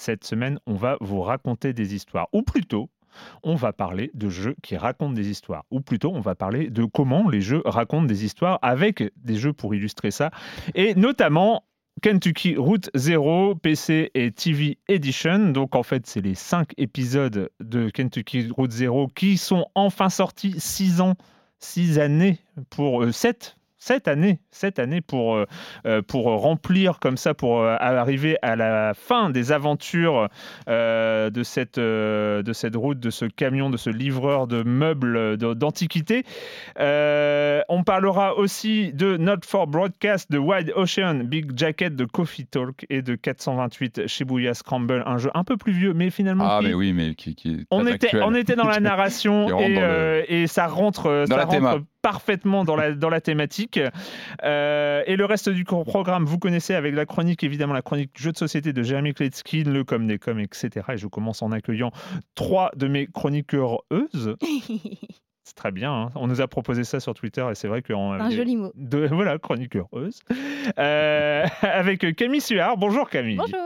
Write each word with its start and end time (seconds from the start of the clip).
Cette 0.00 0.24
semaine, 0.24 0.58
on 0.66 0.76
va 0.76 0.96
vous 1.02 1.20
raconter 1.20 1.74
des 1.74 1.94
histoires, 1.94 2.28
ou 2.32 2.40
plutôt, 2.40 2.88
on 3.42 3.54
va 3.54 3.74
parler 3.74 4.10
de 4.14 4.30
jeux 4.30 4.56
qui 4.62 4.78
racontent 4.78 5.12
des 5.12 5.28
histoires. 5.28 5.66
Ou 5.70 5.82
plutôt, 5.82 6.10
on 6.14 6.20
va 6.20 6.34
parler 6.34 6.70
de 6.70 6.86
comment 6.86 7.28
les 7.28 7.42
jeux 7.42 7.60
racontent 7.66 8.06
des 8.06 8.24
histoires 8.24 8.58
avec 8.62 9.02
des 9.16 9.36
jeux 9.36 9.52
pour 9.52 9.74
illustrer 9.74 10.10
ça. 10.10 10.30
Et 10.74 10.94
notamment 10.94 11.64
Kentucky 12.00 12.56
Route 12.56 12.88
Zero, 12.96 13.54
PC 13.56 14.10
et 14.14 14.32
TV 14.32 14.78
Edition. 14.88 15.50
Donc 15.50 15.76
en 15.76 15.82
fait, 15.82 16.06
c'est 16.06 16.22
les 16.22 16.34
cinq 16.34 16.72
épisodes 16.78 17.50
de 17.60 17.90
Kentucky 17.90 18.48
Route 18.50 18.72
Zero 18.72 19.08
qui 19.08 19.36
sont 19.36 19.66
enfin 19.74 20.08
sortis 20.08 20.54
six 20.56 21.02
ans, 21.02 21.16
six 21.58 21.98
années 21.98 22.38
pour 22.70 23.02
euh, 23.02 23.12
sept 23.12 23.59
cette 23.80 24.08
année, 24.08 24.40
cette 24.50 24.78
année 24.78 25.00
pour, 25.00 25.34
euh, 25.34 25.46
euh, 25.86 26.02
pour 26.02 26.26
remplir 26.26 26.98
comme 27.00 27.16
ça, 27.16 27.32
pour 27.32 27.62
euh, 27.62 27.76
arriver 27.80 28.36
à 28.42 28.54
la 28.54 28.92
fin 28.94 29.30
des 29.30 29.52
aventures 29.52 30.28
de, 30.68 31.42
cette, 31.42 31.78
de 31.78 32.52
cette 32.52 32.76
route, 32.76 33.00
de 33.00 33.10
ce 33.10 33.24
camion, 33.24 33.70
de 33.70 33.78
ce 33.78 33.88
livreur 33.88 34.46
de 34.46 34.62
meubles 34.62 35.38
d'antiquité. 35.38 36.24
on 36.78 37.82
parlera 37.84 38.36
aussi 38.36 38.92
de 38.92 39.16
Not 39.16 39.46
for 39.46 39.66
Broadcast, 39.66 40.30
de 40.30 40.38
Wide 40.38 40.72
Ocean, 40.76 41.24
Big 41.24 41.58
Jacket, 41.58 41.96
de 41.96 42.04
Coffee 42.04 42.44
Talk 42.44 42.84
et 42.90 43.00
de 43.00 43.14
428 43.14 44.06
Shibuya 44.06 44.52
Scramble, 44.52 45.02
un 45.06 45.16
jeu 45.16 45.30
un 45.32 45.44
peu 45.44 45.56
plus 45.56 45.72
vieux, 45.72 45.94
mais 45.94 46.10
finalement. 46.10 46.44
Ah, 46.46 46.60
mais 46.62 46.74
oui, 46.74 46.92
mais 46.92 47.14
qui, 47.14 47.30
est 47.30 47.66
on, 47.70 47.86
était, 47.86 48.22
on 48.22 48.34
était 48.34 48.56
dans 48.56 48.68
la 48.68 48.80
narration 48.80 49.58
et, 49.58 50.24
et, 50.28 50.46
ça 50.46 50.66
rentre, 50.66 51.24
ça 51.26 51.44
rentre 51.44 51.82
parfaitement 52.02 52.64
dans 52.64 52.76
la, 52.76 52.92
dans 52.92 53.08
la 53.08 53.20
thématique. 53.20 53.80
Euh, 54.44 55.02
et 55.06 55.16
le 55.16 55.24
reste 55.24 55.48
du 55.48 55.64
programme, 55.64 56.24
vous 56.24 56.38
connaissez 56.38 56.74
avec 56.74 56.94
la 56.94 57.06
chronique, 57.06 57.44
évidemment, 57.44 57.74
la 57.74 57.82
chronique 57.82 58.12
jeu 58.18 58.32
de 58.32 58.36
société 58.36 58.72
de 58.72 58.82
Jérémy 58.82 59.14
Kletsky, 59.14 59.64
le 59.64 59.84
com 59.84 60.06
des 60.06 60.18
com, 60.18 60.38
etc. 60.38 60.86
Et 60.92 60.96
je 60.96 61.06
commence 61.06 61.42
en 61.42 61.52
accueillant 61.52 61.90
trois 62.34 62.70
de 62.76 62.88
mes 62.88 63.06
chroniqueurs 63.06 63.80
C'est 65.50 65.56
très 65.56 65.72
bien. 65.72 65.92
Hein. 65.92 66.10
On 66.14 66.28
nous 66.28 66.40
a 66.40 66.46
proposé 66.46 66.84
ça 66.84 67.00
sur 67.00 67.12
Twitter 67.12 67.44
et 67.50 67.56
c'est 67.56 67.66
vrai 67.66 67.82
qu'on 67.82 68.12
un 68.12 68.30
joli 68.30 68.54
mot. 68.54 68.70
De, 68.76 69.08
voilà, 69.12 69.36
chroniqueur 69.36 69.88
heureuse. 69.92 70.20
Euh, 70.78 71.44
avec 71.62 72.14
Camille 72.14 72.40
Suard. 72.40 72.76
Bonjour 72.76 73.10
Camille. 73.10 73.36
Bonjour. 73.36 73.58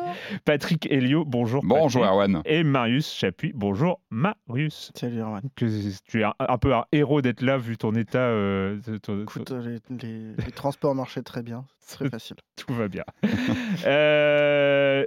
Patrick 0.47 0.91
Helio. 0.91 1.27
Bonjour. 1.27 1.63
Bonjour 1.63 2.03
Erwan. 2.03 2.41
Et 2.47 2.65
Marius 2.65 3.13
Chapuis. 3.13 3.53
Bonjour 3.55 4.01
Marius. 4.09 4.93
Salut 4.95 5.21
Erwan. 5.21 5.43
Que, 5.57 5.67
tu 6.09 6.23
es 6.23 6.25
un, 6.25 6.57
peu 6.57 6.75
un 6.75 6.87
héros 6.91 7.21
d'être 7.21 7.43
là 7.43 7.59
vu 7.59 7.77
ton 7.77 7.93
état. 7.93 8.19
Euh, 8.19 8.79
Écoute, 9.21 9.53
euh, 9.53 9.79
les, 9.91 10.53
transports 10.53 10.95
marchaient 10.95 11.21
très 11.21 11.43
bien. 11.43 11.67
C'est 11.81 11.97
très 11.97 12.09
facile. 12.09 12.37
Tout 12.57 12.73
va 12.73 12.89
bien. 12.89 13.05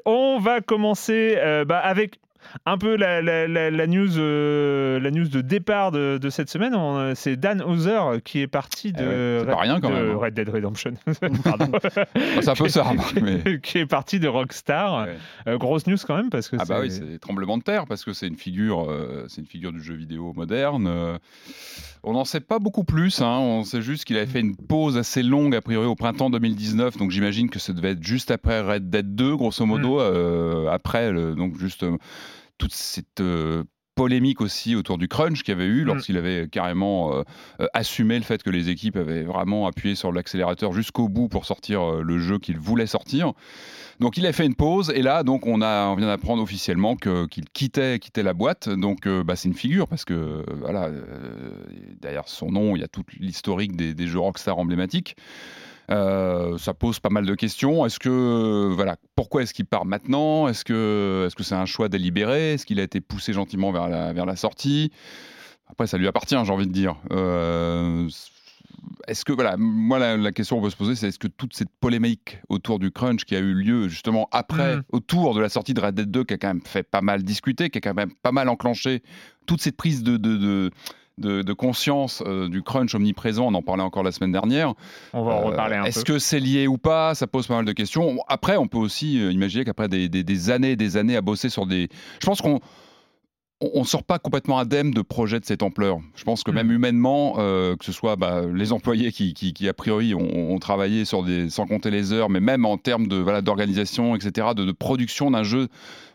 on 0.05 0.39
va 0.39 0.61
commencer 0.61 1.39
bah, 1.65 1.79
avec 1.79 2.19
un 2.65 2.77
peu 2.77 2.95
la, 2.95 3.21
news, 3.87 4.17
euh, 4.17 4.99
la 4.99 5.11
news 5.11 5.27
de 5.27 5.41
départ 5.41 5.91
de, 5.91 6.29
cette 6.29 6.49
semaine, 6.49 6.75
c'est 7.15 7.37
Dan 7.37 7.61
Hauser 7.61 8.21
qui 8.23 8.41
est 8.41 8.47
parti 8.47 8.91
de, 8.91 9.43
eh 9.47 9.51
Red, 9.51 9.83
hein. 9.83 10.15
Red, 10.17 10.33
Dead 10.33 10.49
Redemption. 10.49 10.93
ça 12.41 12.53
peut 12.53 12.69
ça, 12.69 12.91
mais... 13.21 13.59
qui 13.63 13.79
est 13.79 13.85
parti 13.85 14.19
de 14.19 14.27
Rockstar. 14.27 15.07
Euh, 15.47 15.57
grosse 15.57 15.87
news 15.87 15.97
quand 16.05 16.15
même 16.15 16.29
parce 16.29 16.49
que 16.49 16.57
ah 16.59 16.65
bah 16.65 16.79
oui, 16.81 16.91
c'est 16.91 17.19
tremblement 17.19 17.57
de 17.57 17.63
terre 17.63 17.85
parce 17.87 18.03
que 18.03 18.13
c'est 18.13 18.27
une 18.27 18.37
figure, 18.37 18.89
euh, 18.89 19.25
c'est 19.29 19.41
une 19.41 19.47
figure 19.47 19.71
du 19.71 19.81
jeu 19.81 19.95
vidéo 19.95 20.33
moderne. 20.33 21.19
on 22.03 22.13
n'en 22.13 22.25
sait 22.25 22.39
pas 22.39 22.59
beaucoup 22.59 22.83
plus. 22.83 23.21
Hein. 23.21 23.37
On 23.39 23.63
sait 23.63 23.81
juste 23.81 24.05
qu'il 24.05 24.17
avait 24.17 24.25
fait 24.25 24.41
une 24.41 24.55
pause 24.55 24.97
assez 24.97 25.23
longue 25.23 25.55
a 25.55 25.61
priori 25.61 25.87
au 25.87 25.95
printemps 25.95 26.29
2019. 26.29 26.97
Donc 26.97 27.11
j'imagine 27.11 27.49
que 27.49 27.59
ça 27.59 27.73
devait 27.73 27.91
être 27.91 28.03
juste 28.03 28.31
après 28.31 28.61
Red 28.61 28.89
Dead 28.89 29.15
2, 29.15 29.35
grosso 29.35 29.65
modo, 29.65 29.99
mm. 29.99 30.67
après 30.67 31.11
le, 31.11 31.35
donc 31.35 31.57
juste 31.57 31.85
toute 32.57 32.73
cette 32.73 33.21
euh, 33.21 33.63
polémique 33.95 34.41
aussi 34.41 34.75
autour 34.75 34.97
du 34.97 35.07
crunch 35.07 35.43
qu'il 35.43 35.53
avait 35.53 35.65
eu 35.65 35.83
mm. 35.83 35.87
lorsqu'il 35.87 36.17
avait 36.17 36.47
carrément 36.47 37.13
euh, 37.13 37.23
euh, 37.61 37.67
assumé 37.73 38.17
le 38.17 38.23
fait 38.23 38.43
que 38.43 38.49
les 38.49 38.69
équipes 38.69 38.95
avaient 38.95 39.23
vraiment 39.23 39.67
appuyé 39.67 39.95
sur 39.95 40.11
l'accélérateur 40.11 40.71
jusqu'au 40.73 41.09
bout 41.09 41.29
pour 41.29 41.45
sortir 41.45 41.91
le 41.91 42.19
jeu 42.19 42.37
qu'il 42.39 42.59
voulait 42.59 42.87
sortir. 42.87 43.33
Donc 43.99 44.17
il 44.17 44.27
a 44.27 44.33
fait 44.33 44.45
une 44.45 44.53
pause 44.53 44.91
et 44.93 45.01
là 45.01 45.23
donc 45.23 45.47
on 45.47 45.61
a 45.63 45.87
on 45.87 45.95
vient 45.95 46.05
d'apprendre 46.05 46.43
officiellement 46.43 46.95
qu'il 46.95 47.49
quittait 47.51 47.97
quittait 47.97 48.21
la 48.21 48.35
boîte. 48.35 48.69
Donc 48.69 49.07
bah, 49.07 49.35
c'est 49.35 49.47
une 49.47 49.55
figure 49.55 49.87
parce 49.87 50.05
que 50.05 50.45
voilà 50.59 50.91
derrière 51.99 52.27
son 52.27 52.51
nom 52.51 52.75
il 52.75 52.81
y 52.81 52.83
a 52.83 52.87
tout 52.87 53.03
l'historique 53.19 53.75
des, 53.75 53.95
des 53.95 54.05
jeux 54.05 54.19
Rockstar 54.19 54.59
emblématiques. 54.59 55.15
Euh, 55.89 56.57
ça 56.57 56.73
pose 56.73 56.99
pas 56.99 57.09
mal 57.09 57.25
de 57.25 57.35
questions. 57.35 57.85
Est-ce 57.85 57.99
que 57.99 58.69
voilà, 58.73 58.97
pourquoi 59.15 59.43
est-ce 59.43 59.53
qu'il 59.53 59.65
part 59.65 59.85
maintenant? 59.85 60.47
Est-ce 60.47 60.65
que 60.65 61.23
est-ce 61.25 61.35
que 61.35 61.43
c'est 61.43 61.55
un 61.55 61.65
choix 61.65 61.87
délibéré? 61.87 62.53
Est-ce 62.53 62.65
qu'il 62.65 62.79
a 62.79 62.83
été 62.83 62.99
poussé 62.99 63.33
gentiment 63.33 63.71
vers 63.71 63.87
la 63.87 64.11
vers 64.13 64.25
la 64.25 64.35
sortie? 64.35 64.91
Après, 65.69 65.87
ça 65.87 65.97
lui 65.97 66.07
appartient, 66.07 66.37
j'ai 66.43 66.51
envie 66.51 66.67
de 66.67 66.71
dire. 66.71 66.95
Euh, 67.11 68.09
est-ce 69.07 69.25
que, 69.25 69.33
voilà, 69.33 69.55
moi, 69.57 69.99
la, 69.99 70.31
question 70.31 70.57
qu'on 70.57 70.63
peut 70.63 70.69
se 70.69 70.75
poser, 70.75 70.95
c'est 70.95 71.07
est-ce 71.07 71.19
que 71.19 71.27
toute 71.27 71.53
cette 71.53 71.69
polémique 71.79 72.39
autour 72.49 72.79
du 72.79 72.91
crunch 72.91 73.25
qui 73.25 73.35
a 73.35 73.39
eu 73.39 73.53
lieu 73.53 73.87
justement 73.87 74.27
après, 74.31 74.77
mm. 74.77 74.83
autour 74.91 75.33
de 75.33 75.41
la 75.41 75.49
sortie 75.49 75.73
de 75.73 75.81
Red 75.81 75.95
Dead 75.95 76.09
2, 76.09 76.23
qui 76.23 76.33
a 76.33 76.37
quand 76.37 76.47
même 76.47 76.61
fait 76.61 76.83
pas 76.83 77.01
mal 77.01 77.23
discuter, 77.23 77.69
qui 77.69 77.77
a 77.77 77.81
quand 77.81 77.93
même 77.93 78.13
pas 78.21 78.31
mal 78.31 78.49
enclenché 78.49 79.03
toute 79.45 79.61
cette 79.61 79.77
prise 79.77 80.03
de, 80.03 80.17
de 80.17 80.37
de, 80.37 80.71
conscience 81.53 82.23
euh, 82.25 82.47
du 82.49 82.61
crunch 82.63 82.93
omniprésent, 82.95 83.45
on 83.47 83.53
en 83.53 83.61
parlait 83.61 83.83
encore 83.83 84.03
la 84.03 84.11
semaine 84.11 84.31
dernière. 84.31 84.73
On 85.13 85.23
va 85.23 85.33
en 85.33 85.41
reparler 85.41 85.75
un 85.75 85.83
peu. 85.83 85.87
Est-ce 85.89 86.05
que 86.05 86.19
c'est 86.19 86.39
lié 86.39 86.67
ou 86.67 86.77
pas? 86.77 87.15
Ça 87.15 87.27
pose 87.27 87.47
pas 87.47 87.55
mal 87.55 87.65
de 87.65 87.71
questions. 87.73 88.17
Après, 88.27 88.57
on 88.57 88.67
peut 88.67 88.77
aussi 88.77 89.19
euh, 89.21 89.31
imaginer 89.31 89.65
qu'après 89.65 89.87
des, 89.89 90.09
des, 90.09 90.49
années 90.49 90.75
des 90.75 90.97
années 90.97 91.15
à 91.15 91.21
bosser 91.21 91.49
sur 91.49 91.65
des... 91.65 91.89
Je 92.21 92.25
pense 92.25 92.41
qu'on 92.41 92.59
on 93.59 93.79
ne 93.79 93.85
sort 93.85 94.03
pas 94.03 94.19
complètement 94.19 94.59
indemne 94.59 94.91
de 94.91 95.01
projets 95.01 95.39
de 95.39 95.45
cette 95.45 95.63
ampleur. 95.63 95.97
Je 96.13 96.23
pense 96.23 96.43
que 96.43 96.51
même 96.51 96.67
Mm. 96.67 96.71
humainement, 96.73 97.35
euh, 97.39 97.75
que 97.75 97.85
ce 97.85 97.91
soit 97.91 98.15
bah, 98.15 98.43
les 98.53 98.71
employés 98.71 99.11
qui, 99.11 99.33
qui, 99.33 99.51
qui, 99.53 99.67
a 99.67 99.73
priori 99.73 100.13
ont, 100.13 100.51
ont 100.53 100.59
travaillé 100.59 101.05
sur 101.05 101.23
des, 101.23 101.49
sans 101.49 101.65
compter 101.65 101.89
les 101.89 102.13
heures, 102.13 102.29
mais 102.29 102.39
même 102.39 102.65
en 102.67 102.77
termes 102.77 103.07
de 103.07 103.15
voilà 103.15 103.41
d'organisation, 103.41 104.15
etc., 104.15 104.49
de, 104.55 104.63
de 104.63 104.71
production 104.71 105.31
d'un 105.31 105.41
jeu, 105.41 105.69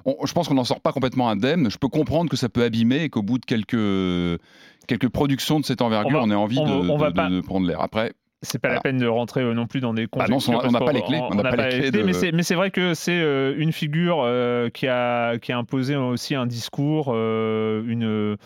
on- 0.05 0.25
je 0.25 0.33
pense 0.35 0.47
qu'on 0.47 0.55
n'en 0.55 0.63
sort 0.63 0.81
pas 0.81 0.93
complètement 0.93 1.29
indemne. 1.29 1.69
Je 1.69 1.79
peux 1.79 1.89
comprendre 1.89 2.31
que 2.31 2.37
ça 2.37 2.49
peut 2.49 2.63
abîmer 2.63 3.03
et 3.03 3.09
qu'au 3.11 3.23
bout 3.23 3.39
de 3.39 3.45
quelques 3.45 4.41
quelques 4.87 5.09
productions 5.09 5.61
de 5.61 5.65
cette 5.65 5.83
envergure, 5.83 6.21
On 6.21 6.29
on, 6.29 6.31
ait 6.31 6.35
envie 6.35 6.59
on- 6.59 6.83
de, 6.85 6.89
on 6.91 6.97
va 6.97 7.11
de- 7.11 7.15
pas- 7.17 7.29
de 7.31 7.41
prendre 7.41 7.67
l'air. 7.67 7.81
Après, 7.81 8.13
C'est 8.45 8.59
pas 8.59 8.73
la 8.75 8.81
peine 8.81 8.99
de 8.99 9.07
rentrer 9.07 9.41
euh, 9.43 9.55
non 9.55 9.67
plus 9.69 9.81
dans 9.81 9.95
des 9.95 10.07
Bah 10.07 10.27
non, 10.29 10.39
conjectures. 10.39 10.55
on 10.55 10.59
a- 10.59 10.63
parce 10.63 10.75
on 10.75 10.79
n'a 10.79 10.85
pas 10.85 10.93
les 10.93 11.03
clés, 11.03 11.21
on 11.21 11.35
n'a 11.35 11.43
n'a 11.45 11.51
pas 11.51 11.69
les 11.69 11.79
clés 11.79 11.91
de- 11.93 12.33
Mais 12.35 12.43
c'est 12.43 12.55
vrai 12.57 12.71
que 12.73 12.93
c'est 12.95 13.21
euh, 13.21 13.55
une 13.57 13.71
figure 13.73 14.23
euh, 14.25 14.69
qui, 14.69 14.89
a, 14.89 15.39
qui 15.39 15.53
a 15.53 15.59
imposé 15.59 15.95
aussi 15.97 16.35
un 16.35 16.47
discours, 16.47 17.15
une, 17.15 18.37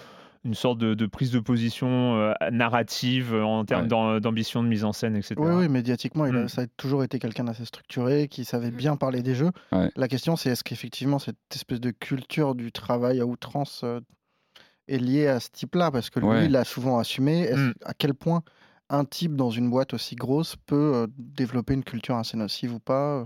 une 0.44 0.55
sorte 0.55 0.79
de, 0.79 0.94
de 0.94 1.06
prise 1.06 1.31
de 1.33 1.41
position 1.41 2.33
narrative 2.53 3.35
en 3.35 3.65
termes 3.65 3.88
Ouais. 3.91 4.21
d'ambition 4.21 4.62
de 4.62 4.69
mise 4.69 4.85
en 4.85 4.93
scène, 4.93 5.17
etc. 5.17 5.35
Oui, 5.38 5.50
oui, 5.55 5.69
médiatiquement, 5.69 6.27
il 6.27 6.37
a, 6.37 6.43
Mm. 6.44 6.49
ça 6.49 6.62
a 6.62 6.67
toujours 6.77 7.03
été 7.03 7.19
quelqu'un 7.19 7.44
d'assez 7.44 7.65
structuré, 7.65 8.29
qui 8.29 8.44
savait 8.44 8.71
bien 8.71 8.97
parler 8.97 9.23
des 9.23 9.35
jeux. 9.35 9.50
Ouais. 9.73 9.91
La 9.97 10.09
question, 10.09 10.37
c'est 10.37 10.50
est-ce 10.50 10.62
qu'effectivement 10.62 11.19
cette 11.19 11.37
espèce 11.55 11.81
de 11.81 11.91
culture 11.91 12.55
du 12.55 12.71
travail 12.71 13.21
à 13.21 13.27
outrance 13.27 13.85
est 14.88 14.99
liée 14.99 15.27
à 15.29 15.41
ce 15.41 15.50
type-là? 15.50 15.91
Parce 15.91 16.11
que 16.11 16.21
lui, 16.21 16.29
Ouais. 16.29 16.44
il 16.47 16.53
l'a 16.53 16.65
souvent 16.65 16.99
assumé. 16.99 17.41
Est-ce- 17.43 17.56
Mm. 17.71 17.75
À 17.85 17.94
quel 17.94 18.15
point 18.15 18.43
un 18.88 19.05
type 19.05 19.35
dans 19.35 19.50
une 19.50 19.69
boîte 19.69 19.94
aussi 19.94 20.15
grosse 20.15 20.56
peut 20.67 20.93
euh, 20.94 21.06
développer 21.19 21.75
une 21.75 21.83
culture 21.85 22.17
assez 22.17 22.37
nocive 22.37 22.73
ou 22.75 22.79
pas 22.81 23.25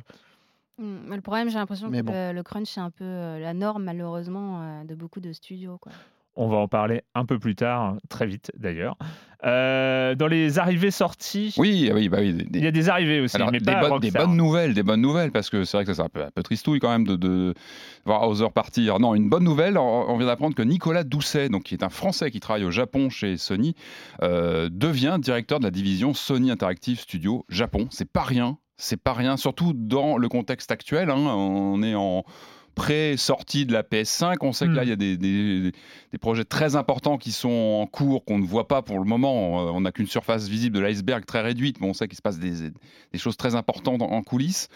Mm, 0.79 0.99
mais 1.09 1.17
Le 1.17 1.21
problème, 1.23 1.51
j'ai 1.51 1.59
l'impression 1.59 1.91
que 1.91 2.01
bon. 2.01 2.12
le, 2.12 2.33
le 2.33 2.43
crunch, 2.43 2.69
c'est 2.69 2.81
un 2.81 2.91
peu 2.91 3.05
euh, 3.05 3.39
la 3.39 3.53
norme, 3.53 3.85
malheureusement, 3.85 4.62
euh, 4.62 4.85
de 4.85 4.95
beaucoup 4.95 5.21
de 5.21 5.31
studios. 5.33 5.77
Quoi. 5.77 5.93
On 6.42 6.48
va 6.48 6.56
en 6.56 6.69
parler 6.69 7.02
un 7.14 7.26
peu 7.26 7.38
plus 7.38 7.54
tard, 7.54 7.96
très 8.08 8.26
vite 8.26 8.50
d'ailleurs. 8.56 8.96
Euh, 9.44 10.14
dans 10.14 10.26
les 10.26 10.58
arrivées 10.58 10.90
sorties, 10.90 11.54
oui, 11.56 11.88
ah 11.90 11.94
oui, 11.94 12.08
bah 12.08 12.19
oui, 12.20 12.32
des- 12.34 12.58
il 12.58 12.64
y 12.64 12.66
a 12.66 12.70
des 12.70 12.88
arrivées 12.90 13.20
aussi, 13.20 13.37
Alors, 13.37 13.50
mais 13.52 13.58
des, 13.58 13.64
pas 13.64 13.81
bonnes, 13.81 13.98
des 14.00 14.08
Rockstar. 14.08 14.26
bonnes 14.26 14.37
nouvelles, 14.37 14.75
des 14.75 14.82
bonnes 14.82 15.00
nouvelles, 15.00 15.32
parce 15.32 15.48
que 15.48 15.64
c'est 15.64 15.76
vrai 15.78 15.84
que 15.87 15.92
ça 15.94 16.02
c'est 16.02 16.06
un 16.06 16.08
peu, 16.10 16.22
un 16.22 16.31
peu 16.31 16.42
tristouille 16.42 16.78
quand 16.78 16.90
même 16.90 17.06
de, 17.06 17.16
de 17.16 17.54
voir 18.04 18.26
Hauser 18.28 18.48
partir. 18.54 18.98
Non, 19.00 19.14
une 19.14 19.28
bonne 19.31 19.44
nouvelle, 19.44 19.78
on, 19.78 20.10
on 20.10 20.16
vient 20.19 20.26
d'apprendre 20.26 20.54
que 20.54 20.62
Nicolas 20.62 21.04
Doucet, 21.04 21.48
donc 21.48 21.62
qui 21.64 21.75
est 21.75 21.82
un 21.82 21.88
Français 21.88 22.31
qui 22.31 22.40
travaille 22.40 22.64
au 22.64 22.70
Japon 22.70 23.08
chez 23.10 23.37
Sony, 23.38 23.75
euh, 24.22 24.69
devient 24.70 25.16
directeur 25.20 25.58
de 25.58 25.64
la 25.64 25.70
division 25.70 26.12
Sony 26.14 26.50
Interactive 26.50 27.00
Studio 27.00 27.44
Japon. 27.48 27.87
C'est 27.90 28.10
pas 28.10 28.22
rien, 28.22 28.58
c'est 28.76 29.00
pas 29.02 29.12
rien, 29.14 29.37
surtout 29.38 29.72
dans 29.75 30.19
le 30.19 30.28
contexte 30.28 30.70
actuel. 30.70 31.08
hein. 31.10 31.16
on 31.16 31.82
est 31.82 31.94
en 31.94 32.25
pré-sortie 32.85 33.67
de 33.67 33.73
la 33.75 33.82
PS5. 33.82 34.37
On 34.41 34.53
sait 34.53 34.67
que 34.67 34.71
là, 34.73 34.81
Hmm. 34.82 34.85
il 34.85 34.88
y 34.88 34.93
a 34.93 34.97
des, 34.97 35.17
des- 35.19 35.73
des 36.12 36.19
projets 36.19 36.44
très 36.44 36.75
importants 36.77 37.19
qui 37.19 37.31
sont 37.31 37.79
en 37.82 37.87
cours, 37.87 38.25
qu'on 38.25 38.38
ne 38.38 38.44
voit 38.44 38.67
pas 38.69 38.81
pour 38.82 38.99
le 38.99 39.05
moment. 39.05 39.67
Euh, 39.69 39.71
On 39.73 39.82
n'a 39.82 39.93
qu'une 39.93 40.06
surface 40.06 40.49
visible 40.49 40.77
de 40.77 40.81
l'iceberg 40.81 41.25
très 41.25 41.41
réduite, 41.43 41.81
mais 41.81 41.87
on 41.88 41.93
sait 41.94 42.09
qu'il 42.09 42.17
se 42.17 42.23
passe 42.23 42.38
des, 42.38 42.71
des 43.12 43.19
choses 43.19 43.37
très 43.37 43.55
importantes 43.55 44.03
en, 44.03 44.11
en 44.11 44.23
coulisses. 44.23 44.69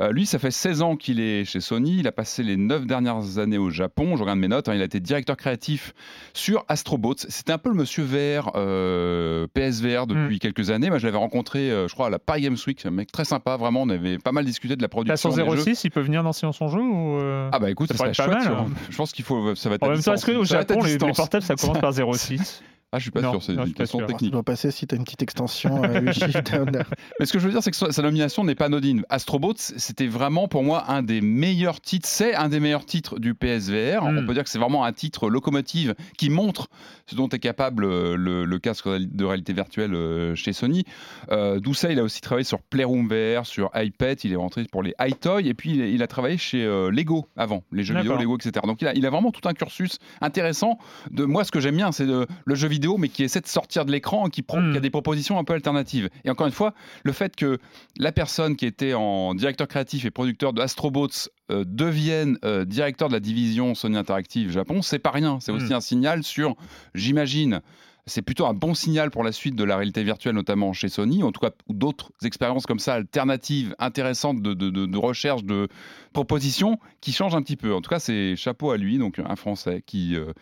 Euh, 0.00 0.10
lui, 0.12 0.26
ça 0.26 0.38
fait 0.38 0.50
16 0.50 0.82
ans 0.82 0.96
qu'il 0.96 1.20
est 1.20 1.44
chez 1.44 1.60
Sony. 1.60 1.98
Il 2.00 2.06
a 2.08 2.12
passé 2.12 2.42
les 2.42 2.56
9 2.56 2.86
dernières 2.86 3.38
années 3.38 3.58
au 3.58 3.70
Japon. 3.70 4.16
Je 4.16 4.22
regarde 4.22 4.38
mes 4.40 4.48
notes. 4.48 4.68
hein. 4.68 4.74
il 4.74 4.82
a 4.82 4.84
été 4.84 5.00
directeur 5.00 5.36
créatif 5.36 5.94
sur 6.34 6.64
Astrobots. 6.68 7.14
C'était 7.28 7.52
un 7.52 7.58
peu 7.58 7.70
le 7.70 7.76
monsieur 7.76 8.02
VR, 8.04 8.50
euh, 8.56 9.46
PSVR 9.54 10.06
depuis 10.06 10.38
quelques 10.40 10.70
années. 10.70 10.88
Moi, 10.90 10.98
je 10.98 11.06
l'avais 11.06 11.18
rencontré, 11.18 11.70
euh, 11.70 11.88
je 11.88 11.94
crois, 11.94 12.08
à 12.08 12.10
la 12.10 12.18
Paris 12.18 12.42
Games 12.42 12.56
Week. 12.66 12.84
Un 12.84 12.90
mec 12.90 13.10
très 13.12 13.24
sympa, 13.24 13.56
vraiment. 13.56 13.82
On 13.82 13.88
avait 13.88 14.18
pas 14.18 14.32
mal 14.32 14.44
discuté 14.44 14.76
de 14.76 14.82
la 14.82 14.88
production. 14.88 15.30
Passant 15.30 15.42
des 15.44 15.50
jeux. 15.56 15.62
06, 15.62 15.84
il 15.84 15.90
peut 15.90 16.00
venir 16.00 16.22
dans 16.22 16.32
Silence 16.32 16.60
en 16.60 16.68
jeu 16.68 16.80
ou 16.80 17.18
euh, 17.18 17.48
Ah 17.52 17.58
bah 17.58 17.70
écoute, 17.70 17.88
Ça 17.88 17.94
ça, 17.94 17.98
serait 17.98 18.28
pas 18.28 18.40
chouette. 18.40 18.50
mal, 18.50 18.58
hein. 18.58 18.66
Je 18.90 18.96
pense 18.96 19.12
qu'il 19.12 19.24
faut, 19.24 19.54
ça 19.54 19.68
va 19.68 19.74
être 19.76 19.82
En 19.82 19.90
même 19.90 20.02
temps, 20.02 20.14
est-ce 20.14 20.26
être 20.26 20.40
à 20.40 20.44
Japon, 20.44 20.82
les, 20.82 20.92
les 20.98 21.12
portables, 21.12 21.44
ça 21.44 21.54
commence 21.54 21.78
par 21.78 21.92
06 22.16 22.62
Ah, 22.94 22.98
je 22.98 23.04
suis 23.04 23.10
pas 23.10 23.22
Non, 23.22 23.32
sûr, 23.32 23.42
c'est 23.42 23.54
une 23.54 23.72
question 23.72 23.98
sûr. 24.00 24.06
Ça 24.06 24.12
technique. 24.12 24.32
doit 24.32 24.42
passer 24.42 24.70
si 24.70 24.86
tu 24.86 24.94
as 24.94 24.98
une 24.98 25.04
petite 25.04 25.22
extension 25.22 25.82
euh. 25.82 26.00
Mais 27.20 27.26
ce 27.26 27.32
que 27.32 27.38
je 27.38 27.46
veux 27.46 27.50
dire, 27.50 27.62
c'est 27.62 27.70
que 27.70 27.90
sa 27.90 28.02
nomination 28.02 28.44
n'est 28.44 28.54
pas 28.54 28.66
anodine. 28.66 29.02
Astrobots, 29.08 29.54
c'était 29.56 30.06
vraiment 30.06 30.46
pour 30.46 30.62
moi 30.62 30.90
un 30.90 31.02
des 31.02 31.22
meilleurs 31.22 31.80
titres. 31.80 32.06
C'est 32.06 32.34
un 32.34 32.50
des 32.50 32.60
meilleurs 32.60 32.84
titres 32.84 33.18
du 33.18 33.34
PSVR. 33.34 34.04
Mm. 34.04 34.18
On 34.18 34.26
peut 34.26 34.34
dire 34.34 34.44
que 34.44 34.50
c'est 34.50 34.58
vraiment 34.58 34.84
un 34.84 34.92
titre 34.92 35.30
locomotive 35.30 35.94
qui 36.18 36.28
montre 36.28 36.68
ce 37.06 37.14
dont 37.16 37.28
est 37.30 37.38
capable 37.38 37.84
euh, 37.84 38.14
le, 38.16 38.44
le 38.44 38.58
casque 38.58 38.86
de 38.88 39.24
réalité 39.24 39.54
virtuelle 39.54 39.94
euh, 39.94 40.34
chez 40.34 40.52
Sony. 40.52 40.84
Euh, 41.30 41.60
Doucet, 41.60 41.92
il 41.92 41.98
a 41.98 42.02
aussi 42.02 42.20
travaillé 42.20 42.44
sur 42.44 42.60
Playroom 42.60 43.08
VR, 43.08 43.46
sur 43.46 43.70
iPad. 43.74 44.18
Il 44.24 44.32
est 44.34 44.36
rentré 44.36 44.64
pour 44.70 44.82
les 44.82 44.94
iToy. 45.00 45.48
Et 45.48 45.54
puis, 45.54 45.72
il 45.72 45.82
a, 45.82 45.86
il 45.86 46.02
a 46.02 46.06
travaillé 46.06 46.36
chez 46.36 46.62
euh, 46.62 46.90
Lego 46.90 47.26
avant, 47.36 47.64
les 47.72 47.84
jeux 47.84 47.96
vidéo. 47.96 48.18
Lego, 48.18 48.36
etc. 48.36 48.52
Donc, 48.66 48.82
il 48.82 48.88
a, 48.88 48.94
il 48.94 49.06
a 49.06 49.10
vraiment 49.10 49.30
tout 49.30 49.48
un 49.48 49.54
cursus 49.54 49.98
intéressant. 50.20 50.78
De, 51.10 51.24
moi, 51.24 51.44
ce 51.44 51.50
que 51.50 51.60
j'aime 51.60 51.76
bien, 51.76 51.90
c'est 51.90 52.04
le 52.04 52.54
jeu 52.54 52.68
vidéo, 52.68 52.81
mais 52.98 53.08
qui 53.08 53.22
essaie 53.22 53.40
de 53.40 53.46
sortir 53.46 53.84
de 53.84 53.92
l'écran 53.92 54.26
et 54.26 54.30
qui, 54.30 54.42
Mm. 54.42 54.72
qui 54.72 54.76
a 54.76 54.80
des 54.80 54.90
propositions 54.90 55.38
un 55.38 55.44
peu 55.44 55.54
alternatives. 55.54 56.08
Et 56.24 56.30
encore 56.30 56.46
une 56.46 56.52
fois, 56.52 56.74
le 57.04 57.12
fait 57.12 57.34
que 57.36 57.58
la 57.98 58.12
personne 58.12 58.56
qui 58.56 58.66
était 58.66 58.94
en 58.94 59.34
directeur 59.34 59.68
créatif 59.68 60.04
et 60.04 60.10
producteur 60.10 60.52
de 60.52 60.60
Astrobots 60.60 61.08
euh, 61.50 61.64
devienne 61.66 62.38
euh, 62.44 62.64
directeur 62.64 63.08
de 63.08 63.12
la 63.14 63.20
division 63.20 63.74
Sony 63.74 63.96
Interactive 63.96 64.50
Japon, 64.50 64.82
c'est 64.82 64.98
pas 64.98 65.10
rien. 65.10 65.38
C'est 65.40 65.52
aussi 65.52 65.72
Mm. 65.72 65.76
un 65.76 65.80
signal 65.80 66.22
sur, 66.24 66.54
j'imagine, 66.94 67.60
c'est 68.06 68.22
plutôt 68.22 68.46
un 68.46 68.54
bon 68.54 68.74
signal 68.74 69.10
pour 69.12 69.22
la 69.22 69.30
suite 69.30 69.54
de 69.54 69.62
la 69.62 69.76
réalité 69.76 70.02
virtuelle, 70.02 70.34
notamment 70.34 70.72
chez 70.72 70.88
Sony, 70.88 71.22
en 71.22 71.30
tout 71.30 71.40
cas 71.40 71.50
d'autres 71.68 72.10
expériences 72.24 72.66
comme 72.66 72.80
ça, 72.80 72.94
alternatives, 72.94 73.76
intéressantes 73.78 74.42
de, 74.42 74.54
de- 74.54 74.70
de- 74.70 74.86
de 74.86 74.98
recherche, 74.98 75.44
de 75.44 75.68
propositions, 76.12 76.78
qui 77.00 77.12
changent 77.12 77.34
un 77.34 77.42
petit 77.42 77.56
peu. 77.56 77.72
En 77.74 77.80
tout 77.80 77.90
cas, 77.90 77.98
c'est 78.00 78.34
chapeau 78.36 78.70
à 78.70 78.76
lui, 78.76 78.98
donc 78.98 79.18
un 79.18 79.36
Français 79.36 79.82
qui, 79.86 80.16
euh, 80.16 80.32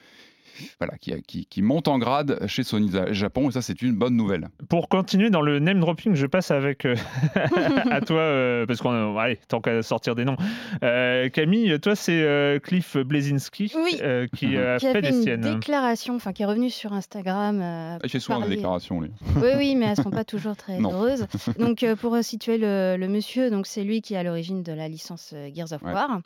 voilà, 0.78 0.96
qui, 0.98 1.12
qui- 1.22 1.46
qui 1.46 1.62
monte 1.62 1.88
en 1.88 1.98
grade 1.98 2.46
chez 2.46 2.62
Sony 2.62 2.90
Japon, 3.10 3.48
et 3.48 3.52
ça, 3.52 3.62
c'est 3.62 3.80
une 3.82 3.94
bonne 3.94 4.16
nouvelle. 4.16 4.48
Pour 4.68 4.88
continuer 4.88 5.30
dans 5.30 5.42
le 5.42 5.58
name 5.58 5.80
dropping, 5.80 6.14
je 6.14 6.26
passe 6.26 6.50
avec 6.50 6.84
euh, 6.84 6.94
à 7.90 8.00
toi, 8.00 8.20
euh, 8.20 8.66
parce 8.66 8.80
qu'on 8.80 9.16
allez, 9.18 9.38
tant 9.48 9.60
qu'à 9.60 9.82
sortir 9.82 10.14
des 10.14 10.24
noms. 10.24 10.36
Euh, 10.82 11.28
Camille, 11.28 11.78
toi, 11.80 11.94
c'est 11.96 12.22
euh, 12.22 12.58
Cliff 12.58 12.96
Blazinski 12.96 13.72
Oui. 13.76 13.98
euh, 14.02 14.26
qui 14.34 14.56
a 14.56 14.78
qui 14.78 14.86
a 14.86 14.92
fait 14.92 15.00
fait 15.02 15.10
les 15.10 15.16
une 15.16 15.22
siennes. 15.22 15.40
déclaration, 15.40 16.14
enfin 16.16 16.32
qui 16.32 16.42
est 16.42 16.46
revenu 16.46 16.70
sur 16.70 16.92
Instagram. 16.92 17.60
euh, 17.62 17.98
Il 18.04 18.10
fait 18.10 18.20
souvent 18.20 18.40
des 18.40 18.48
déclarations, 18.56 19.00
lui. 19.00 19.10
Oui, 19.36 19.50
oui, 19.56 19.74
mais 19.76 19.86
elles 19.86 19.96
sont 19.96 20.10
pas 20.10 20.24
toujours 20.24 20.56
très 20.56 20.78
Non. 20.80 20.92
heureuses. 20.92 21.26
Donc, 21.58 21.82
euh, 21.82 21.96
pour 21.96 22.16
situer 22.22 22.58
le, 22.58 22.96
le 22.98 23.08
monsieur, 23.08 23.50
donc 23.50 23.66
c'est 23.66 23.84
lui 23.84 24.02
qui 24.02 24.14
est 24.14 24.16
à 24.18 24.22
l'origine 24.22 24.62
de 24.62 24.72
la 24.72 24.88
licence 24.88 25.32
euh, 25.34 25.48
Gears 25.54 25.72
of 25.72 25.82
Ouais. 25.82 25.92
War. 25.92 26.20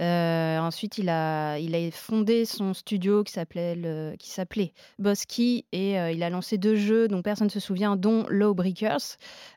Euh, 0.00 0.58
ensuite, 0.60 0.98
il 0.98 1.08
a, 1.08 1.58
il 1.58 1.74
a 1.74 1.90
fondé 1.90 2.44
son 2.44 2.74
studio 2.74 3.24
qui 3.24 3.32
s'appelait 3.32 3.74
le- 3.80 4.14
qui 4.18 4.30
s'appelait 4.30 4.72
Bosky 4.98 5.64
et 5.72 5.98
euh, 5.98 6.12
il 6.12 6.22
a 6.22 6.30
lancé 6.30 6.58
deux 6.58 6.76
jeux 6.76 7.08
dont 7.08 7.22
personne 7.22 7.46
ne 7.46 7.50
se 7.50 7.60
souvient, 7.60 7.96
dont 7.96 8.26
Lawbreakers. 8.28 9.16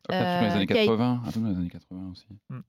Après, 0.09 0.17
tout 0.17 0.23
dans 0.23 0.41
les 0.41 0.47
Euh, 0.47 0.53
années 0.55 0.63
a- 0.63 0.65
80. 0.85 1.21
Un 1.25 1.31
peu 1.31 1.39
dans 1.39 1.49
les 1.49 1.55
années 1.55 1.69
80 1.69 2.09
aussi. 2.11 2.25
Mm. 2.49 2.59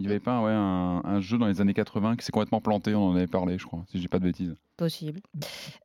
Il 0.00 0.06
n'y 0.06 0.12
avait 0.12 0.20
pas 0.20 0.40
ouais, 0.42 0.50
un, 0.50 1.02
un 1.04 1.20
jeu 1.20 1.38
dans 1.38 1.46
les 1.46 1.60
années 1.60 1.72
80 1.72 2.16
qui 2.16 2.24
s'est 2.24 2.32
complètement 2.32 2.60
planté, 2.60 2.96
on 2.96 3.10
en 3.10 3.14
avait 3.14 3.28
parlé, 3.28 3.58
je 3.58 3.64
crois, 3.64 3.84
si 3.88 3.98
je 3.98 4.02
dis 4.02 4.08
pas 4.08 4.18
de 4.18 4.24
bêtises. 4.24 4.56
Possible. 4.76 5.20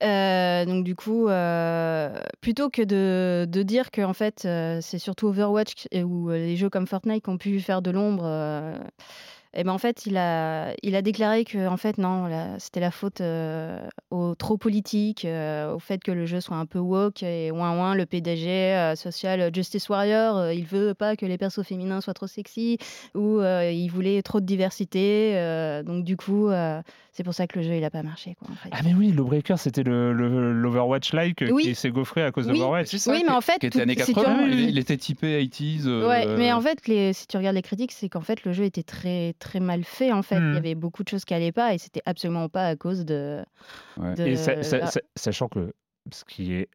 Euh, 0.01 0.65
donc 0.65 0.83
du 0.83 0.95
coup, 0.95 1.27
euh, 1.27 2.19
plutôt 2.41 2.71
que 2.71 2.81
de, 2.81 3.45
de 3.47 3.61
dire 3.63 3.91
que 3.91 4.01
en 4.01 4.13
fait 4.13 4.45
euh, 4.45 4.79
c'est 4.81 4.97
surtout 4.97 5.27
Overwatch 5.27 5.87
ou 6.03 6.31
euh, 6.31 6.37
les 6.37 6.55
jeux 6.55 6.71
comme 6.71 6.87
Fortnite 6.87 7.23
qui 7.23 7.29
ont 7.29 7.37
pu 7.37 7.59
faire 7.59 7.83
de 7.83 7.91
l'ombre, 7.91 8.23
euh, 8.25 8.79
et 9.55 9.63
ben 9.63 9.71
en 9.71 9.77
fait 9.77 10.05
il 10.05 10.15
a 10.17 10.73
il 10.83 10.95
a 10.95 11.01
déclaré 11.01 11.43
que 11.43 11.67
en 11.67 11.77
fait 11.77 11.97
non, 11.97 12.29
c'était 12.59 12.79
la 12.79 12.91
faute 12.91 13.21
euh, 13.21 13.79
au 14.11 14.35
trop 14.35 14.57
politique, 14.57 15.25
euh, 15.25 15.73
au 15.73 15.79
fait 15.79 16.03
que 16.03 16.11
le 16.11 16.25
jeu 16.25 16.39
soit 16.41 16.57
un 16.57 16.65
peu 16.65 16.79
woke 16.79 17.23
et 17.23 17.51
ouin 17.51 17.75
ouin 17.77 17.95
le 17.95 18.05
PDG 18.05 18.47
euh, 18.49 18.95
social 18.95 19.49
Justice 19.53 19.89
Warrior, 19.89 20.37
euh, 20.37 20.53
il 20.53 20.65
veut 20.65 20.93
pas 20.93 21.15
que 21.15 21.25
les 21.25 21.37
persos 21.37 21.63
féminins 21.63 22.01
soient 22.01 22.13
trop 22.13 22.27
sexy 22.27 22.77
ou 23.15 23.39
euh, 23.39 23.71
il 23.71 23.89
voulait 23.89 24.21
trop 24.21 24.39
de 24.39 24.45
diversité, 24.45 25.33
euh, 25.35 25.83
donc 25.83 26.03
du 26.03 26.15
coup 26.17 26.49
euh, 26.49 26.81
c'est 27.11 27.23
pour 27.23 27.33
ça 27.33 27.47
que 27.47 27.59
le 27.59 27.65
jeu 27.65 27.75
il 27.75 27.83
a 27.83 27.89
pas 27.89 28.03
marché 28.03 28.35
quoi. 28.39 28.49
En 28.51 28.55
fait. 28.55 28.69
Ah 28.71 28.79
mais 28.85 28.93
oui, 28.93 29.11
Lawbreaker, 29.11 29.57
c'était 29.59 29.83
le, 29.83 30.13
le- 30.13 30.53
l'Overwatch-like 30.53 31.43
Oui. 31.51 31.63
qui 31.63 31.75
s'est 31.75 31.89
gaufré 31.89 32.23
à 32.23 32.31
cause 32.31 32.47
Oui. 32.47 32.53
d'Overwatch. 32.53 32.93
Oui, 33.07 33.23
mais 33.25 33.33
en 33.33 33.41
fait, 33.41 33.59
Qui 33.59 33.65
était 33.67 33.79
tout- 33.79 33.81
années 33.81 33.95
si 33.97 34.05
tu 34.05 34.13
80, 34.13 34.43
en- 34.43 34.47
il, 34.47 34.59
il 34.69 34.77
était 34.77 34.95
typé 34.95 35.43
80s. 35.43 35.85
euh, 35.87 36.07
Ouais, 36.07 36.25
mais 36.37 36.53
en 36.53 36.61
fait, 36.61 36.87
les, 36.87 37.11
si 37.13 37.27
tu 37.27 37.35
regardes 37.35 37.55
les 37.55 37.61
critiques, 37.61 37.91
c'est 37.91 38.07
qu'en 38.09 38.21
fait, 38.21 38.43
le 38.45 38.53
jeu 38.53 38.63
était 38.63 38.83
très, 38.83 39.33
très 39.39 39.59
mal 39.59 39.83
fait. 39.83 40.11
En 40.11 40.21
fait, 40.21 40.37
il 40.37 40.53
y 40.53 40.57
avait 40.57 40.75
beaucoup 40.75 41.03
de 41.03 41.09
choses 41.09 41.25
qui 41.25 41.33
allaient 41.33 41.51
pas, 41.51 41.73
et 41.73 41.77
c'était 41.77 42.01
absolument 42.05 42.49
pas 42.49 42.67
à 42.67 42.75
cause 42.75 43.05
de. 43.05 43.43
Ouais. 43.97 44.13
Et 44.19 44.35
sachant 45.15 45.47
que 45.47 45.73
ce 46.11 46.23
qui 46.25 46.53
est 46.53 46.69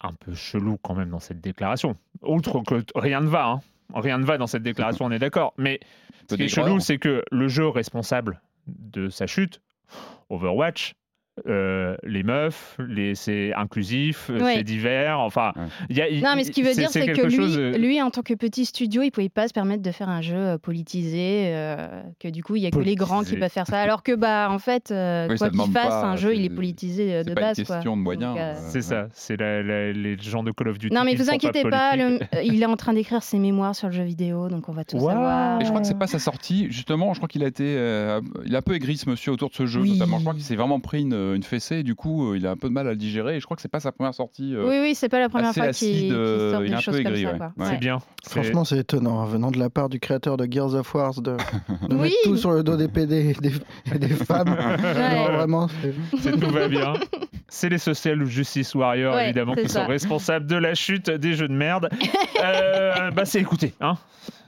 un 0.00 0.14
peu 0.14 0.34
chelou 0.34 0.78
quand 0.82 0.94
même 0.94 1.10
dans 1.10 1.20
cette 1.20 1.40
déclaration, 1.40 1.96
outre 2.22 2.62
que 2.62 2.82
rien 2.94 3.20
ne 3.20 3.28
va, 3.28 3.46
hein, 3.46 3.60
rien 3.94 4.18
ne 4.18 4.24
va 4.24 4.38
dans 4.38 4.46
cette 4.46 4.62
déclaration, 4.62 5.04
on 5.06 5.10
est 5.10 5.18
d'accord, 5.18 5.52
mais 5.58 5.80
ce 6.28 6.36
qui 6.36 6.44
est 6.44 6.48
chelou, 6.48 6.80
c'est 6.80 6.98
que 6.98 7.24
le 7.30 7.48
jeu 7.48 7.68
responsable 7.68 8.40
de 8.66 9.08
sa 9.08 9.26
chute, 9.26 9.60
Overwatch, 10.28 10.94
euh, 11.46 11.96
les 12.04 12.22
meufs, 12.22 12.76
les, 12.78 13.14
c'est 13.14 13.52
inclusif, 13.54 14.28
euh, 14.30 14.40
Ouais. 14.40 14.54
c'est 14.56 14.64
divers. 14.64 15.18
Enfin, 15.20 15.52
y 15.88 16.00
a, 16.00 16.10
Non, 16.10 16.34
mais 16.36 16.44
ce 16.44 16.50
qu'il 16.50 16.64
veut 16.64 16.74
dire, 16.74 16.90
c'est 16.90 17.06
que 17.12 17.22
lui, 17.26 17.36
chose, 17.36 17.58
euh, 17.58 17.72
lui, 17.78 18.00
en 18.02 18.10
tant 18.10 18.22
que 18.22 18.34
petit 18.34 18.64
studio, 18.64 19.02
il 19.02 19.10
pouvait 19.10 19.28
pas 19.28 19.48
se 19.48 19.52
permettre 19.52 19.82
de 19.82 19.90
faire 19.90 20.08
un 20.08 20.20
jeu 20.22 20.58
politisé, 20.58 21.52
euh, 21.54 22.02
que 22.18 22.28
du 22.28 22.42
coup, 22.42 22.56
il 22.56 22.62
y 22.62 22.66
a 22.66 22.70
que 22.70 22.78
les 22.78 22.94
grands 22.94 23.22
qui 23.22 23.36
peuvent 23.36 23.50
faire 23.50 23.66
ça. 23.66 23.80
Alors 23.80 24.02
que, 24.02 24.14
bah, 24.14 24.48
en 24.50 24.58
fait, 24.58 24.90
euh, 24.90 25.28
Oui, 25.30 25.36
quoi 25.36 25.50
qu'il 25.50 25.60
fasse, 25.72 25.88
pas, 25.88 26.04
un 26.04 26.16
jeu, 26.16 26.34
il 26.34 26.40
est 26.44 26.48
c'est- 26.48 26.54
politisé 26.54 27.08
c'est 27.08 27.24
de 27.30 27.34
pas 27.34 27.40
une 27.40 27.46
base. 27.48 27.56
question 27.56 27.76
quoi. 27.82 27.94
de 27.96 28.00
moyens, 28.20 28.58
C'est 28.68 28.78
ouais. 28.78 28.82
ça, 28.82 29.06
c'est 29.12 29.36
les 29.40 30.16
gens 30.20 30.42
de 30.42 30.50
Call 30.52 30.68
of 30.68 30.78
Duty. 30.78 30.94
Non, 30.94 31.04
mais 31.04 31.12
qui 31.14 31.16
vous 31.22 31.30
inquiétez 31.30 31.62
pas, 31.64 31.96
le- 31.96 32.18
il 32.44 32.62
est 32.62 32.66
en 32.66 32.76
train 32.76 32.92
d'écrire 32.92 33.22
ses 33.22 33.38
mémoires 33.38 33.74
sur 33.74 33.88
le 33.88 33.92
jeu 33.94 34.02
vidéo, 34.04 34.48
donc 34.48 34.68
on 34.68 34.72
va 34.72 34.84
tout 34.84 34.96
Waouh. 34.96 35.08
savoir. 35.10 35.60
Et 35.60 35.64
je 35.64 35.68
crois 35.70 35.80
que 35.80 35.86
c'est 35.86 35.98
pas 35.98 36.06
sa 36.06 36.18
sortie. 36.18 36.66
Justement, 36.70 37.12
je 37.14 37.18
crois 37.18 37.28
qu'il 37.28 37.44
a 37.44 37.46
été, 37.46 37.64
il 38.44 38.54
a 38.54 38.58
un 38.58 38.62
peu 38.62 38.74
aigri 38.74 38.96
ce 38.96 39.08
monsieur 39.08 39.32
autour 39.32 39.50
de 39.50 39.54
ce 39.54 39.66
jeu. 39.66 39.80
Oui. 39.80 39.92
Notamment, 39.98 40.18
je 40.18 40.22
crois 40.22 40.34
qu'il 40.34 40.42
s'est 40.42 40.56
vraiment 40.56 40.80
pris 40.80 41.00
une, 41.02 41.29
une 41.34 41.42
fessée. 41.42 41.76
Et 41.76 41.82
du 41.82 41.94
coup, 41.94 42.30
euh, 42.32 42.36
il 42.36 42.46
a 42.46 42.50
un 42.50 42.56
peu 42.56 42.68
de 42.68 42.72
mal 42.74 42.86
à 42.86 42.90
le 42.90 42.96
digérer. 42.96 43.36
Et 43.36 43.40
je 43.40 43.44
crois 43.44 43.56
que 43.56 43.62
c'est 43.62 43.68
pas 43.70 43.80
sa 43.80 43.92
première 43.92 44.14
sortie. 44.14 44.54
euh, 44.54 44.68
Oui, 44.68 44.78
oui, 44.80 44.94
c'est 44.94 45.08
pas 45.08 45.18
la 45.20 45.28
première 45.28 45.52
fois 45.54 45.68
qu'il 45.72 46.12
euh, 46.12 46.52
sort 46.52 46.64
il 46.64 46.72
est 46.72 46.76
des 46.76 46.82
comme 46.84 46.96
aigri, 46.96 47.22
ça. 47.24 47.32
ouais. 47.32 47.66
C'est 47.66 47.78
bien. 47.78 47.98
Franchement, 48.26 48.64
c'est 48.64 48.78
étonnant, 48.78 49.20
hein, 49.20 49.26
venant 49.26 49.50
de 49.50 49.58
la 49.58 49.70
part 49.70 49.88
du 49.88 49.98
créateur 50.00 50.36
de 50.36 50.46
Gears 50.50 50.74
of 50.74 50.94
War, 50.94 51.14
de, 51.20 51.32
de 51.32 51.36
Oui. 51.94 51.98
mettre 52.02 52.14
tout 52.24 52.36
sur 52.36 52.50
le 52.52 52.62
dos 52.62 52.76
des 52.76 52.88
PD 52.88 53.30
et 53.36 53.40
des, 53.40 53.52
et 53.94 53.98
des 53.98 54.08
femmes. 54.08 54.48
Non, 54.50 55.32
vraiment, 55.32 55.68
c'est- 56.20 56.30
tout 56.38 56.50
va 56.50 56.68
bien. 56.68 56.92
C'est 57.48 57.68
les 57.68 57.78
Social 57.78 58.24
Justice 58.26 58.74
Warriors, 58.76 59.14
Ouais, 59.14 59.24
évidemment, 59.24 59.54
qui 59.54 59.68
ça. 59.68 59.80
sont 59.82 59.86
responsables 59.88 60.46
de 60.46 60.56
la 60.56 60.74
chute 60.74 61.10
des 61.10 61.34
jeux 61.34 61.48
de 61.48 61.52
merde. 61.54 61.88
Euh, 62.44 63.10
bah, 63.10 63.24
c'est 63.24 63.40
écouté, 63.40 63.74
hein. 63.80 63.94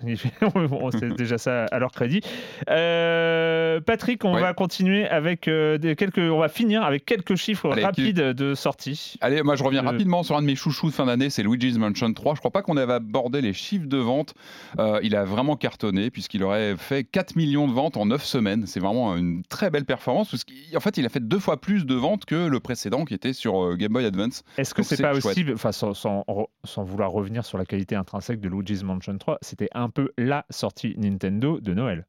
C'est 0.99 1.15
déjà 1.17 1.39
ça 1.39 1.65
à 1.67 1.79
leur 1.79 1.93
crédit. 1.93 2.21
Euh, 2.69 3.81
Patrick, 3.81 4.25
on 4.25 4.33
Ouais. 4.35 4.41
va 4.41 4.55
continuer 4.55 5.07
avec 5.07 5.47
euh, 5.49 5.77
des 5.79 5.95
quelques, 5.97 6.19
on 6.19 6.39
va 6.39 6.49
finir 6.49 6.83
avec 6.83 7.05
quelques 7.05 7.37
chiffres 7.37 7.71
Allez, 7.73 7.83
rapides 7.85 8.17
de 8.17 8.55
sortie. 8.55 9.17
Allez, 9.21 9.43
moi 9.43 9.57
je 9.57 9.63
reviens 9.63 9.83
Euh, 9.85 9.91
rapidement 9.91 10.23
sur 10.23 10.37
un 10.37 10.41
de 10.43 10.47
mes 10.47 10.55
chouchous 10.57 10.89
de 10.89 10.93
fin 10.95 11.07
d'année, 11.07 11.29
c'est 11.31 11.43
Luigi's 11.43 11.77
Mansion 11.79 12.13
3. 12.13 12.35
Je 12.35 12.39
crois 12.41 12.51
pas 12.51 12.63
qu'on 12.63 12.77
avait 12.77 12.95
abordé 12.95 13.41
les 13.41 13.53
chiffres 13.53 13.87
de 13.87 13.97
vente. 13.99 14.35
Euh, 14.79 14.99
il 15.03 15.15
a 15.17 15.25
vraiment 15.25 15.57
cartonné 15.57 16.11
puisqu'il 16.11 16.43
aurait 16.45 16.77
fait 16.77 17.05
4 17.05 17.37
millions 17.37 17.69
de 17.69 17.73
ventes 17.73 17.97
en 17.97 18.07
9 18.07 18.25
semaines. 18.25 18.67
C'est 18.67 18.81
vraiment 18.81 19.17
une 19.17 19.43
très 19.45 19.71
belle 19.71 19.85
performance 19.85 20.31
parce 20.31 20.45
qu'en 20.45 20.81
fait 20.81 20.97
il 20.97 21.05
a 21.07 21.09
fait 21.09 21.27
deux 21.27 21.39
fois 21.39 21.61
plus 21.61 21.85
de 21.87 21.95
ventes 21.95 22.25
que 22.25 22.47
le 22.47 22.61
précédent 22.61 23.05
qui 23.05 23.15
était 23.15 23.33
sur 23.33 23.77
Game 23.77 23.93
Boy 23.93 24.05
Advance. 24.07 24.43
Est-ce 24.59 24.75
que 24.75 24.83
c'est 24.83 25.01
pas 25.03 25.13
chouette. 25.13 25.25
aussi, 25.39 25.45
enfin 25.53 25.73
sans, 25.73 25.95
sans, 25.95 26.25
sans 26.65 26.85
vouloir 26.85 27.11
revenir 27.11 27.45
sur 27.45 27.59
la 27.59 27.65
qualité 27.65 27.95
intrinsèque 27.97 28.41
de 28.41 28.49
Luigi's 28.49 28.83
Mansion 28.83 29.17
3, 29.19 29.39
c'était 29.43 29.69
un 29.75 29.89
peu 29.93 30.13
la 30.19 30.45
sortie 30.51 30.95
Nintendo 30.99 31.61
de 31.61 31.75
Noël. 31.75 32.07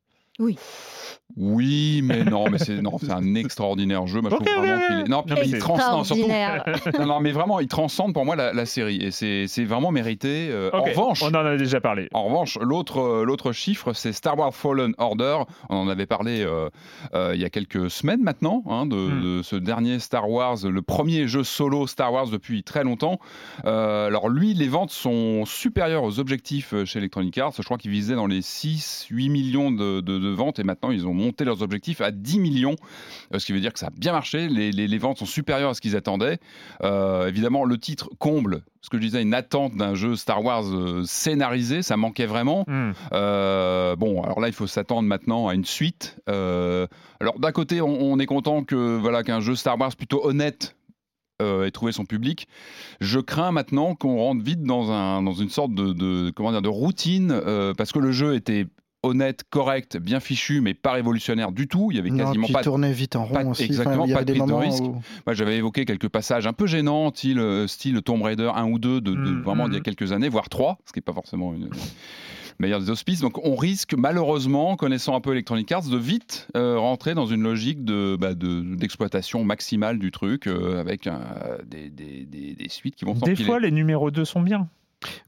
Oui, 1.35 2.01
mais 2.03 2.23
non, 2.23 2.47
mais 2.51 2.59
c'est 2.59 2.79
non, 2.81 2.97
c'est 2.99 3.11
un 3.11 3.33
extraordinaire 3.33 4.05
jeu. 4.05 4.21
Moi, 4.21 4.29
je 4.29 4.35
trouve 4.35 4.47
vraiment 4.47 4.85
qu'il 4.85 4.99
est. 4.99 5.07
Non, 5.09 5.23
puis 5.23 5.33
Non, 5.33 5.41
mais 5.41 5.47
il 5.47 5.57
transcende 5.57 6.05
surtout. 6.05 6.27
Non, 6.99 7.05
non, 7.07 7.19
mais 7.21 7.31
vraiment, 7.31 7.59
il 7.59 7.67
transcende 7.67 8.13
pour 8.13 8.23
moi 8.23 8.35
la, 8.35 8.53
la 8.53 8.65
série 8.67 8.97
et 8.97 9.09
c'est 9.09 9.45
c'est 9.47 9.63
vraiment 9.63 9.91
mérité. 9.91 10.49
Euh, 10.51 10.69
En 10.73 10.83
revanche, 10.83 11.23
on 11.23 11.29
en 11.29 11.45
a 11.45 11.57
déjà 11.57 11.81
parlé. 11.81 12.07
En 12.13 12.25
revanche, 12.25 12.59
l'autre 12.61 12.99
euh, 13.01 13.25
l'autre 13.25 13.51
chiffre, 13.51 13.93
c'est 13.93 14.11
Star 14.13 14.37
Wars 14.37 14.53
Fallen 14.53 14.93
Order. 14.99 15.37
On 15.69 15.77
en 15.77 15.87
avait 15.87 16.05
parlé 16.05 16.41
euh, 16.43 16.69
euh, 17.15 17.31
il 17.33 17.41
y 17.41 17.45
a 17.45 17.49
quelques 17.49 17.89
semaines 17.89 18.21
maintenant, 18.21 18.63
hein, 18.67 18.85
de, 18.85 18.93
Hmm. 18.95 19.21
de 19.21 19.41
ce 19.41 19.55
dernier 19.55 19.97
Star 19.99 20.29
Wars, 20.29 20.57
le 20.63 20.81
premier 20.83 21.27
jeu 21.27 21.43
solo 21.43 21.87
Star 21.87 22.13
Wars 22.13 22.27
depuis 22.27 22.63
très 22.63 22.83
longtemps. 22.83 23.19
Euh, 23.65 24.05
alors 24.07 24.29
lui, 24.29 24.53
les 24.53 24.67
ventes 24.67 24.91
sont 24.91 25.45
supérieures 25.45 26.03
aux 26.03 26.19
objectifs 26.19 26.73
chez 26.85 26.99
Electronic 26.99 27.37
Arts. 27.39 27.53
Je 27.57 27.63
crois 27.63 27.77
qu'ils 27.77 27.91
visaient 27.91 28.15
dans 28.15 28.27
les 28.27 28.41
6-8 28.41 29.29
millions 29.31 29.71
de, 29.71 29.99
de- 30.01 30.19
de 30.23 30.29
ventes 30.29 30.57
et 30.59 30.63
maintenant 30.63 30.89
ils 30.91 31.05
ont 31.05 31.13
monté 31.13 31.45
leurs 31.45 31.61
objectifs 31.61 32.01
à 32.01 32.11
10 32.11 32.39
millions, 32.39 32.75
euh, 33.33 33.39
ce 33.39 33.45
qui 33.45 33.51
veut 33.53 33.59
dire 33.59 33.73
que 33.73 33.79
ça 33.79 33.87
a 33.87 33.91
bien 33.91 34.11
marché. 34.13 34.47
Les, 34.47 34.71
les- 34.71 34.87
les 34.87 34.97
ventes 34.97 35.17
sont 35.19 35.25
supérieures 35.25 35.69
à 35.71 35.73
ce 35.73 35.81
qu'ils 35.81 35.95
attendaient. 35.95 36.39
Euh, 36.83 37.27
évidemment, 37.27 37.65
le 37.65 37.77
titre 37.77 38.09
comble 38.17 38.63
ce 38.81 38.89
que 38.89 38.97
je 38.97 39.03
disais, 39.03 39.21
une 39.21 39.33
attente 39.33 39.75
d'un 39.77 39.95
jeu 39.95 40.17
Star 40.17 40.43
Wars 40.43 40.65
euh, 40.65 41.03
scénarisé, 41.05 41.81
ça 41.83 41.95
manquait 41.95 42.25
vraiment. 42.25 42.65
Hmm. 42.67 42.91
Euh, 43.13 43.95
bon, 43.95 44.21
alors 44.23 44.41
là, 44.41 44.47
il 44.49 44.53
faut 44.53 44.67
s'attendre 44.67 45.07
maintenant 45.07 45.47
à 45.47 45.53
une 45.53 45.63
suite. 45.63 46.17
Euh, 46.29 46.85
alors 47.21 47.39
d'un 47.39 47.53
côté, 47.53 47.79
on, 47.81 47.87
on 48.01 48.19
est 48.19 48.25
content 48.25 48.63
que 48.65 48.97
voilà 48.97 49.23
qu'un 49.23 49.39
jeu 49.39 49.55
Star 49.55 49.79
Wars 49.79 49.95
plutôt 49.95 50.25
honnête 50.25 50.75
euh, 51.41 51.65
ait 51.65 51.71
trouvé 51.71 51.93
son 51.93 52.03
public. 52.05 52.47
Je 52.99 53.19
crains 53.21 53.51
maintenant 53.53 53.95
qu'on 53.95 54.17
rentre 54.17 54.43
vite 54.43 54.63
dans, 54.63 54.91
un, 54.91 55.23
dans 55.23 55.33
une 55.33 55.49
sorte 55.49 55.73
de, 55.73 55.93
de- 55.93 56.31
comment 56.35 56.51
dire, 56.51 56.61
de 56.61 56.67
routine 56.69 57.41
parce 57.77 57.93
que 57.93 57.99
le 57.99 58.11
jeu 58.11 58.35
était 58.35 58.65
honnête, 59.03 59.43
correct, 59.49 59.97
bien 59.97 60.19
fichu, 60.19 60.61
mais 60.61 60.73
pas 60.73 60.93
révolutionnaire 60.93 61.51
du 61.51 61.67
tout. 61.67 61.89
Il 61.91 61.97
y 61.97 61.99
avait 61.99 62.09
Non, 62.09 62.25
quasiment 62.25 62.45
puis 62.45 62.53
pas 62.53 62.59
de 62.59 62.63
tournait 62.63 62.91
vite 62.93 63.15
en 63.15 63.27
pas- 63.27 63.41
rond 63.43 63.51
aussi. 63.51 63.63
exactement, 63.63 64.05
il 64.05 64.09
y 64.09 64.13
pas 64.13 64.19
avait 64.19 64.25
de 64.25 64.33
des 64.33 64.39
prise 64.39 64.49
de 64.49 64.55
risque. 64.55 64.83
où- 64.83 65.01
moi, 65.27 65.33
j'avais 65.33 65.57
évoqué 65.57 65.85
quelques 65.85 66.09
passages 66.09 66.47
un 66.47 66.53
peu 66.53 66.65
gênants, 66.67 67.11
style, 67.11 67.39
euh, 67.39 67.67
style 67.67 68.01
Tomb 68.01 68.21
Raider 68.23 68.51
1 68.55 68.65
ou 68.69 68.79
2 68.79 69.01
de, 69.01 69.11
de- 69.13 69.15
Mm, 69.17 69.41
vraiment 69.43 69.65
mm. 69.67 69.69
d'il 69.69 69.75
y 69.77 69.79
a 69.79 69.83
quelques 69.83 70.11
années, 70.11 70.29
voire 70.29 70.49
3, 70.49 70.77
ce 70.85 70.93
qui 70.93 70.99
n'est 70.99 71.03
pas 71.03 71.13
forcément 71.13 71.53
une 71.53 71.69
meilleure 72.59 72.79
des 72.79 72.89
auspices. 72.91 73.19
Donc 73.19 73.39
on 73.43 73.55
risque 73.55 73.93
malheureusement, 73.95 74.75
connaissant 74.75 75.15
un 75.15 75.21
peu 75.21 75.31
Electronic 75.31 75.71
Arts, 75.71 75.87
de 75.89 75.97
vite 75.97 76.47
euh, 76.55 76.77
rentrer 76.77 77.13
dans 77.15 77.25
une 77.25 77.41
logique 77.43 77.83
de, 77.83 78.15
bah, 78.19 78.35
de- 78.35 78.61
d'exploitation 78.75 79.43
maximale 79.43 79.97
du 79.99 80.11
truc, 80.11 80.47
euh, 80.47 80.79
avec 80.79 81.07
un- 81.07 81.19
des, 81.67 81.89
des- 81.89 82.25
des- 82.25 82.53
des 82.53 82.69
suites 82.69 82.95
qui 82.95 83.05
vont 83.05 83.13
Des 83.15 83.35
fois, 83.35 83.59
les 83.59 83.71
numéros 83.71 84.11
2 84.11 84.23
sont 84.23 84.41
bien. 84.41 84.67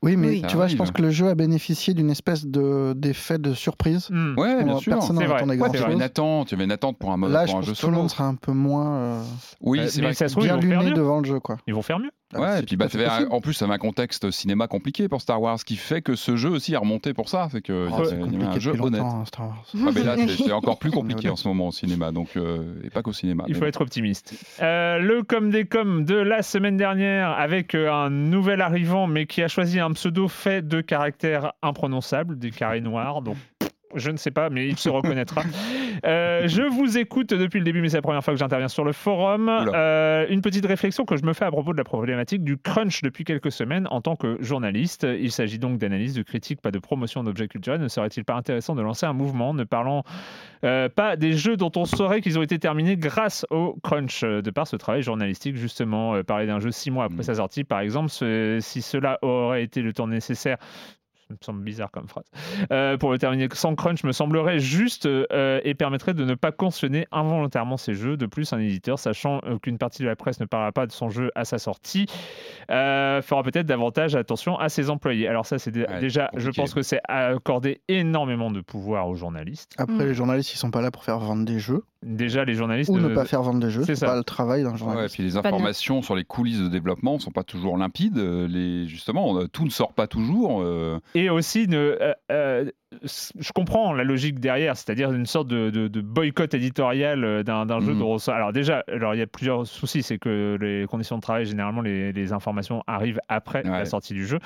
Oui, 0.02 0.16
mais 0.18 0.28
Oui. 0.30 0.44
Tu 0.48 0.56
vois, 0.56 0.68
je 0.68 0.76
pense 0.76 0.92
que 0.92 1.02
le 1.02 1.10
jeu 1.12 1.28
a 1.30 1.36
bénéficié 1.36 1.94
d'une 1.94 2.10
espèce 2.10 2.46
de 2.46 2.94
d'effet 2.96 3.38
de 3.38 3.54
surprise. 3.54 4.08
Hmm. 4.10 4.34
Ouais, 4.38 4.64
bien 4.64 4.74
On- 4.76 4.80
sûr. 4.80 4.94
Personne 4.94 5.18
C'est 5.18 5.24
n'en 5.24 5.30
vrai. 5.30 5.38
attendait 5.38 5.52
Ouais, 5.54 5.58
grand 5.58 5.70
Ouais, 5.72 5.78
tu 5.78 5.84
avais 5.84 5.94
une 5.94 6.02
attente, 6.02 6.48
tu 6.48 6.56
avais 6.56 6.64
une 6.66 6.72
attente 6.72 6.98
pour 6.98 7.12
un, 7.12 7.18
mode, 7.18 7.32
Là, 7.32 7.40
pour 7.42 7.48
je 7.48 7.52
un 7.52 7.56
pense 7.60 7.66
jeu 7.68 7.74
que 7.74 7.80
tout 7.80 7.88
le 7.88 7.94
monde 7.94 8.10
sera 8.10 8.26
un 8.26 8.36
peu 8.36 8.52
moins, 8.52 8.96
euh, 8.96 9.24
Oui, 9.62 9.80
Euh, 9.80 9.88
c'est 9.88 10.02
vrai. 10.02 10.14
ça 10.14 10.28
se 10.28 10.34
trouve, 10.34 10.44
bien 10.46 10.58
luné 10.58 10.92
devant 10.92 11.20
le 11.20 11.26
jeu, 11.26 11.40
quoi. 11.40 11.58
Ils 11.68 11.74
vont 11.74 11.82
faire 11.82 12.00
mieux. 12.00 12.12
Ah, 12.34 12.40
Ouais, 12.42 12.48
c'est 12.56 12.60
et 12.64 12.66
puis 12.66 12.76
bah, 12.76 12.88
en 13.30 13.40
plus, 13.40 13.54
ça 13.54 13.66
avait 13.66 13.76
un 13.76 13.78
contexte 13.78 14.32
cinéma 14.32 14.68
compliqué 14.68 15.08
pour 15.08 15.22
Star 15.22 15.40
Wars, 15.42 15.60
ce 15.60 15.66
qui 15.66 15.76
fait 15.76 16.02
que 16.02 16.16
ce 16.16 16.36
jeu 16.36 16.50
aussi 16.50 16.76
a 16.76 16.80
remonté 16.80 17.14
pour 17.14 17.30
ça. 17.30 17.48
C'est 17.52 17.62
que 17.62 17.88
Oh, 17.92 18.04
c'est 18.04 18.20
compliqué 18.20 18.44
un 18.46 18.60
jeu 18.60 18.72
honnête. 18.82 19.02
hein, 19.02 19.24
Star 19.26 19.48
Wars. 19.48 19.64
Ah, 19.76 19.90
mais 19.94 20.04
là, 20.04 20.16
c'est- 20.18 20.52
encore 20.52 20.80
plus 20.80 20.90
est 20.90 20.94
compliqué 20.94 21.30
en 21.30 21.36
ce 21.36 21.48
moment 21.48 21.68
au 21.68 21.72
cinéma, 21.72 22.12
donc 22.12 22.30
euh, 22.36 22.82
et 22.84 22.90
pas 22.90 23.04
qu'au 23.04 23.14
cinéma. 23.14 23.44
Il 23.48 23.54
faut 23.54 23.62
bon. 23.62 23.68
être 23.68 23.82
optimiste. 23.82 24.34
Euh, 24.62 24.98
le 25.00 25.22
com 25.24 25.50
des 25.52 25.66
com 25.66 26.04
de 26.04 26.16
la 26.16 26.42
semaine 26.42 26.78
dernière 26.78 27.30
avec 27.30 27.76
euh, 27.76 27.92
un 27.92 28.10
nouvel 28.10 28.62
arrivant, 28.62 29.06
mais 29.08 29.28
qui 29.28 29.44
a 29.44 29.48
choisi 29.48 29.80
un 29.80 29.92
pseudo 29.92 30.28
fait 30.28 30.68
de 30.68 30.82
caractères 30.82 31.54
imprononçables, 31.62 32.40
des 32.40 32.52
carrés 32.52 32.82
noirs. 32.82 33.22
Donc, 33.22 33.38
je 33.96 34.12
ne 34.12 34.18
sais 34.18 34.32
pas, 34.32 34.50
mais 34.50 34.68
il 34.68 34.78
se 34.78 34.90
reconnaîtra. 34.90 35.44
Euh, 36.06 36.48
je 36.48 36.62
vous 36.62 36.98
écoute 36.98 37.30
depuis 37.34 37.60
le 37.60 37.66
début, 37.66 37.82
mais 37.82 37.90
c'est 37.90 37.98
la 37.98 38.02
première 38.02 38.24
fois 38.24 38.34
que 38.34 38.40
j'interviens 38.40 38.68
sur 38.68 38.84
le 38.84 38.92
forum. 38.92 39.50
Euh, 39.50 40.26
une 40.30 40.42
petite 40.42 40.66
réflexion 40.66 41.06
que 41.06 41.16
je 41.18 41.24
me 41.26 41.34
fais 41.34 41.46
à 41.46 41.52
propos 41.52 41.72
de 41.74 41.78
la 41.78 41.84
problématique 41.84 42.44
du 42.44 42.58
crunch 42.58 43.02
depuis 43.02 43.24
quelques 43.24 43.52
semaines 43.52 43.88
en 43.92 44.02
tant 44.02 44.16
que 44.16 44.38
journaliste. 44.42 45.08
Il 45.20 45.32
s'agit 45.32 45.60
donc 45.60 45.78
d'analyse, 45.78 46.14
de 46.14 46.24
critique, 46.24 46.62
pas 46.62 46.72
de 46.72 46.80
promotion 46.80 47.24
d'objets 47.24 47.48
culturels. 47.48 47.82
Ne 47.82 47.88
serait-il 47.88 48.24
pas 48.26 48.36
intéressant 48.36 48.76
de 48.76 48.82
lancer 48.82 49.06
un 49.06 49.14
mouvement 49.14 49.54
ne 49.54 49.64
parlant 49.64 50.04
euh, 50.64 50.90
pas 50.90 51.16
des 51.16 51.34
jeux 51.34 51.58
dont 51.58 51.72
on 51.76 51.86
saurait 51.86 52.22
qu'ils 52.22 52.38
ont 52.40 52.44
été 52.44 52.60
terminés 52.60 52.98
grâce 52.98 53.46
au 53.50 53.78
crunch, 53.84 54.24
de 54.24 54.50
par 54.52 54.68
ce 54.68 54.76
travail 54.76 55.02
journalistique, 55.02 55.56
justement. 55.56 56.22
Parler 56.24 56.48
d'un 56.48 56.60
jeu 56.60 56.72
six 56.72 56.92
mois 56.92 57.06
après 57.06 57.20
Mm. 57.20 57.24
sa 57.24 57.36
sortie, 57.36 57.64
par 57.64 57.80
exemple, 57.80 58.10
ce- 58.10 58.60
si 58.62 58.82
cela 58.82 59.18
aurait 59.22 59.64
été 59.64 59.82
le 59.82 59.94
temps 59.94 60.08
nécessaire. 60.08 60.58
Ça 61.28 61.34
me 61.34 61.38
semble 61.42 61.64
bizarre 61.64 61.90
comme 61.90 62.08
phrase. 62.08 62.26
Euh, 62.72 62.98
pour 62.98 63.12
le 63.12 63.18
terminer 63.18 63.48
sans 63.54 63.74
crunch, 63.76 64.04
me 64.04 64.12
semblerait 64.12 64.60
juste 64.60 65.08
euh, 65.08 65.60
et 65.64 65.74
permettrait 65.74 66.14
de 66.14 66.24
ne 66.24 66.36
pas 66.36 66.52
cautionner 66.52 67.08
involontairement 67.12 67.78
ces 67.78 67.96
jeux. 67.96 68.16
De 68.16 68.28
plus, 68.28 68.54
un 68.54 68.60
éditeur, 68.60 69.00
sachant 69.00 69.42
euh, 69.46 69.58
qu'une 69.58 69.80
partie 69.80 70.04
de 70.04 70.08
la 70.08 70.16
presse 70.16 70.40
ne 70.40 70.46
parlera 70.46 70.72
pas 70.72 70.86
de 70.86 70.92
son 70.92 71.10
jeu 71.10 71.32
à 71.34 71.44
sa 71.44 71.58
sortie, 71.58 72.06
euh, 72.70 73.22
fera 73.24 73.42
peut-être 73.44 73.66
davantage 73.66 74.16
attention 74.16 74.58
à 74.60 74.70
ses 74.70 74.90
employés. 74.92 75.28
Alors 75.28 75.46
ça, 75.48 75.58
c'est 75.60 75.76
Ouais, 75.76 76.00
déjà, 76.00 76.30
je 76.36 76.52
pense 76.52 76.74
que 76.74 76.84
c'est 76.84 77.02
accorder 77.10 77.82
énormément 77.88 78.52
de 78.52 78.62
pouvoir 78.62 79.10
aux 79.10 79.16
journalistes. 79.16 79.74
Après, 79.78 79.96
Mm. 79.96 80.08
les 80.08 80.14
journalistes, 80.14 80.54
ils 80.54 80.58
sont 80.58 80.72
pas 80.72 80.82
là 80.82 80.92
pour 80.92 81.04
faire 81.04 81.18
vendre 81.20 81.44
des 81.44 81.60
jeux 81.60 81.84
Déjà, 82.06 82.46
les 82.46 82.54
journalistes 82.54 82.90
ou 82.92 82.98
ne- 82.98 83.10
ne 83.10 83.16
pas 83.16 83.26
faire 83.26 83.42
vendre 83.42 83.60
des 83.60 83.72
jeux. 83.72 83.84
c'est 83.84 84.00
pas 84.06 84.16
le 84.16 84.24
travail 84.24 84.62
d'un 84.62 84.70
Ouais, 84.70 84.76
et 84.76 84.78
journaliste. 84.78 85.16
puis 85.16 85.24
les 85.24 85.32
de- 85.32 85.38
informations 85.38 86.02
sur 86.04 86.16
les 86.16 86.24
coulisses 86.24 86.60
de 86.62 86.68
développement 86.68 87.18
sont 87.18 87.32
pas 87.32 87.44
toujours 87.44 87.78
limpides. 87.78 88.18
Euh, 88.20 88.48
Les, 88.48 88.88
justement, 88.88 89.38
euh, 89.40 89.48
tout 89.48 89.66
ne 89.66 89.70
sort 89.72 89.94
pas 89.94 90.06
toujours. 90.08 90.62
euh, 90.62 91.00
Et 91.16 91.30
aussi, 91.32 91.68
ne, 91.68 91.78
euh, 92.00 92.14
euh, 92.32 92.70
je 93.02 93.52
comprends 93.54 93.92
la 93.94 94.04
logique 94.04 94.40
derrière, 94.40 94.78
c'est-à-dire 94.78 95.12
une 95.12 95.26
sorte 95.26 95.48
de, 95.48 95.70
de- 95.72 95.88
de 95.88 96.02
boycott 96.02 96.54
éditorial 96.54 97.24
euh, 97.24 97.44
d'un 97.44 97.80
jeu 97.80 97.94
Mhm. 97.94 98.00
dont 98.00 98.12
on 98.14 98.18
sort- 98.20 98.36
Alors 98.36 98.54
déjà, 98.54 98.84
alors 98.88 99.16
il 99.16 99.18
y 99.18 99.24
a 99.24 99.28
plusieurs 99.28 99.66
soucis, 99.66 100.04
c'est 100.04 100.20
que 100.20 100.58
les 100.62 100.86
conditions 100.88 101.16
de 101.18 101.22
travail, 101.22 101.46
généralement, 101.46 101.82
les, 101.82 102.12
les 102.14 102.34
informations 102.34 102.84
arrivent 102.88 103.20
après 103.30 103.64
la 103.64 103.86
sortie 103.86 104.14
du 104.14 104.28
jeu. 104.28 104.38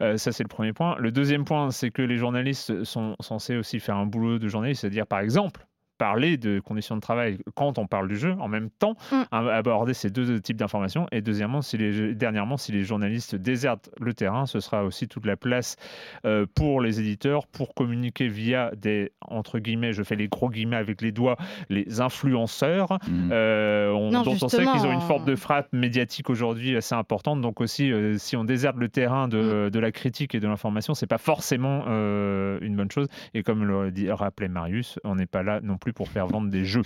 Euh, 0.00 0.16
ça, 0.16 0.30
c'est 0.32 0.44
le 0.44 0.48
premier 0.48 0.72
point. 0.72 0.94
Le 0.98 1.10
deuxième 1.10 1.44
point, 1.44 1.70
c'est 1.72 1.90
que 1.90 2.02
les 2.02 2.16
journalistes 2.16 2.84
sont 2.84 3.16
censés 3.20 3.56
aussi 3.56 3.80
faire 3.80 3.96
un 3.96 4.06
boulot 4.06 4.38
de 4.38 4.46
journaliste, 4.48 4.82
c'est-à-dire, 4.82 5.06
par 5.06 5.18
exemple, 5.20 5.66
parler 6.00 6.38
de 6.38 6.60
conditions 6.60 6.96
de 6.96 7.02
travail 7.02 7.36
quand 7.54 7.76
on 7.78 7.86
parle 7.86 8.08
du 8.08 8.16
jeu, 8.16 8.32
en 8.40 8.48
même 8.48 8.70
temps, 8.70 8.94
Mm. 9.12 9.16
à- 9.30 9.54
aborder 9.54 9.92
ces 9.92 10.08
deux 10.08 10.40
types 10.40 10.56
d'informations. 10.56 11.06
Et 11.12 11.20
deuxièmement, 11.20 11.60
si 11.60 11.76
les, 11.76 12.14
dernièrement, 12.14 12.56
si 12.56 12.72
les 12.72 12.84
journalistes 12.84 13.34
désertent 13.36 13.90
le 14.00 14.14
terrain, 14.14 14.46
ce 14.46 14.60
sera 14.60 14.82
aussi 14.84 15.08
toute 15.08 15.26
la 15.26 15.36
place 15.36 15.76
euh, 16.24 16.46
pour 16.54 16.80
les 16.80 17.00
éditeurs 17.00 17.46
pour 17.46 17.74
communiquer 17.74 18.28
via 18.28 18.70
des, 18.76 19.12
entre 19.28 19.58
guillemets, 19.58 19.92
je 19.92 20.02
fais 20.02 20.16
les 20.16 20.28
gros 20.28 20.48
guillemets 20.48 20.76
avec 20.76 21.02
les 21.02 21.12
doigts, 21.12 21.36
les 21.68 22.00
influenceurs, 22.00 22.92
Mhm. 23.06 23.28
euh, 23.32 23.90
on- 23.92 24.10
Non, 24.10 24.22
dont 24.22 24.36
on 24.40 24.48
sait 24.48 24.64
qu'ils 24.64 24.86
ont 24.86 24.92
une 24.92 25.00
force 25.02 25.22
on- 25.22 25.26
de 25.26 25.36
frappe 25.36 25.68
médiatique 25.74 26.30
aujourd'hui 26.30 26.76
assez 26.76 26.94
importante. 26.94 27.42
Donc 27.42 27.60
aussi, 27.60 27.92
euh, 27.92 28.16
si 28.16 28.36
on 28.36 28.44
déserte 28.44 28.76
le 28.78 28.88
terrain 28.88 29.28
de, 29.28 29.66
Mm. 29.66 29.70
de 29.70 29.78
la 29.78 29.92
critique 29.92 30.34
et 30.34 30.40
de 30.40 30.48
l'information, 30.48 30.94
c'est 30.94 31.06
pas 31.06 31.18
forcément 31.18 31.84
euh, 31.88 32.58
une 32.62 32.74
bonne 32.76 32.90
chose. 32.90 33.08
Et 33.34 33.42
comme 33.42 33.64
le 33.64 34.12
rappelait 34.12 34.48
Marius, 34.48 34.98
on 35.04 35.14
n'est 35.16 35.26
pas 35.26 35.42
là 35.42 35.60
non 35.62 35.76
plus 35.76 35.89
pour 35.92 36.08
faire 36.08 36.26
vendre 36.26 36.50
des 36.50 36.64
jeux, 36.64 36.82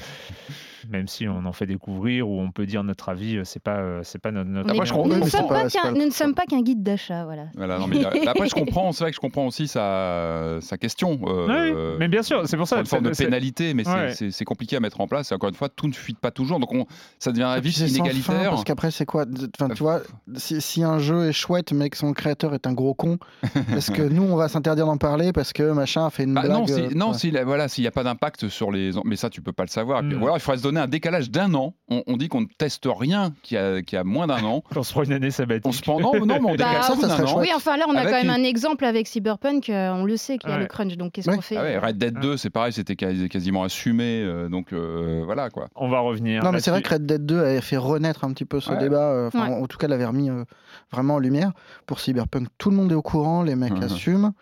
même 0.90 1.08
si 1.08 1.26
on 1.26 1.46
en 1.46 1.52
fait 1.52 1.66
découvrir 1.66 2.28
ou 2.28 2.40
on 2.40 2.50
peut 2.50 2.66
dire 2.66 2.84
notre 2.84 3.08
avis, 3.08 3.36
euh, 3.38 3.42
c'est 3.44 3.62
pas 3.62 3.76
euh, 3.78 4.00
c'est 4.02 4.18
pas 4.20 4.30
notre. 4.30 4.50
notre 4.50 4.70
Après, 4.70 4.84
je 4.86 4.92
nous, 4.94 5.06
ne 5.06 5.24
sommes 5.28 5.48
pas- 5.48 5.68
qu'un- 5.68 5.82
pas 5.82 5.90
le- 5.92 5.98
nous 5.98 6.04
ne 6.06 6.10
sommes 6.10 6.34
pas 6.34 6.44
qu'un 6.44 6.60
guide 6.62 6.82
d'achat, 6.82 7.24
voilà. 7.24 7.44
Voilà, 7.56 7.78
non, 7.78 7.86
mais, 7.86 8.04
euh, 8.04 8.10
après, 8.26 8.48
je 8.48 8.54
comprends, 8.54 8.92
c'est 8.92 9.04
vrai 9.04 9.10
que 9.10 9.14
je 9.16 9.20
comprends 9.20 9.46
aussi 9.46 9.66
sa, 9.66 10.58
sa 10.60 10.76
question. 10.76 11.18
euh, 11.26 11.46
Oui, 11.94 11.96
mais 11.98 12.08
bien 12.08 12.22
sûr, 12.22 12.46
c'est 12.46 12.56
pour 12.56 12.68
ça. 12.68 12.78
une 12.80 12.86
forme 12.86 13.04
de 13.04 13.10
pénalité, 13.10 13.72
mais 13.74 13.84
c'est- 13.84 14.24
Ouais. 14.24 14.30
c'est 14.30 14.44
compliqué 14.44 14.76
à 14.76 14.80
mettre 14.80 15.00
en 15.00 15.06
place. 15.06 15.32
Et 15.32 15.34
encore 15.34 15.48
une 15.48 15.54
fois, 15.54 15.68
tout 15.70 15.88
ne 15.88 15.92
fuite 15.92 16.18
pas 16.18 16.30
toujours, 16.30 16.60
donc 16.60 16.72
on, 16.74 16.86
ça 17.18 17.32
devient 17.32 17.48
puis 17.60 17.70
vite 17.70 17.78
c'est 17.78 17.88
sans 17.88 17.94
fin, 18.04 18.10
inégalitaire. 18.10 18.50
parce 18.50 18.64
qu'après, 18.64 18.90
c'est 18.90 19.06
quoi 19.06 19.24
enfin, 19.58 19.72
Tu 19.74 19.82
vois, 19.82 20.02
si, 20.36 20.60
si 20.60 20.82
un 20.82 20.98
jeu 20.98 21.28
est 21.28 21.32
chouette, 21.32 21.72
mais 21.72 21.88
que 21.88 21.96
son 21.96 22.12
créateur 22.12 22.52
est 22.54 22.66
un 22.66 22.72
gros 22.72 22.94
con, 22.94 23.18
est-ce 23.80 23.90
que 23.90 24.02
nous, 24.02 24.22
on 24.22 24.36
va 24.36 24.48
s'interdire 24.48 24.86
d'en 24.86 24.98
parler 24.98 25.32
parce 25.32 25.52
que 25.52 25.62
machin 25.72 26.06
a 26.06 26.10
fait 26.10 26.24
une 26.24 26.34
Bah, 26.34 26.42
blague 26.42 26.52
non, 26.52 26.66
si- 26.66 26.72
euh, 26.74 26.88
non, 26.94 27.08
ouais. 27.12 27.18
s'il 27.18 27.38
voilà, 27.44 27.68
s'il 27.68 27.82
n'y 27.82 27.88
a 27.88 27.92
pas 27.92 28.04
d'impact 28.04 28.48
sur 28.48 28.70
les. 28.70 28.93
En- 28.98 29.02
Mais 29.04 29.16
ça, 29.16 29.30
tu 29.30 29.42
peux 29.42 29.52
pas 29.52 29.64
le 29.64 29.68
savoir. 29.68 30.00
Et 30.02 30.08
puis, 30.08 30.16
Mm. 30.16 30.22
Ou 30.22 30.24
alors, 30.24 30.36
il 30.36 30.40
faudrait 30.40 30.58
se 30.58 30.62
donner 30.62 30.80
un 30.80 30.86
décalage 30.86 31.30
d'un 31.30 31.52
an. 31.54 31.74
On, 31.88 32.02
on 32.06 32.16
dit 32.16 32.28
qu'on 32.28 32.40
ne 32.42 32.46
teste 32.58 32.86
rien 32.90 33.32
qui 33.42 33.56
a, 33.56 33.82
qui 33.82 33.96
a 33.96 34.04
moins 34.04 34.26
d'un 34.26 34.42
an. 34.44 34.62
On 34.76 34.82
se 34.82 34.92
prend 34.92 35.02
une 35.02 35.12
année 35.12 35.30
sabbatique. 35.30 35.66
On 35.66 35.72
se 35.72 35.82
prend. 35.82 36.00
Non, 36.00 36.12
non, 36.14 36.26
mais 36.26 36.38
on 36.40 36.42
Bah, 36.56 36.68
décale 36.68 36.82
ça, 36.82 36.92
tout 36.94 37.00
ça 37.00 37.08
d'un 37.08 37.16
serait 37.16 37.22
an. 37.24 37.26
chouette. 37.26 37.48
Oui, 37.48 37.52
enfin 37.56 37.76
là, 37.76 37.84
on 37.88 37.94
a 37.94 38.00
Avec 38.00 38.10
quand 38.12 38.22
même 38.24 38.36
une- 38.36 38.44
un 38.44 38.48
exemple 38.48 38.84
avec 38.84 39.06
Cyberpunk, 39.06 39.68
euh, 39.70 39.92
on 39.92 40.04
le 40.04 40.16
sait 40.16 40.38
qu'il 40.38 40.50
y 40.50 40.52
a 40.52 40.56
Ouais. 40.56 40.62
le 40.62 40.66
crunch, 40.68 40.96
donc 40.96 41.12
qu'est-ce 41.12 41.30
qu'on 41.30 41.40
fait 41.40 41.56
Ah 41.56 41.62
ouais, 41.62 41.78
Red 41.78 41.98
Dead 41.98 42.18
2, 42.18 42.36
c'est 42.36 42.50
pareil, 42.50 42.72
c'était 42.72 42.96
quasi- 42.96 43.28
quasiment 43.28 43.62
assumé. 43.64 44.22
euh, 44.22 44.48
donc 44.48 44.72
euh, 44.72 45.22
voilà 45.24 45.50
quoi. 45.50 45.68
On 45.76 45.88
va 45.88 46.00
revenir. 46.00 46.42
Non, 46.44 46.52
mais 46.52 46.60
c'est 46.60 46.70
vrai 46.70 46.82
que. 46.82 46.94
Red 46.94 47.06
Dead 47.06 47.24
2 47.26 47.38
avait 47.40 47.60
fait 47.60 47.76
renaître 47.76 48.24
un 48.24 48.32
petit 48.32 48.44
peu 48.44 48.60
ce 48.60 48.70
Ouais. 48.70 48.78
débat. 48.78 49.10
euh, 49.10 49.28
enfin, 49.28 49.48
Ouais. 49.48 49.54
En 49.62 49.66
tout 49.66 49.78
cas, 49.78 49.88
l'avait 49.88 50.04
remis 50.06 50.30
euh, 50.30 50.44
vraiment 50.92 51.14
en 51.14 51.18
lumière. 51.18 51.52
Pour 51.86 52.00
Cyberpunk, 52.00 52.48
tout 52.58 52.70
le 52.70 52.76
monde 52.76 52.90
est 52.92 52.94
au 52.94 53.02
courant, 53.02 53.42
les 53.42 53.54
mecs 53.56 53.72
assument. 53.82 54.32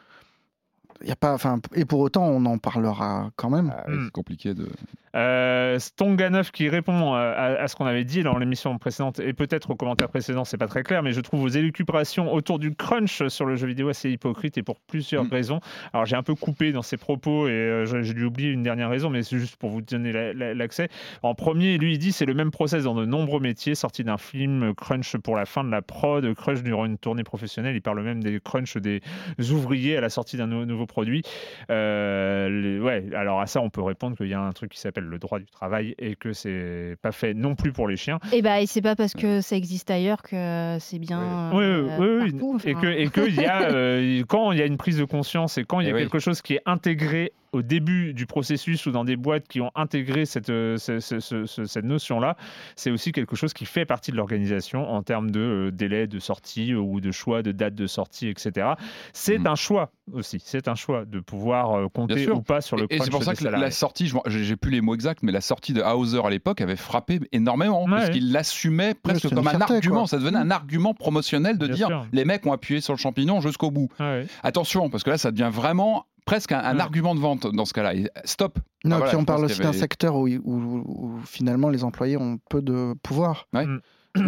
Y 1.05 1.11
a 1.11 1.17
pas, 1.17 1.33
enfin, 1.35 1.61
et 1.75 1.85
pour 1.85 2.01
autant, 2.01 2.25
on 2.25 2.45
en 2.47 2.59
parlera 2.59 3.31
quand 3.37 3.51
même. 3.51 3.73
Ah, 3.77 3.91
Mm. 3.91 4.05
C'est 4.05 4.11
compliqué 4.13 4.55
de. 4.55 4.69
Euh, 5.15 5.79
Stonganov 5.79 6.53
qui 6.53 6.71
répond 6.71 7.15
euh, 7.15 7.35
à, 7.37 7.63
à 7.63 7.69
ce 7.69 7.77
qu'on 7.77 7.85
avait 7.85 8.05
dit 8.05 8.23
dans 8.23 8.39
l'émission 8.39 8.79
précédente 8.79 9.21
et 9.21 9.35
peut-être 9.35 9.71
aux 9.71 9.75
commentaires 9.75 10.09
précédents, 10.09 10.47
c'est 10.47 10.57
pas 10.57 10.69
très 10.69 10.83
clair, 10.83 11.03
mais 11.03 11.13
je 11.13 11.21
trouve 11.21 11.41
vos 11.41 11.49
élucubrations 11.49 12.33
autour 12.33 12.59
du 12.59 12.75
crunch 12.75 13.27
sur 13.29 13.45
le 13.45 13.57
jeu 13.57 13.67
vidéo 13.67 13.91
assez 13.91 14.11
hypocrite 14.11 14.57
et 14.57 14.63
pour 14.63 14.81
plusieurs 14.81 15.25
Mm. 15.25 15.29
raisons. 15.29 15.61
Alors 15.93 16.07
j'ai 16.07 16.17
un 16.17 16.23
peu 16.23 16.35
coupé 16.35 16.73
dans 16.73 16.81
ses 16.81 16.97
propos 16.97 17.47
et 17.47 17.51
euh, 17.51 17.85
je- 17.85 18.01
j'ai 18.03 18.15
dû 18.15 18.25
oublier 18.25 18.51
une 18.51 18.63
dernière 18.63 18.89
raison, 18.89 19.11
mais 19.11 19.23
c'est 19.23 19.39
juste 19.39 19.57
pour 19.57 19.69
vous 19.69 19.83
donner 19.83 20.13
la- 20.13 20.33
la- 20.33 20.55
l'accès. 20.55 20.89
En 21.23 21.35
premier, 21.35 21.77
lui 21.77 21.93
il 21.93 21.99
dit 21.99 22.13
c'est 22.13 22.25
le 22.27 22.33
même 22.35 22.51
process 22.51 22.85
dans 22.85 22.95
de 22.95 23.05
nombreux 23.05 23.41
métiers, 23.41 23.75
sorti 23.75 24.05
d'un 24.05 24.17
film, 24.19 24.73
crunch 24.75 25.17
pour 25.19 25.37
la 25.37 25.45
fin 25.45 25.63
de 25.63 25.71
la 25.71 25.83
prod, 25.83 26.33
crunch 26.35 26.63
durant 26.63 26.87
une 26.87 26.97
tournée 26.97 27.25
professionnelle. 27.25 27.77
Il 27.77 27.83
parle 27.83 28.01
même 28.03 28.23
des 28.23 28.41
crunch 28.41 28.79
des 28.79 29.03
ouvriers 29.51 29.99
à 29.99 30.01
la 30.01 30.09
sortie 30.09 30.39
d'un 30.39 30.47
nou- 30.47 30.65
nouveau 30.65 30.87
produit. 30.93 31.23
Euh, 31.71 32.49
les- 32.49 32.81
ouais, 32.81 33.05
alors 33.15 33.41
à 33.41 33.47
ça, 33.47 33.61
on 33.61 33.71
peut 33.71 33.83
répondre 33.83 34.17
qu'il 34.17 34.29
y 34.29 34.35
a 34.35 34.41
un 34.41 34.53
truc 34.53 34.71
qui 34.73 34.79
s'appelle 34.81 35.05
le 35.05 35.19
droit 35.19 35.39
du 35.39 35.47
travail 35.47 35.95
et 35.99 36.15
que 36.17 36.33
c'est 36.33 36.97
pas 37.03 37.13
fait 37.13 37.35
non 37.35 37.55
plus 37.55 37.73
pour 37.73 37.89
les 37.89 37.97
chiens. 37.97 38.19
Et 38.33 38.43
bah, 38.43 38.61
et 38.61 38.67
c'est 38.67 38.83
pas 38.83 38.95
parce 38.97 39.15
que 39.15 39.41
ça 39.41 39.57
existe 39.57 39.91
ailleurs 39.91 40.23
que 40.23 40.77
c'est 40.81 40.99
bien. 40.99 41.51
Oui, 41.53 41.65
euh, 41.65 41.97
oui, 41.99 42.07
oui, 42.07 42.23
oui. 42.25 42.31
partout, 42.33 42.61
Et 42.65 42.75
que, 42.75 42.87
et 42.87 43.09
que 43.09 43.29
il 43.29 43.35
y 43.41 43.45
a, 43.47 43.71
euh, 43.73 44.23
quand 44.29 44.53
il 44.53 44.59
y 44.59 44.63
a 44.63 44.67
une 44.67 44.77
prise 44.77 44.99
de 44.99 45.05
conscience 45.05 45.59
et 45.59 45.65
quand 45.65 45.81
il 45.81 45.85
y 45.85 45.87
a 45.89 45.91
Eh 45.91 45.95
oui. 45.95 46.01
quelque 46.03 46.19
chose 46.19 46.43
qui 46.43 46.55
est 46.55 46.63
intégré 46.67 47.33
au 47.53 47.63
début 47.63 48.15
du 48.15 48.27
processus 48.27 48.87
ou 48.87 48.91
dans 48.93 49.05
des 49.05 49.17
boîtes 49.17 49.47
qui 49.49 49.61
ont 49.61 49.71
intégré 49.75 50.25
cette, 50.27 50.51
euh, 50.51 50.77
ce- 50.79 51.01
ce- 51.01 51.21
ce- 51.21 51.45
ce- 51.47 51.65
cette 51.65 51.85
notion-là, 51.85 52.37
c'est 52.77 52.91
aussi 52.91 53.13
quelque 53.13 53.37
chose 53.37 53.53
qui 53.53 53.67
fait 53.67 53.85
partie 53.85 54.11
de 54.11 54.17
l'organisation 54.17 54.89
en 54.91 55.03
termes 55.03 55.31
de 55.31 55.41
euh, 55.41 55.71
délai 55.71 56.07
de 56.07 56.19
sortie 56.19 56.75
ou 56.75 57.01
de 57.01 57.11
choix 57.11 57.43
de 57.43 57.53
date 57.53 57.75
de 57.75 57.87
sortie, 57.87 58.29
etc. 58.29 58.69
C'est 59.13 59.39
Mhm. 59.39 59.47
un 59.49 59.55
choix 59.55 59.93
aussi. 60.13 60.41
C'est 60.45 60.67
un 60.69 60.75
choix 60.75 61.05
de 61.05 61.21
pouvoir 61.21 61.73
euh, 61.79 61.89
compter 61.89 62.29
ou 62.31 62.41
pas 62.43 62.61
sur 62.61 62.77
le 62.77 62.87
Et, 62.91 62.99
c'est 62.99 63.11
pour 63.11 63.23
ça 63.23 63.33
que 63.35 63.45
la, 63.45 63.51
salariés. 63.51 63.65
la 63.67 63.71
sortie, 63.71 64.11
j'ai 64.27 64.57
plus 64.57 64.71
les 64.71 64.81
mots 64.81 64.95
exacts, 64.95 65.23
mais 65.23 65.33
la 65.33 65.41
sortie 65.41 65.73
de 65.75 65.83
Hauser 65.83 66.21
à 66.25 66.31
l'époque 66.31 66.61
avait 66.61 66.77
frappé 66.77 67.21
énormément, 67.33 67.85
Ouais. 67.85 67.91
parce 67.91 68.11
qu'il 68.11 68.33
l'assumait 68.33 68.95
presque 68.95 69.29
comme 69.29 69.47
un 69.47 69.51
fierté, 69.51 69.75
argument. 69.75 69.99
quoi. 70.01 70.07
Ça 70.09 70.19
devenait 70.19 70.39
un 70.39 70.51
argument 70.51 70.95
promotionnel 70.95 71.59
de 71.59 71.67
Bien 71.67 71.77
dire 71.77 71.87
sûr. 71.89 72.07
les 72.13 72.25
mecs 72.25 72.47
ont 72.47 72.53
appuyé 72.53 72.81
sur 72.81 72.95
le 72.95 72.99
champignon 72.99 73.41
jusqu'au 73.41 73.71
bout. 73.71 73.89
Ouais. 74.01 74.27
Attention, 74.43 74.89
parce 74.89 75.03
que 75.05 75.11
là, 75.11 75.19
ça 75.19 75.31
devient 75.31 75.51
vraiment 75.53 76.07
presque 76.25 76.53
un, 76.53 76.59
un 76.61 76.75
Ouais. 76.77 76.81
argument 76.81 77.15
de 77.15 77.21
vente 77.21 77.47
dans 77.55 77.65
ce 77.65 77.73
cas-là. 77.75 77.93
Stop. 78.25 78.59
Non, 78.85 78.97
Ah, 78.97 78.99
voilà, 78.99 79.11
puis 79.13 79.17
on 79.21 79.25
parle 79.25 79.45
aussi 79.45 79.59
y 79.59 79.63
d'un 79.63 79.69
avait- 79.71 79.79
secteur 79.79 80.17
où, 80.17 80.29
où- 80.29 80.83
où 80.87 81.19
finalement 81.27 81.69
les 81.69 81.85
employés 81.85 82.17
ont 82.17 82.39
peu 82.51 82.63
de 82.63 82.95
pouvoir, 83.03 83.47
Ouais. 83.53 83.67
Mm. 83.67 83.81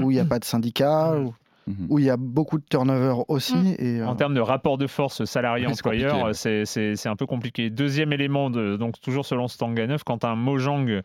où 0.03 0.11
il 0.11 0.15
n'y 0.15 0.21
a 0.21 0.25
pas 0.25 0.39
de 0.39 0.45
syndicat, 0.45 1.13
Mm. 1.15 1.25
où, 1.27 1.35
Mhm. 1.67 1.87
où 1.89 1.99
il 1.99 2.05
y 2.05 2.11
a 2.11 2.17
beaucoup 2.19 2.59
de 2.59 2.65
turnover 2.69 3.23
aussi. 3.29 3.57
Mm. 3.57 3.75
Et, 3.79 4.01
euh, 4.01 4.07
En 4.07 4.17
termes 4.17 4.35
de 4.35 4.41
rapport 4.41 4.77
de 4.77 4.87
force 4.87 5.25
salarié-employeur, 5.25 6.13
compliqué. 6.13 6.35
c'est 6.35 6.65
c'est- 6.67 6.95
c'est 6.97 7.09
un 7.09 7.17
peu 7.17 7.25
compliqué. 7.27 7.71
Deuxième 7.71 8.13
élément, 8.13 8.51
de, 8.51 8.77
donc 8.77 9.01
toujours 9.01 9.25
selon 9.25 9.49
Stanganov, 9.49 10.05
quand 10.05 10.25
un 10.25 10.37
Mojang 10.37 11.01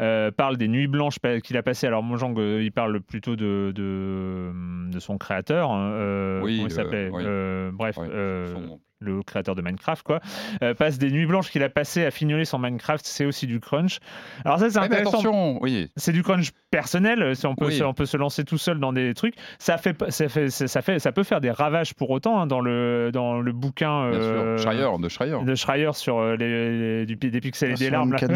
euh, 0.00 0.30
parle 0.32 0.56
des 0.56 0.66
nuits 0.68 0.88
blanches 0.88 1.18
qu'il 1.44 1.56
a 1.56 1.62
passées, 1.62 1.86
alors 1.86 2.02
Mojang, 2.02 2.34
euh, 2.38 2.60
il 2.62 2.72
parle 2.72 3.00
plutôt 3.00 3.36
de, 3.36 3.72
de, 3.74 4.50
de 4.90 4.98
son 4.98 5.16
créateur, 5.16 5.70
hein, 5.70 5.90
euh, 5.92 6.42
Oui, 6.42 6.56
comment 6.56 6.68
il 6.68 6.72
euh, 6.72 6.74
s'appelait 6.74 7.10
oui. 7.12 7.22
Euh, 7.24 7.70
Bref, 7.72 7.96
euh, 8.00 8.52
son- 8.52 8.80
le 9.00 9.22
créateur 9.22 9.54
de 9.54 9.62
Minecraft, 9.62 10.02
quoi, 10.02 10.20
euh, 10.62 10.74
passe 10.74 10.98
des 10.98 11.10
nuits 11.10 11.26
blanches 11.26 11.50
qu'il 11.50 11.62
a 11.62 11.68
passées 11.68 12.04
à 12.04 12.10
fignoler 12.10 12.44
son 12.44 12.58
Minecraft, 12.58 13.04
c'est 13.06 13.24
aussi 13.24 13.46
du 13.46 13.58
crunch. 13.60 13.98
Alors 14.44 14.58
ça, 14.58 14.68
c'est 14.70 14.78
Ouais, 14.78 14.88
mais 14.88 14.96
intéressant. 14.96 15.18
attention, 15.20 15.62
oui. 15.62 15.90
c'est 15.96 16.12
du 16.12 16.22
crunch 16.22 16.50
personnel, 16.70 17.34
si 17.34 17.46
on 17.46 17.54
peut, 17.54 17.66
Oui. 17.66 17.76
se, 17.78 17.82
on 17.84 17.94
peut 17.94 18.06
se 18.06 18.16
lancer 18.16 18.44
tout 18.44 18.58
seul 18.58 18.78
dans 18.78 18.92
des 18.92 19.14
trucs. 19.14 19.34
Ça, 19.58 19.78
fait, 19.78 19.96
ça, 20.10 20.28
fait, 20.28 20.50
ça, 20.50 20.82
fait, 20.82 20.98
ça 20.98 21.12
peut 21.12 21.22
faire 21.22 21.40
des 21.40 21.50
ravages 21.50 21.94
pour 21.94 22.10
autant 22.10 22.40
hein, 22.40 22.46
dans, 22.46 22.60
le, 22.60 23.10
dans 23.12 23.40
le 23.40 23.52
bouquin 23.52 24.02
euh, 24.12 24.58
sûr. 24.58 24.64
Schreier, 24.70 24.88
de 25.00 25.08
Schreier. 25.08 25.44
de 25.44 25.54
Schreier 25.54 25.90
sur 25.94 26.18
euh, 26.18 26.36
les, 26.36 27.00
les- 27.00 27.06
du, 27.06 27.16
des 27.16 27.40
pixels 27.40 27.72
et 27.72 27.74
des 27.74 27.90
larmes. 27.90 28.12
là. 28.12 28.18
Sur- 28.18 28.28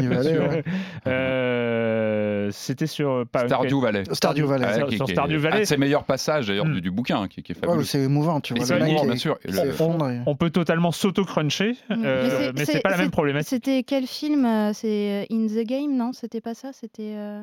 ouais. 0.49 0.65
Euh, 1.07 2.04
C'était 2.53 2.87
sur... 2.87 3.25
Pas 3.31 3.47
Stardew 3.47 3.81
Valley. 3.81 4.03
Stardew 4.13 4.45
Valley. 4.47 4.73
Sur- 4.75 4.85
Ouais, 4.85 4.89
qui- 4.91 4.97
sur 4.97 5.05
qui 5.07 5.13
est 5.13 5.15
Stardew 5.15 5.37
Valley. 5.39 5.57
Un 5.57 5.61
de 5.61 5.65
ses 5.65 5.77
meilleurs 5.77 6.05
passages 6.05 6.47
d'ailleurs 6.49 6.67
Mm. 6.67 6.75
du, 6.75 6.81
du 6.81 6.91
bouquin, 6.91 7.27
qui, 7.29 7.43
qui 7.43 7.53
est 7.53 7.57
ouais, 7.57 7.67
fabuleux. 7.67 7.85
c'est 7.85 8.01
émouvant, 8.01 8.41
tu 8.41 8.55
vois. 8.55 8.65
c'est 8.65 8.75
le 8.75 8.81
mec 8.81 8.89
émouvant, 8.91 9.05
bien 9.07 9.17
sûr. 9.17 9.39
Le- 9.45 10.23
On 10.27 10.37
peut 10.37 10.51
totalement 10.51 10.93
s'auto-cruncher, 10.93 11.77
euh, 11.91 12.53
mais 12.57 12.65
c'est 12.65 12.81
pas 12.81 12.91
la 12.91 12.97
même 12.97 13.11
problématique. 13.11 13.49
C'était 13.51 13.83
quel 13.83 14.07
film 14.07 14.45
euh, 14.45 14.73
C'est 14.73 15.27
euh, 15.31 15.35
In 15.35 15.47
the 15.47 15.67
Game, 15.67 15.97
non? 15.97 16.13
C'était 16.13 16.41
pas 16.41 16.55
ça 16.55 16.73
C'était 16.73 17.15
euh, 17.17 17.43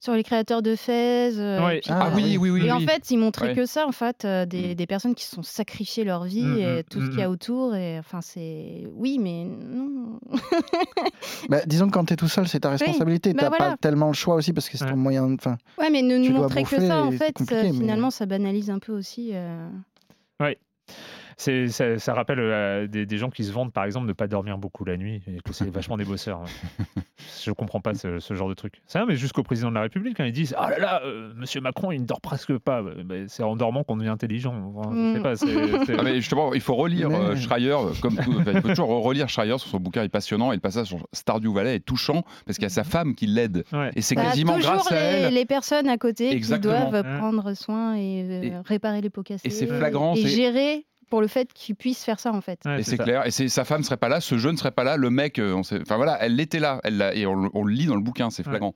sur 0.00 0.14
les 0.14 0.24
créateurs 0.24 0.62
de 0.62 0.74
Fez. 0.76 1.38
euh, 1.38 1.64
Ouais. 1.64 1.76
et 1.78 1.80
puis, 1.80 1.90
Ah 1.92 2.08
euh, 2.08 2.14
oui, 2.14 2.38
oui, 2.38 2.50
oui. 2.50 2.66
et 2.66 2.72
en 2.72 2.80
fait, 2.80 3.10
ils 3.10 3.18
montraient 3.18 3.48
Ouais. 3.48 3.54
que 3.54 3.66
ça, 3.66 3.86
en 3.86 3.92
fait, 3.92 4.24
euh, 4.24 4.46
des, 4.46 4.68
Mm. 4.72 4.74
des 4.74 4.86
personnes 4.86 5.14
qui 5.14 5.24
se 5.24 5.36
sont 5.36 5.42
sacrifiées 5.42 6.04
leur 6.04 6.24
vie 6.24 6.42
Mm, 6.42 6.58
et 6.58 6.80
mm, 6.80 6.82
tout 6.90 7.00
ce 7.02 7.10
qu'il 7.10 7.18
y 7.18 7.22
a 7.22 7.30
autour. 7.30 7.74
Et 7.76 7.98
enfin, 7.98 8.20
c'est 8.22 8.86
oui, 8.94 9.18
mais 9.20 9.44
non. 9.44 10.18
Bah, 11.50 11.58
disons 11.66 11.86
que 11.86 11.92
quand 11.92 12.04
tu 12.06 12.14
es 12.14 12.16
tout 12.16 12.28
seul, 12.28 12.48
c'est 12.48 12.60
ta 12.60 12.70
responsabilité. 12.70 13.32
bah 13.34 13.40
T'as 13.42 13.48
voilà. 13.50 13.70
pas 13.72 13.76
tellement 13.76 14.06
le 14.08 14.14
choix 14.14 14.36
aussi 14.36 14.52
parce 14.52 14.68
que 14.68 14.78
c'est 14.78 14.84
Ouais. 14.84 14.90
ton 14.90 14.96
moyen. 14.96 15.28
de- 15.28 15.34
Enfin, 15.34 15.58
Ouais, 15.78 15.90
mais 15.90 16.00
ne 16.02 16.16
Tu 16.22 16.30
nous 16.32 16.38
montrer 16.38 16.62
que 16.64 16.80
ça, 16.80 17.02
en 17.02 17.10
fait, 17.12 17.34
mais- 17.50 17.72
finalement, 17.72 18.10
ça 18.10 18.24
banalise 18.26 18.70
un 18.70 18.78
peu 18.78 18.92
aussi. 18.92 19.30
euh. 19.34 19.68
Ça, 21.40 21.98
ça 21.98 22.12
rappelle 22.12 22.38
euh, 22.38 22.86
des, 22.86 23.06
des 23.06 23.16
gens 23.16 23.30
qui 23.30 23.44
se 23.44 23.50
vendent, 23.52 23.72
par 23.72 23.84
exemple, 23.84 24.04
de 24.04 24.10
ne 24.10 24.14
pas 24.14 24.26
dormir 24.26 24.58
beaucoup 24.58 24.84
la 24.84 24.98
nuit 24.98 25.22
et 25.26 25.40
que 25.42 25.54
c'est 25.54 25.70
vachement 25.70 25.96
des 25.96 26.04
bosseurs. 26.04 26.42
hein. 26.42 26.84
Je 27.44 27.50
comprends 27.52 27.80
pas 27.80 27.94
ce, 27.94 28.18
ce 28.18 28.34
genre 28.34 28.48
de 28.50 28.54
truc. 28.54 28.82
Ça, 28.86 29.04
mais 29.06 29.16
jusqu'au 29.16 29.42
président 29.42 29.70
de 29.70 29.74
la 29.74 29.82
République, 29.82 30.16
quand 30.18 30.24
ils 30.24 30.32
disent 30.32 30.54
Ah 30.58 30.68
là 30.70 30.78
là, 30.78 31.02
euh, 31.04 31.32
monsieur 31.36 31.60
Macron, 31.62 31.92
il 31.92 32.00
ne 32.02 32.06
dort 32.06 32.20
presque 32.20 32.56
pas. 32.58 32.82
Bah, 32.82 33.14
c'est 33.28 33.42
en 33.42 33.56
dormant 33.56 33.84
qu'on 33.84 33.96
devient 33.96 34.08
intelligent. 34.10 34.54
Enfin, 34.76 34.90
je 34.92 35.12
sais 35.36 35.46
Mm. 35.46 35.86
pas. 35.86 35.92
Ah, 35.98 36.02
mais 36.04 36.16
justement, 36.16 36.52
il 36.52 36.60
faut 36.60 36.74
relire 36.74 37.08
Mais- 37.08 37.16
euh, 37.16 37.36
Schreier, 37.36 37.74
comme 38.02 38.16
tout, 38.16 38.34
enfin, 38.38 38.52
il 38.54 38.60
faut 38.60 38.68
toujours 38.68 39.02
relire 39.02 39.28
Schreier 39.30 39.56
sur 39.58 39.68
son 39.70 39.80
bouquin, 39.80 40.02
il 40.02 40.06
est 40.06 40.08
passionnant 40.10 40.52
et 40.52 40.56
le 40.56 40.60
passage 40.60 40.88
sur 40.88 41.06
Stardew 41.14 41.52
Valley 41.54 41.76
est 41.76 41.80
touchant 41.80 42.22
parce 42.44 42.58
qu'il 42.58 42.64
y 42.64 42.66
a 42.66 42.70
sa 42.70 42.84
femme 42.84 43.14
qui 43.14 43.26
l'aide 43.26 43.64
Ouais. 43.72 43.90
et 43.96 44.02
c'est 44.02 44.14
Bah, 44.14 44.24
quasiment 44.24 44.58
grâce 44.58 44.90
à 44.92 44.94
les, 44.94 45.00
elle. 45.22 45.34
les 45.34 45.46
personnes 45.46 45.88
à 45.88 45.96
côté 45.96 46.32
Exactement. 46.32 46.84
qui 46.86 46.90
doivent 46.90 47.06
Ouais. 47.06 47.18
prendre 47.18 47.54
soin 47.54 47.94
et, 47.94 48.22
euh, 48.28 48.42
Et- 48.42 48.52
réparer 48.66 49.00
les 49.00 49.08
pots 49.10 49.22
cassés 49.22 49.46
et 49.46 49.50
c'est 49.50 49.66
flagrant, 49.66 50.14
et 50.14 50.26
gérer 50.26 50.84
pour 51.10 51.20
le 51.20 51.26
fait 51.26 51.52
qu'il 51.52 51.74
puisse 51.74 52.04
faire 52.04 52.18
ça 52.20 52.32
en 52.32 52.40
fait. 52.40 52.60
Ouais, 52.64 52.80
Et 52.80 52.82
c'est 52.82 52.96
clair. 52.96 53.26
Et 53.26 53.30
c'est 53.30 53.48
sa 53.48 53.64
femme 53.64 53.82
serait 53.82 53.96
pas 53.98 54.08
là, 54.08 54.20
ce 54.20 54.38
jeu 54.38 54.50
ne 54.50 54.56
serait 54.56 54.70
pas 54.70 54.84
là, 54.84 54.96
le 54.96 55.10
mec, 55.10 55.38
euh, 55.38 55.52
on 55.52 55.62
sait- 55.62 55.80
enfin 55.82 55.96
voilà, 55.96 56.16
elle 56.22 56.38
était 56.40 56.60
là, 56.60 56.80
elle 56.84 56.96
l'a- 56.96 57.14
et 57.14 57.26
on, 57.26 57.34
le- 57.34 57.50
on 57.52 57.64
le 57.64 57.72
lit 57.74 57.86
dans 57.86 57.96
le 57.96 58.00
bouquin, 58.02 58.30
c'est 58.30 58.46
Ouais. 58.46 58.50
flagrant. 58.52 58.74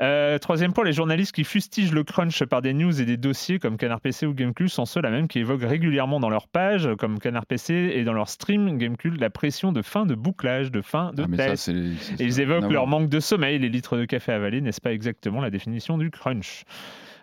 Euh, 0.00 0.38
troisième 0.38 0.72
point, 0.72 0.84
les 0.84 0.92
journalistes 0.92 1.32
qui 1.34 1.44
fustigent 1.44 1.92
le 1.92 2.02
crunch 2.04 2.44
par 2.44 2.62
des 2.62 2.72
news 2.72 3.00
et 3.00 3.04
des 3.04 3.16
dossiers 3.16 3.58
comme 3.58 3.76
Canard 3.76 4.00
PC 4.00 4.26
ou 4.26 4.32
Gamecube 4.34 4.68
sont 4.68 4.86
ceux-là 4.86 5.10
même 5.10 5.28
qui 5.28 5.38
évoquent 5.38 5.64
régulièrement 5.64 6.20
dans 6.20 6.30
leur 6.30 6.48
page, 6.48 6.88
comme 6.98 7.18
Canard 7.18 7.46
PC 7.46 7.92
et 7.94 8.04
dans 8.04 8.12
leur 8.14 8.28
stream 8.28 8.78
Gamecube, 8.78 9.20
la 9.20 9.30
pression 9.30 9.72
de 9.72 9.82
fin 9.82 10.06
de 10.06 10.14
bouclage, 10.14 10.70
de 10.70 10.80
fin 10.82 11.12
de 11.14 11.24
Ah, 11.24 11.36
ça, 11.36 11.44
test. 11.50 11.68
Et 11.68 12.24
ils 12.24 12.40
évoquent 12.40 12.70
leur 12.70 12.86
manque 12.86 13.08
de 13.08 13.20
sommeil, 13.20 13.58
les 13.58 13.68
litres 13.68 13.96
de 13.96 14.04
café 14.04 14.32
avalés, 14.32 14.60
n'est-ce 14.60 14.80
pas 14.80 14.92
exactement 14.92 15.40
la 15.40 15.50
définition 15.50 15.98
du 15.98 16.10
crunch? 16.10 16.64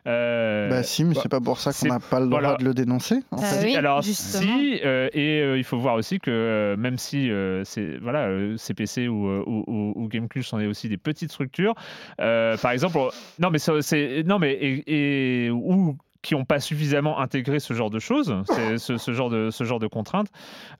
Bah 0.05 0.83
si, 0.83 1.03
mais 1.03 1.13
bah, 1.13 1.19
c'est 1.23 1.29
pas 1.29 1.39
pour 1.41 1.59
ça 1.59 1.71
qu'on 1.73 1.87
n'a 1.87 1.99
pas 1.99 2.19
le 2.19 2.27
droit 2.27 2.39
voilà. 2.41 2.57
de 2.57 2.63
le 2.63 2.73
dénoncer. 2.73 3.19
en 3.31 3.37
Ah 3.37 3.45
fait. 3.45 3.65
oui, 3.65 3.75
alors 3.75 4.01
justement. 4.01 4.41
si, 4.57 4.79
euh, 4.83 5.09
et 5.13 5.41
euh, 5.41 5.57
il 5.57 5.63
faut 5.63 5.77
voir 5.77 5.95
aussi 5.95 6.19
que 6.19 6.31
euh, 6.31 6.75
même 6.77 6.97
si 6.97 7.29
euh, 7.29 7.63
c'est 7.65 7.97
voilà, 8.01 8.25
euh, 8.27 8.57
CPC 8.57 9.07
ou, 9.07 9.27
euh, 9.27 9.43
ou, 9.45 9.63
ou, 9.67 9.93
ou 9.95 10.07
Gamecube 10.07 10.41
sont 10.43 10.57
aussi 10.65 10.89
des 10.89 10.97
petites 10.97 11.31
structures, 11.31 11.75
euh, 12.19 12.57
par 12.57 12.71
exemple, 12.71 12.97
euh, 12.97 13.09
non 13.39 13.49
mais 13.51 13.59
c'est 13.59 14.23
non 14.25 14.39
mais 14.39 14.53
et, 14.53 15.45
et- 15.45 15.49
ou 15.51 15.95
qui 16.21 16.35
n'ont 16.35 16.45
pas 16.45 16.59
suffisamment 16.59 17.19
intégré 17.19 17.59
ce 17.59 17.73
genre 17.73 17.89
de 17.89 17.99
choses, 17.99 18.35
ce, 18.77 18.97
ce 18.97 19.11
genre 19.13 19.29
de 19.29 19.49
ce 19.49 19.63
genre 19.63 19.79
de 19.79 19.87
contraintes. 19.87 20.27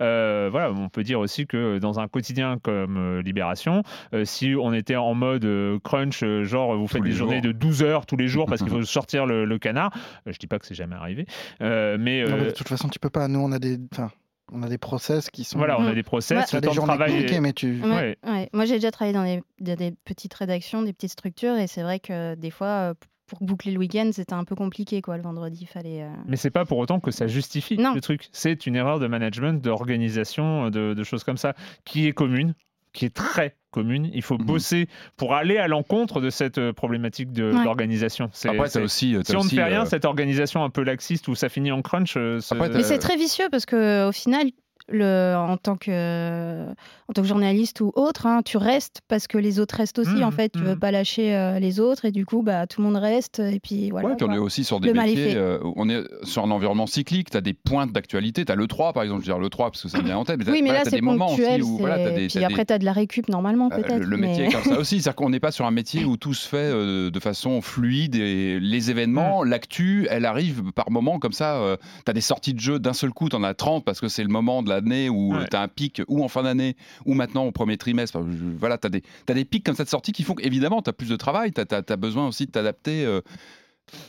Euh, 0.02 0.50
voilà, 0.52 0.72
on 0.72 0.90
peut 0.90 1.04
dire 1.04 1.20
aussi 1.20 1.48
que 1.48 1.80
dans 1.80 2.00
un 2.00 2.08
quotidien 2.08 2.58
comme 2.62 2.98
euh, 2.98 3.22
Libération, 3.22 3.84
euh, 4.14 4.26
si 4.26 4.54
on 4.60 4.74
était 4.74 4.96
en 4.96 5.14
mode 5.14 5.46
euh, 5.46 5.80
crunch, 5.84 6.24
euh, 6.24 6.44
genre 6.44 6.76
vous 6.76 6.88
faites 6.88 7.04
des 7.04 7.12
journées 7.12 7.42
jours. 7.42 7.54
de 7.54 7.58
12 7.58 7.84
heures 7.84 8.06
tous 8.06 8.18
les 8.18 8.28
jours 8.28 8.46
parce 8.46 8.62
qu'il 8.62 8.70
faut 8.72 8.84
sortir 8.84 9.26
le, 9.26 9.46
le 9.46 9.60
canard, 9.60 9.92
euh, 10.28 10.32
je 10.32 10.38
dis 10.38 10.48
pas 10.48 10.60
que 10.60 10.66
c'est 10.66 10.76
jamais 10.76 10.96
arrivé, 10.96 11.26
euh, 11.62 11.98
mais, 12.00 12.24
Non, 12.24 12.38
mais 12.38 12.46
de 12.46 12.52
toute 12.52 12.68
façon, 12.68 12.88
tu 12.90 13.00
peux 13.00 13.10
pas. 13.10 13.28
Nous, 13.28 13.40
on 13.40 13.52
a 13.52 13.60
des, 13.60 13.78
enfin, 13.94 14.12
on 14.52 14.64
a 14.64 14.68
des 14.70 14.78
process 14.78 15.30
qui 15.30 15.44
sont. 15.44 15.58
voilà, 15.58 15.80
on 15.80 15.86
a 15.86 15.92
Mm. 15.92 15.96
des 15.96 16.04
process, 16.04 16.54
Ouais. 16.54 16.60
Des 16.60 16.66
temps 16.68 16.72
de 16.72 16.76
journées 16.76 16.88
travail. 16.94 17.12
compliquées, 17.14 17.36
est- 17.36 17.40
mais 17.42 17.54
tu. 17.54 17.82
Ouais. 17.82 17.90
Ouais, 17.90 18.18
ouais. 18.32 18.50
Moi, 18.54 18.66
j'ai 18.66 18.76
déjà 18.76 18.92
travaillé 18.92 19.14
dans 19.14 19.24
des, 19.24 19.42
des- 19.60 19.76
des 19.76 19.94
petites 20.06 20.34
rédactions, 20.34 20.82
des 20.84 20.94
petites 20.94 21.12
structures, 21.12 21.56
et 21.58 21.68
c'est 21.68 21.82
vrai 21.84 22.00
que 22.00 22.36
des 22.36 22.52
fois, 22.52 22.94
pour 23.32 23.40
boucler 23.48 23.72
le 23.72 23.80
week-end, 23.80 24.10
c'était 24.12 24.34
un 24.34 24.44
peu 24.44 24.56
compliqué, 24.56 25.02
quoi. 25.02 25.16
Le 25.16 25.24
vendredi, 25.24 25.60
il 25.62 25.68
fallait. 25.68 26.04
euh, 26.04 26.10
Mais 26.28 26.36
c'est 26.36 26.50
pas 26.50 26.66
pour 26.66 26.78
autant 26.80 27.00
que 27.00 27.12
ça 27.12 27.28
justifie 27.28 27.78
Non. 27.78 27.94
le 27.94 28.02
truc. 28.02 28.28
C'est 28.34 28.66
une 28.68 28.76
erreur 28.76 29.00
de 29.00 29.08
management, 29.08 29.64
d'organisation, 29.64 30.70
de, 30.70 30.94
de 30.94 31.04
choses 31.06 31.24
comme 31.24 31.38
ça, 31.38 31.54
qui 31.86 32.08
est 32.08 32.12
commune, 32.12 32.56
qui 32.92 33.06
est 33.06 33.16
très 33.16 33.56
commune. 33.72 34.10
Il 34.14 34.22
faut 34.22 34.38
Mhm. 34.38 34.46
bosser 34.46 34.90
pour 35.16 35.34
aller 35.34 35.58
à 35.58 35.70
l'encontre 35.70 36.20
de 36.20 36.30
cette 36.30 36.58
euh, 36.58 36.74
problématique 36.74 37.32
de- 37.32 37.54
Ouais. 37.54 37.64
d'organisation. 37.64 38.30
C'est- 38.34 38.50
Après, 38.50 38.68
c'est- 38.68 38.82
aussi. 38.82 39.14
t'as 39.18 39.24
si 39.24 39.36
on 39.38 39.44
ne 39.46 39.50
fait 39.50 39.64
rien, 39.64 39.84
euh, 39.84 39.86
cette 39.86 40.04
organisation 40.04 40.62
un 40.66 40.70
peu 40.70 40.84
laxiste 40.84 41.30
où 41.30 41.36
ça 41.36 41.48
finit 41.48 41.72
en 41.72 41.82
crunch, 41.82 42.16
euh, 42.18 42.40
c'est- 42.42 42.54
Après, 42.54 42.68
Mais 42.68 42.76
Euh, 42.76 42.84
c'est 42.84 43.00
très 43.00 43.16
vicieux 43.16 43.48
parce 43.50 43.66
que 43.66 44.10
au 44.10 44.12
final, 44.12 44.48
le, 44.90 45.36
en, 45.36 45.58
tant 45.58 45.76
que, 45.78 46.70
en 46.70 47.14
tant 47.14 47.22
que 47.22 47.28
journaliste 47.28 47.82
ou 47.82 47.92
autre, 47.96 48.26
hein, 48.28 48.42
tu 48.44 48.58
restes 48.58 49.02
parce 49.08 49.28
que 49.28 49.38
les 49.38 49.60
autres 49.60 49.76
restent 49.76 50.00
aussi. 50.00 50.24
En 50.24 50.32
fait, 50.32 50.50
tu 50.50 50.60
veux 50.60 50.74
mhm. 50.74 50.80
pas 50.80 50.92
lâcher 50.92 51.36
euh, 51.36 51.60
les 51.60 51.80
autres 51.80 52.06
et 52.06 52.12
du 52.12 52.26
coup, 52.26 52.42
bah, 52.42 52.68
tout 52.68 52.82
le 52.82 52.88
monde 52.88 52.98
reste. 53.02 53.40
Et 53.40 53.60
puis 53.60 53.90
voilà. 53.90 54.10
Ouais, 54.10 54.16
puis 54.16 54.26
on 54.30 54.34
est 54.34 54.38
aussi 54.38 54.64
sur 54.64 54.80
des 54.80 54.94
métiers, 54.94 55.36
euh, 55.36 55.60
on 55.76 55.90
est 55.90 56.04
sur 56.24 56.44
un 56.44 56.52
environnement 56.52 56.88
cyclique, 56.88 57.30
tu 57.30 57.38
as 57.38 57.42
des 57.42 57.54
pointes 57.54 57.92
d'actualité, 57.92 58.46
tu 58.46 58.52
as 58.52 58.56
l'E3 58.56 58.94
par 58.94 59.04
exemple, 59.04 59.24
je 59.24 59.32
veux 59.32 59.38
dire 59.38 59.42
l'E3 59.42 59.58
parce 59.72 59.84
que 59.84 59.90
ça 59.90 60.00
me 60.00 60.06
vient 60.06 60.18
en 60.18 60.26
tête, 60.26 60.38
mais 60.38 60.50
Oui, 60.50 60.62
mais 60.62 60.72
là, 60.72 60.82
c'est 60.84 60.92
des 60.92 61.02
moments 61.02 61.34
aussi 61.34 61.62
où 61.62 61.78
voilà, 61.78 61.98
des, 62.12 62.28
Puis 62.28 62.44
après, 62.44 62.64
des- 62.64 62.66
tu 62.66 62.74
as 62.74 62.80
de 62.80 62.86
la 62.86 62.94
récup 62.94 63.30
normalement, 63.30 63.70
euh, 63.72 63.76
peut-être. 63.76 64.00
le, 64.00 64.06
le 64.06 64.18
mais- 64.18 64.28
métier 64.28 64.46
est 64.46 64.52
comme 64.52 64.64
ça 64.64 64.80
aussi, 64.80 65.02
c'est-à-dire 65.02 65.16
qu'on 65.16 65.30
n'est 65.30 65.40
pas 65.40 65.52
sur 65.52 65.66
un 65.66 65.72
métier 65.72 66.06
où 66.06 66.18
tout 66.18 66.34
se 66.34 66.48
fait 66.48 66.58
euh, 66.58 67.12
de 67.12 67.20
façon 67.20 67.62
fluide 67.62 68.16
et 68.16 68.60
les 68.60 68.92
événements, 68.92 69.44
l'actu, 69.44 70.08
elle 70.10 70.26
arrive 70.26 70.72
par 70.74 70.92
moments 70.92 71.20
comme 71.20 71.34
ça, 71.34 71.78
tu 72.06 72.10
as 72.10 72.14
des 72.14 72.22
sorties 72.22 72.54
de 72.54 72.60
jeux 72.60 72.80
d'un 72.80 72.94
seul 72.94 73.12
coup, 73.12 73.30
tu 73.30 73.36
en 73.36 73.44
as 73.44 73.54
30 73.54 73.86
parce 73.86 74.00
que 74.00 74.08
c'est 74.08 74.24
le 74.24 74.30
moment 74.30 74.64
de 74.64 74.70
l'année 74.72 75.10
où 75.10 75.36
Ouais. 75.36 75.46
tu 75.50 75.56
as 75.56 75.62
un 75.62 75.68
pic, 75.68 76.02
ou 76.08 76.24
en 76.24 76.28
fin 76.28 76.44
d'année, 76.44 76.76
ou 77.06 77.14
maintenant 77.14 77.46
au 77.46 77.52
premier 77.52 77.78
trimestre, 77.78 78.18
Enfin, 78.18 78.28
je- 78.32 78.58
voilà, 78.58 78.78
tu 78.78 78.88
as, 78.88 79.32
as 79.32 79.34
des 79.34 79.46
pics 79.46 79.64
comme 79.66 79.76
ça 79.76 79.84
de 79.84 79.90
sortie 79.90 80.12
qui 80.12 80.24
font 80.24 80.34
qu'évidemment, 80.36 80.82
tu 80.82 80.90
as 80.90 80.94
plus 80.94 81.10
de 81.10 81.16
travail, 81.16 81.52
tu 81.54 81.62
as, 81.62 81.98
besoin 81.98 82.28
aussi 82.28 82.46
de 82.48 82.52
t'adapter. 82.52 83.06
euh, 83.06 83.22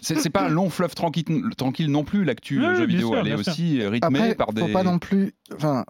c'est 0.01 0.17
c'est 0.19 0.31
pas 0.31 0.47
un 0.47 0.49
long 0.49 0.71
fleuve 0.71 0.95
tranquille, 0.95 1.27
tranquille 1.57 1.91
non 1.91 2.05
plus, 2.05 2.25
l'actu 2.25 2.59
Oui, 2.59 2.65
euh, 2.67 2.75
jeu 2.77 2.87
vidéo. 2.87 3.09
sûr, 3.09 3.19
Elle 3.19 3.27
est 3.29 3.35
bien 3.35 3.43
sûr. 3.43 3.53
aussi 3.53 3.87
rythmée 3.87 4.19
Après, 4.21 4.35
par 4.37 4.47
faut 4.49 4.67
des. 4.67 4.73
pas 4.73 4.85
non 4.85 4.99
plus. 4.99 5.33
Enfin, 5.55 5.85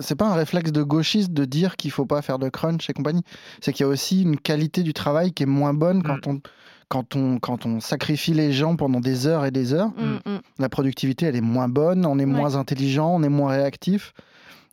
c'est 0.00 0.16
pas 0.16 0.26
un 0.28 0.34
réflexe 0.34 0.72
de 0.72 0.82
gauchiste 0.82 1.32
de 1.32 1.44
dire 1.44 1.76
qu'il 1.76 1.90
faut 1.90 2.06
pas 2.06 2.20
faire 2.22 2.38
de 2.38 2.48
crunch 2.48 2.88
et 2.90 2.92
compagnie. 2.92 3.22
C'est 3.60 3.72
qu'il 3.72 3.84
y 3.84 3.86
a 3.86 3.88
aussi 3.88 4.22
une 4.22 4.38
qualité 4.38 4.82
du 4.82 4.92
travail 4.92 5.32
qui 5.32 5.44
est 5.44 5.46
moins 5.46 5.72
bonne 5.74 6.02
quand 6.02 6.26
on 6.26 6.40
quand 6.88 7.16
on 7.16 7.38
quand 7.38 7.66
on 7.66 7.80
sacrifie 7.80 8.32
les 8.34 8.52
gens 8.52 8.76
pendant 8.76 9.00
des 9.00 9.26
heures 9.26 9.44
et 9.44 9.50
des 9.50 9.72
heures. 9.74 9.90
Mm, 9.96 10.30
mm. 10.30 10.38
La 10.58 10.68
productivité, 10.68 11.26
elle 11.26 11.36
est 11.36 11.40
moins 11.40 11.68
bonne, 11.68 12.06
on 12.06 12.18
est 12.18 12.24
Ouais. 12.24 12.30
moins 12.30 12.54
intelligent, 12.56 13.08
on 13.14 13.22
est 13.22 13.28
moins 13.28 13.50
réactif. 13.52 14.12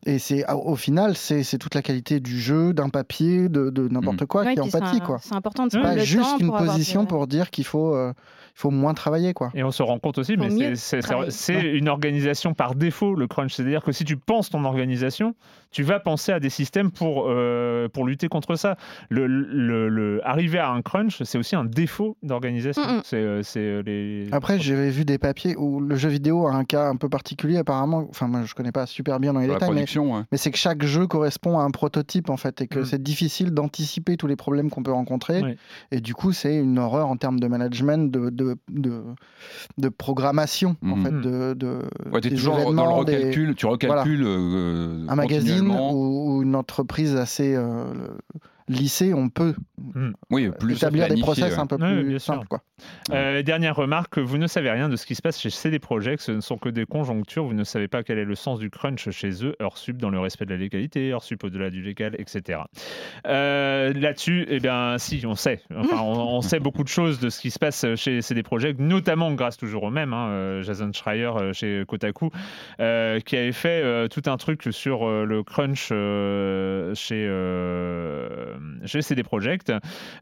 Et 0.08 0.20
c'est 0.20 0.46
au 0.52 0.76
final, 0.76 1.18
c'est 1.18 1.42
c'est 1.44 1.58
toute 1.58 1.74
la 1.74 1.82
qualité 1.82 2.20
du 2.20 2.40
jeu, 2.40 2.74
d'un 2.74 2.90
papier, 2.90 3.50
de, 3.50 3.72
de 3.72 3.88
n'importe 3.88 4.26
quoi 4.28 4.44
Ouais, 4.44 4.54
qui 4.56 4.70
pâtit 4.70 4.98
un- 4.98 5.00
quoi. 5.00 5.18
C'est 5.22 5.34
important 5.36 5.66
de 5.66 5.72
se 5.72 5.78
Ouais. 5.78 5.84
Pas 5.84 5.96
le 5.96 6.02
juste 6.04 6.24
temps 6.24 6.38
une 6.38 6.48
pour 6.48 6.58
position 6.58 7.06
pour 7.08 7.26
dire 7.28 7.50
qu'il 7.50 7.66
faut 7.66 7.96
euh, 7.96 8.14
il 8.58 8.62
faut 8.62 8.72
moins 8.72 8.94
travailler 8.94 9.34
quoi. 9.34 9.52
Et 9.54 9.64
on 9.64 9.72
se 9.72 9.84
rend 9.84 10.00
compte 10.00 10.18
aussi, 10.18 10.38
mais 10.38 10.76
c'est- 10.76 11.62
une 11.78 11.90
organisation 11.90 12.54
par 12.54 12.74
défaut, 12.76 13.14
le 13.16 13.28
crunch. 13.28 13.54
C'est-à-dire 13.54 13.84
que 13.84 13.92
si 13.92 14.06
tu 14.06 14.16
penses 14.16 14.50
ton 14.50 14.64
organisation, 14.64 15.36
tu 15.72 15.84
vas 15.84 16.00
penser 16.00 16.32
à 16.32 16.40
des 16.40 16.50
systèmes 16.50 16.90
pour, 16.92 17.26
euh, 17.28 17.90
pour 17.90 18.06
lutter 18.06 18.30
contre 18.30 18.56
ça. 18.56 18.78
Le, 19.10 19.28
le- 19.28 19.90
le- 19.90 20.22
arriver 20.26 20.58
à 20.60 20.72
un 20.72 20.82
crunch, 20.82 21.22
c'est 21.24 21.38
aussi 21.38 21.56
un 21.58 21.66
défaut 21.66 22.16
d'organisation. 22.24 22.82
Mm, 22.82 22.96
mm. 22.98 23.02
C'est 23.04 23.18
euh, 23.18 23.42
euh, 23.58 23.84
les... 23.86 24.30
Après, 24.32 24.58
j'avais 24.58 24.90
vu 24.90 25.04
des 25.04 25.18
papiers 25.18 25.56
où 25.58 25.82
le 25.82 25.96
jeu 25.98 26.08
vidéo 26.08 26.48
a 26.48 26.54
un 26.54 26.64
cas 26.64 26.88
un 26.88 26.96
peu 26.96 27.10
particulier 27.10 27.58
apparemment. 27.58 28.08
Enfin, 28.10 28.28
moi, 28.30 28.44
je 28.46 28.54
connais 28.54 28.72
pas 28.72 28.86
super 28.86 29.20
bien 29.20 29.34
dans 29.34 29.42
les 29.42 29.48
la 29.48 29.56
détails, 29.56 29.86
mais, 30.32 30.38
c'est 30.38 30.52
que 30.52 30.58
chaque 30.58 30.84
jeu 30.86 31.08
correspond 31.08 31.60
à 31.60 31.64
un 31.64 31.72
prototype 31.72 32.30
en 32.30 32.38
fait, 32.38 32.62
et 32.62 32.68
que 32.68 32.80
Mm. 32.80 32.86
c'est 32.86 33.04
difficile 33.04 33.52
d'anticiper 33.52 34.16
tous 34.16 34.28
les 34.28 34.38
problèmes 34.38 34.70
qu'on 34.70 34.84
peut 34.84 34.94
rencontrer. 34.94 35.58
Et 35.92 36.00
du 36.00 36.14
coup, 36.14 36.32
c'est 36.32 36.56
une 36.56 36.80
horreur 36.80 37.08
en 37.08 37.18
termes 37.18 37.40
de 37.42 37.48
management, 37.48 38.10
de, 38.12 38.30
de, 38.30 38.45
de, 38.70 39.02
de 39.78 39.90
programmation 39.90 40.76
en 40.84 40.96
Mhm. 40.96 41.04
fait, 41.04 41.12
de, 41.12 41.54
de 41.54 41.80
Ouais, 42.12 42.22
t'es 42.22 42.30
des 42.30 42.36
toujours 42.36 42.56
dans 42.56 42.62
le 42.62 42.72
événements, 42.92 43.04
des- 43.04 43.16
recalcul, 43.18 43.56
tu 43.56 43.66
recalcules 43.66 44.24
euh, 44.26 45.06
un 45.08 45.16
magazine 45.16 45.70
ou, 45.72 46.36
ou 46.38 46.42
une 46.44 46.56
entreprise 46.56 47.16
assez 47.16 47.56
euh, 47.56 47.86
lissée, 48.68 49.14
on 49.14 49.30
peut 49.30 49.54
Oui, 50.30 50.50
plus 50.60 50.76
établir 50.78 51.08
des 51.08 51.20
process 51.22 51.54
ouais. 51.54 51.60
un 51.60 51.68
peu 51.68 51.78
plus 51.78 52.20
simples. 52.20 52.48
Quoi. 52.48 52.62
Euh, 53.12 53.42
dernière 53.44 53.76
remarque, 53.76 54.18
vous 54.18 54.38
ne 54.38 54.48
savez 54.48 54.72
rien 54.72 54.90
de 54.90 54.96
ce 54.96 55.06
qui 55.06 55.16
se 55.16 55.22
passe 55.22 55.40
chez 55.40 55.50
CD 55.50 55.80
Projekt, 55.80 56.22
ce 56.22 56.32
ne 56.32 56.42
sont 56.42 56.58
que 56.58 56.70
des 56.70 56.86
conjonctures, 56.86 57.46
vous 57.46 57.54
ne 57.54 57.64
savez 57.64 57.88
pas 57.88 58.04
quel 58.04 58.18
est 58.18 58.26
le 58.26 58.36
sens 58.36 58.60
du 58.60 58.70
crunch 58.70 59.10
chez 59.12 59.46
eux, 59.46 59.56
heure 59.62 59.78
sup 59.78 59.98
dans 59.98 60.10
le 60.10 60.20
respect 60.20 60.46
de 60.46 60.52
la 60.52 60.58
légalité, 60.58 61.12
heure 61.12 61.24
sup 61.24 61.44
au-delà 61.44 61.70
du 61.70 61.82
légal, 61.82 62.16
etc. 62.18 62.60
Euh, 63.28 63.94
Là-dessus, 63.94 64.46
eh 64.50 64.60
bien, 64.60 64.98
si, 64.98 65.24
on 65.26 65.36
sait. 65.36 65.62
Enfin, 65.76 66.00
on, 66.02 66.38
on 66.38 66.42
sait 66.42 66.60
beaucoup 66.60 66.84
de 66.84 66.90
choses 66.90 67.20
de 67.20 67.30
ce 67.30 67.40
qui 67.40 67.52
se 67.52 67.60
passe 67.60 67.86
chez 67.96 68.22
CD 68.22 68.44
Projekt, 68.44 68.80
notamment 68.80 69.32
grâce 69.34 69.58
toujours 69.58 69.84
au 69.84 69.92
même, 69.92 70.14
hein, 70.14 70.28
euh, 70.30 70.64
Jason 70.64 70.92
Schreier 70.92 71.26
euh, 71.36 71.54
chez 71.54 71.84
Kotaku, 71.88 72.30
euh, 72.80 73.20
qui 73.20 73.38
avait 73.38 73.52
fait 73.52 73.82
euh, 73.84 74.08
tout 74.08 74.24
un 74.26 74.38
truc 74.38 74.64
sur 74.72 75.08
euh, 75.08 75.24
le 75.26 75.44
crunch 75.44 75.90
euh, 75.92 76.94
chez, 76.96 77.26
euh, 77.28 78.55
chez 78.86 79.02
CD 79.02 79.24
Projekt, 79.24 79.72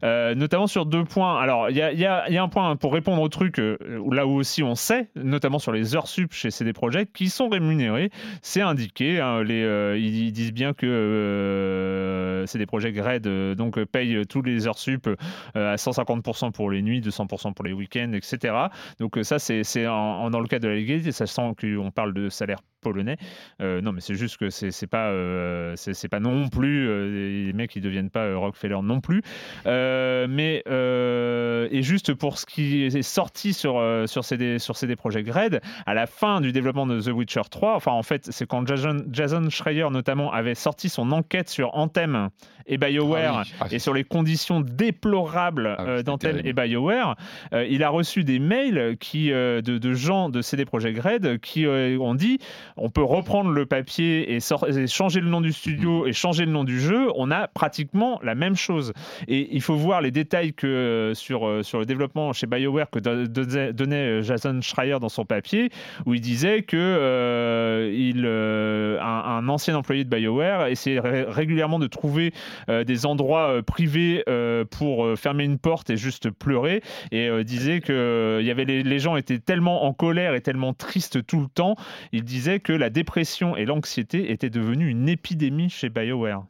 euh, 0.02 0.34
notamment 0.34 0.66
sur 0.66 0.86
deux 0.86 1.04
points. 1.04 1.40
Alors, 1.40 1.70
il 1.70 1.76
y 1.76 1.82
a, 1.82 1.92
y 1.92 1.98
y 2.32 2.36
a 2.36 2.42
un 2.42 2.48
point 2.48 2.76
pour 2.76 2.92
répondre 2.92 3.22
au 3.22 3.28
truc, 3.28 3.58
euh, 3.58 3.76
là 4.10 4.26
où 4.26 4.34
aussi 4.34 4.62
on 4.62 4.74
sait, 4.74 5.08
notamment 5.16 5.58
sur 5.58 5.72
les 5.72 5.96
heures 5.96 6.08
sup 6.08 6.32
chez 6.32 6.50
CD 6.50 6.72
Projekt, 6.72 7.14
qui 7.14 7.28
sont 7.28 7.48
rémunérées. 7.48 8.10
C'est 8.42 8.60
indiqué. 8.60 9.20
hein, 9.20 9.42
les, 9.42 9.62
euh, 9.62 9.98
ils, 9.98 10.32
disent 10.32 10.52
bien 10.52 10.72
que 10.72 10.86
euh, 10.86 12.46
CD 12.46 12.66
Projekt 12.66 12.98
Red 13.00 13.26
euh, 13.26 13.54
donc, 13.54 13.78
euh, 13.78 13.86
paye 13.86 14.24
tous 14.26 14.42
les 14.42 14.66
heures 14.66 14.78
sup 14.78 15.06
euh, 15.06 15.16
à 15.54 15.76
150% 15.76 16.52
pour 16.52 16.70
les 16.70 16.82
nuits, 16.82 17.00
200% 17.00 17.54
pour 17.54 17.64
les 17.64 17.72
week-ends, 17.72 18.12
etc. 18.12 18.54
Donc, 18.98 19.18
euh, 19.18 19.22
ça, 19.22 19.38
c'est 19.38 19.62
dans 19.84 20.40
le 20.40 20.46
cadre 20.46 20.64
de 20.64 20.68
la 20.68 20.76
légalité, 20.76 21.12
sachant 21.12 21.54
qu'on 21.54 21.90
parle 21.90 22.12
de 22.14 22.28
salaire 22.28 22.58
polonais. 22.84 23.16
Euh, 23.60 23.80
non, 23.80 23.92
mais 23.92 24.00
c'est 24.00 24.14
juste 24.14 24.36
que 24.36 24.50
c'est 24.50 24.86
pas, 24.86 25.08
euh, 25.08 25.74
pas 26.10 26.20
non 26.20 26.48
plus 26.48 26.88
euh, 26.88 27.46
les 27.46 27.52
mecs 27.52 27.70
qui 27.70 27.80
deviennent 27.80 28.10
pas 28.10 28.23
euh, 28.24 28.38
Rockefeller 28.38 28.78
non 28.82 29.00
plus. 29.00 29.22
Euh, 29.66 30.26
mais 30.28 30.62
euh, 30.68 31.68
et 31.70 31.82
juste 31.82 32.14
pour 32.14 32.38
ce 32.38 32.46
qui 32.46 32.84
est 32.84 33.02
sorti 33.02 33.52
sur 33.52 33.82
sur 34.06 34.24
CD 34.24 34.58
sur 34.58 34.76
CD 34.76 34.96
Projekt 34.96 35.30
Red 35.30 35.60
à 35.86 35.94
la 35.94 36.06
fin 36.06 36.40
du 36.40 36.52
développement 36.52 36.86
de 36.86 37.00
The 37.00 37.08
Witcher 37.08 37.42
3. 37.50 37.74
Enfin, 37.74 37.92
en 37.92 38.02
fait, 38.02 38.28
c'est 38.30 38.46
quand 38.46 38.66
Jason, 38.66 38.98
Jason 39.10 39.48
Schreier 39.50 39.88
notamment 39.90 40.32
avait 40.32 40.54
sorti 40.54 40.88
son 40.88 41.12
enquête 41.12 41.48
sur 41.48 41.74
Anthem 41.76 42.28
et 42.66 42.78
BioWare 42.78 43.38
Ah 43.38 43.42
oui. 43.44 43.52
Ah, 43.60 43.66
et 43.70 43.78
sur 43.78 43.92
les 43.94 44.04
conditions 44.04 44.60
déplorables 44.60 45.76
Ah, 45.78 46.02
d'Anthem 46.02 46.40
et 46.44 46.52
BioWare, 46.52 47.16
il 47.52 47.82
a 47.82 47.88
reçu 47.88 48.24
des 48.24 48.38
mails 48.38 48.96
qui, 48.98 49.28
de, 49.30 49.60
de 49.60 49.92
gens 49.92 50.28
de 50.28 50.42
CD 50.42 50.64
Projekt 50.64 51.00
Red 51.00 51.40
qui 51.40 51.66
ont 51.66 52.14
dit 52.14 52.38
on 52.76 52.90
peut 52.90 53.02
reprendre 53.02 53.50
le 53.50 53.66
papier 53.66 54.34
et, 54.34 54.38
changer 54.40 55.20
le 55.20 55.28
nom 55.28 55.40
du 55.40 55.52
studio 55.52 56.06
et 56.06 56.12
changer 56.12 56.44
le 56.44 56.52
nom 56.52 56.64
du 56.64 56.80
jeu. 56.80 57.10
On 57.16 57.30
a 57.30 57.48
pratiquement 57.48 58.13
la 58.22 58.34
même 58.34 58.56
chose. 58.56 58.92
Et 59.28 59.48
il 59.52 59.60
faut 59.60 59.76
voir 59.76 60.00
les 60.00 60.10
détails 60.10 60.52
que 60.52 60.66
euh, 60.66 61.14
sur, 61.14 61.46
euh, 61.46 61.62
sur 61.62 61.78
le 61.78 61.86
développement 61.86 62.32
chez 62.32 62.46
BioWare 62.46 62.90
que 62.90 62.98
donnait 62.98 64.22
Jason 64.22 64.60
Schreier 64.60 64.98
dans 65.00 65.08
son 65.08 65.24
papier, 65.24 65.70
où 66.06 66.14
il 66.14 66.20
disait 66.20 66.62
que 66.62 67.90
il, 67.92 68.26
un, 68.26 69.48
ancien 69.48 69.76
employé 69.76 70.04
de 70.04 70.08
BioWare 70.08 70.66
essayait 70.68 71.00
régulièrement 71.00 71.78
de 71.78 71.86
trouver 71.86 72.32
des 72.68 73.06
endroits 73.06 73.62
privés 73.62 74.24
pour 74.70 75.18
fermer 75.18 75.44
une 75.44 75.58
porte 75.58 75.90
et 75.90 75.96
juste 75.96 76.30
pleurer, 76.30 76.82
et 77.12 77.44
disait 77.44 77.80
que 77.80 78.40
y 78.42 78.50
avait 78.50 78.64
les, 78.64 78.82
les 78.82 78.98
gens 78.98 79.16
étaient 79.16 79.38
tellement 79.38 79.84
en 79.84 79.92
colère 79.92 80.34
et 80.34 80.40
tellement 80.40 80.72
tristes 80.72 81.24
tout 81.26 81.40
le 81.40 81.48
temps, 81.48 81.76
il 82.12 82.24
disait 82.24 82.60
que 82.60 82.72
la 82.72 82.90
dépression 82.90 83.56
et 83.56 83.64
l'anxiété 83.64 84.32
étaient 84.32 84.50
devenues 84.50 84.88
une 84.88 85.08
épidémie 85.08 85.70
chez 85.70 85.88
BioWare. 85.88 86.44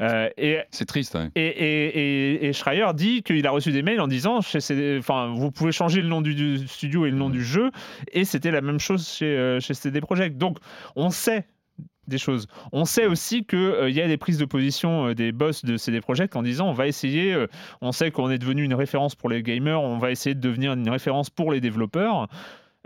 Euh, 0.00 0.28
et, 0.36 0.60
c'est 0.70 0.86
triste. 0.86 1.16
Hein. 1.16 1.30
Et, 1.34 2.46
et, 2.46 2.52
Schreier 2.52 2.86
dit 2.94 3.22
qu'il 3.22 3.46
a 3.46 3.50
reçu 3.50 3.72
des 3.72 3.82
mails 3.82 4.00
en 4.00 4.08
disant 4.08 4.38
enfin, 4.38 5.32
vous 5.34 5.50
pouvez 5.50 5.72
changer 5.72 6.00
le 6.00 6.08
nom 6.08 6.20
du, 6.20 6.66
studio 6.66 7.06
et 7.06 7.10
le 7.10 7.16
nom 7.16 7.30
du 7.30 7.44
jeu, 7.44 7.70
et 8.12 8.24
c'était 8.24 8.50
la 8.50 8.60
même 8.60 8.80
chose 8.80 9.08
chez, 9.08 9.26
euh, 9.26 9.60
chez 9.60 9.74
CD 9.74 10.00
Projekt. 10.00 10.36
Donc 10.36 10.58
on 10.96 11.10
sait 11.10 11.46
des 12.06 12.18
choses. 12.18 12.48
On 12.72 12.84
sait 12.84 13.06
aussi 13.06 13.44
qu'il 13.44 13.58
euh, 13.58 13.90
y 13.90 14.00
a 14.00 14.06
des 14.06 14.18
prises 14.18 14.38
de 14.38 14.44
position 14.44 15.12
des 15.14 15.32
boss 15.32 15.64
de 15.64 15.76
CD 15.76 16.00
Projekt 16.00 16.36
en 16.36 16.42
disant 16.42 16.68
on 16.68 16.74
va 16.74 16.86
essayer, 16.86 17.34
on 17.80 17.92
sait 17.92 18.10
qu'on 18.10 18.30
est 18.30 18.38
devenu 18.38 18.62
une 18.62 18.74
référence 18.74 19.14
pour 19.14 19.28
les 19.28 19.42
gamers, 19.42 19.80
on 19.80 19.98
va 19.98 20.10
essayer 20.10 20.34
de 20.34 20.40
devenir 20.40 20.74
une 20.74 20.88
référence 20.88 21.30
pour 21.30 21.52
les 21.52 21.60
développeurs. 21.60 22.28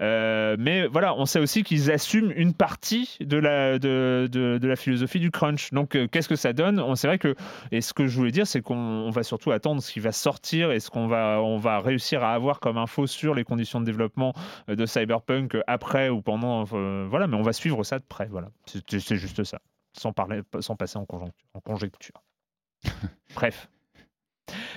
Euh, 0.00 0.56
mais 0.58 0.87
voilà, 0.87 1.14
on 1.14 1.26
sait 1.26 1.40
aussi 1.40 1.62
qu'ils 1.64 1.90
assument 1.90 2.32
une 2.37 2.54
partie 2.54 3.16
de 3.20 3.37
la, 3.37 3.78
de, 3.78 4.28
de, 4.30 4.68
la 4.68 4.76
philosophie 4.76 5.20
du 5.20 5.30
crunch. 5.30 5.70
Donc, 5.72 5.96
euh, 5.96 6.06
qu'est-ce 6.06 6.28
que 6.28 6.37
ça 6.37 6.52
donne? 6.52 6.82
C'est 6.96 7.08
vrai 7.08 7.18
que, 7.18 7.34
et 7.72 7.80
ce 7.80 7.92
que 7.92 8.06
je 8.06 8.16
voulais 8.16 8.30
dire, 8.30 8.46
c'est 8.46 8.61
qu'on 8.61 9.11
va 9.11 9.22
surtout 9.22 9.50
attendre 9.50 9.82
ce 9.82 9.92
qui 9.92 10.00
va 10.00 10.12
sortir 10.12 10.70
et 10.70 10.80
ce 10.80 10.90
qu'on 10.90 11.08
va, 11.08 11.40
on 11.42 11.58
va 11.58 11.80
réussir 11.80 12.22
à 12.22 12.32
avoir 12.32 12.61
comme 12.61 12.78
info 12.78 13.06
sur 13.06 13.34
les 13.34 13.44
conditions 13.44 13.80
de 13.80 13.87
développement 13.87 14.34
euh, 14.68 14.76
de 14.76 14.87
Cyberpunk 14.87 15.56
après 15.66 16.08
ou 16.08 16.22
pendant. 16.22 16.64
voilà, 16.64 17.26
mais 17.26 17.37
on 17.37 17.42
va 17.42 17.52
suivre 17.52 17.82
ça 17.84 17.98
de 17.98 18.04
près. 18.04 18.26
Voilà, 18.26 18.50
c'est 18.66 19.16
juste 19.16 19.42
ça, 19.44 19.58
sans, 19.92 20.12
parler, 20.12 20.42
sans 20.61 20.76
passer 20.76 20.98
en 20.98 21.06
conjoncture. 21.06 21.48
En 21.54 21.61
conjecture. 21.61 22.22
Bref. 23.34 23.68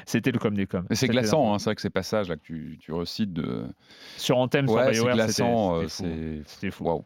C'était 0.06 0.32
le 0.32 0.40
com 0.40 0.54
des 0.54 0.68
coms. 0.68 0.86
C'est 0.92 1.08
glaçant, 1.08 1.54
hein, 1.54 1.60
c'est 1.60 1.66
vrai 1.66 1.76
que 1.76 1.82
ces 1.82 1.90
passages 1.90 2.30
là 2.30 2.36
que 2.36 2.44
tu, 2.44 2.78
tu 2.80 2.92
recites 2.92 3.34
de... 3.34 3.66
sur 4.18 4.38
Anthem 4.38 4.70
ouais, 4.70 4.94
sur 4.94 5.06
BioWare, 5.06 5.30
c'était 5.90 6.72
fou. 6.72 6.86
fou. 6.86 7.06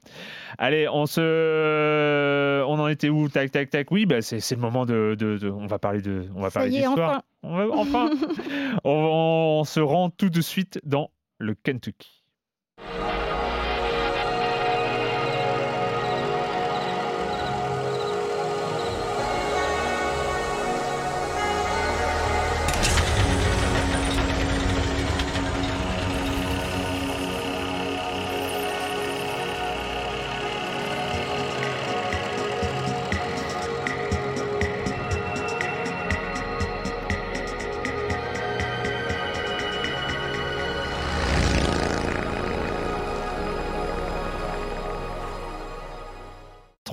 Allez, 0.57 0.87
on 0.87 1.05
se, 1.05 2.63
on 2.63 2.79
en 2.79 2.87
était 2.87 3.09
où? 3.09 3.29
Tac, 3.29 3.51
tac, 3.51 3.69
tac. 3.69 3.91
Oui, 3.91 4.05
bah 4.05 4.21
c'est 4.21 4.51
le 4.51 4.61
moment 4.61 4.85
de, 4.85 5.15
de, 5.17 5.49
on 5.49 5.67
va 5.67 5.79
parler 5.79 6.01
de, 6.01 6.27
on 6.35 6.41
va 6.41 6.51
parler 6.51 6.69
d'histoire. 6.69 7.23
Enfin, 7.43 7.67
on, 7.71 7.77
enfin. 7.77 8.09
on 8.83 9.63
se 9.65 9.79
rend 9.79 10.09
tout 10.09 10.29
de 10.29 10.41
suite 10.41 10.79
dans 10.83 11.11
le 11.39 11.53
Kentucky. 11.53 12.23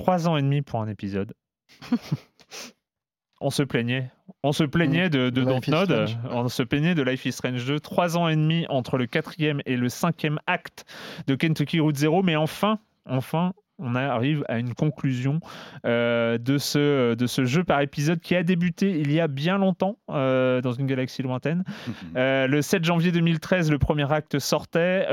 3 0.03 0.27
ans 0.27 0.35
et 0.35 0.41
demi 0.41 0.61
pour 0.61 0.81
un 0.81 0.89
épisode. 0.89 1.33
on 3.39 3.49
se 3.49 3.63
plaignait. 3.63 4.11
On 4.43 4.51
se 4.51 4.65
plaignait 4.65 5.09
de, 5.09 5.29
de 5.29 5.43
Dontnod, 5.43 6.09
on 6.29 6.49
se 6.49 6.61
plaignait 6.61 6.93
de 6.93 7.01
Life 7.01 7.25
is 7.25 7.31
Strange 7.31 7.65
2. 7.65 7.79
Trois 7.79 8.17
ans 8.17 8.27
et 8.27 8.35
demi 8.35 8.65
entre 8.67 8.97
le 8.97 9.05
quatrième 9.05 9.61
et 9.65 9.77
le 9.77 9.87
cinquième 9.87 10.39
acte 10.45 10.83
de 11.27 11.35
Kentucky 11.35 11.79
Route 11.79 11.95
Zero, 11.95 12.21
mais 12.21 12.35
enfin, 12.35 12.79
enfin, 13.05 13.53
on 13.79 13.95
arrive 13.95 14.45
à 14.47 14.59
une 14.59 14.73
conclusion 14.73 15.39
euh, 15.85 16.37
de, 16.37 16.57
ce, 16.57 17.15
de 17.15 17.27
ce 17.27 17.45
jeu 17.45 17.63
par 17.63 17.81
épisode 17.81 18.19
qui 18.19 18.35
a 18.35 18.43
débuté 18.43 18.99
il 18.99 19.11
y 19.11 19.19
a 19.19 19.27
bien 19.27 19.57
longtemps 19.57 19.97
euh, 20.09 20.61
dans 20.61 20.73
une 20.73 20.85
galaxie 20.85 21.21
lointaine. 21.21 21.63
Euh, 22.15 22.47
le 22.47 22.61
7 22.61 22.83
janvier 22.83 23.11
2013, 23.11 23.71
le 23.71 23.79
premier 23.79 24.11
acte 24.11 24.37
sortait. 24.37 25.05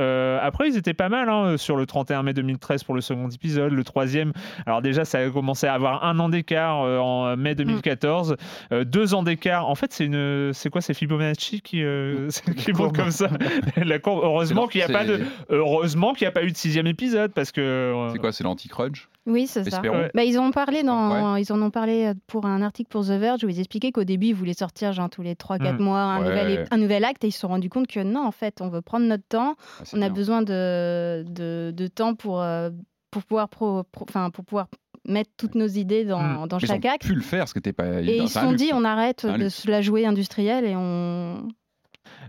après, 0.43 0.69
ils 0.69 0.77
étaient 0.77 0.93
pas 0.93 1.09
mal 1.09 1.29
hein, 1.29 1.57
sur 1.57 1.77
le 1.77 1.87
31 1.87 2.23
mai 2.23 2.35
2013 2.35 2.85
pour 2.85 2.95
le 2.95 3.01
second 3.01 3.29
épisode. 3.29 3.73
Le 3.73 3.85
troisième, 3.85 4.33
alors 4.67 4.83
déjà, 4.83 5.05
ça 5.05 5.19
a 5.19 5.31
commencé 5.31 5.67
à 5.67 5.75
avoir 5.75 6.05
un 6.05 6.19
an 6.19 6.29
d'écart 6.29 6.79
en 6.81 7.37
mai 7.37 7.55
2014. 7.55 8.37
Mm. 8.71 8.85
deux 8.85 9.15
ans 9.15 9.23
d'écart. 9.23 9.67
En 9.69 9.75
fait, 9.75 9.93
c'est 9.93 10.05
une, 10.05 10.53
c'est 10.53 10.69
quoi 10.69 10.81
C'est 10.81 10.95
Fibonacci 10.95 11.63
qui, 11.63 11.83
qui 12.57 12.73
monte 12.73 12.97
comme 12.97 13.11
ça? 13.11 13.31
La 13.77 13.99
Heureusement 14.05 14.67
qu'il 14.67 14.81
n'y 14.81 14.85
a 14.85 14.99
pas 14.99 15.05
de, 15.05 15.21
heureusement 15.49 16.13
qu'il 16.13 16.27
n'y 16.27 16.29
a 16.29 16.33
pas 16.33 16.45
eu 16.45 16.51
de 16.51 16.57
sixième 16.57 16.87
épisode 16.87 17.33
parce 17.33 17.53
que. 17.53 18.09
c'est 18.13 18.19
quoi 18.19 18.33
C'est 18.33 18.45
anti-crunch. 18.51 19.09
Oui, 19.27 19.47
c'est 19.47 19.69
ça. 19.69 19.83
Bah, 20.15 20.25
ils, 20.25 20.39
ont 20.39 20.51
parlé 20.51 20.83
dans, 20.83 21.37
ils 21.37 21.53
en 21.53 21.61
ont 21.61 21.71
parlé 21.71 22.07
euh, 22.07 22.15
pour 22.27 22.47
un 22.47 22.63
article 22.63 22.89
pour 22.91 23.05
The 23.05 23.11
Verge 23.11 23.45
où 23.45 23.49
ils 23.49 23.59
expliquaient 23.59 23.93
qu'au 23.93 24.05
début, 24.05 24.29
ils 24.29 24.35
voulaient 24.35 24.55
sortir 24.55 24.93
genre, 24.93 25.11
tous 25.11 25.23
les 25.23 25.35
3-4 25.35 25.77
hmm. 25.77 25.83
mois 25.83 26.01
un, 26.01 26.21
nouvel, 26.21 26.67
un 26.71 26.77
nouvel 26.77 27.05
acte 27.05 27.25
et 27.25 27.29
ils 27.29 27.33
se 27.33 27.41
sont 27.41 27.49
rendus 27.49 27.69
compte 27.69 27.87
que 27.87 28.01
non, 28.01 28.25
en 28.27 28.33
fait, 28.33 28.61
on 28.61 28.69
veut 28.69 28.83
prendre 28.83 29.07
notre 29.07 29.27
temps. 29.27 29.57
Ah, 29.79 29.85
on 29.93 30.03
a 30.03 30.09
besoin 30.09 30.43
de, 30.43 31.25
de, 31.29 31.73
de, 31.75 31.87
temps 31.87 32.15
pour, 32.15 32.41
euh, 32.41 32.71
pour, 33.11 33.23
pouvoir 33.25 33.49
pro, 33.49 33.85
pour 33.85 34.07
pouvoir 34.45 34.69
mettre 35.07 35.31
toutes 35.37 35.55
nos 35.55 35.69
idées 35.69 36.05
dans, 36.05 36.23
hmm. 36.23 36.49
dans 36.49 36.59
chaque 36.59 36.85
acte. 36.85 37.05
Ils 37.05 37.09
ont 37.09 37.15
pu 37.15 37.15
le 37.17 37.23
faire, 37.23 37.47
ce 37.47 37.53
qui 37.53 37.59
n'était 37.59 37.73
pas 37.73 38.01
Et 38.03 38.17
ils 38.17 38.29
se 38.29 38.41
sont 38.41 38.53
dit, 38.53 38.71
on 38.73 38.85
arrête 38.85 39.27
de 39.27 39.49
se 39.49 39.71
la 39.71 39.83
jouer 39.83 40.07
industrielle 40.07 40.65
et 40.65 40.75
on, 40.77 41.47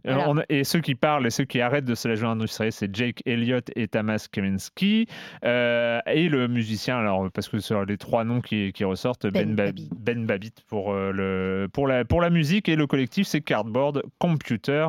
euh, 0.07 0.41
et 0.49 0.63
ceux 0.63 0.81
qui 0.81 0.95
parlent 0.95 1.25
et 1.25 1.29
ceux 1.29 1.45
qui 1.45 1.61
arrêtent 1.61 1.85
de 1.85 1.95
se 1.95 2.07
la 2.07 2.15
jouer 2.15 2.29
industrielle, 2.29 2.71
c'est 2.71 2.93
Jake 2.95 3.21
Elliott 3.25 3.69
et 3.75 3.87
Tamas 3.87 4.27
Kaminski. 4.31 5.07
Euh, 5.45 5.99
et 6.07 6.29
le 6.29 6.47
musicien, 6.47 6.97
alors, 6.97 7.29
parce 7.31 7.49
que 7.49 7.59
ce 7.59 7.69
sont 7.69 7.81
les 7.83 7.97
trois 7.97 8.23
noms 8.23 8.41
qui, 8.41 8.71
ressortent, 8.83 9.27
Ben, 9.27 9.55
ben, 9.55 9.73
ben 9.95 10.25
Babbitt 10.25 10.61
pour, 10.67 10.91
euh, 10.91 11.11
le, 11.11 11.67
pour, 11.71 11.87
la, 11.87 12.05
pour 12.05 12.21
la 12.21 12.29
musique. 12.29 12.69
Et 12.69 12.75
le 12.75 12.87
collectif, 12.87 13.27
c'est 13.27 13.41
Cardboard 13.41 14.03
Computer. 14.19 14.87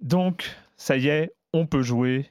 Donc, 0.00 0.56
ça 0.76 0.96
y 0.96 1.08
est, 1.08 1.32
on 1.52 1.66
peut 1.66 1.82
jouer. 1.82 2.26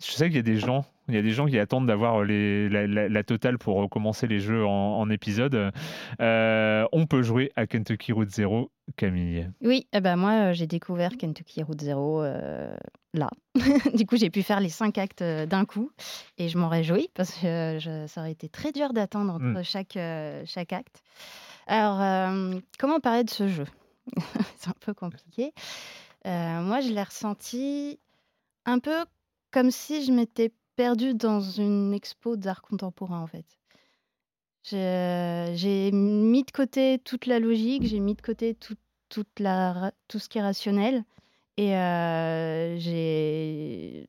Je 0.00 0.12
sais 0.12 0.26
qu'il 0.26 0.36
y 0.36 0.40
a 0.40 0.42
des 0.42 0.58
gens 0.58 0.84
il 1.08 1.14
y 1.14 1.18
a 1.18 1.22
des 1.22 1.32
gens 1.32 1.46
qui 1.46 1.58
attendent 1.58 1.86
d'avoir 1.86 2.24
la, 2.24 2.86
la, 2.86 3.24
totale 3.24 3.58
pour 3.58 3.76
recommencer 3.76 4.26
les 4.26 4.38
jeux 4.38 4.64
en, 4.64 5.08
épisode. 5.10 5.70
Euh, 6.20 6.86
on 6.92 7.06
peut 7.06 7.22
jouer 7.22 7.52
à 7.56 7.66
Kentucky 7.66 8.12
Route 8.12 8.30
Zero, 8.30 8.70
Camille. 8.96 9.50
Oui, 9.60 9.86
eh 9.92 10.00
ben 10.00 10.16
moi 10.16 10.30
euh, 10.30 10.52
j'ai 10.54 10.66
découvert 10.66 11.16
Kentucky 11.18 11.62
Route 11.62 11.80
Zero 11.80 12.22
euh, 12.22 12.74
là. 13.12 13.28
du 13.94 14.06
coup, 14.06 14.16
j'ai 14.16 14.30
pu 14.30 14.42
faire 14.42 14.60
les 14.60 14.70
cinq 14.70 14.96
actes 14.96 15.22
d'un 15.22 15.66
coup 15.66 15.90
et 16.38 16.48
je 16.48 16.56
m'en 16.56 16.68
réjouis 16.68 17.08
parce 17.14 17.32
que 17.32 17.78
ça 18.06 18.20
aurait 18.20 18.32
été 18.32 18.48
très 18.48 18.72
dur 18.72 18.92
d'attendre 18.94 19.34
entre 19.34 19.60
mm. 19.60 19.64
chaque, 19.64 19.98
chaque 20.46 20.72
acte. 20.72 21.02
Alors, 21.66 21.98
comment 22.78 23.00
parler 23.00 23.24
de 23.24 23.30
ce 23.30 23.48
jeu? 23.48 23.66
C'est 24.56 24.68
un 24.68 24.74
peu 24.80 24.94
compliqué. 24.94 25.52
moi, 26.24 26.80
je 26.80 26.92
l'ai 26.92 27.02
ressenti 27.02 28.00
un 28.64 28.78
peu 28.78 29.04
comme 29.50 29.70
si 29.70 30.04
je 30.04 30.12
m'étais 30.12 30.52
perdu 30.76 31.14
dans 31.14 31.40
une 31.40 31.94
expo 31.94 32.36
d'art 32.36 32.62
contemporain, 32.62 33.20
en 33.20 33.26
fait. 33.26 33.46
J'ai 34.64 35.90
mis 35.92 36.42
de 36.42 36.50
côté 36.50 36.98
toute 37.04 37.26
la 37.26 37.38
logique, 37.38 37.86
j'ai 37.86 38.00
mis 38.00 38.14
de 38.14 38.22
côté 38.22 38.54
tout, 38.54 38.74
tout 39.08 39.24
ce 40.18 40.28
qui 40.28 40.38
est 40.38 40.42
rationnel, 40.42 41.04
et 41.56 41.76
euh, 41.76 42.76
j'ai 42.78 44.06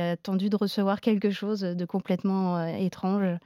attendu 0.00 0.50
de 0.50 0.56
recevoir 0.56 1.00
quelque 1.00 1.30
chose 1.30 1.60
de 1.60 1.84
complètement 1.86 2.58
euh, 2.58 2.66
étrange 2.76 3.38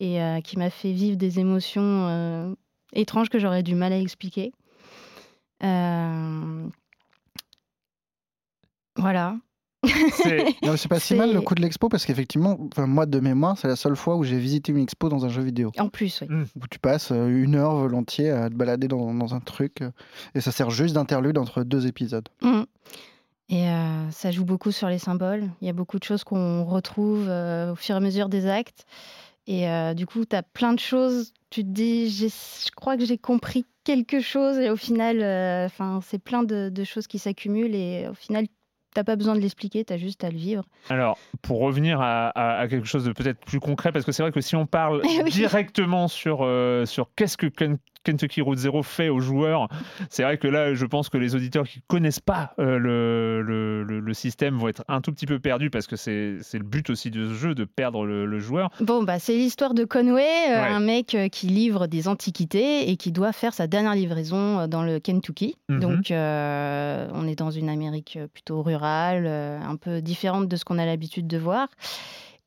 et 0.00 0.22
euh, 0.22 0.40
qui 0.40 0.58
m'a 0.58 0.70
fait 0.70 0.92
vivre 0.92 1.16
des 1.16 1.38
émotions 1.40 2.56
étranges 2.92 3.28
que 3.28 3.38
j'aurais 3.38 3.62
du 3.62 3.74
mal 3.74 3.92
à 3.92 3.98
expliquer. 3.98 4.52
voilà. 8.96 9.36
C'est 10.76 10.88
pas 10.88 10.98
si 10.98 11.14
mal 11.14 11.32
le 11.32 11.40
coup 11.40 11.54
de 11.54 11.62
l'expo 11.62 11.88
parce 11.88 12.04
qu'effectivement, 12.04 12.58
moi 12.76 13.06
de 13.06 13.20
mémoire, 13.20 13.56
c'est 13.58 13.68
la 13.68 13.76
seule 13.76 13.96
fois 13.96 14.16
où 14.16 14.24
j'ai 14.24 14.38
visité 14.38 14.72
une 14.72 14.78
expo 14.78 15.08
dans 15.08 15.24
un 15.24 15.28
jeu 15.28 15.42
vidéo. 15.42 15.72
En 15.78 15.88
plus, 15.88 16.20
oui. 16.22 16.28
Mmh. 16.28 16.44
Où 16.62 16.66
tu 16.68 16.78
passes 16.78 17.10
euh, 17.12 17.28
une 17.28 17.54
heure 17.54 17.74
volontiers 17.74 18.30
à 18.30 18.48
te 18.48 18.54
balader 18.54 18.88
dans, 18.88 19.34
un 19.34 19.40
truc 19.40 19.82
euh, 19.82 19.90
et 20.34 20.40
ça 20.40 20.52
sert 20.52 20.70
juste 20.70 20.94
d'interlude 20.94 21.38
entre 21.38 21.62
deux 21.62 21.86
épisodes. 21.86 22.28
Mmh. 22.42 22.62
Et 23.50 23.68
euh, 23.68 24.10
ça 24.10 24.30
joue 24.30 24.44
beaucoup 24.44 24.72
sur 24.72 24.88
les 24.88 24.98
symboles. 24.98 25.48
Il 25.60 25.66
y 25.66 25.70
a 25.70 25.72
beaucoup 25.72 25.98
de 25.98 26.04
choses 26.04 26.24
qu'on 26.24 26.64
retrouve 26.64 27.28
au 27.28 27.74
fur 27.74 27.94
et 27.94 27.98
à 27.98 28.00
mesure 28.00 28.28
des 28.28 28.46
actes. 28.46 28.86
Et 29.46 29.68
euh, 29.68 29.94
du 29.94 30.06
coup, 30.06 30.24
tu 30.24 30.36
as 30.36 30.42
plein 30.42 30.72
de 30.72 30.78
choses. 30.78 31.32
Tu 31.50 31.62
te 31.62 31.68
dis, 31.68 32.08
je 32.10 32.70
crois 32.74 32.96
que 32.96 33.04
j'ai 33.04 33.18
compris 33.18 33.66
quelque 33.84 34.20
chose. 34.20 34.58
Et 34.58 34.70
au 34.70 34.76
final, 34.76 35.20
euh, 35.20 35.66
enfin, 35.66 36.00
c'est 36.02 36.18
plein 36.18 36.42
de, 36.42 36.70
de 36.70 36.84
choses 36.84 37.06
qui 37.06 37.18
s'accumulent. 37.18 37.74
Et 37.74 38.08
au 38.08 38.14
final, 38.14 38.46
t'as 38.94 39.04
pas 39.04 39.16
besoin 39.16 39.34
de 39.34 39.40
l'expliquer, 39.40 39.84
tu 39.84 39.92
as 39.92 39.98
juste 39.98 40.24
à 40.24 40.30
le 40.30 40.36
vivre. 40.38 40.64
Alors, 40.88 41.18
pour 41.42 41.58
revenir 41.60 42.00
à, 42.00 42.28
à- 42.28 42.58
à 42.60 42.68
quelque 42.68 42.86
chose 42.86 43.04
de 43.04 43.12
peut-être 43.12 43.40
plus 43.44 43.60
concret, 43.60 43.92
parce 43.92 44.04
que 44.04 44.12
c'est 44.12 44.22
vrai 44.22 44.32
que 44.32 44.40
si 44.40 44.56
on 44.56 44.66
parle 44.66 45.02
Eh 45.10 45.22
oui. 45.22 45.30
directement 45.30 46.08
sur, 46.08 46.38
euh, 46.42 46.86
sur 46.86 47.08
qu'est-ce 47.16 47.36
que 47.36 47.46
Kentucky 48.04 48.40
Route 48.42 48.58
Zero 48.58 48.82
fait 48.82 49.08
aux 49.08 49.20
joueurs, 49.20 49.68
c'est 50.10 50.22
vrai 50.22 50.38
que 50.38 50.46
là, 50.46 50.74
je 50.74 50.86
pense 50.86 51.08
que 51.08 51.18
les 51.18 51.34
auditeurs 51.34 51.66
qui 51.66 51.80
connaissent 51.88 52.20
pas 52.20 52.52
euh, 52.58 52.78
le, 52.78 53.42
le- 53.42 54.14
système 54.14 54.56
vont 54.56 54.68
être 54.68 54.84
un 54.86 55.00
tout 55.00 55.10
petit 55.12 55.26
peu 55.26 55.40
perdus, 55.40 55.70
parce 55.70 55.86
que 55.88 55.96
c'est 55.96 56.36
c'est 56.42 56.58
le 56.58 56.64
but 56.64 56.88
aussi 56.90 57.10
de 57.10 57.26
ce 57.26 57.34
jeu, 57.34 57.54
de 57.54 57.64
perdre 57.64 58.06
le, 58.06 58.26
le 58.26 58.38
joueur. 58.38 58.70
Bon, 58.80 59.02
bah, 59.02 59.18
c'est 59.18 59.34
l'histoire 59.34 59.74
de 59.74 59.84
Conway, 59.84 60.22
euh, 60.22 60.54
Ouais. 60.54 60.68
un 60.68 60.78
mec 60.80 61.14
euh, 61.16 61.28
qui 61.28 61.48
livre 61.48 61.86
des 61.88 62.06
antiquités 62.06 62.90
et 62.90 62.96
qui 62.96 63.10
doit 63.10 63.32
faire 63.32 63.52
sa 63.54 63.66
dernière 63.66 63.94
livraison 63.94 64.68
dans 64.68 64.82
le 64.84 65.00
Kentucky. 65.00 65.56
Mhm. 65.68 65.80
Donc, 65.80 66.10
euh, 66.10 67.08
on 67.14 67.26
est 67.26 67.34
dans 67.38 67.50
une 67.50 67.68
Amérique 67.68 68.18
plutôt 68.32 68.62
rurale, 68.62 69.26
un 69.26 69.76
peu 69.76 70.00
différente 70.00 70.48
de 70.48 70.56
ce 70.56 70.64
qu'on 70.64 70.78
a 70.78 70.86
l'habitude 70.86 71.26
de 71.26 71.38
voir. 71.38 71.68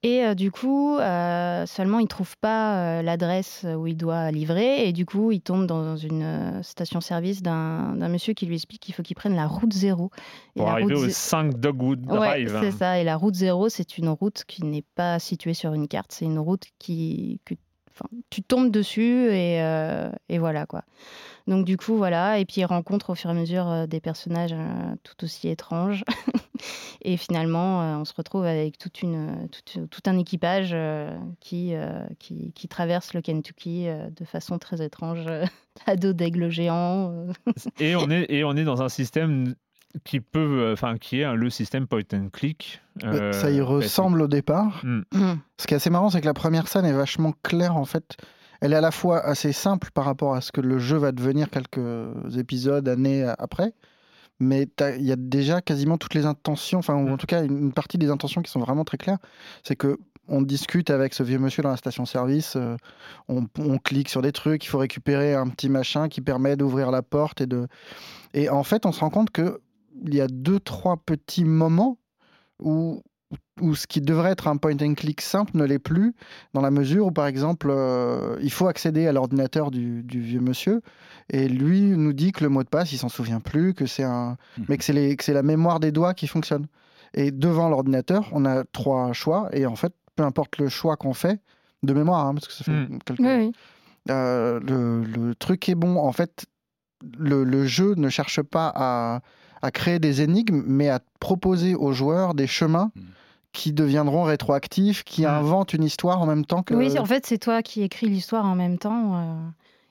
Et 0.04 0.24
euh, 0.24 0.36
du 0.36 0.52
coup, 0.52 0.96
euh, 0.98 1.66
seulement 1.66 1.98
il 2.00 2.04
ne 2.04 2.08
trouve 2.08 2.36
pas 2.40 3.00
euh, 3.00 3.02
l'adresse 3.02 3.66
où 3.78 3.88
il 3.88 3.98
doit 3.98 4.30
livrer. 4.32 4.88
Et 4.88 4.94
du 4.94 5.06
coup, 5.06 5.32
il 5.32 5.42
tombe 5.42 5.66
dans 5.66 5.98
une 5.98 6.62
station-service 6.62 7.42
d'un 7.42 7.96
d'un 7.96 8.08
monsieur 8.08 8.34
qui 8.34 8.46
lui 8.46 8.56
explique 8.56 8.82
qu'il 8.82 8.94
faut 8.94 9.02
qu'il 9.04 9.16
prenne 9.16 9.36
la 9.36 9.48
route 9.48 9.74
zéro. 9.74 10.12
Et 10.56 10.60
Pour 10.60 10.70
arriver 10.70 10.94
route 10.94 11.04
au 11.04 11.08
zé- 11.08 11.12
5 11.14 11.60
Dogwood 11.60 12.02
Drive. 12.02 12.58
c'est 12.62 12.72
ça. 12.72 13.00
Et 13.00 13.04
la 13.04 13.16
route 13.18 13.34
zéro, 13.36 13.70
c'est 13.70 13.98
une 13.98 14.10
route 14.10 14.44
qui 14.48 14.64
n'est 14.64 14.86
pas 14.96 15.18
située 15.20 15.56
sur 15.56 15.74
une 15.74 15.88
carte. 15.88 16.12
C'est 16.12 16.26
une 16.26 16.40
route 16.40 16.66
qui, 16.80 17.42
que, 17.46 17.56
tu 18.30 18.44
tombes 18.44 18.72
dessus 18.72 19.30
et, 19.32 19.62
euh, 19.62 20.10
et 20.30 20.40
voilà 20.40 20.66
quoi. 20.66 20.84
Donc 21.48 21.66
du 21.66 21.78
coup 21.78 21.96
voilà. 21.96 22.40
Et 22.40 22.46
puis 22.46 22.64
rencontre 22.66 23.12
au 23.12 23.16
fur 23.16 23.30
et 23.30 23.34
à 23.34 23.36
mesure 23.36 23.70
euh, 23.70 23.88
des 23.88 24.00
personnages 24.00 24.54
euh, 24.54 24.96
tout 25.04 25.24
aussi 25.24 25.48
étranges. 25.48 26.04
et 27.02 27.18
finalement, 27.18 28.00
on 28.00 28.06
se 28.06 28.14
retrouve 28.14 28.46
avec 28.46 28.78
tout 28.78 28.92
un 30.06 30.18
équipage 30.18 30.76
qui, 31.40 31.74
qui, 32.20 32.52
qui 32.54 32.68
traverse 32.68 33.14
le 33.14 33.22
Kentucky 33.22 33.86
de 33.88 34.26
façon 34.26 34.58
très 34.58 34.84
étrange, 34.84 35.26
à 35.86 35.96
dos 35.96 36.14
d'aigle 36.14 36.50
géant. 36.50 37.28
Et 37.80 37.96
on 37.96 38.10
est 38.10 38.26
et 38.30 38.44
on 38.44 38.56
est 38.56 38.64
dans 38.64 38.82
un 38.82 38.90
système 38.90 39.54
qui 40.04 40.20
peut, 40.20 40.60
euh, 40.62 40.74
enfin, 40.74 40.98
qui 40.98 41.22
est 41.22 41.24
hein, 41.24 41.34
le 41.34 41.50
système 41.50 41.88
point 41.88 42.02
and 42.14 42.30
click. 42.32 42.82
euh, 43.04 43.32
ça 43.32 43.52
y 43.52 43.62
ressemble 43.62 44.22
au 44.22 44.28
départ. 44.28 44.82
Mm. 44.84 45.02
Ce 45.58 45.68
qui 45.68 45.74
est 45.74 45.78
assez 45.78 45.90
marrant, 45.90 46.10
c'est 46.10 46.22
que 46.22 46.26
la 46.26 46.34
première 46.34 46.68
scène 46.68 46.86
est 46.86 46.94
vachement 46.94 47.34
claire 47.44 47.78
en 47.78 47.86
fait. 47.86 48.18
Elle 48.62 48.74
est 48.74 48.78
à 48.78 48.82
la 48.82 48.92
fois 48.92 49.24
assez 49.24 49.52
simple 49.52 49.90
par 49.94 50.06
rapport 50.06 50.34
à 50.34 50.42
ce 50.42 50.52
que 50.52 50.62
le 50.62 50.80
jeu 50.80 50.98
va 50.98 51.12
devenir 51.12 51.50
quelques 51.52 51.80
épisodes, 52.36 52.88
années 52.90 53.24
après, 53.38 53.74
mais 54.40 54.68
il 54.98 55.06
y 55.06 55.12
a 55.12 55.16
déjà 55.16 55.62
quasiment 55.62 55.98
toutes 55.98 56.16
les 56.16 56.26
intentions, 56.26 56.80
enfin 56.80 56.96
ou 56.96 57.10
en 57.10 57.18
tout 57.18 57.28
cas 57.28 57.44
une 57.44 57.58
une 57.58 57.72
partie 57.72 58.00
des 58.00 58.10
intentions 58.10 58.42
qui 58.42 58.52
sont 58.52 58.60
vraiment 58.60 58.84
très 58.84 58.98
claires. 58.98 59.20
C'est 59.64 59.76
que 59.76 60.00
on 60.28 60.42
discute 60.42 60.90
avec 60.90 61.14
ce 61.14 61.24
vieux 61.24 61.40
monsieur 61.40 61.64
dans 61.64 61.70
la 61.70 61.78
station-service, 61.78 62.56
euh, 62.56 62.76
on, 63.30 63.48
on 63.60 63.78
clique 63.78 64.10
sur 64.10 64.22
des 64.22 64.32
trucs, 64.32 64.66
il 64.66 64.68
faut 64.68 64.78
récupérer 64.78 65.34
un 65.34 65.48
petit 65.48 65.70
machin 65.70 66.10
qui 66.10 66.22
permet 66.22 66.56
d'ouvrir 66.56 66.92
la 66.92 67.02
porte 67.02 67.42
et 67.42 67.48
de. 67.48 67.68
Et 68.34 68.50
en 68.50 68.64
fait, 68.64 68.86
on 68.86 68.92
se 68.92 69.00
rend 69.00 69.10
compte 69.10 69.32
que 69.32 69.62
il 70.06 70.16
y 70.16 70.22
a 70.22 70.28
deux 70.28 70.60
trois 70.60 70.98
petits 70.98 71.46
moments 71.46 71.98
où 72.60 73.02
où 73.62 73.76
ce 73.76 73.88
qui 73.88 74.00
devrait 74.00 74.32
être 74.32 74.48
un 74.48 74.56
point 74.56 74.78
and 74.82 74.94
click 74.94 75.20
simple 75.20 75.58
ne 75.58 75.66
l'est 75.66 75.80
plus, 75.80 76.14
dans 76.54 76.62
la 76.62 76.72
mesure 76.72 77.08
où, 77.08 77.12
par 77.12 77.26
exemple, 77.28 77.68
euh, 77.70 78.38
il 78.42 78.52
faut 78.52 78.68
accéder 78.70 79.06
à 79.06 79.12
l'ordinateur 79.12 79.70
du, 79.70 80.02
du 80.04 80.22
vieux 80.22 80.40
monsieur, 80.40 80.82
et 81.30 81.50
lui 81.50 81.82
nous 81.82 82.14
dit 82.14 82.32
que 82.32 82.44
le 82.44 82.50
mot 82.50 82.64
de 82.64 82.70
passe, 82.70 82.94
il 82.94 82.98
s'en 82.98 83.10
souvient 83.10 83.42
plus, 83.42 83.74
que 83.74 83.86
c'est 83.86 84.04
un, 84.06 84.38
Mhm. 84.58 84.66
mais 84.70 84.78
que 84.78 84.84
c'est 84.86 84.94
les- 84.94 85.16
que 85.18 85.26
c'est 85.26 85.34
la 85.34 85.44
mémoire 85.44 85.82
des 85.82 85.92
doigts 85.92 86.14
qui 86.14 86.28
fonctionne. 86.28 86.68
Et 87.16 87.32
devant 87.32 87.68
l'ordinateur, 87.68 88.30
on 88.32 88.46
a 88.46 88.64
trois 88.64 89.12
choix, 89.12 89.50
et 89.52 89.66
en 89.66 89.76
fait, 89.76 89.94
peu 90.16 90.24
importe 90.24 90.58
le 90.58 90.70
choix 90.70 90.96
qu'on 90.96 91.14
fait, 91.14 91.42
de 91.84 91.94
mémoire, 91.94 92.28
hein, 92.28 92.34
parce 92.34 92.48
que 92.48 92.54
ça 92.54 92.64
fait 92.64 92.72
Mm. 92.72 93.00
quelques... 93.04 93.20
Oui, 93.20 93.36
oui. 93.40 93.52
Euh, 94.10 94.62
le, 94.62 95.04
le 95.04 95.36
truc 95.36 95.68
est 95.68 95.76
bon. 95.76 95.98
En 95.98 96.14
fait, 96.14 96.46
le, 97.18 97.44
le 97.44 97.66
jeu 97.66 97.94
ne 97.98 98.08
cherche 98.08 98.42
pas 98.42 98.72
à, 98.74 99.20
à 99.62 99.72
créer 99.72 100.00
des 100.00 100.22
énigmes, 100.22 100.64
mais 100.66 100.90
à 100.90 101.00
proposer 101.20 101.76
aux 101.76 101.92
joueurs 101.94 102.34
des 102.34 102.48
chemins 102.48 102.92
Mm. 102.96 103.02
qui 103.54 103.74
deviendront 103.74 104.24
rétroactifs, 104.24 105.04
qui 105.04 105.24
Mm. 105.24 105.26
inventent 105.30 105.74
une 105.74 105.84
histoire 105.84 106.22
en 106.22 106.26
même 106.28 106.46
temps 106.46 106.62
que. 106.64 106.74
Oui, 106.76 107.00
en 107.00 107.06
fait, 107.06 107.26
c'est 107.26 107.40
toi 107.40 107.62
qui 107.64 107.82
écris 107.82 108.08
l'histoire 108.08 108.46
en 108.46 108.56
même 108.56 108.78
temps. 108.78 109.14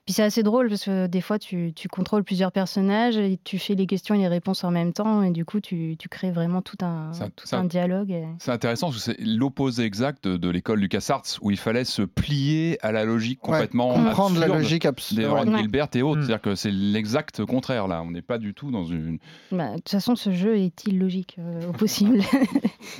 Puis 0.06 0.12
c'est 0.12 0.22
assez 0.22 0.44
drôle 0.44 0.68
parce 0.68 0.84
que 0.84 1.08
des 1.08 1.20
fois, 1.20 1.36
tu, 1.40 1.72
tu 1.74 1.88
contrôles 1.88 2.22
plusieurs 2.22 2.52
personnages 2.52 3.16
et 3.16 3.40
tu 3.42 3.58
fais 3.58 3.74
les 3.74 3.88
questions 3.88 4.14
et 4.14 4.18
les 4.18 4.28
réponses 4.28 4.62
en 4.62 4.70
même 4.70 4.92
temps. 4.92 5.24
Et 5.24 5.32
du 5.32 5.44
coup, 5.44 5.58
tu, 5.58 5.96
tu 5.98 6.08
crées 6.08 6.30
vraiment 6.30 6.62
tout 6.62 6.76
un, 6.82 7.10
tout 7.34 7.66
dialogue. 7.66 8.12
et- 8.12 8.24
C'est 8.38 8.52
intéressant 8.52 8.86
parce 8.90 9.04
que 9.04 9.12
c'est 9.12 9.20
l'opposé 9.20 9.82
exact 9.82 10.22
de, 10.28 10.36
de 10.36 10.48
l'école 10.48 10.78
LucasArts 10.78 11.24
où 11.42 11.50
il 11.50 11.56
fallait 11.56 11.82
se 11.84 12.02
plier 12.02 12.78
à 12.82 12.92
la 12.92 13.04
logique 13.04 13.42
Ouais, 13.48 13.54
complètement 13.54 13.94
comprendre 13.94 14.38
la 14.38 14.42
absurde 14.46 14.62
logique 14.62 14.82
des 14.82 14.88
absolue. 14.88 15.26
Ron 15.26 15.46
Ouais. 15.52 15.58
Gilbert 15.58 15.88
et 15.94 16.02
autres. 16.02 16.20
Mm. 16.20 16.22
C'est-à-dire 16.22 16.42
que 16.42 16.54
c'est 16.54 16.70
l'exact 16.70 17.44
contraire 17.44 17.88
là. 17.88 18.02
On 18.02 18.12
n'est 18.12 18.22
pas 18.22 18.38
du 18.38 18.54
tout 18.54 18.70
dans 18.70 18.84
une. 18.84 19.18
Bah, 19.50 19.70
de 19.70 19.74
toute 19.78 19.88
façon, 19.88 20.14
ce 20.14 20.30
jeu 20.30 20.56
est 20.56 20.86
illogique 20.86 21.36
euh, 21.40 21.68
au 21.68 21.72
possible. 21.72 22.20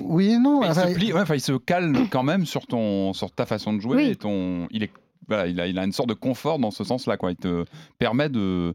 Oui 0.01 0.33
et 0.33 0.39
non. 0.39 0.61
Il, 0.65 0.75
se 0.75 0.93
plie, 0.95 1.13
ouais, 1.13 1.21
enfin, 1.21 1.37
il 1.37 1.41
se 1.41 1.53
calme 1.53 2.09
quand 2.11 2.25
même 2.25 2.47
sur, 2.47 2.67
ton, 2.67 3.13
sur 3.13 3.31
ta 3.31 3.47
façon 3.47 3.73
de 3.73 3.81
jouer. 3.81 3.97
Oui. 3.97 4.09
Et 4.11 4.17
ton, 4.17 4.67
il, 4.71 4.83
est, 4.83 4.91
voilà, 5.29 5.47
il, 5.47 5.61
a, 5.61 5.67
il 5.67 5.79
a 5.79 5.85
une 5.85 5.93
sorte 5.93 6.09
de 6.09 6.15
confort 6.15 6.59
dans 6.59 6.71
ce 6.71 6.85
sens-là. 6.85 7.17
Quoi. 7.17 7.31
Il 7.33 7.37
te 7.37 7.65
permet 7.99 8.29
de. 8.29 8.75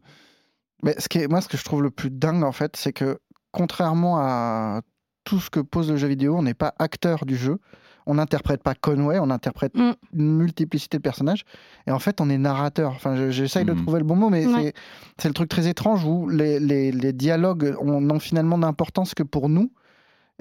Mais 0.82 0.94
ce 0.98 1.08
qui 1.08 1.18
est, 1.18 1.28
moi, 1.28 1.40
ce 1.40 1.48
que 1.48 1.56
je 1.56 1.64
trouve 1.64 1.82
le 1.82 1.90
plus 1.90 2.10
dingue, 2.10 2.42
en 2.42 2.52
fait, 2.52 2.76
c'est 2.76 2.92
que 2.92 3.18
contrairement 3.52 4.18
à 4.18 4.80
tout 5.24 5.38
ce 5.38 5.50
que 5.50 5.60
pose 5.60 5.90
le 5.90 5.96
jeu 5.96 6.08
vidéo, 6.08 6.36
on 6.36 6.42
n'est 6.42 6.54
pas 6.54 6.74
acteur 6.78 7.24
du 7.26 7.36
jeu. 7.36 7.58
On 8.04 8.14
n'interprète 8.14 8.64
pas 8.64 8.74
Conway, 8.74 9.20
on 9.20 9.30
interprète 9.30 9.76
Mm. 9.76 9.92
une 10.14 10.36
multiplicité 10.36 10.96
de 10.96 11.02
personnages. 11.02 11.44
Et 11.86 11.92
en 11.92 12.00
fait, 12.00 12.20
on 12.20 12.28
est 12.30 12.38
narrateur. 12.38 12.90
Enfin, 12.96 13.14
je- 13.14 13.30
j'essaye 13.30 13.64
de 13.64 13.72
Mhm. 13.72 13.82
trouver 13.82 14.00
le 14.00 14.04
bon 14.04 14.16
mot, 14.16 14.28
mais 14.28 14.44
Ouais. 14.44 14.52
c'est- 14.62 14.74
c'est 15.18 15.28
le 15.28 15.34
truc 15.34 15.48
très 15.48 15.68
étrange 15.68 16.04
où 16.04 16.28
les, 16.28 16.58
les- 16.58 16.90
les 16.90 17.12
dialogues 17.12 17.76
ont- 17.80 18.00
n'ont 18.00 18.18
finalement 18.18 18.58
d'importance 18.58 19.14
que 19.14 19.22
pour 19.22 19.48
nous 19.48 19.70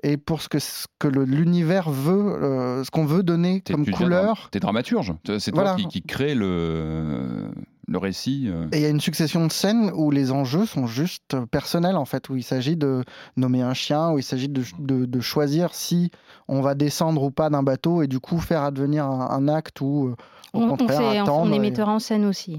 et 0.04 0.18
pour 0.18 0.42
ce 0.42 0.50
que, 0.50 0.60
ce 0.60 0.86
que 1.00 1.08
le- 1.08 1.26
l'univers 1.26 1.90
veut, 1.90 2.14
euh, 2.44 2.84
ce 2.84 2.92
qu'on 2.92 3.06
veut 3.06 3.24
donner 3.24 3.62
comme 3.62 3.86
couleur. 3.86 4.36
dra- 4.36 4.50
T'es 4.52 4.60
dramaturge. 4.60 5.14
C'est 5.40 5.52
toi 5.52 5.64
Voilà. 5.64 5.76
qui, 5.78 5.88
qui 5.88 6.02
crée 6.02 6.34
le, 6.34 7.50
le 7.88 7.98
récit. 7.98 8.46
euh. 8.48 8.68
Et 8.72 8.78
il 8.78 8.82
y 8.82 8.86
a 8.86 8.90
une 8.90 9.02
succession 9.02 9.46
de 9.46 9.52
scènes 9.52 9.92
où 9.94 10.10
les 10.12 10.32
enjeux 10.32 10.66
sont 10.66 10.88
juste 10.88 11.36
personnels, 11.52 11.98
en 11.98 12.06
fait, 12.06 12.30
où 12.30 12.36
il 12.36 12.44
s'agit 12.44 12.76
de 12.78 13.04
nommer 13.38 13.62
un 13.62 13.74
chien, 13.74 14.12
où 14.12 14.18
il 14.18 14.24
s'agit 14.24 14.50
de, 14.50 14.64
de- 14.80 15.06
de 15.06 15.20
choisir 15.20 15.74
si 15.74 16.10
on 16.48 16.62
va 16.62 16.74
descendre 16.74 17.22
ou 17.24 17.32
pas 17.32 17.50
d'un 17.50 17.64
bateau 17.64 18.02
et 18.02 18.08
du 18.08 18.20
coup 18.20 18.40
faire 18.40 18.64
advenir 18.64 19.06
un, 19.06 19.30
un 19.30 19.48
acte 19.48 19.82
ou 19.82 20.08
euh, 20.08 20.16
au 20.54 20.62
on, 20.62 20.70
on 20.72 20.78
contraire 20.78 20.98
fait, 21.00 21.20
on- 21.20 21.24
attendre. 21.24 21.50
on 21.50 21.54
est 21.54 21.58
et- 21.58 21.60
metteur 21.60 21.90
en 21.90 22.00
scène 22.00 22.26
aussi. 22.26 22.58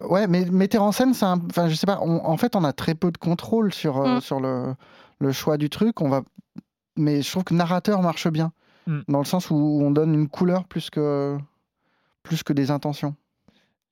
Ouais, 0.00 0.26
mais 0.26 0.44
metteur 0.46 0.82
en 0.82 0.90
scène, 0.92 1.12
c'est 1.14 1.24
un- 1.26 1.40
enfin, 1.50 1.68
je 1.68 1.74
sais 1.74 1.86
pas, 1.86 2.00
on- 2.02 2.24
en 2.24 2.36
fait, 2.36 2.56
on 2.56 2.64
a 2.64 2.72
très 2.72 2.94
peu 2.94 3.10
de 3.12 3.18
contrôle 3.18 3.72
sur, 3.74 3.98
euh, 4.00 4.16
Mm. 4.16 4.20
sur 4.20 4.40
le, 4.40 4.74
le 5.20 5.32
choix 5.32 5.56
du 5.58 5.68
truc. 5.70 6.00
On 6.00 6.08
va... 6.08 6.22
Mais 6.96 7.22
je 7.22 7.30
trouve 7.30 7.44
que 7.44 7.54
narrateur 7.54 8.02
marche 8.02 8.28
bien, 8.28 8.52
Mm. 8.86 9.00
dans 9.08 9.18
le 9.20 9.24
sens 9.24 9.48
où 9.50 9.54
on 9.80 9.90
donne 9.92 10.12
une 10.12 10.28
couleur 10.28 10.64
plus 10.64 10.90
que, 10.90 11.38
plus 12.24 12.42
que 12.42 12.52
des 12.52 12.70
intentions. 12.72 13.14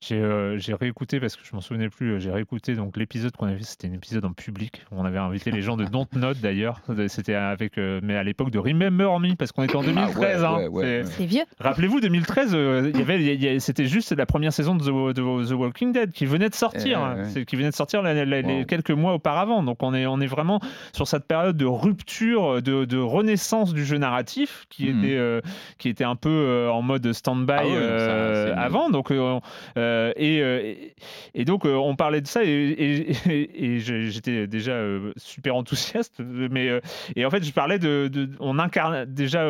J'ai 0.03 0.17
euh, 0.17 0.57
j'ai 0.57 0.73
réécouté 0.73 1.21
parce 1.21 1.37
que 1.37 1.43
je 1.45 1.55
m'en 1.55 1.61
souvenais 1.61 1.91
plus. 1.91 2.13
euh, 2.15 2.19
J'ai 2.19 2.31
réécouté 2.31 2.75
donc 2.75 2.97
l'épisode 2.97 3.33
qu'on 3.37 3.45
avait 3.47 3.59
fait. 3.59 3.65
C'était 3.65 3.89
un 3.89 3.93
épisode 3.93 4.25
en 4.25 4.33
public. 4.33 4.83
On 4.91 5.05
avait 5.05 5.19
invité 5.19 5.51
les 5.51 5.61
gens 5.61 5.77
de 5.77 5.85
Dontnod 5.85 6.39
d'ailleurs. 6.41 6.81
C'était 7.09 7.35
avec, 7.35 7.77
euh, 7.77 8.01
mais 8.03 8.17
à 8.17 8.23
l'époque 8.23 8.51
de 8.51 8.59
Remember 8.59 9.21
Me 9.21 9.35
parce 9.37 9.53
qu'on 9.53 9.63
était 9.63 9.77
en 9.77 9.83
2013. 9.83 10.43
Ah 10.43 10.49
hein. 10.49 10.57
ouais, 10.57 10.69
ouais, 10.69 11.03
C'est- 11.05 11.27
vieux. 11.27 11.43
Rappelez-vous, 11.59 12.01
2013, 12.01 12.53
euh, 12.55 12.91
il 12.95 12.99
y 12.99 13.47
avait, 13.47 13.59
c'était 13.61 13.85
juste 13.85 14.13
la 14.13 14.25
première 14.25 14.55
saison 14.55 14.75
de 14.75 14.83
The, 14.83 15.15
de 15.17 15.49
The 15.49 15.53
Walking 15.53 15.93
Dead 15.93 16.13
qui 16.13 16.25
venait 16.25 16.49
de 16.49 16.55
sortir, 16.55 16.99
Eh, 17.17 17.39
hein. 17.39 17.45
qui 17.47 17.57
venait 17.57 17.69
de 17.71 17.75
sortir 17.75 18.01
la- 18.01 18.15
la- 18.25 18.41
les 18.41 18.61
Wow. 18.61 18.65
quelques 18.65 18.91
mois 18.93 19.13
auparavant. 19.13 19.63
Donc 19.63 19.83
on 19.83 19.93
est, 19.93 20.07
on 20.07 20.19
est 20.23 20.27
vraiment 20.27 20.61
sur 20.95 21.07
cette 21.09 21.27
période 21.27 21.59
de 21.59 21.67
rupture, 21.67 22.63
de, 22.63 22.87
de 22.87 22.97
renaissance 22.97 23.75
du 23.75 23.85
jeu 23.85 23.99
narratif 23.99 24.65
qui 24.71 24.89
Mhm. 24.89 25.05
était, 25.05 25.17
euh, 25.19 25.41
qui 25.77 25.91
était 25.91 26.05
un 26.05 26.17
peu 26.17 26.31
euh, 26.31 26.71
en 26.71 26.81
mode 26.81 27.13
stand-by 27.13 27.53
Ah 27.53 27.65
euh, 27.67 28.55
avant. 28.57 28.89
Donc 28.89 29.11
euh, 29.91 30.13
euh, 30.19 30.75
et, 31.35 31.45
donc, 31.45 31.65
euh, 31.67 31.75
on 31.75 31.97
parlait 31.97 32.21
de 32.21 32.27
ça 32.27 32.43
et, 32.45 33.79
j'étais 33.79 34.47
déjà 34.47 34.81
super 35.17 35.57
enthousiaste. 35.57 36.21
Mais, 36.21 36.71
et 37.17 37.25
en 37.25 37.31
fait, 37.31 37.43
je 37.45 37.53
parlais 37.53 37.79
de. 37.79 38.09
de- 38.13 38.31
on 38.41 38.59
incarne 38.59 39.05
déjà, 39.07 39.45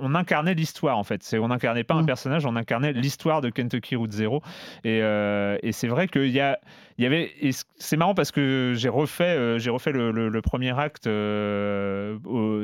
on 0.00 0.14
incarnait 0.14 0.54
l'histoire 0.54 0.98
en 0.98 1.04
fait. 1.04 1.22
C'est, 1.22 1.38
on 1.38 1.50
incarnait 1.50 1.84
pas 1.84 1.94
un 1.94 2.02
Mm. 2.02 2.06
personnage, 2.06 2.46
on 2.46 2.56
incarnait 2.56 2.92
l'histoire 2.92 3.40
de 3.40 3.50
Kentucky 3.50 3.96
Route 3.96 4.12
Zero. 4.12 4.42
Et, 4.84 4.98
et 4.98 5.72
c'est 5.72 5.88
vrai 5.88 6.08
qu'il 6.08 6.28
y 6.30 6.40
a. 6.40 6.58
Il 6.98 7.04
y 7.04 7.06
avait, 7.06 7.30
c'est 7.76 7.96
marrant 7.96 8.14
parce 8.14 8.30
que 8.32 8.72
j'ai 8.74 8.88
refait, 8.88 9.24
euh, 9.36 9.58
j'ai 9.58 9.70
refait 9.70 9.92
le, 9.92 10.40
premier 10.40 10.78
acte 10.78 11.06
euh, 11.06 12.16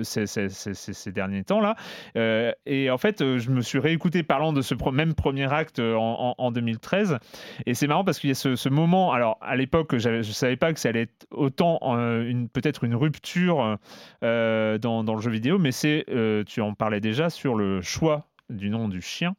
ces, 0.02 1.12
derniers 1.12 1.44
temps 1.44 1.60
là, 1.60 1.76
Euh, 2.16 2.52
et 2.66 2.90
en 2.90 2.98
fait, 2.98 3.18
je 3.38 3.50
me 3.50 3.60
suis 3.60 3.78
réécouté 3.78 4.22
parlant 4.22 4.52
de 4.52 4.62
ce 4.62 4.74
même 4.90 5.14
premier 5.14 5.52
acte 5.52 5.80
en, 5.80 6.30
en- 6.30 6.34
en 6.38 6.50
2013, 6.50 7.18
et 7.66 7.74
c'est 7.74 7.86
marrant 7.86 8.04
parce 8.04 8.18
qu'il 8.18 8.28
y 8.28 8.32
a 8.32 8.34
ce, 8.34 8.68
moment. 8.68 9.12
Alors 9.12 9.38
à 9.42 9.56
l'époque, 9.56 9.96
je 9.98 10.22
savais 10.22 10.56
pas 10.56 10.72
que 10.72 10.80
ça 10.80 10.88
allait 10.88 11.02
être 11.02 11.26
autant 11.30 11.78
une 11.82 12.48
peut-être 12.48 12.84
une 12.84 12.94
rupture 12.94 13.76
dans, 14.22 14.78
dans 15.04 15.14
le 15.14 15.20
jeu 15.20 15.30
vidéo, 15.30 15.58
mais 15.58 15.72
c'est, 15.72 16.06
tu 16.46 16.60
en 16.60 16.74
parlais 16.74 17.00
déjà 17.00 17.28
sur 17.30 17.54
le 17.54 17.82
choix 17.82 18.28
du 18.50 18.70
nom 18.70 18.88
du 18.88 19.00
chien 19.02 19.34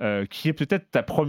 euh, 0.00 0.24
qui 0.24 0.48
est 0.48 0.54
peut-être 0.54 0.86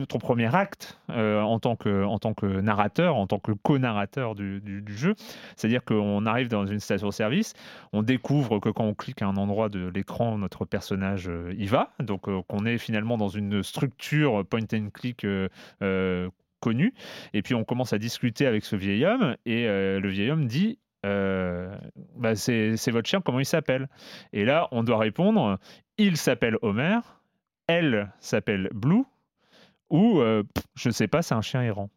ton 0.08 0.18
premier 0.18 0.56
acte 0.56 0.98
euh, 1.10 1.42
en, 1.42 1.60
tant 1.60 1.76
que, 1.76 2.06
en 2.06 2.20
tant 2.20 2.34
que 2.34 2.46
narrateur, 2.46 3.18
en 3.18 3.28
tant 3.28 3.40
que 3.40 3.52
co-narrateur 3.52 4.34
du, 4.34 4.62
jeu. 4.88 5.14
C'est-à-dire 5.58 5.84
qu'on 5.84 6.26
arrive 6.26 6.48
dans 6.48 6.66
une 6.66 6.80
station-service, 6.80 7.54
on 7.92 8.02
découvre 8.02 8.60
que 8.60 8.70
quand 8.70 8.86
on 8.86 8.94
clique 8.94 9.22
à 9.22 9.28
un 9.28 9.36
endroit 9.36 9.68
de 9.68 9.92
l'écran, 9.94 10.38
notre 10.38 10.64
personnage 10.64 11.28
euh, 11.28 11.54
y 11.58 11.66
va, 11.66 11.92
donc 12.00 12.22
qu'on 12.22 12.66
est 12.66 12.78
finalement 12.78 13.18
dans 13.18 13.28
une 13.28 13.62
structure 13.62 14.46
point 14.46 14.62
and 14.74 14.90
click 14.94 15.26
connue, 16.62 16.94
et 17.34 17.42
puis 17.42 17.56
on 17.56 17.66
commence 17.66 17.92
à 17.92 17.98
discuter 17.98 18.46
avec 18.46 18.64
ce 18.64 18.78
vieil 18.78 19.06
homme, 19.06 19.36
et 19.46 19.66
le 19.66 20.08
vieil 20.08 20.32
homme 20.32 20.46
dit... 20.48 20.80
bah, 21.04 22.36
c'est 22.36 22.92
votre 22.92 23.10
chien, 23.10 23.20
comment 23.20 23.40
il 23.40 23.46
s'appelle? 23.46 23.90
Et 24.32 24.46
là, 24.46 24.70
on 24.72 24.84
doit 24.84 25.00
répondre, 25.00 25.58
il 25.98 26.18
s'appelle 26.18 26.58
Homer, 26.62 27.00
elle 27.68 28.12
s'appelle 28.20 28.70
Blue 28.74 29.04
ou 29.90 30.20
euh, 30.20 30.44
je 30.76 30.90
sais 30.90 31.08
pas, 31.08 31.22
c'est 31.22 31.36
un 31.36 31.42
chien 31.42 31.62
errant. 31.62 31.90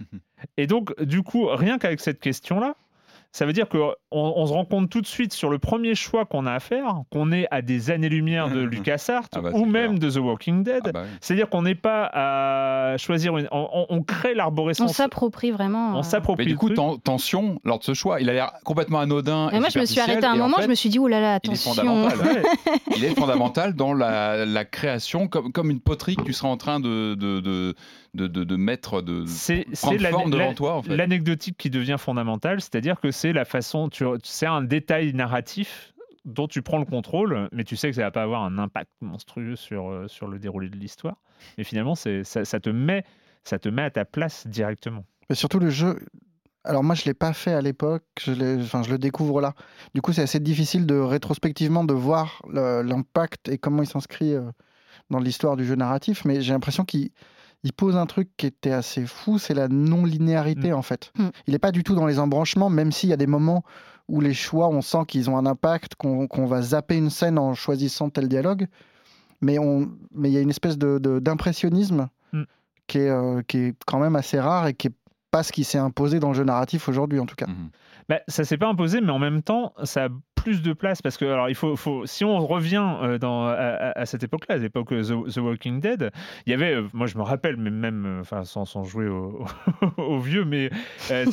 Et 0.56 0.66
donc, 0.66 1.00
du 1.02 1.22
coup, 1.22 1.46
rien 1.46 1.78
qu'avec 1.78 2.00
cette 2.00 2.20
question-là, 2.20 2.76
ça 3.30 3.44
veut 3.46 3.52
dire 3.52 3.68
qu'on 3.68 3.92
on 4.10 4.46
se 4.46 4.52
rend 4.52 4.64
compte 4.64 4.88
tout 4.90 5.00
de 5.02 5.06
suite 5.06 5.32
sur 5.32 5.50
le 5.50 5.58
premier 5.58 5.94
choix 5.94 6.24
qu'on 6.24 6.46
a 6.46 6.52
à 6.54 6.60
faire, 6.60 7.02
qu'on 7.12 7.30
est 7.30 7.46
à 7.50 7.60
des 7.62 7.90
années-lumière 7.90 8.48
de 8.50 8.60
LucasArts 8.62 9.28
Ah 9.36 9.40
bah, 9.42 9.50
ou 9.52 9.64
même 9.66 9.98
de 9.98 10.10
The 10.10 10.16
Walking 10.16 10.62
Dead. 10.64 10.80
Ah 10.86 10.92
bah 10.92 11.02
oui. 11.04 11.10
C'est-à-dire 11.20 11.48
qu'on 11.50 11.62
n'est 11.62 11.74
pas 11.74 12.10
à 12.12 12.96
choisir 12.96 13.36
une. 13.36 13.46
On, 13.52 13.68
on- 13.72 13.86
on 13.90 14.02
crée 14.02 14.32
On 14.32 14.36
l'arborescence. 14.38 14.92
s'approprie 14.94 15.50
vraiment. 15.50 15.94
On 15.96 15.98
euh. 15.98 16.02
s'approprie 16.02 16.46
Mais 16.46 16.50
du 16.52 16.56
coup, 16.56 16.70
ten- 16.70 16.98
tension 17.04 17.60
lors 17.64 17.78
de 17.78 17.84
ce 17.84 17.94
choix. 17.94 18.20
Il 18.20 18.30
a 18.30 18.32
l'air 18.32 18.52
complètement 18.64 19.00
anodin. 19.00 19.50
Et 19.52 19.56
et 19.56 19.60
moi, 19.60 19.68
je 19.68 19.78
me 19.78 19.84
suis 19.84 20.00
arrêtée 20.00 20.24
à 20.24 20.32
un 20.32 20.36
moment, 20.36 20.56
fait, 20.56 20.62
je 20.64 20.68
me 20.68 20.74
suis 20.74 20.88
dit, 20.88 20.98
oh 20.98 21.06
là 21.08 21.20
là, 21.20 21.38
il 21.44 21.50
est 21.50 21.52
attention. 21.52 21.84
fondamental. 21.84 22.42
Il 22.96 23.04
est 23.04 23.14
fondamental 23.14 23.74
dans 23.74 23.92
la, 23.92 24.44
la 24.44 24.64
création, 24.64 25.28
comme, 25.28 25.52
comme 25.52 25.70
une 25.70 25.80
poterie 25.80 26.16
que 26.16 26.22
tu 26.22 26.32
seras 26.32 26.48
en 26.48 26.56
train 26.56 26.80
de, 26.80 27.14
de, 27.14 27.38
de, 27.40 27.74
de, 28.14 28.26
de- 28.26 28.44
de 28.44 28.56
mettre, 28.56 29.02
de 29.02 29.24
C'est 29.26 29.64
prendre 29.80 29.98
c'est 30.00 30.10
forme 30.10 30.30
devant 30.30 30.54
toi. 30.54 30.74
En 30.76 30.82
fait. 30.82 30.96
l'anecdotique 30.96 31.56
qui 31.58 31.70
devient 31.70 31.96
fondamentale, 31.98 32.60
c'est-à-dire 32.60 33.00
que 33.00 33.10
c'est 33.10 33.32
la 33.32 33.44
façon, 33.44 33.88
tu- 33.88 34.04
c'est 34.24 34.46
un 34.46 34.62
détail 34.62 35.12
narratif 35.14 35.92
dont 36.24 36.48
tu 36.48 36.62
prends 36.62 36.78
le 36.78 36.84
contrôle, 36.84 37.48
mais 37.52 37.64
tu 37.64 37.76
sais 37.76 37.88
que 37.90 37.96
ça 37.96 38.02
va 38.02 38.10
pas 38.10 38.22
avoir 38.22 38.42
un 38.44 38.58
impact 38.58 38.90
monstrueux 39.00 39.56
sur, 39.56 39.88
euh, 39.88 40.08
sur 40.08 40.26
le 40.28 40.38
déroulé 40.38 40.68
de 40.68 40.76
l'histoire. 40.76 41.16
Mais 41.56 41.64
finalement, 41.64 41.94
c'est, 41.94 42.24
ça, 42.24 42.44
ça 42.44 42.60
te 42.60 42.68
met, 42.70 43.04
ça 43.44 43.58
te 43.58 43.68
met 43.68 43.82
à 43.82 43.90
ta 43.90 44.04
place 44.04 44.46
directement. 44.46 45.04
Mais 45.30 45.36
surtout 45.36 45.58
le 45.58 45.70
jeu. 45.70 45.98
Alors 46.64 46.82
moi 46.84 46.94
je 46.94 47.04
l'ai 47.04 47.14
pas 47.14 47.32
fait 47.32 47.52
à 47.52 47.62
l'époque, 47.62 48.04
je, 48.20 48.32
l'ai- 48.32 48.56
enfin, 48.60 48.82
je 48.82 48.90
le 48.90 48.98
découvre 48.98 49.40
là. 49.40 49.54
Du 49.94 50.02
coup 50.02 50.12
c'est 50.12 50.20
assez 50.22 50.40
difficile 50.40 50.84
de 50.86 50.96
rétrospectivement 50.98 51.84
de 51.84 51.94
voir 51.94 52.42
le- 52.50 52.82
l'impact 52.82 53.48
et 53.48 53.56
comment 53.56 53.82
il 53.82 53.86
s'inscrit 53.86 54.34
euh, 54.34 54.42
dans 55.08 55.20
l'histoire 55.20 55.56
du 55.56 55.64
jeu 55.64 55.76
narratif. 55.76 56.24
Mais 56.26 56.42
j'ai 56.42 56.52
l'impression 56.52 56.84
qu'il 56.84 57.10
il 57.64 57.72
pose 57.72 57.96
un 57.96 58.06
truc 58.06 58.28
qui 58.36 58.46
était 58.46 58.70
assez 58.70 59.04
fou, 59.06 59.38
c'est 59.38 59.54
la 59.54 59.68
non-linéarité 59.68 60.72
en 60.72 60.82
fait. 60.82 61.12
Mm. 61.18 61.28
Il 61.46 61.52
n'est 61.52 61.58
pas 61.58 61.72
du 61.72 61.82
tout 61.84 61.94
dans 61.94 62.06
les 62.06 62.18
embranchements, 62.18 62.70
même 62.70 62.92
s'il 62.92 63.08
y 63.10 63.12
a 63.12 63.16
des 63.16 63.26
moments 63.26 63.64
où 64.08 64.20
les 64.20 64.32
choix, 64.34 64.68
on 64.68 64.80
sent 64.80 65.04
qu'ils 65.06 65.28
ont 65.28 65.36
un 65.36 65.44
impact, 65.46 65.94
qu'on 65.96 66.46
va 66.46 66.62
zapper 66.62 66.96
une 66.96 67.10
scène 67.10 67.38
en 67.38 67.54
choisissant 67.54 68.08
tel 68.10 68.28
dialogue. 68.28 68.66
Mais 69.40 69.56
il 69.56 70.30
y 70.30 70.36
a 70.36 70.40
une 70.40 70.50
espèce 70.50 70.78
de- 70.78 70.98
de- 70.98 71.18
d'impressionnisme 71.18 72.08
Mm. 72.32 72.42
qui, 72.86 72.98
est, 72.98 73.10
euh, 73.10 73.42
qui 73.46 73.58
est 73.58 73.74
quand 73.86 73.98
même 73.98 74.16
assez 74.16 74.38
rare 74.40 74.66
et 74.66 74.74
qui 74.74 74.88
est 74.88 74.94
pas 75.30 75.42
ce 75.42 75.52
qui 75.52 75.62
s'est 75.64 75.78
imposé 75.78 76.20
dans 76.20 76.28
le 76.28 76.34
jeu 76.34 76.44
narratif 76.44 76.88
aujourd'hui 76.88 77.20
en 77.20 77.26
tout 77.26 77.36
cas. 77.36 77.46
Bah, 78.08 78.20
ça 78.28 78.44
s'est 78.44 78.56
pas 78.56 78.68
imposé, 78.68 79.02
mais 79.02 79.10
en 79.10 79.18
même 79.18 79.42
temps, 79.42 79.74
ça 79.84 80.06
a 80.06 80.08
plus 80.48 80.62
de 80.62 80.72
place 80.72 81.02
parce 81.02 81.18
que 81.18 81.26
alors 81.26 81.50
il 81.50 81.54
faut, 81.54 81.76
faut 81.76 82.06
si 82.06 82.24
on 82.24 82.38
revient 82.46 82.86
euh, 83.02 83.18
dans, 83.18 83.46
à, 83.48 84.06
cette 84.06 84.22
époque-là, 84.22 84.54
à 84.54 84.58
l'époque 84.58 84.92
euh, 84.92 85.02
The, 85.02 85.34
The 85.34 85.36
Walking 85.38 85.78
Dead, 85.80 86.10
il 86.46 86.50
y 86.50 86.54
avait, 86.54 86.72
euh, 86.76 86.88
moi 86.94 87.06
je 87.06 87.18
me 87.18 87.22
rappelle, 87.22 87.58
mais 87.58 87.68
même, 87.70 88.18
enfin 88.22 88.44
sans, 88.44 88.64
sans 88.64 88.84
jouer 88.84 89.08
au, 89.08 89.44
au 89.98 90.18
vieux, 90.20 90.46
mais 90.46 90.70
euh, 91.10 91.26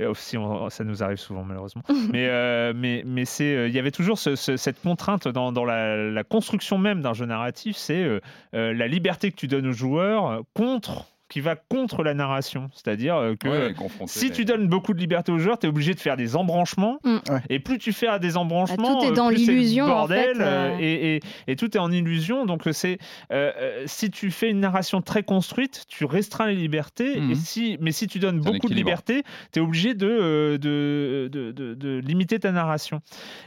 euh, 0.00 0.14
si 0.14 0.38
on- 0.38 0.70
ça 0.70 0.84
nous 0.84 1.02
arrive 1.02 1.18
souvent 1.18 1.44
malheureusement, 1.44 1.82
mais 2.12 2.28
euh, 2.28 2.72
mais 2.74 3.02
mais 3.04 3.26
c'est, 3.26 3.68
il 3.68 3.74
y 3.74 3.78
avait 3.78 3.90
toujours 3.90 4.18
ce- 4.18 4.36
ce- 4.36 4.56
cette 4.56 4.80
contrainte 4.80 5.28
dans, 5.28 5.52
dans 5.52 5.66
la, 5.66 5.96
la 6.10 6.24
construction 6.24 6.78
même 6.78 7.02
d'un 7.02 7.12
jeu 7.12 7.26
narratif, 7.26 7.76
c'est 7.76 8.02
euh, 8.04 8.20
la 8.52 8.88
liberté 8.88 9.30
que 9.30 9.36
tu 9.36 9.48
donnes 9.48 9.66
aux 9.66 9.72
joueurs 9.72 10.40
contre 10.54 11.04
qui 11.30 11.40
va 11.40 11.56
contre 11.56 12.02
la 12.02 12.12
narration, 12.12 12.68
c'est-à-dire 12.74 13.16
euh, 13.16 13.34
que 13.36 13.48
Ouais, 13.48 13.74
si 14.06 14.30
tu 14.30 14.44
donnes 14.44 14.66
beaucoup 14.66 14.92
de 14.92 14.98
liberté 14.98 15.32
aux 15.32 15.38
joueurs, 15.38 15.58
tu 15.58 15.66
es 15.66 15.68
obligé 15.70 15.94
de 15.94 16.00
faire 16.00 16.16
des 16.18 16.36
embranchements. 16.36 16.98
Mm. 17.04 17.16
Ouais. 17.30 17.40
Et 17.48 17.58
plus 17.60 17.78
tu 17.78 17.92
fais 17.92 18.18
des 18.18 18.36
embranchements, 18.36 18.94
Bah, 18.94 18.98
tout 19.00 19.06
est 19.06 19.10
euh, 19.12 19.14
dans 19.14 19.28
plus 19.28 19.38
c'est 19.46 19.52
le 19.52 19.58
l'illusion, 19.58 19.84
en 19.84 19.88
bordel. 19.88 20.36
fait, 20.36 20.42
euh. 20.42 20.76
et, 20.80 21.16
et- 21.16 21.20
et 21.46 21.56
tout 21.56 21.74
est 21.76 21.80
en 21.80 21.90
illusion. 21.90 22.44
Donc 22.46 22.62
c'est 22.72 22.98
euh, 23.32 23.84
si 23.86 24.10
tu 24.10 24.30
fais 24.30 24.50
une 24.50 24.60
narration 24.60 25.00
très 25.02 25.22
construite, 25.22 25.84
tu 25.88 26.04
restreins 26.04 26.48
les 26.48 26.56
libertés. 26.56 27.20
Mhm. 27.20 27.30
Et 27.30 27.34
si, 27.36 27.76
mais 27.80 27.92
si 27.92 28.06
tu 28.08 28.18
donnes 28.18 28.40
beaucoup 28.40 28.68
de 28.68 28.74
liberté, 28.74 29.22
tu 29.52 29.60
es 29.60 29.62
obligé 29.62 29.94
de, 29.94 30.58
de, 30.60 31.28
de, 31.32 31.52
de- 31.52 31.74
de 31.74 31.98
limiter 32.04 32.40
ta 32.40 32.50
narration. 32.52 33.00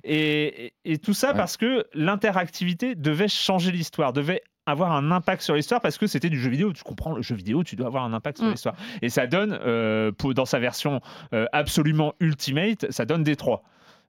Et, 0.05 0.67
et- 0.67 0.73
et 0.93 0.97
tout 0.97 1.13
ça 1.13 1.31
Ouais. 1.31 1.37
parce 1.37 1.57
que 1.57 1.85
l'interactivité 1.93 2.95
devait 2.95 3.27
changer 3.27 3.71
l'histoire, 3.71 4.13
devait 4.13 4.41
avoir 4.65 4.91
un 4.93 5.11
impact 5.11 5.41
sur 5.41 5.55
l'histoire 5.55 5.81
parce 5.81 5.97
que 5.97 6.07
c'était 6.07 6.29
du 6.29 6.39
jeu 6.39 6.49
vidéo. 6.49 6.71
Tu 6.73 6.83
comprends, 6.83 7.15
le 7.15 7.21
jeu 7.21 7.35
vidéo, 7.35 7.63
tu 7.63 7.75
dois 7.75 7.87
avoir 7.87 8.03
un 8.05 8.13
impact 8.13 8.37
sur 8.37 8.47
Mm. 8.47 8.51
l'histoire. 8.51 8.75
Et 9.01 9.09
ça 9.09 9.27
donne, 9.27 9.57
euh, 9.61 10.11
pour- 10.11 10.33
dans 10.33 10.45
sa 10.45 10.59
version 10.59 11.01
euh, 11.33 11.45
absolument 11.51 12.13
ultimate, 12.19 12.89
ça 12.91 13.05
donne 13.05 13.23
Détroit. 13.23 13.63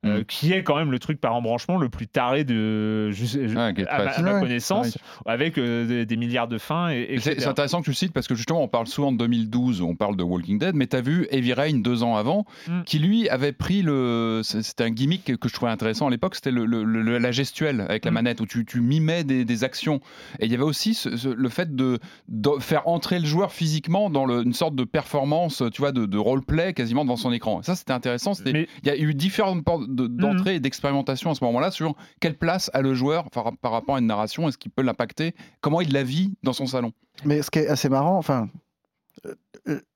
Euh, 0.05 0.21
Mm. 0.21 0.25
qui 0.25 0.53
est 0.53 0.63
quand 0.63 0.77
même 0.77 0.91
le 0.93 0.99
truc 0.99 1.21
par 1.21 1.35
embranchement 1.35 1.77
le 1.77 1.89
plus 1.89 2.07
taré 2.07 2.45
de 2.45 3.11
à, 3.49 3.49
ma, 3.49 3.73
très- 3.73 3.87
à 3.89 4.23
ma 4.23 4.35
Ouais, 4.35 4.41
connaissance, 4.41 4.99
avec 5.27 5.59
euh, 5.59 5.87
des, 5.87 6.07
des 6.07 6.17
milliards 6.17 6.49
de 6.49 6.59
fins. 6.59 6.91
Et, 6.91 7.19
C'est 7.21 7.47
intéressant 7.47 7.81
que 7.81 7.85
tu 7.85 7.91
le 7.91 7.95
cites 7.97 8.13
parce 8.13 8.27
que 8.27 8.35
justement, 8.35 8.63
on 8.63 8.69
parle 8.69 8.87
souvent 8.87 9.13
de 9.13 9.19
2012, 9.19 9.81
on 9.83 9.95
parle 9.95 10.17
de 10.17 10.23
Walking 10.23 10.59
Dead, 10.59 10.75
mais 10.75 10.87
tu 10.87 10.97
as 10.97 11.01
vu 11.01 11.27
Heavy 11.31 11.53
Rain 11.53 11.79
deux 11.79 12.03
ans 12.03 12.17
avant, 12.17 12.45
Mm. 12.69 12.83
qui 12.85 12.99
lui 12.99 13.29
avait 13.29 13.53
pris 13.53 13.83
le. 13.83 14.41
C'était 14.45 14.85
un 14.85 14.91
gimmick 14.91 15.37
que 15.39 15.49
je 15.49 15.55
trouvais 15.55 15.71
intéressant 15.71 16.07
à 16.07 16.11
l'époque, 16.11 16.35
c'était 16.35 16.51
le, 16.51 16.65
le- 16.67 16.85
le- 16.85 17.19
la 17.19 17.31
gestuelle 17.33 17.81
avec 17.83 18.05
la 18.05 18.11
Mm. 18.11 18.15
manette 18.15 18.41
où 18.41 18.47
tu, 18.47 18.65
tu 18.65 18.81
mimais 18.81 19.25
des, 19.25 19.45
des 19.45 19.65
actions. 19.65 20.01
Et 20.41 20.47
il 20.47 20.53
y 20.53 20.55
avait 20.55 20.63
aussi 20.65 20.95
ce- 20.95 21.17
ce- 21.17 21.29
le 21.29 21.49
fait 21.49 21.75
de, 21.75 21.99
de 22.29 22.51
faire 22.61 22.87
entrer 22.89 23.19
le 23.19 23.27
joueur 23.27 23.53
physiquement 23.53 24.11
dans 24.11 24.25
le- 24.27 24.43
une 24.43 24.53
sorte 24.53 24.75
de 24.75 24.85
performance, 24.85 25.63
tu 25.73 25.81
vois, 25.83 25.93
de, 25.93 26.07
de 26.07 26.19
roleplay 26.19 26.73
quasiment 26.75 27.05
devant 27.05 27.17
son 27.17 27.33
écran. 27.33 27.63
Ça, 27.63 27.75
c'était 27.75 27.93
intéressant. 27.93 28.33
Mais- 28.45 28.69
Il 28.83 28.89
y 28.89 28.91
a 28.91 28.97
eu 28.97 29.15
différentes 29.15 29.65
de- 29.95 30.07
d'entrée 30.07 30.57
et 30.57 30.61
d'expérimentation 30.61 31.31
à 31.31 31.35
ce 31.35 31.45
moment-là 31.45 31.71
sur 31.71 31.95
quelle 32.21 32.37
place 32.37 32.71
a 32.75 32.81
le 32.83 32.95
joueur 32.95 33.31
par, 33.31 33.57
par 33.57 33.73
rapport 33.73 33.97
à 33.97 33.99
une 33.99 34.07
narration, 34.07 34.49
est-ce 34.49 34.59
qu'il 34.59 34.71
peut 34.71 34.83
l'impacter, 34.83 35.35
comment 35.61 35.81
il 35.81 35.93
la 35.93 36.03
vit 36.03 36.35
dans 36.43 36.53
son 36.53 36.67
salon? 36.67 36.93
Mais 37.25 37.43
ce 37.43 37.51
qui 37.51 37.61
est 37.61 37.69
assez 37.69 37.89
marrant, 37.89 38.19
enfin, 38.19 38.49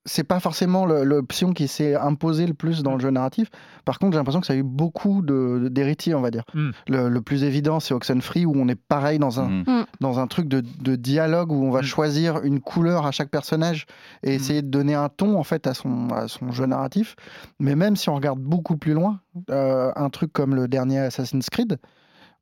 c'est 0.06 0.24
pas 0.24 0.40
forcément 0.40 0.86
le- 0.86 1.04
l'option 1.04 1.52
qui 1.52 1.68
s'est 1.68 1.94
imposée 1.94 2.46
le 2.46 2.54
plus 2.54 2.82
dans 2.82 2.94
le 2.94 3.00
jeu 3.00 3.10
narratif. 3.10 3.48
Par 3.84 3.98
contre, 3.98 4.12
j'ai 4.12 4.18
l'impression 4.18 4.40
que 4.40 4.46
ça 4.46 4.54
a 4.54 4.56
eu 4.56 4.62
beaucoup 4.62 5.20
de- 5.20 5.68
d'héritiers, 5.70 6.14
on 6.14 6.22
va 6.22 6.30
dire. 6.30 6.44
Mm. 6.54 6.70
Le, 6.88 7.08
le 7.10 7.20
plus 7.20 7.44
évident, 7.44 7.78
c'est 7.78 7.92
Oxenfree, 7.92 8.46
où 8.46 8.52
on 8.56 8.68
est 8.68 8.74
pareil 8.80 9.18
dans 9.18 9.40
un, 9.40 9.48
Mhm. 9.48 9.84
dans 10.00 10.18
un 10.18 10.26
truc 10.26 10.48
de, 10.48 10.62
de 10.80 10.96
dialogue, 10.96 11.52
où 11.52 11.62
on 11.64 11.70
va 11.70 11.80
Mm. 11.80 11.84
choisir 11.84 12.42
une 12.42 12.60
couleur 12.60 13.04
à 13.04 13.10
chaque 13.10 13.30
personnage 13.30 13.84
et 14.22 14.30
Mm. 14.30 14.34
essayer 14.34 14.62
de 14.62 14.68
donner 14.68 14.94
un 14.94 15.10
ton, 15.10 15.38
en 15.38 15.44
fait, 15.44 15.66
à 15.66 15.74
son, 15.74 16.08
à 16.10 16.28
son 16.28 16.50
jeu 16.52 16.64
narratif. 16.66 17.14
Mais 17.60 17.76
même 17.76 17.96
si 17.96 18.08
on 18.08 18.14
regarde 18.14 18.40
beaucoup 18.40 18.76
plus 18.78 18.94
loin, 18.94 19.20
euh, 19.50 19.92
un 19.94 20.08
truc 20.08 20.32
comme 20.32 20.54
le 20.54 20.68
dernier 20.68 21.00
Assassin's 21.00 21.50
Creed, 21.50 21.78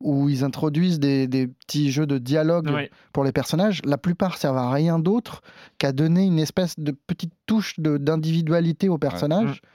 où 0.01 0.29
ils 0.29 0.45
introduisent 0.45 1.01
des, 1.01 1.27
des 1.27 1.47
petits 1.47 1.91
jeux 1.91 2.07
de 2.07 2.19
dialogue 2.19 2.89
pour 3.13 3.25
les 3.25 3.33
personnages, 3.33 3.81
la 3.85 3.99
plupart 3.99 4.37
servent 4.37 4.59
à 4.59 4.71
rien 4.71 4.99
d'autre 4.99 5.43
qu'à 5.79 5.93
donner 5.93 6.25
une 6.25 6.39
espèce 6.39 6.79
de 6.79 6.93
petite 6.93 7.33
touche 7.47 7.79
d'individualité 7.79 8.89
au 8.89 8.99
personnage. 8.99 9.63
Mm. 9.63 9.67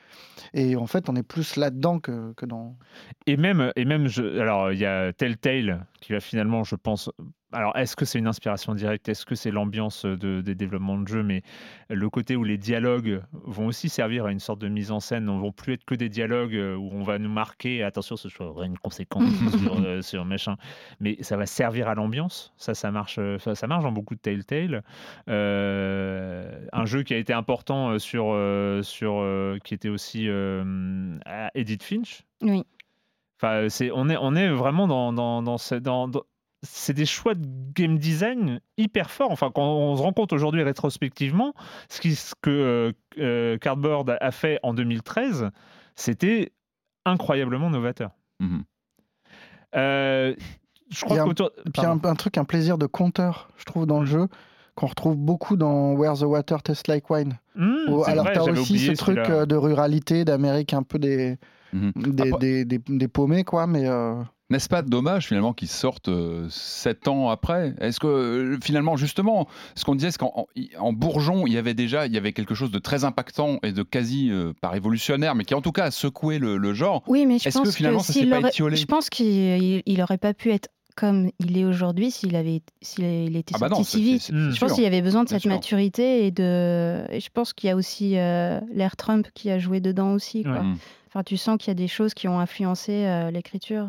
Et 0.53 0.75
en 0.75 0.87
fait, 0.87 1.09
on 1.09 1.15
est 1.15 1.23
plus 1.23 1.55
là-dedans 1.55 1.99
que, 1.99 2.33
que 2.33 2.45
dans. 2.45 2.75
Et 3.25 3.37
même, 3.37 3.71
et 3.75 3.85
même 3.85 4.07
je, 4.07 4.39
alors 4.39 4.71
il 4.71 4.79
y 4.79 4.85
a 4.85 5.13
Telltale 5.13 5.85
qui 6.01 6.13
va 6.13 6.19
finalement, 6.19 6.63
je 6.63 6.75
pense. 6.75 7.09
Alors, 7.53 7.75
est-ce 7.77 7.95
que 7.95 8.05
c'est 8.05 8.17
une 8.19 8.27
inspiration 8.27 8.73
directe? 8.75 9.09
Est-ce 9.09 9.25
que 9.25 9.35
c'est 9.35 9.51
l'ambiance 9.51 10.05
de- 10.05 10.41
des 10.41 10.55
développements 10.55 10.97
de 10.97 11.07
jeu 11.07 11.21
Mais 11.23 11.41
le 11.89 12.09
côté 12.09 12.35
où 12.35 12.43
les 12.43 12.57
dialogues 12.57 13.21
vont 13.33 13.67
aussi 13.67 13.89
servir 13.89 14.25
à 14.25 14.31
une 14.31 14.39
sorte 14.39 14.59
de 14.59 14.69
mise 14.69 14.91
en 14.91 14.99
scène, 14.99 15.25
ne 15.25 15.31
vont 15.31 15.51
plus 15.51 15.73
être 15.73 15.83
que 15.85 15.95
des 15.95 16.07
dialogues 16.09 16.55
euh, 16.55 16.75
où 16.75 16.89
on 16.93 17.03
va 17.03 17.19
nous 17.19 17.29
marquer, 17.29 17.83
attention, 17.83 18.15
ce 18.15 18.29
aurait 18.41 18.67
une 18.67 18.77
conséquence 18.77 19.23
sur, 19.59 19.79
euh, 19.85 20.01
sur 20.01 20.23
machin. 20.25 20.55
Mais 20.99 21.17
ça 21.21 21.35
va 21.35 21.45
servir 21.45 21.87
à 21.89 21.95
l'ambiance. 21.95 22.53
Ça, 22.57 22.73
ça 22.73 22.89
marche, 22.91 23.17
euh, 23.19 23.37
ça, 23.39 23.53
ça 23.55 23.67
marche 23.67 23.83
dans 23.83 23.91
beaucoup 23.91 24.15
de 24.15 24.19
Telltale. 24.21 24.83
Euh, 25.29 26.67
un 26.73 26.85
jeu 26.85 27.03
qui 27.03 27.13
a 27.13 27.17
été 27.17 27.33
important 27.33 27.89
euh, 27.91 27.99
sur, 27.99 28.27
euh, 28.29 28.81
sur 28.83 29.15
euh, 29.19 29.57
qui 29.63 29.73
était 29.73 29.89
aussi 29.89 30.25
euh, 30.27 31.17
à 31.25 31.51
Edith 31.55 31.83
Finch. 31.83 32.23
Oui. 32.41 32.63
Enfin, 33.37 33.69
c'est, 33.69 33.89
on, 33.91 34.07
est, 34.07 34.17
on 34.19 34.35
est 34.35 34.49
vraiment 34.49 34.87
dans, 34.87 35.11
dans, 35.13 35.41
dans, 35.41 35.57
ce- 35.57 35.73
dans- 35.75 36.07
dans- 36.07 36.21
c'est 36.63 36.93
des 36.93 37.05
choix 37.05 37.33
de 37.33 37.45
game 37.73 37.97
design 37.97 38.59
hyper 38.77 39.09
forts. 39.09 39.31
Enfin, 39.31 39.51
quand 39.53 39.63
on 39.63 39.95
se 39.97 40.01
rend 40.01 40.13
compte 40.13 40.31
aujourd'hui 40.33 40.61
rétrospectivement, 40.63 41.53
ce, 41.89 42.01
qui, 42.01 42.15
ce 42.15 42.33
que 42.41 42.49
euh, 42.49 42.91
euh, 43.19 43.57
Cardboard 43.57 44.17
a 44.21 44.31
fait 44.31 44.59
en 44.63 44.73
2013, 44.73 45.49
c'était 45.95 46.51
incroyablement 47.05 47.69
novateur. 47.69 48.11
Mhm. 48.39 48.63
Euh, 49.75 50.35
je 50.89 50.97
Il 50.97 50.97
y 50.97 51.01
crois 51.05 51.17
a 51.19 51.21
un- 51.21 51.25
qu'autour... 51.25 51.51
Et 51.65 51.69
puis 51.69 51.85
un, 51.85 51.99
un 52.03 52.15
truc, 52.15 52.37
un 52.37 52.43
plaisir 52.45 52.77
de 52.77 52.85
conteur, 52.85 53.49
je 53.57 53.63
trouve, 53.65 53.85
dans 53.85 53.99
le 54.01 54.05
jeu, 54.05 54.27
qu'on 54.75 54.87
retrouve 54.87 55.15
beaucoup 55.17 55.55
dans 55.57 55.93
Where 55.93 56.13
the 56.17 56.23
Water 56.23 56.61
Tastes 56.61 56.87
Like 56.87 57.09
Wine. 57.09 57.39
Où- 57.55 58.03
c'est 58.05 58.11
alors, 58.11 58.31
tu 58.31 58.37
as 58.39 58.43
aussi 58.43 58.79
ce 58.79 58.91
truc 58.93 59.17
de 59.17 59.55
ruralité, 59.55 60.25
d'Amérique 60.25 60.73
un 60.73 60.83
peu 60.83 60.99
des, 60.99 61.37
Mhm. 61.73 61.91
des, 61.95 62.23
Après- 62.23 62.39
des, 62.39 62.65
des- 62.65 62.79
des 62.85 63.07
paumés, 63.07 63.43
quoi, 63.45 63.65
mais. 63.67 63.87
euh, 63.87 64.21
N'est-ce 64.51 64.69
pas 64.69 64.81
dommage 64.83 65.27
finalement 65.27 65.53
qu'ils 65.53 65.67
sortent 65.69 66.09
euh, 66.09 66.45
sept 66.49 67.07
ans 67.07 67.29
après? 67.29 67.73
Est-ce 67.79 67.99
que 67.99 68.07
euh, 68.07 68.59
finalement 68.63 68.97
justement, 68.97 69.47
ce 69.75 69.83
qu'on 69.85 69.95
disait, 69.95 70.11
c'est 70.11 70.17
qu'en 70.19 70.33
en- 70.35 70.47
en 70.79 70.93
Bourgeon, 70.93 71.47
il 71.47 71.53
y 71.53 71.57
avait 71.57 71.73
déjà, 71.73 72.05
il 72.05 72.13
y 72.13 72.17
avait 72.17 72.33
quelque 72.33 72.53
chose 72.53 72.69
de 72.71 72.79
très 72.79 73.03
impactant 73.03 73.59
et 73.63 73.71
de 73.71 73.81
quasi 73.83 74.29
euh, 74.29 74.53
pas 74.61 74.69
révolutionnaire, 74.69 75.33
mais 75.35 75.45
qui 75.45 75.55
en 75.55 75.61
tout 75.61 75.71
cas 75.71 75.85
a 75.85 75.91
secoué 75.91 76.37
le, 76.37 76.57
le 76.57 76.73
genre. 76.73 77.01
Oui, 77.07 77.25
mais 77.25 77.39
je 77.39 77.47
Est-ce 77.47 77.57
que 77.59 77.63
pense 77.63 77.75
finalement, 77.75 77.99
ça 77.99 78.13
s'il 78.13 78.29
s'est 78.29 78.41
pas 78.41 78.47
étiolé? 78.49 78.75
Je 78.75 78.85
pense 78.85 79.09
qu'il 79.09 79.25
il, 79.27 79.83
il 79.85 80.01
aurait 80.01 80.17
pas 80.17 80.33
pu 80.33 80.51
être 80.51 80.69
comme 80.97 81.31
il 81.39 81.57
est 81.57 81.63
aujourd'hui 81.63 82.11
s'il 82.11 82.35
avait 82.35 82.61
s'il 82.81 83.05
il 83.05 83.37
était 83.37 83.53
Ah 83.55 83.59
bah 83.59 83.69
sorti 83.69 83.79
non, 83.79 83.83
si 83.85 84.03
vite. 84.03 84.31
Je 84.33 84.59
pense 84.59 84.73
qu'il 84.73 84.83
y 84.83 84.87
avait 84.87 85.01
besoin 85.01 85.23
de 85.23 85.29
Bien 85.29 85.37
cette 85.37 85.43
sûr. 85.43 85.51
maturité 85.51 86.25
et 86.25 86.31
de. 86.31 87.05
Et 87.09 87.21
je 87.21 87.29
pense 87.33 87.53
qu'il 87.53 87.69
y 87.69 87.71
a 87.71 87.77
aussi 87.77 88.17
euh, 88.17 88.59
l'ère 88.73 88.97
Trump 88.97 89.27
qui 89.33 89.49
a 89.49 89.57
joué 89.57 89.79
dedans 89.79 90.11
aussi. 90.11 90.43
Quoi. 90.43 90.51
Ouais. 90.51 90.59
Mm. 90.63 90.77
Enfin, 91.07 91.23
tu 91.23 91.37
sens 91.37 91.57
qu'il 91.57 91.69
y 91.69 91.71
a 91.71 91.75
des 91.75 91.87
choses 91.87 92.13
qui 92.13 92.27
ont 92.27 92.39
influencé 92.39 93.05
l'écriture. 93.33 93.87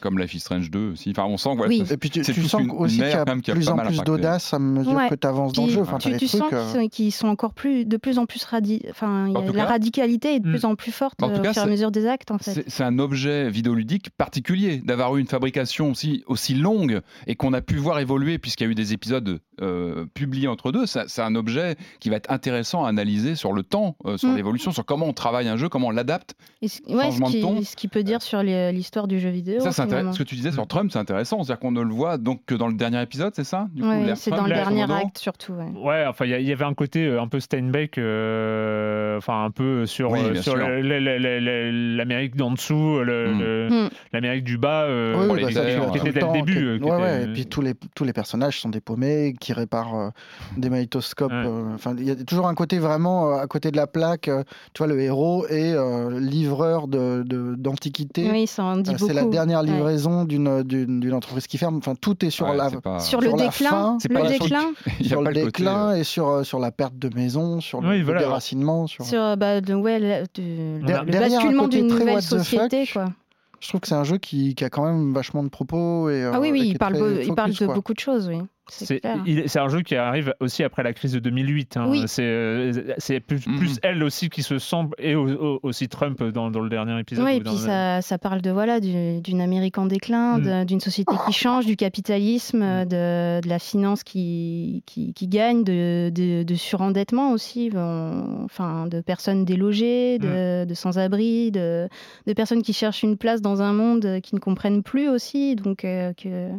Comme 0.00 0.18
Life 0.18 0.34
is 0.34 0.40
Strange 0.40 0.70
2 0.70 0.92
aussi. 0.92 1.10
Enfin, 1.10 1.24
on 1.24 1.36
sent 1.36 1.50
que 1.52 1.56
voilà, 1.56 1.70
Oui. 1.70 1.82
Et 1.90 1.96
puis 1.96 2.10
tu, 2.10 2.22
sens 2.24 2.62
aussi 2.78 2.96
qu'il 2.96 3.04
y 3.04 3.08
a 3.12 3.24
quand 3.24 3.26
même, 3.30 3.40
qui 3.42 3.50
a 3.50 3.54
plus 3.54 3.68
en 3.68 3.76
plus 3.78 4.02
d'audace 4.04 4.52
à 4.54 4.58
mesure 4.58 4.92
Ouais. 4.92 5.08
que 5.08 5.14
tu 5.14 5.26
avances 5.26 5.52
dans 5.52 5.66
le 5.66 5.72
jeu. 5.72 5.80
Enfin, 5.80 5.98
tu, 5.98 6.26
sens 6.28 6.42
euh, 6.52 6.88
qu'ils 6.88 7.12
sont, 7.12 7.28
encore 7.28 7.52
plus, 7.54 7.84
de 7.84 7.96
plus 7.96 8.18
en 8.18 8.26
plus 8.26 8.44
radi... 8.44 8.82
Enfin, 8.90 9.28
En 9.34 9.40
la 9.42 9.52
cas, 9.52 9.64
radicalité 9.66 10.34
est 10.36 10.40
de 10.40 10.48
plus 10.50 10.64
en 10.64 10.74
plus 10.76 10.92
forte 10.92 11.22
En 11.22 11.28
tout 11.28 11.36
euh, 11.36 11.42
cas, 11.42 11.50
au 11.50 11.52
fur 11.54 11.62
et 11.62 11.66
à 11.66 11.68
mesure 11.68 11.90
des 11.90 12.06
actes, 12.06 12.30
en 12.30 12.38
fait. 12.38 12.64
C'est 12.66 12.84
un 12.84 12.98
objet 12.98 13.50
vidéoludique 13.50 14.10
particulier 14.10 14.78
d'avoir 14.78 15.16
eu 15.16 15.20
une 15.20 15.26
fabrication 15.26 15.90
aussi, 15.90 16.22
aussi 16.26 16.54
longue 16.54 17.00
et 17.26 17.34
qu'on 17.34 17.52
a 17.52 17.60
pu 17.60 17.76
voir 17.76 17.98
évoluer 17.98 18.38
puisqu'il 18.38 18.64
y 18.64 18.66
a 18.66 18.70
eu 18.70 18.74
des 18.74 18.92
épisodes 18.92 19.40
euh, 19.62 20.04
publiés 20.14 20.48
entre 20.48 20.72
deux. 20.72 20.84
Ça- 20.86 21.04
C'est 21.08 21.22
un 21.22 21.34
objet 21.34 21.76
qui 22.00 22.10
va 22.10 22.16
être 22.16 22.30
intéressant 22.30 22.84
à 22.84 22.88
analyser 22.88 23.34
sur 23.34 23.52
le 23.52 23.62
temps, 23.62 23.96
euh, 24.04 24.16
sur 24.18 24.28
Mm. 24.28 24.36
l'évolution, 24.36 24.72
sur 24.72 24.84
comment 24.84 25.06
on 25.06 25.12
travaille 25.14 25.48
un 25.48 25.56
jeu, 25.56 25.68
comment 25.68 25.88
on 25.88 25.90
l'adapte. 25.92 26.34
Ouais, 26.62 26.68
ce 26.68 26.80
changement 26.88 27.28
de 27.28 27.32
qui, 27.34 27.40
ton. 27.40 27.62
ce 27.62 27.76
qui 27.76 27.88
peut 27.88 28.02
dire 28.02 28.20
sur 28.22 28.42
l'histoire 28.42 29.06
du 29.08 29.18
jeu 29.18 29.30
vidéo. 29.30 29.60
Ça, 29.60 29.72
c'est 29.72 29.82
intéressant. 29.82 29.85
Finalement. 29.88 30.12
Ce 30.12 30.18
que 30.18 30.24
tu 30.24 30.34
disais 30.34 30.52
sur 30.52 30.66
Trump, 30.66 30.90
c'est 30.92 30.98
intéressant. 30.98 31.42
C'est-à-dire 31.42 31.60
qu'on 31.60 31.72
ne 31.72 31.80
le 31.82 31.92
voit 31.94 32.18
donc 32.18 32.40
que 32.46 32.54
dans 32.54 32.68
le 32.68 32.74
dernier 32.74 33.02
épisode, 33.02 33.32
c'est 33.34 33.44
ça 33.44 33.66
du 33.72 33.82
coup, 33.82 33.88
Ouais, 33.88 34.12
c'est 34.16 34.30
dans 34.30 34.44
le 34.46 34.54
dernier 34.54 34.82
acte 34.90 35.18
surtout. 35.18 35.52
ouais. 35.54 35.66
Ouais, 35.80 36.04
enfin, 36.08 36.24
il 36.26 36.42
y 36.42 36.52
avait 36.52 36.64
un 36.64 36.74
côté 36.74 37.06
euh, 37.06 37.20
un 37.20 37.28
peu 37.28 37.40
Steinbeck, 37.40 37.98
euh, 37.98 39.18
enfin, 39.18 39.44
un 39.44 39.50
peu 39.50 39.86
sur, 39.86 40.10
Oui, 40.10 40.20
euh, 40.22 40.34
sur 40.42 40.56
le- 40.56 40.80
le- 40.80 41.96
l'Amérique 41.96 42.36
d'en 42.36 42.50
dessous, 42.52 42.74
Mm. 43.04 43.66
Mm. 43.70 43.88
l'Amérique 44.12 44.44
du 44.44 44.58
bas, 44.58 44.82
euh, 44.84 45.14
Oui, 45.16 45.26
oui, 45.30 45.36
les 45.38 45.42
bah, 45.44 45.50
qui 45.50 45.98
était 45.98 46.06
le 46.06 46.12
dès 46.12 46.20
le 46.20 46.20
temps, 46.20 46.32
début. 46.32 46.64
euh, 46.66 46.78
ouais, 46.78 46.86
était- 46.86 46.90
ouais, 47.02 47.24
et 47.24 47.26
puis 47.32 47.46
tous 47.46 47.60
les, 47.60 47.74
tous 47.94 48.04
les 48.04 48.12
personnages 48.12 48.60
sont 48.60 48.68
des 48.68 48.80
paumés 48.80 49.34
qui 49.40 49.52
réparent 49.52 49.98
euh, 49.98 50.08
des 50.56 50.70
magnétoscopes. 50.70 51.30
Ouais. 51.32 51.44
euh, 51.46 51.74
Enfin, 51.74 51.94
il 51.98 52.04
y 52.04 52.10
a 52.10 52.14
toujours 52.16 52.48
un 52.48 52.54
côté 52.54 52.78
vraiment 52.78 53.32
euh, 53.32 53.38
à 53.42 53.46
côté 53.46 53.70
de 53.70 53.76
la 53.76 53.86
plaque. 53.86 54.28
euh, 54.28 54.42
tu 54.72 54.82
vois, 54.82 54.86
le 54.92 55.00
héros 55.00 55.46
est 55.48 55.72
euh, 55.74 56.18
livreur 56.20 56.88
de- 56.88 57.22
de- 57.26 57.54
d'antiquités. 57.56 58.28
Oui, 58.30 58.46
ça 58.46 58.64
en 58.64 58.76
dit 58.78 58.90
Euh, 58.90 58.92
beaucoup. 58.94 59.06
c'est 59.06 59.14
la 59.14 59.24
dernière. 59.24 59.62
Livraison 59.66 60.24
d'une 60.24 60.62
d'une 60.62 61.00
d'une 61.00 61.12
entreprise 61.14 61.46
qui 61.46 61.58
ferme. 61.58 61.76
Enfin, 61.78 61.94
tout 61.94 62.24
est 62.24 62.30
sur 62.30 62.46
Ouais, 62.48 62.56
la 62.56 62.70
c'est 62.70 62.80
pas- 62.80 62.98
Sur 63.00 63.20
le 63.20 63.28
sur 63.28 63.36
la 63.36 63.44
déclin, 63.44 63.98
le 64.08 64.14
pas 64.14 64.28
déclin, 64.28 64.60
sur 65.02 65.20
le 65.22 65.28
le 65.28 65.34
côté, 65.34 65.44
déclin 65.46 65.88
euh, 65.90 65.94
et 65.96 66.04
sur, 66.04 66.28
euh, 66.28 66.42
sur 66.44 66.58
la 66.58 66.70
perte 66.72 66.96
de 66.98 67.08
maison, 67.14 67.60
sur 67.60 67.80
le, 67.80 67.88
Oui, 67.88 67.98
le 67.98 68.04
voilà. 68.04 68.20
déracinement. 68.20 68.86
Sur... 68.86 69.04
sur 69.04 69.36
bah, 69.36 69.60
de- 69.60 69.74
ouais, 69.74 69.98
le, 69.98 70.24
de- 70.34 70.80
le 70.86 71.18
basculement 71.18 71.68
d'une 71.68 71.86
nouvelle 71.88 72.22
société. 72.22 72.86
fuck, 72.86 73.02
Quoi. 73.04 73.12
Je 73.60 73.68
trouve 73.68 73.80
que 73.80 73.88
c'est 73.88 73.94
un 73.94 74.04
jeu 74.04 74.18
qui, 74.18 74.54
qui 74.54 74.64
a 74.64 74.70
quand 74.70 74.84
même 74.84 75.12
vachement 75.14 75.42
de 75.42 75.48
propos. 75.48 76.10
Et, 76.10 76.24
Ah 76.24 76.38
oui, 76.40 76.48
euh, 76.48 76.50
et 76.50 76.52
oui, 76.52 76.60
qui 76.62 76.68
il 76.72 76.78
parle, 76.78 76.96
il 77.22 77.34
parle 77.34 77.52
de 77.52 77.64
quoi. 77.64 77.74
beaucoup 77.74 77.94
de 77.94 77.98
choses, 78.00 78.28
oui. 78.28 78.38
C'est 78.68 79.56
un 79.58 79.68
jeu 79.68 79.82
qui 79.82 79.94
arrive 79.96 80.34
aussi 80.40 80.62
après 80.64 80.82
la 80.82 80.92
crise 80.92 81.12
de 81.12 81.18
2008. 81.18 81.76
hein. 81.76 81.86
Oui. 81.88 82.02
C'est 82.06 82.22
euh, 82.24 82.72
c'est 82.98 83.20
plus, 83.20 83.40
plus 83.40 83.78
elle 83.82 84.02
aussi 84.02 84.28
qui 84.28 84.42
se 84.42 84.58
semble, 84.58 84.94
et 84.98 85.14
au- 85.14 85.28
au- 85.28 85.60
aussi 85.62 85.88
Trump 85.88 86.22
dans, 86.22 86.50
dans 86.50 86.60
le 86.60 86.68
dernier 86.68 86.98
épisode. 87.00 87.24
Oui, 87.24 87.32
ou 87.32 87.36
et 87.36 87.40
dans 87.40 87.50
puis 87.52 87.60
le- 87.66 88.00
ça, 88.02 88.18
parle 88.18 88.40
de 88.42 88.50
voilà 88.50 88.80
du- 88.80 89.20
d'une 89.20 89.40
Amérique 89.40 89.78
en 89.78 89.86
déclin, 89.86 90.38
Mm. 90.38 90.64
d'une 90.64 90.80
société 90.80 91.14
qui 91.26 91.32
change, 91.32 91.66
du 91.66 91.76
capitalisme, 91.76 92.60
de, 92.86 93.40
de 93.40 93.48
la 93.48 93.58
finance 93.58 94.02
qui, 94.02 94.82
qui, 94.86 95.12
qui 95.14 95.28
gagne, 95.28 95.62
de, 95.64 96.10
de, 96.10 96.42
de 96.42 96.54
surendettement 96.54 97.32
aussi, 97.32 97.70
on- 97.74 98.44
enfin 98.44 98.86
de 98.86 99.00
personnes 99.00 99.44
délogées, 99.44 100.18
de, 100.18 100.64
de 100.64 100.74
sans-abri, 100.74 101.50
de, 101.52 101.88
de 102.26 102.32
personnes 102.32 102.62
qui 102.62 102.72
cherchent 102.72 103.02
une 103.02 103.16
place 103.16 103.40
dans 103.40 103.62
un 103.62 103.72
monde 103.72 104.20
qui 104.22 104.34
ne 104.34 104.40
comprennent 104.40 104.82
plus 104.82 105.08
aussi, 105.08 105.54
donc 105.56 105.84
euh, 105.84 106.12
que 106.14 106.50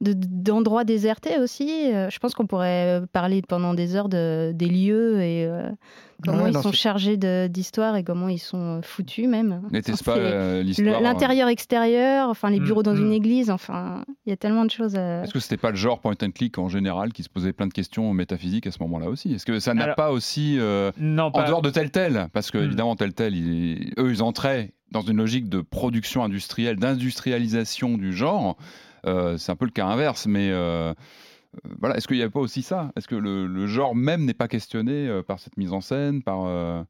de- 0.00 0.14
d'endroits 0.16 0.84
désertés 0.84 1.38
aussi. 1.38 1.92
Euh, 1.92 2.08
Je 2.10 2.18
pense 2.18 2.34
qu'on 2.34 2.46
pourrait 2.46 3.02
parler 3.12 3.42
pendant 3.42 3.74
des 3.74 3.96
heures 3.96 4.08
de, 4.08 4.52
des 4.54 4.66
lieux 4.66 5.20
et 5.20 5.44
euh, 5.46 5.68
comment 6.24 6.44
Ouais, 6.44 6.50
ils 6.52 6.58
sont 6.58 6.72
chargés 6.72 7.16
d'histoire 7.48 7.96
et 7.96 8.02
comment 8.04 8.28
ils 8.28 8.38
sont 8.38 8.78
euh, 8.78 8.82
foutus 8.82 9.26
même. 9.28 9.62
N'était-ce 9.70 10.02
Enfin, 10.02 10.14
pas 10.14 10.18
euh, 10.18 10.62
l'histoire 10.62 10.96
euh, 10.96 11.00
L'intérieur-extérieur, 11.02 12.28
enfin 12.28 12.50
les 12.50 12.60
Mm, 12.60 12.64
bureaux 12.64 12.82
dans 12.82 12.94
mm. 12.94 13.04
une 13.06 13.12
église, 13.12 13.50
enfin 13.50 14.04
il 14.26 14.30
y 14.30 14.32
a 14.32 14.36
tellement 14.36 14.64
de 14.64 14.70
choses. 14.70 14.96
à- 14.96 15.22
Est-ce 15.24 15.32
que 15.32 15.40
c'était 15.40 15.56
pas 15.56 15.70
le 15.70 15.76
genre 15.76 16.00
point 16.00 16.14
and 16.22 16.30
click 16.30 16.58
en 16.58 16.68
général 16.68 17.12
qui 17.12 17.22
se 17.22 17.28
posait 17.28 17.52
plein 17.52 17.66
de 17.66 17.72
questions 17.74 18.12
métaphysiques 18.14 18.66
à 18.66 18.70
ce 18.70 18.78
moment-là 18.82 19.08
aussi? 19.08 19.32
Est-ce 19.34 19.44
que 19.46 19.58
ça 19.60 19.74
n'a 19.74 19.84
Alors- 19.84 19.96
pas 19.96 20.12
aussi 20.12 20.56
euh, 20.58 20.92
Non, 20.98 21.24
en 21.24 21.30
pas. 21.30 21.46
dehors 21.46 21.62
de 21.62 21.70
tel 21.70 21.90
tel? 21.90 22.28
Parce 22.32 22.50
que 22.50 22.58
Hmm. 22.58 22.64
évidemment 22.64 22.96
tel 22.96 23.12
tel 23.12 23.34
ils- 23.36 23.92
eux 23.98 24.10
ils 24.10 24.22
entraient 24.22 24.72
dans 24.92 25.02
une 25.02 25.18
logique 25.18 25.48
de 25.48 25.60
production 25.60 26.24
industrielle 26.24 26.76
d'industrialisation 26.76 27.96
du 27.98 28.12
genre 28.12 28.56
Euh, 28.58 28.64
c'est 29.04 29.50
un 29.52 29.56
peu 29.56 29.64
le 29.66 29.70
cas 29.70 29.86
inverse 29.86 30.26
mais 30.26 30.50
euh, 30.50 30.92
euh, 30.92 30.94
voilà 31.80 31.96
est-ce 31.96 32.06
qu'il 32.06 32.16
n'y 32.16 32.22
avait 32.22 32.30
pas 32.30 32.40
aussi 32.40 32.62
ça? 32.62 32.92
Est-ce 32.96 33.08
que 33.08 33.16
le, 33.16 33.46
le 33.46 33.66
genre 33.66 33.94
même 33.94 34.24
n'est 34.24 34.34
pas 34.34 34.48
questionné 34.48 35.08
euh, 35.08 35.22
par 35.22 35.38
cette 35.40 35.56
mise 35.56 35.72
en 35.72 35.80
scène 35.80 36.22
par 36.22 36.44
euh, 36.46 36.82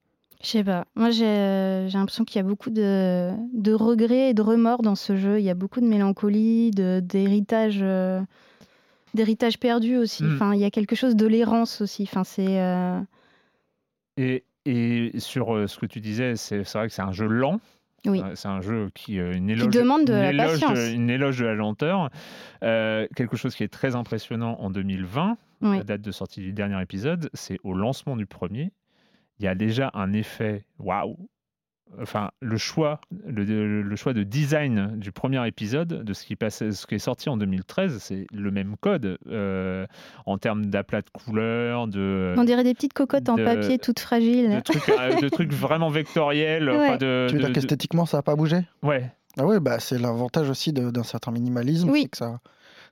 Je 0.43 0.49
sais 0.49 0.65
pas. 0.65 0.85
Moi 0.95 1.11
j'ai 1.11 1.87
j'ai 1.89 1.97
l'impression 1.99 2.25
qu'il 2.25 2.37
y 2.37 2.45
a 2.45 2.47
beaucoup 2.49 2.71
de, 2.71 3.31
de 3.55 3.73
regrets 3.73 4.31
et 4.31 4.35
de 4.35 4.43
remords 4.43 4.83
dans 4.83 4.97
ce 4.97 5.17
jeu. 5.17 5.39
Il 5.39 5.45
y 5.45 5.51
a 5.51 5.55
beaucoup 5.55 5.81
de 5.81 5.87
mélancolie, 5.87 6.71
de- 6.73 7.01
d'héritage. 7.03 7.79
euh, 7.83 8.21
d'héritage 9.15 9.59
perdu 9.59 9.97
aussi. 9.97 10.23
Mm. 10.23 10.35
Enfin, 10.35 10.55
il 10.55 10.61
y 10.61 10.65
a 10.65 10.71
quelque 10.71 10.95
chose 10.95 11.17
de 11.17 11.27
l'errance 11.27 11.81
aussi. 11.81 12.05
Enfin, 12.05 12.23
c'est 12.23 12.61
euh, 12.61 13.01
Et, 14.17 14.45
et 14.67 15.13
sur 15.19 15.55
euh, 15.57 15.67
ce 15.67 15.79
que 15.79 15.87
tu 15.87 16.01
disais, 16.01 16.37
c'est 16.37 16.65
c'est 16.65 16.79
vrai 16.79 16.89
que 16.89 16.95
c'est 16.95 17.03
un 17.03 17.13
jeu 17.13 17.27
lent. 17.27 17.61
Oui. 18.07 18.23
C'est 18.35 18.49
un 18.49 18.61
jeu 18.61 18.91
qui, 18.95 19.19
euh, 19.19 19.33
une 19.35 19.51
éloge, 19.51 19.69
demande 19.69 20.05
de 20.07 20.13
une 20.13 20.19
la 20.21 20.31
éloge 20.31 20.61
patience. 20.61 20.79
une 20.93 21.11
éloge 21.11 21.39
de 21.39 21.45
la 21.47 21.55
lenteur. 21.55 22.11
Euh, 22.63 23.07
quelque 23.17 23.37
chose 23.37 23.55
qui 23.55 23.63
est 23.63 23.69
très 23.69 23.95
impressionnant 23.97 24.57
en 24.61 24.71
2020, 24.71 25.37
Oui. 25.63 25.77
la 25.79 25.85
date 25.85 26.01
de 26.01 26.11
sortie 26.13 26.41
du 26.41 26.53
dernier 26.53 26.81
épisode, 26.81 27.29
c'est 27.35 27.59
au 27.65 27.75
lancement 27.75 28.17
du 28.17 28.27
premier. 28.27 28.73
Il 29.39 29.45
y 29.45 29.49
a 29.49 29.55
déjà 29.55 29.91
un 29.95 30.13
effet 30.13 30.65
waouh. 30.79 31.17
Enfin, 32.01 32.31
le 32.41 32.57
choix, 32.57 33.01
le, 33.27 33.97
choix 33.97 34.13
de 34.13 34.23
design 34.23 34.93
du 34.97 35.11
premier 35.13 35.47
épisode, 35.49 36.05
de 36.05 36.13
ce 36.13 36.25
qui, 36.25 36.37
passait, 36.37 36.71
ce 36.73 36.87
qui 36.87 36.95
est 36.95 36.99
sorti 37.01 37.29
en 37.29 37.37
2013, 37.37 37.99
c'est 38.01 38.27
le 38.33 38.51
même 38.51 38.77
code 38.81 39.19
euh, 39.29 39.87
en 40.27 40.39
termes 40.39 40.67
d'aplat 40.67 41.03
de 41.03 41.11
couleurs, 41.11 41.89
de, 41.89 42.35
on 42.39 42.45
dirait 42.45 42.63
des 42.65 42.75
petites 42.75 42.93
cocottes 42.93 43.29
en 43.29 43.37
papier 43.37 43.79
toutes 43.79 43.99
fragiles. 44.01 44.51
de 44.55 44.61
trucs, 44.61 44.89
euh, 44.89 45.21
de 45.21 45.29
trucs 45.29 45.53
vraiment 45.53 45.89
vectoriels. 45.91 46.71
enfin, 46.71 46.79
Ouais. 46.93 46.99
de, 46.99 47.27
Tu 47.29 47.35
veux 47.37 47.41
de- 47.41 47.45
dire 47.47 47.55
qu'esthétiquement, 47.55 48.07
ça 48.07 48.19
n'a 48.19 48.23
pas 48.23 48.37
bougé? 48.37 48.63
Ouais, 48.83 49.11
Ah 49.39 49.45
oui, 49.47 49.57
bah, 49.61 49.79
c'est 49.81 49.99
l'avantage 49.99 50.49
aussi 50.49 50.73
d'un 50.73 51.03
certain 51.03 51.33
minimalisme. 51.33 51.91
Oui. 51.91 52.09
que 52.09 52.17
ça, 52.17 52.39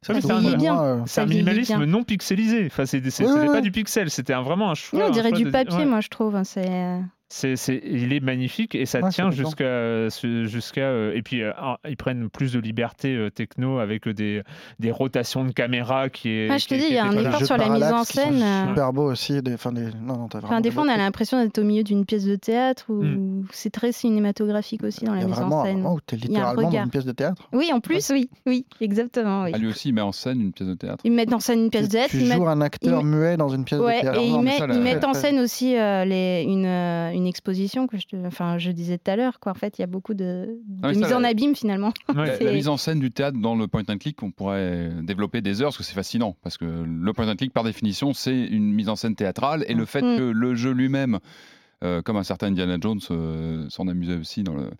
c'est 0.02 0.12
un- 0.12 0.44
euh, 0.44 1.04
un 1.16 1.26
minimalisme 1.26 1.76
bien. 1.78 1.86
non 1.86 2.02
pixelisé. 2.04 2.66
Enfin, 2.66 2.84
c'est, 2.86 3.00
pas 3.00 3.60
du 3.60 3.70
pixel, 3.72 4.10
c'était 4.10 4.32
un- 4.32 4.42
vraiment 4.42 4.70
un 4.70 4.74
choix. 4.74 5.00
Oui, 5.00 5.06
on 5.08 5.10
dirait 5.12 5.30
choix 5.30 5.38
du 5.38 5.44
de- 5.44 5.50
papier, 5.50 5.78
ouais. 5.78 5.86
moi, 5.86 6.00
je 6.00 6.08
trouve. 6.08 6.36
hein, 6.36 6.44
C'est 6.44 6.68
euh, 6.68 6.98
C'est, 7.30 7.56
c'est- 7.56 7.82
il 7.84 8.14
est 8.14 8.20
magnifique 8.20 8.74
et 8.74 8.86
ça 8.86 9.00
Ouais, 9.00 9.10
tient 9.10 9.30
c'est 9.30 9.36
jusqu'à, 9.36 10.08
jusqu'à 10.46 10.80
euh, 10.80 11.12
et 11.14 11.20
puis 11.20 11.42
euh, 11.42 11.52
ils 11.86 11.96
prennent 11.96 12.30
plus 12.30 12.54
de 12.54 12.58
liberté 12.58 13.14
euh, 13.14 13.28
techno 13.30 13.80
avec 13.80 14.08
des, 14.08 14.42
des 14.78 14.90
rotations 14.90 15.44
de 15.44 15.52
caméra 15.52 16.08
qui 16.08 16.30
est. 16.30 16.48
Ah, 16.50 16.56
je 16.56 16.66
te 16.66 16.74
dis, 16.74 16.86
il 16.88 16.94
y 16.94 16.98
a 16.98 17.04
un 17.04 17.12
effort 17.12 17.44
sur 17.44 17.58
la 17.58 17.68
mise 17.68 17.82
en 17.84 18.04
scène, 18.04 18.42
euh, 18.42 18.68
Super 18.68 18.92
beau 18.94 19.10
aussi. 19.12 19.42
Des, 19.42 19.52
enfin, 19.54 19.72
des... 19.72 19.82
Non, 20.02 20.16
non, 20.16 20.28
t'as 20.28 20.38
Enfin, 20.38 20.46
vraiment 20.46 20.60
des 20.62 20.70
fois, 20.70 20.84
on 20.84 20.88
a 20.88 20.96
l'impression 20.96 21.42
d'être 21.44 21.58
au 21.58 21.64
milieu 21.64 21.82
d'une 21.84 22.06
pièce 22.06 22.24
de 22.24 22.34
théâtre 22.36 22.86
ou 22.88 23.02
Mm. 23.02 23.44
c'est 23.52 23.70
très 23.70 23.92
cinématographique 23.92 24.82
aussi 24.82 25.04
dans 25.04 25.14
Il 25.14 25.20
la 25.20 25.26
mise 25.26 25.34
vraiment 25.36 25.56
en 25.58 25.60
un 25.60 25.64
scène. 25.64 25.76
moment 25.82 25.94
où 25.94 26.00
t'es 26.00 26.16
y 26.16 26.20
a 26.20 26.24
un 26.24 26.28
littéralement 26.28 26.70
dans 26.70 26.82
une 26.84 26.90
pièce 26.90 27.04
de 27.04 27.12
théâtre. 27.12 27.48
Oui, 27.52 27.70
en 27.74 27.80
plus, 27.80 28.10
oui, 28.10 28.30
oui, 28.46 28.64
exactement. 28.80 29.44
Oui. 29.44 29.50
Ah, 29.54 29.58
lui 29.58 29.68
aussi, 29.68 29.90
il 29.90 29.92
met 29.94 30.00
en 30.00 30.12
scène 30.12 30.40
une 30.40 30.52
pièce 30.52 30.68
de 30.68 30.74
théâtre. 30.74 31.02
Ils 31.04 31.12
mettent 31.12 31.32
en 31.34 31.40
scène 31.40 31.60
une 31.64 31.70
pièce 31.70 31.88
de 31.88 31.92
théâtre, 31.92 32.10
tu 32.10 32.24
joues 32.24 32.48
un 32.48 32.60
acteur 32.62 33.04
muet 33.04 33.36
dans 33.36 33.48
une 33.50 33.64
pièce 33.64 33.80
de 33.80 33.86
théâtre. 33.86 34.18
et 34.18 34.26
ils, 34.26 34.40
mettent- 34.82 35.04
en 35.04 35.12
scène 35.14 35.38
aussi 35.40 35.72
les, 35.74 36.44
une, 36.48 37.17
une 37.18 37.26
exposition 37.26 37.86
que 37.86 37.98
je, 37.98 38.06
te- 38.06 38.26
enfin, 38.26 38.56
je 38.58 38.70
disais 38.70 38.96
tout 38.98 39.10
à 39.10 39.16
l'heure. 39.16 39.38
Quoi. 39.40 39.52
En 39.52 39.54
fait, 39.54 39.78
il 39.78 39.82
y 39.82 39.84
a 39.84 39.86
beaucoup 39.86 40.14
de, 40.14 40.58
de 40.66 40.80
Ah, 40.82 40.92
mise 40.92 41.12
en 41.12 41.22
abîme 41.24 41.54
finalement. 41.54 41.92
Ouais. 42.14 42.42
La, 42.42 42.52
mise 42.52 42.68
en 42.68 42.76
scène 42.76 42.98
du 43.00 43.10
théâtre 43.10 43.38
dans 43.38 43.54
le 43.54 43.66
point 43.68 43.82
and 43.88 43.98
click, 43.98 44.22
on 44.22 44.30
pourrait 44.30 44.90
développer 45.02 45.40
des 45.42 45.60
heures 45.60 45.68
parce 45.68 45.78
que 45.78 45.82
c'est 45.84 45.94
fascinant. 45.94 46.36
Parce 46.42 46.56
que 46.56 46.64
le 46.64 47.12
point 47.12 47.28
and 47.28 47.36
click, 47.36 47.52
par 47.52 47.64
définition, 47.64 48.14
c'est 48.14 48.38
une 48.46 48.72
mise 48.72 48.88
en 48.88 48.96
scène 48.96 49.14
théâtrale 49.14 49.64
et 49.68 49.74
le 49.74 49.84
fait 49.84 50.02
Mm. 50.02 50.16
que 50.16 50.22
le 50.30 50.54
jeu 50.54 50.70
lui-même, 50.72 51.18
euh, 51.84 52.02
comme 52.02 52.16
un 52.16 52.22
certain 52.24 52.48
Indiana 52.48 52.76
Jones 52.80 53.00
euh, 53.10 53.68
s'en 53.68 53.86
amusait 53.88 54.16
aussi 54.16 54.42
dans 54.42 54.54
le... 54.54 54.70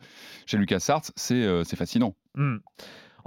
chez 0.47 0.57
LucasArts, 0.57 1.03
c'est 1.16 1.34
euh, 1.34 1.62
c'est 1.64 1.76
fascinant. 1.76 2.14
Hmm. 2.34 2.57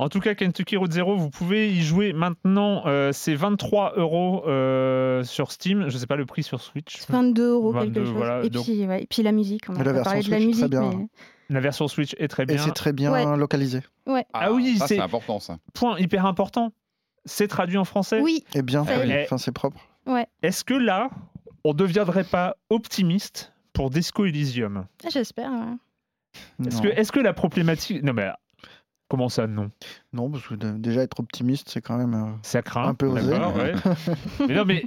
En 0.01 0.09
tout 0.09 0.19
cas, 0.19 0.33
Kentucky 0.33 0.77
Road 0.77 0.91
Zero, 0.91 1.15
vous 1.15 1.29
pouvez 1.29 1.69
y 1.71 1.81
jouer 1.81 2.11
maintenant. 2.11 2.81
euh, 2.87 3.11
c'est 3.13 3.35
23 3.35 3.93
euros 3.97 4.43
euh, 4.47 5.23
sur 5.23 5.51
Steam. 5.51 5.89
Je 5.89 5.97
sais 5.97 6.07
pas 6.07 6.15
le 6.15 6.25
prix 6.25 6.41
sur 6.41 6.59
Switch. 6.59 6.99
22 7.07 7.51
euros 7.51 7.71
22, 7.71 7.93
quelque 7.93 8.05
chose. 8.07 8.15
voilà, 8.15 8.43
et, 8.43 8.49
donc- 8.49 8.63
puis, 8.65 8.85
ouais, 8.87 9.03
et 9.03 9.05
puis 9.05 9.21
la 9.21 9.31
musique, 9.31 9.69
on 9.69 9.73
Mais 9.73 9.81
a 9.81 9.83
la 9.83 9.93
pas 9.93 10.01
parlé 10.03 10.21
version 10.21 10.31
de 10.31 10.35
la 10.35 10.41
Switch, 10.41 10.57
très 10.57 10.67
musique. 10.67 10.71
bien. 10.71 10.99
mais- 10.99 11.53
La 11.53 11.59
version 11.59 11.87
Switch 11.87 12.15
est 12.17 12.27
très 12.29 12.43
Et 12.43 12.45
bien. 12.47 12.57
c'est 12.57 12.71
très 12.71 12.93
bien 12.93 13.11
Ouais. 13.11 13.37
localisé. 13.37 13.81
Ah 14.33 14.51
oui, 14.51 14.77
ça, 14.77 14.87
c'est- 14.87 14.99
important 14.99 15.39
ça. 15.39 15.57
Point 15.75 15.99
hyper 15.99 16.25
important. 16.25 16.71
C'est 17.25 17.47
traduit 17.47 17.77
en 17.77 17.85
français? 17.85 18.21
Oui, 18.21 18.43
Et 18.55 18.63
bien 18.63 18.83
fait. 18.83 19.07
y 19.07 19.11
est. 19.11 19.23
Enfin, 19.25 19.37
c'est 19.37 19.51
propre. 19.51 19.79
Est-ce 20.41 20.63
que 20.63 20.73
là, 20.73 21.09
on 21.63 21.73
ne 21.73 21.77
deviendrait 21.77 22.23
pas 22.23 22.55
optimiste 22.71 23.53
pour 23.73 23.91
Disco 23.91 24.25
Elysium? 24.25 24.87
J'espère. 25.11 25.51
ouais. 25.51 26.65
Est-ce 26.67 26.81
que, 26.81 26.87
est-ce 26.87 27.11
que 27.11 27.19
la 27.19 27.33
problématique. 27.33 28.01
Non, 28.03 28.13
mais 28.13 28.29
comment 29.11 29.27
ça, 29.29 29.45
non? 29.45 29.69
Non, 30.13 30.31
parce 30.31 30.47
que 30.47 30.55
déjà 30.55 31.01
être 31.03 31.19
optimiste, 31.19 31.69
c'est 31.69 31.81
quand 31.81 31.97
même. 31.97 32.13
euh, 32.13 32.31
Ça 32.43 32.61
craint. 32.61 32.87
Un 32.87 32.93
peu 32.93 33.07
osé. 33.07 33.33
ouais. 33.33 33.73
mais 34.47 34.55
non, 34.55 34.63
mais 34.65 34.83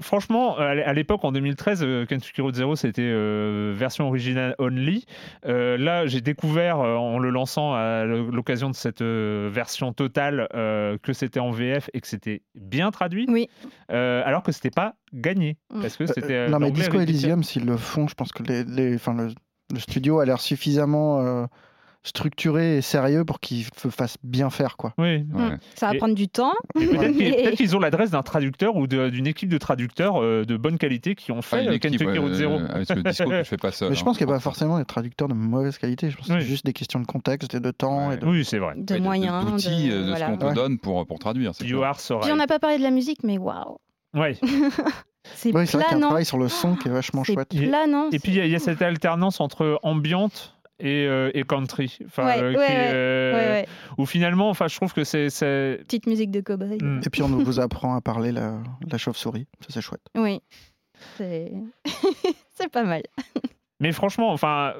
franchement, 0.00 0.56
à 0.56 0.74
l'é- 0.74 0.82
à 0.84 0.92
l'époque, 0.92 1.24
en 1.24 1.32
2013, 1.32 1.82
euh, 1.82 2.06
Kentucky 2.06 2.40
Road 2.40 2.54
Zero, 2.54 2.76
c'était 2.76 3.02
euh, 3.02 3.72
version 3.76 4.06
originale 4.06 4.54
only. 4.58 5.04
Euh, 5.46 5.76
là, 5.76 6.06
j'ai 6.06 6.20
découvert, 6.20 6.80
euh, 6.80 6.94
en 6.96 7.18
le 7.18 7.30
lançant 7.30 7.74
à 7.74 8.04
l'occasion 8.04 8.70
de 8.70 8.74
cette 8.76 9.02
euh, 9.02 9.50
version 9.52 9.92
totale, 9.92 10.46
euh, 10.54 10.96
que 11.02 11.12
c'était 11.12 11.40
en 11.40 11.50
VF 11.50 11.90
et 11.92 12.00
que 12.00 12.06
c'était 12.06 12.42
bien 12.54 12.90
traduit, 12.92 13.26
Oui. 13.28 13.48
euh, 13.90 14.22
alors 14.24 14.42
que 14.42 14.52
c'était 14.52 14.70
pas 14.70 14.94
gagné. 15.12 15.56
Mm. 15.74 15.80
Parce 15.80 15.96
que 15.96 16.06
c'était. 16.06 16.48
Non, 16.48 16.58
mais 16.60 16.70
Disco 16.70 17.00
Elysium, 17.00 17.42
s'ils 17.42 17.66
le 17.66 17.76
font, 17.76 18.06
je 18.06 18.14
pense 18.14 18.30
que 18.32 18.42
les, 18.44 18.64
les- 18.64 18.94
enfin, 18.94 19.14
le, 19.14 19.28
le 19.72 19.80
studio 19.80 20.20
a 20.20 20.24
l'air 20.24 20.40
suffisamment 20.40 21.20
euh, 21.20 21.46
structuré 22.06 22.78
et 22.78 22.82
sérieux 22.82 23.24
pour 23.24 23.40
qu'il 23.40 23.62
f- 23.64 23.90
fasse 23.90 24.16
bien 24.22 24.48
faire. 24.50 24.76
quoi. 24.76 24.94
Oui. 24.98 25.24
Ouais. 25.34 25.56
Ça 25.74 25.88
va 25.88 25.94
Et- 25.94 25.98
prendre 25.98 26.14
du 26.14 26.28
temps. 26.28 26.52
Peut-être 26.74 27.12
qu'ils 27.16 27.50
qu'ils 27.56 27.76
ont 27.76 27.80
l'adresse 27.80 28.10
d'un 28.10 28.22
traducteur 28.22 28.76
ou 28.76 28.86
de- 28.86 29.10
d'une 29.10 29.26
équipe 29.26 29.48
de 29.48 29.58
traducteurs 29.58 30.22
euh, 30.22 30.44
de 30.44 30.56
bonne 30.56 30.78
qualité 30.78 31.14
qui 31.14 31.32
ont 31.32 31.42
fait 31.42 31.62
une 31.64 31.68
euh, 31.70 31.72
équipe, 31.72 31.92
Kentucky 31.98 32.18
ouais, 32.18 32.34
Zero. 32.34 32.54
euh, 32.54 32.68
Avec 32.68 32.88
le 32.90 33.02
disco 33.02 33.28
que 33.28 33.38
je 33.38 33.42
fais 33.42 33.56
pas 33.56 33.70
seul. 33.72 33.88
mais 33.90 33.94
je 33.96 34.00
hein. 34.00 34.04
pense 34.04 34.16
qu'il 34.18 34.26
n'y 34.26 34.32
a 34.32 34.36
pas 34.36 34.40
forcément 34.40 34.78
des 34.78 34.84
traducteurs 34.84 35.28
de 35.28 35.34
mauvaise 35.34 35.78
qualité. 35.78 36.10
Je 36.10 36.16
pense 36.16 36.28
que 36.28 36.34
c'est 36.40 36.46
juste 36.46 36.64
des 36.64 36.72
questions 36.72 37.00
de 37.00 37.06
contexte 37.06 37.54
et 37.54 37.60
de 37.60 37.70
temps. 37.70 38.08
Ouais. 38.08 38.14
et 38.14 38.18
de- 38.18 38.26
Oui, 38.26 38.44
c'est 38.44 38.58
vrai. 38.58 38.74
de 38.76 38.94
Ouais, 38.94 39.00
moyens. 39.00 39.44
de- 39.44 39.50
d'outils, 39.50 39.88
de, 39.88 40.08
voilà. 40.08 40.26
ce 40.26 40.30
qu'on 40.32 40.38
te 40.38 40.44
Ouais. 40.46 40.54
donne 40.54 40.78
pour, 40.78 41.06
pour 41.06 41.18
traduire. 41.18 41.54
c'est 41.54 41.64
You 41.66 41.78
clair. 41.78 41.90
are 41.90 42.00
so 42.00 42.20
Puis 42.20 42.32
on 42.32 42.36
n'a 42.36 42.46
pas 42.46 42.58
parlé 42.58 42.78
de 42.78 42.82
la 42.82 42.90
musique, 42.90 43.24
mais 43.24 43.38
waouh, 43.38 43.78
Ouais. 44.14 44.36
c'est 45.34 45.54
Oui, 45.54 45.66
c'est 45.66 45.76
vrai 45.76 45.86
qu'il 45.88 45.98
y 45.98 46.02
a 46.02 46.04
un 46.04 46.08
travail 46.08 46.24
sur 46.24 46.38
le 46.38 46.48
son 46.48 46.76
qui 46.76 46.88
est 46.88 46.90
vachement 46.90 47.24
C'est 47.24 47.34
chouette. 47.34 47.52
Et- 47.54 47.66
planant. 47.66 48.08
Et 48.12 48.18
puis 48.18 48.32
il 48.32 48.44
y 48.46 48.48
y, 48.48 48.54
a 48.54 48.58
cette 48.58 48.80
alternance 48.82 49.40
entre 49.40 49.78
ambiante 49.82 50.55
et, 50.80 51.06
euh, 51.06 51.30
et 51.34 51.42
country. 51.44 51.98
Enfin, 52.06 52.26
Ouais, 52.26 52.42
euh, 52.42 52.48
ouais, 52.48 52.66
qui 52.66 52.72
est, 52.72 52.76
ouais, 52.76 52.90
euh, 52.94 53.32
Ouais, 53.34 53.48
ouais. 53.48 53.68
Où 53.98 54.06
finalement, 54.06 54.48
enfin, 54.50 54.68
je 54.68 54.76
trouve 54.76 54.92
que 54.92 55.04
c'est. 55.04 55.26
Petite 55.28 56.06
musique 56.06 56.30
de 56.30 56.40
cowboy. 56.40 56.78
Hmm. 56.80 57.00
Et 57.04 57.10
puis 57.10 57.22
on 57.22 57.28
vous 57.28 57.60
apprend 57.60 57.94
à 57.96 58.00
parler 58.00 58.32
la, 58.32 58.58
la 58.90 58.98
chauve-souris. 58.98 59.46
Ça, 59.60 59.66
c'est 59.70 59.80
chouette. 59.80 60.02
Oui. 60.16 60.40
C'est 61.16 61.52
c'est 62.54 62.70
pas 62.70 62.84
mal. 62.84 63.02
Mais 63.80 63.92
franchement, 63.92 64.32
enfin, 64.32 64.72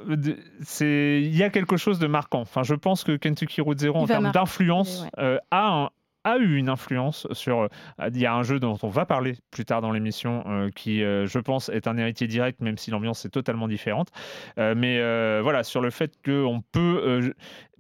c'est 0.63 1.21
il 1.23 1.37
y 1.37 1.43
a 1.43 1.51
quelque 1.51 1.77
chose 1.77 1.99
de 1.99 2.07
marquant. 2.07 2.41
Enfin, 2.41 2.63
je 2.63 2.75
pense 2.75 3.05
que 3.05 3.17
Kentucky 3.17 3.61
Road 3.61 3.79
Zero, 3.79 3.99
en 3.99 4.07
termes 4.07 4.31
d'influence, 4.33 5.03
ouais. 5.03 5.11
euh, 5.19 5.39
a 5.51 5.69
un- 5.69 5.91
a 6.27 6.39
eu 6.39 6.57
une 6.57 6.68
influence 6.68 7.27
sur. 7.33 7.61
euh, 7.62 7.68
Il 8.09 8.18
y 8.18 8.27
a 8.27 8.35
un 8.35 8.43
jeu 8.43 8.59
dont 8.61 8.77
on 8.83 8.89
va 8.89 9.07
parler 9.07 9.35
plus 9.51 9.64
tard 9.64 9.81
dans 9.81 9.93
l'émission 9.93 10.45
euh, 10.47 10.70
qui, 10.70 11.03
euh, 11.03 11.27
je 11.27 11.39
pense, 11.39 11.68
est 11.68 11.87
un 11.87 11.97
héritier 11.97 12.27
direct, 12.27 12.61
même 12.61 12.77
si 12.79 12.91
l'ambiance 12.91 13.24
est 13.24 13.31
totalement 13.31 13.68
différente. 13.68 14.09
Mais 14.57 15.01
voilà, 15.43 15.62
sur 15.64 15.81
le 15.81 15.91
fait 15.91 16.14
qu'on 16.24 16.62
peut, 16.72 17.33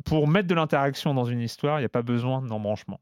pour 0.04 0.28
mettre 0.28 0.48
de 0.48 0.54
l'interaction 0.54 1.14
dans 1.14 1.24
une 1.24 1.40
histoire, 1.40 1.78
il 1.78 1.82
n'y 1.82 1.86
a 1.86 1.90
pas 1.90 2.02
besoin 2.02 2.42
d'embranchement. 2.42 3.00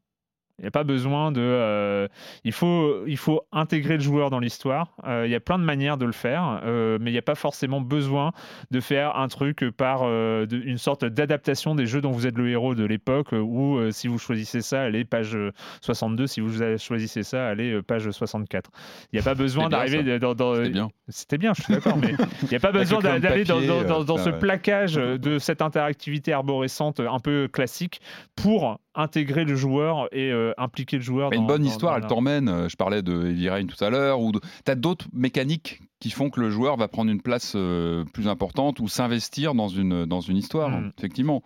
Il 0.59 0.61
n'y 0.61 0.67
a 0.69 0.71
pas 0.71 0.85
besoin 0.85 1.33
de. 1.33 1.41
euh, 1.41 2.07
il, 2.45 2.53
faut, 2.53 3.05
il 3.07 3.17
faut 3.17 3.41
intégrer 3.51 3.95
le 3.95 3.99
joueur 3.99 4.29
dans 4.29 4.39
l'histoire. 4.39 4.95
Euh, 5.05 5.23
il 5.27 5.31
y 5.31 5.35
a 5.35 5.41
plein 5.41 5.59
de 5.59 5.63
manières 5.65 5.97
de 5.97 6.05
le 6.05 6.13
faire, 6.13 6.61
euh, 6.63 6.97
mais 7.01 7.09
il 7.09 7.13
n'y 7.13 7.19
a 7.19 7.21
pas 7.23 7.35
forcément 7.35 7.81
besoin 7.81 8.31
de 8.71 8.79
faire 8.79 9.17
un 9.17 9.27
truc 9.27 9.69
par 9.71 10.03
de- 10.03 10.47
une 10.63 10.77
sorte 10.77 11.03
d'adaptation 11.03 11.75
des 11.75 11.85
jeux 11.85 11.99
dont 11.99 12.11
vous 12.11 12.25
êtes 12.25 12.37
le 12.37 12.49
héros 12.49 12.73
de 12.73 12.85
l'époque, 12.85 13.33
euh, 13.33 13.91
si 13.91 14.07
vous 14.07 14.17
choisissez 14.17 14.61
ça, 14.61 14.81
allez 14.83 15.03
page 15.03 15.35
euh, 15.35 15.51
62, 15.81 16.25
si 16.27 16.39
vous 16.39 16.53
choisissez 16.77 17.23
ça, 17.23 17.47
allez 17.47 17.81
page 17.81 18.09
64. 18.09 18.71
Il 19.11 19.15
n'y 19.17 19.19
a 19.19 19.23
pas 19.23 19.35
besoin 19.35 19.65
d'arriver 19.69 20.19
dans. 20.19 20.33
dans- 20.35 20.55
C'était 20.55 20.69
bien. 20.69 20.89
C'était 21.09 21.37
bien, 21.37 21.53
je 21.53 21.63
suis 21.63 21.73
d'accord, 21.73 21.97
mais 21.97 22.13
il 22.43 22.47
n'y 22.49 22.55
a 22.55 22.59
pas 22.61 22.71
besoin 22.79 22.99
d'aller 23.19 23.43
dans, 23.43 23.59
dans- 24.05 24.17
ce 24.17 24.29
plaquage 24.29 24.95
de 24.95 25.37
cette 25.37 25.61
interactivité 25.61 26.31
arborescente 26.31 27.01
un 27.01 27.19
peu 27.19 27.49
classique 27.51 27.99
pour 28.35 28.79
intégrer 28.95 29.43
le 29.45 29.55
joueur 29.55 30.07
et 30.11 30.31
euh, 30.31 30.53
impliquer 30.57 30.97
le 30.97 31.03
joueur. 31.03 31.29
Mais 31.29 31.35
dans- 31.37 31.41
une 31.43 31.47
bonne 31.47 31.61
dans- 31.63 31.67
histoire, 31.69 31.93
dans 31.95 32.01
elle 32.01 32.07
t'emmène. 32.07 32.49
euh, 32.49 32.69
Je 32.69 32.75
parlais 32.75 33.01
de 33.01 33.27
Heavy 33.27 33.49
Rain 33.49 33.65
tout 33.65 33.83
à 33.83 33.89
l'heure. 33.89 34.19
Ou 34.21 34.31
de... 34.31 34.39
tu 34.39 34.71
as 34.71 34.75
d'autres 34.75 35.07
mécaniques 35.13 35.81
qui 35.99 36.09
font 36.11 36.29
que 36.29 36.39
le 36.41 36.49
joueur 36.49 36.77
va 36.77 36.87
prendre 36.87 37.09
une 37.11 37.21
place 37.21 37.53
euh, 37.55 38.03
plus 38.13 38.27
importante 38.27 38.79
ou 38.79 38.87
s'investir 38.87 39.55
dans 39.55 39.67
une, 39.69 40.05
dans 40.05 40.21
une 40.21 40.37
histoire, 40.37 40.69
Mm. 40.69 40.91
effectivement. 40.97 41.43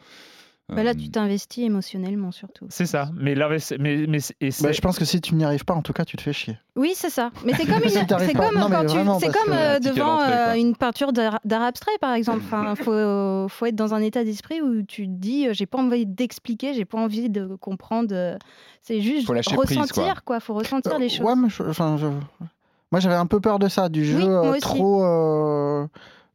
Bah 0.70 0.84
là, 0.84 0.92
Euh, 0.92 0.94
tu 0.94 1.10
t'investis 1.10 1.64
émotionnellement 1.66 2.32
surtout. 2.32 2.68
C'est 2.70 2.86
ça. 2.86 3.10
Mais, 3.16 3.34
mais, 3.36 4.06
mais, 4.08 4.18
et 4.40 4.50
Bah, 4.62 4.72
je 4.72 4.82
pense 4.82 5.00
que 5.00 5.06
si 5.06 5.20
tu 5.20 5.34
n'y 5.36 5.44
arrives 5.44 5.66
pas, 5.66 5.74
en 5.74 5.82
tout 5.82 5.94
cas, 5.94 6.06
tu 6.06 6.16
te 6.16 6.22
fais 6.22 6.32
chier. 6.34 6.58
Oui, 6.76 6.92
c'est 6.96 7.10
ça. 7.10 7.32
Mais 7.44 7.54
c'est 7.54 7.66
comme, 7.74 7.84
une- 7.84 7.90
Si 7.90 8.06
t'arrives 8.06 8.28
c'est 8.28 8.34
pas. 8.34 8.50
comme 8.50 8.60
Non, 8.60 8.70
mais 8.70 8.76
quand 8.76 8.86
tu, 8.86 8.98
c'est 9.20 9.32
comme 9.32 9.54
euh, 9.54 9.80
devant 9.80 10.22
euh, 10.22 10.54
une 10.54 10.76
peinture 10.76 11.12
d'art 11.12 11.40
abstrait, 11.46 11.98
par 12.00 12.14
exemple. 12.14 12.40
Enfin, 12.46 12.76
faut, 12.76 13.48
faut 13.50 13.66
être 13.66 13.76
dans 13.76 13.94
un 13.94 14.02
état 14.02 14.24
d'esprit 14.24 14.62
où 14.62 14.84
tu 14.84 15.06
te 15.08 15.12
dis, 15.12 15.48
euh, 15.48 15.54
j'ai 15.54 15.66
pas 15.66 15.80
envie 15.80 16.06
d'expliquer, 16.06 16.74
j'ai 16.74 16.86
pas 16.86 17.00
envie 17.00 17.30
de 17.30 17.56
comprendre. 17.56 18.10
euh, 18.14 18.38
C'est 18.82 19.02
juste 19.02 19.26
Faut 19.28 19.34
lâcher 19.34 19.56
ressentir, 19.56 19.84
prise, 19.86 19.92
quoi. 19.92 20.14
quoi. 20.26 20.40
Faut 20.40 20.54
ressentir 20.54 20.94
Euh, 20.96 21.00
les 21.00 21.10
choses. 21.10 21.26
Ouais, 21.26 21.36
mais 21.36 21.50
je- 21.50 21.64
enfin, 21.64 21.98
je- 21.98 22.08
moi 22.92 23.00
j'avais 23.00 23.16
un 23.16 23.26
peu 23.26 23.40
peur 23.40 23.60
de 23.60 23.68
ça, 23.68 23.90
du 23.90 24.06
jeu 24.06 24.18
Oui, 24.18 24.26
moi 24.30 24.46
euh, 24.46 24.52
aussi. 24.52 24.62
trop, 24.62 25.04
euh, 25.04 25.88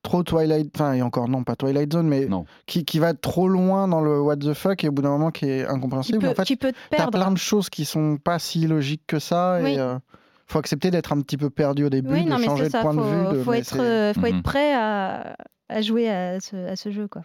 trop 0.05 0.23
Twilight, 0.23 0.71
enfin 0.77 0.93
et 0.93 1.03
encore 1.03 1.29
non, 1.29 1.43
pas 1.43 1.57
Twilight 1.57 1.93
Zone, 1.93 2.07
mais 2.07 2.27
Non. 2.27 2.45
qui, 2.67 2.85
qui 2.85 3.01
va 3.01 3.15
trop 3.15 3.49
loin 3.49 3.89
dans 3.89 4.01
le 4.01 4.21
what 4.21 4.37
the 4.37 4.53
fuck 4.55 4.85
et 4.85 4.89
au 4.89 4.93
bout 4.93 5.03
d'un 5.03 5.09
moment 5.11 5.33
qui 5.33 5.47
est 5.47 5.67
qui 5.67 5.73
incompréhensible. 5.73 6.19
peut, 6.21 6.29
en 6.29 6.35
fait, 6.35 6.45
qui 6.45 6.55
peut 6.57 6.71
te 6.73 6.77
t'as 6.91 6.97
perdre. 6.99 7.19
plein 7.19 7.31
de 7.33 7.39
choses 7.39 7.69
qui 7.71 7.85
sont 7.85 8.17
pas 8.19 8.39
si 8.39 8.67
logiques 8.69 9.03
que 9.09 9.19
ça 9.19 9.59
Oui. 9.63 9.73
et 9.75 9.79
euh, 9.81 9.99
faut 10.47 10.59
accepter 10.61 10.91
d'être 10.93 11.13
un 11.13 11.21
petit 11.23 11.37
peu 11.39 11.51
perdu 11.51 11.85
au 11.85 11.89
début, 11.91 12.13
Oui, 12.13 12.25
de 12.25 12.29
non, 12.31 12.39
changer 12.39 12.65
de 12.67 12.69
ça. 12.69 12.83
point 12.83 12.93
Faut, 12.93 13.01
de 13.01 13.07
vue. 13.33 13.39
de- 13.39 13.43
faut 13.43 13.51
mais 13.51 13.59
être, 13.59 13.81
euh, 13.81 14.13
faut 14.15 14.21
Mhm. 14.21 14.27
être 14.27 14.43
prêt 14.43 14.75
à, 14.75 15.37
à 15.69 15.81
jouer 15.81 16.09
à 16.09 16.39
ce, 16.39 16.55
à 16.69 16.77
ce 16.77 16.91
jeu, 16.93 17.09
quoi. 17.09 17.23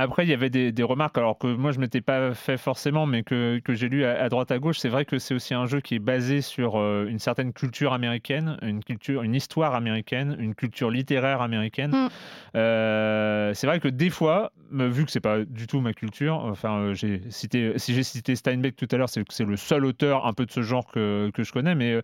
Après, 0.00 0.24
il 0.24 0.30
y 0.30 0.34
avait 0.34 0.50
des, 0.50 0.72
des 0.72 0.82
remarques, 0.82 1.16
alors 1.18 1.38
que 1.38 1.46
moi 1.46 1.72
je 1.72 1.76
ne 1.78 1.82
m'étais 1.82 2.00
pas 2.00 2.34
fait 2.34 2.56
forcément, 2.56 3.06
mais 3.06 3.22
que, 3.22 3.60
que 3.64 3.74
j'ai 3.74 3.88
lu 3.88 4.04
à, 4.04 4.22
à 4.22 4.28
droite 4.28 4.50
à 4.50 4.58
gauche. 4.58 4.78
C'est 4.78 4.88
vrai 4.88 5.04
que 5.04 5.18
c'est 5.18 5.34
aussi 5.34 5.54
un 5.54 5.66
jeu 5.66 5.80
qui 5.80 5.94
est 5.96 5.98
basé 6.00 6.40
sur 6.40 6.78
euh, 6.78 7.06
une 7.08 7.18
certaine 7.18 7.52
culture 7.52 7.92
américaine, 7.92 8.56
une 8.62 8.82
culture, 8.82 9.22
une 9.22 9.34
histoire 9.34 9.74
américaine, 9.74 10.36
une 10.38 10.54
culture 10.54 10.90
littéraire 10.90 11.40
américaine. 11.42 11.90
Mm. 11.92 12.08
Euh, 12.56 13.54
c'est 13.54 13.66
vrai 13.66 13.80
que 13.80 13.88
des 13.88 14.10
fois, 14.10 14.52
me- 14.70 14.88
vu 14.88 15.04
que 15.04 15.10
c'est 15.10 15.20
pas 15.20 15.44
du 15.44 15.66
tout 15.66 15.80
ma 15.80 15.92
culture, 15.92 16.34
enfin, 16.44 16.78
euh, 16.78 16.94
j'ai 16.94 17.22
cité, 17.30 17.72
si 17.76 17.94
j'ai 17.94 18.02
cité 18.02 18.36
Steinbeck 18.36 18.76
tout 18.76 18.88
à 18.90 18.96
l'heure, 18.96 19.08
c'est 19.08 19.22
que 19.26 19.32
c'est 19.34 19.44
le 19.44 19.56
seul 19.56 19.84
auteur 19.84 20.26
un 20.26 20.32
peu 20.32 20.46
de 20.46 20.50
ce 20.50 20.62
genre 20.62 20.90
que, 20.90 21.30
que 21.34 21.42
je 21.42 21.52
connais, 21.52 21.74
mais 21.74 22.00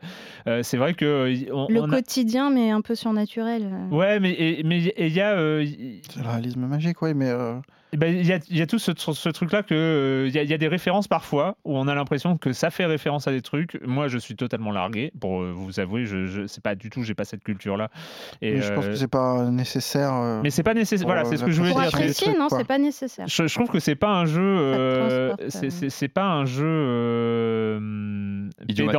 c'est 0.63 0.77
vrai 0.77 0.95
que 0.95 1.35
on, 1.53 1.67
Le 1.69 1.81
on 1.81 1.85
a- 1.91 1.97
quotidien, 1.97 2.51
mais 2.51 2.71
un 2.71 2.81
peu 2.81 2.95
surnaturel. 2.95 3.69
Ouais, 3.91 4.21
mais 4.21 4.33
et- 4.33 4.63
mais 4.65 4.81
il 4.83 5.13
y 5.13 5.21
a 5.21 5.33
euh, 5.37 5.63
il- 5.65 6.01
C'est 6.11 6.21
le 6.23 6.29
réalisme 6.29 6.67
magique, 6.67 7.01
oui, 7.03 7.15
mais 7.15 7.31
euh, 7.87 7.91
Eh 7.93 7.97
ben, 7.97 8.15
Il 8.17 8.27
y, 8.27 8.33
a, 8.33 8.39
il 8.51 8.57
y 8.57 8.63
a 8.63 8.67
tout 8.67 8.79
ce, 8.79 8.93
ce 8.97 9.29
truc-là 9.29 9.63
que 9.63 9.75
euh, 9.75 10.25
il 10.29 10.35
y, 10.35 10.39
a- 10.39 10.43
il 10.43 10.51
y 10.51 10.55
a 10.55 10.59
des 10.59 10.69
références 10.69 11.09
parfois 11.09 11.57
où 11.65 11.77
on 11.77 11.89
a 11.89 11.95
l'impression 11.95 12.37
que 12.37 12.53
ça 12.53 12.71
fait 12.71 12.85
référence 12.87 13.27
à 13.29 13.33
des 13.33 13.43
trucs. 13.43 13.79
Moi, 13.87 14.09
je 14.09 14.19
suis 14.19 14.37
totalement 14.37 14.71
largué. 14.73 15.13
Pour 15.21 15.41
euh, 15.43 15.53
vous 15.55 15.81
avouer, 15.81 16.05
je, 16.07 16.27
je 16.27 16.47
c'est 16.47 16.63
pas 16.63 16.75
du 16.75 16.91
tout, 16.91 17.03
j'ai 17.03 17.15
pas 17.15 17.25
cette 17.25 17.43
culture-là. 17.45 17.91
Et 18.43 18.55
Mais 18.55 18.61
je 18.63 18.73
pense 18.73 18.85
euh, 18.85 18.91
que 18.91 18.97
c'est 18.97 19.09
pas 19.09 19.45
nécessaire. 19.51 20.13
euh, 20.15 20.41
mais 20.43 20.51
c'est 20.51 20.63
pas 20.63 20.75
nécessaire. 20.75 21.07
Voilà, 21.07 21.23
euh, 21.23 21.25
c'est 21.31 21.37
ce 21.37 21.45
que 21.45 21.51
je 21.51 21.63
voulais 21.63 21.73
dire. 21.73 21.91
C'est- 22.13 22.39
non, 22.39 22.49
c'est 22.51 22.65
pas 22.67 22.79
nécessaire. 22.79 23.27
Je, 23.29 23.47
je 23.47 23.55
trouve 23.55 23.69
que 23.69 23.79
c'est 23.81 23.95
pas 23.97 24.11
un 24.13 24.27
jeu. 24.27 24.41
euh, 24.43 25.35
c'est- 25.49 25.67
euh. 25.67 25.71
c'est 25.71 25.91
c'est 25.91 26.09
pas 26.09 26.25
un 26.25 26.45
jeu. 26.45 26.65
euh, 26.67 27.77
hum. 27.79 28.51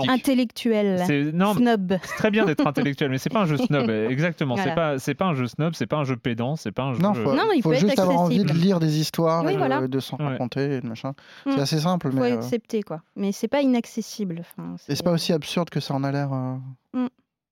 Intellectuel. 0.10 1.02
C'est- 1.06 1.32
Non, 1.34 1.54
Snob. 1.54 1.98
c'est 2.04 2.16
très 2.18 2.32
bien 2.32 2.46
d'être 2.46 2.66
intellectuel, 2.66 3.10
mais 3.10 3.18
c'est 3.18 3.30
pas 3.30 3.42
un 3.42 3.46
jeu 3.46 3.58
snob. 3.58 3.90
Exactement. 3.90 4.56
C'est 4.56 4.62
Voilà. 4.64 4.76
pas, 4.76 5.00
c'est 5.00 5.14
pas 5.16 5.26
un 5.26 5.34
jeu 5.36 5.48
snob, 5.48 5.74
c'est 5.76 5.88
pas 5.88 5.98
un 5.98 6.04
jeu 6.04 6.16
pédant, 6.18 6.56
c'est 6.56 6.72
pas 6.72 6.84
un 6.84 6.94
jeu. 6.94 7.02
Non, 7.02 7.14
faut, 7.14 7.34
Non, 7.36 7.44
il 7.56 7.62
faut 7.62 7.74
être 7.74 7.80
juste 7.80 8.00
avoir 8.00 8.22
envie 8.22 8.38
de 8.38 8.44
accessible. 8.44 8.60
Lire 8.80 8.88
des 8.88 9.00
histoires 9.00 9.44
Oui, 9.44 9.52
et 9.52 9.54
de, 9.54 9.58
voilà. 9.60 9.88
de 9.88 10.00
s'en 10.00 10.18
Ouais. 10.18 10.26
raconter 10.28 10.76
et 10.76 10.82
de 10.82 10.88
machin. 10.88 11.14
C'est 11.46 11.60
assez 11.60 11.80
simple, 11.80 12.12
Faut 12.12 12.18
mais. 12.18 12.32
euh, 12.32 12.36
accepter, 12.38 12.84
quoi. 12.84 13.02
Mais 13.16 13.32
c'est 13.32 13.48
pas 13.48 13.62
inaccessible. 13.62 14.38
Enfin, 14.40 14.76
Et 14.88 14.96
c'est 14.96 15.04
pas 15.04 15.12
aussi 15.12 15.34
absurde 15.34 15.70
que 15.70 15.80
ça 15.80 15.94
en 15.94 16.04
a 16.04 16.12
l'air. 16.12 16.32
euh. 16.34 17.08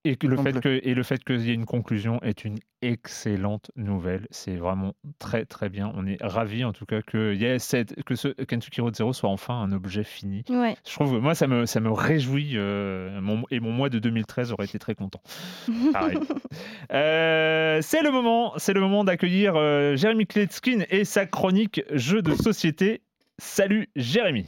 Et 0.07 0.15
que 0.17 0.27
le 0.27 0.37
fait 0.37 0.59
que 0.61 0.79
et 0.83 0.93
le 0.93 1.03
fait 1.03 1.23
qu'il 1.23 1.41
y 1.41 1.49
ait 1.49 1.55
une 1.55 1.65
conclusion 1.65 2.21
est 2.21 2.45
une 2.45 2.57
excellente 2.83 3.71
nouvelle. 3.75 4.27
C'est 4.29 4.55
vraiment 4.55 4.93
très 5.17 5.45
très 5.45 5.67
bien. 5.69 5.91
On 5.95 6.05
est 6.05 6.17
ravis 6.21 6.63
en 6.63 6.73
tout 6.73 6.85
cas 6.85 7.01
que 7.01 7.33
il 7.33 7.41
y 7.41 7.45
ait 7.45 7.57
cette, 7.57 8.03
que 8.03 8.13
ce 8.15 8.27
Kentucky 8.27 8.81
Road 8.81 8.95
Zero 8.95 9.13
soit 9.13 9.29
enfin 9.29 9.55
un 9.55 9.71
objet 9.71 10.03
fini. 10.03 10.43
Ouais. 10.49 10.75
Je 10.87 10.93
trouve 10.93 11.19
moi 11.19 11.33
ça 11.33 11.47
me 11.47 11.65
ça 11.65 11.79
me 11.79 11.91
réjouit 11.91 12.51
euh, 12.55 13.19
mon- 13.19 13.45
et 13.49 13.59
mon 13.59 13.71
mois 13.71 13.89
de 13.89 13.97
2013 13.99 14.51
aurait 14.51 14.65
été 14.65 14.77
très 14.79 14.93
content. 14.95 15.21
Euh, 16.91 17.79
c'est 17.81 18.01
le 18.01 18.11
moment, 18.11 18.53
c'est 18.57 18.73
le 18.73 18.79
moment 18.79 19.03
d'accueillir 19.03 19.55
euh, 19.55 19.95
Jérémy 19.95 20.25
Kletskin 20.27 20.83
et 20.89 21.03
sa 21.03 21.25
chronique 21.25 21.81
jeux 21.91 22.21
de 22.21 22.33
société. 22.35 23.01
Salut 23.37 23.89
Jérémy. 23.95 24.45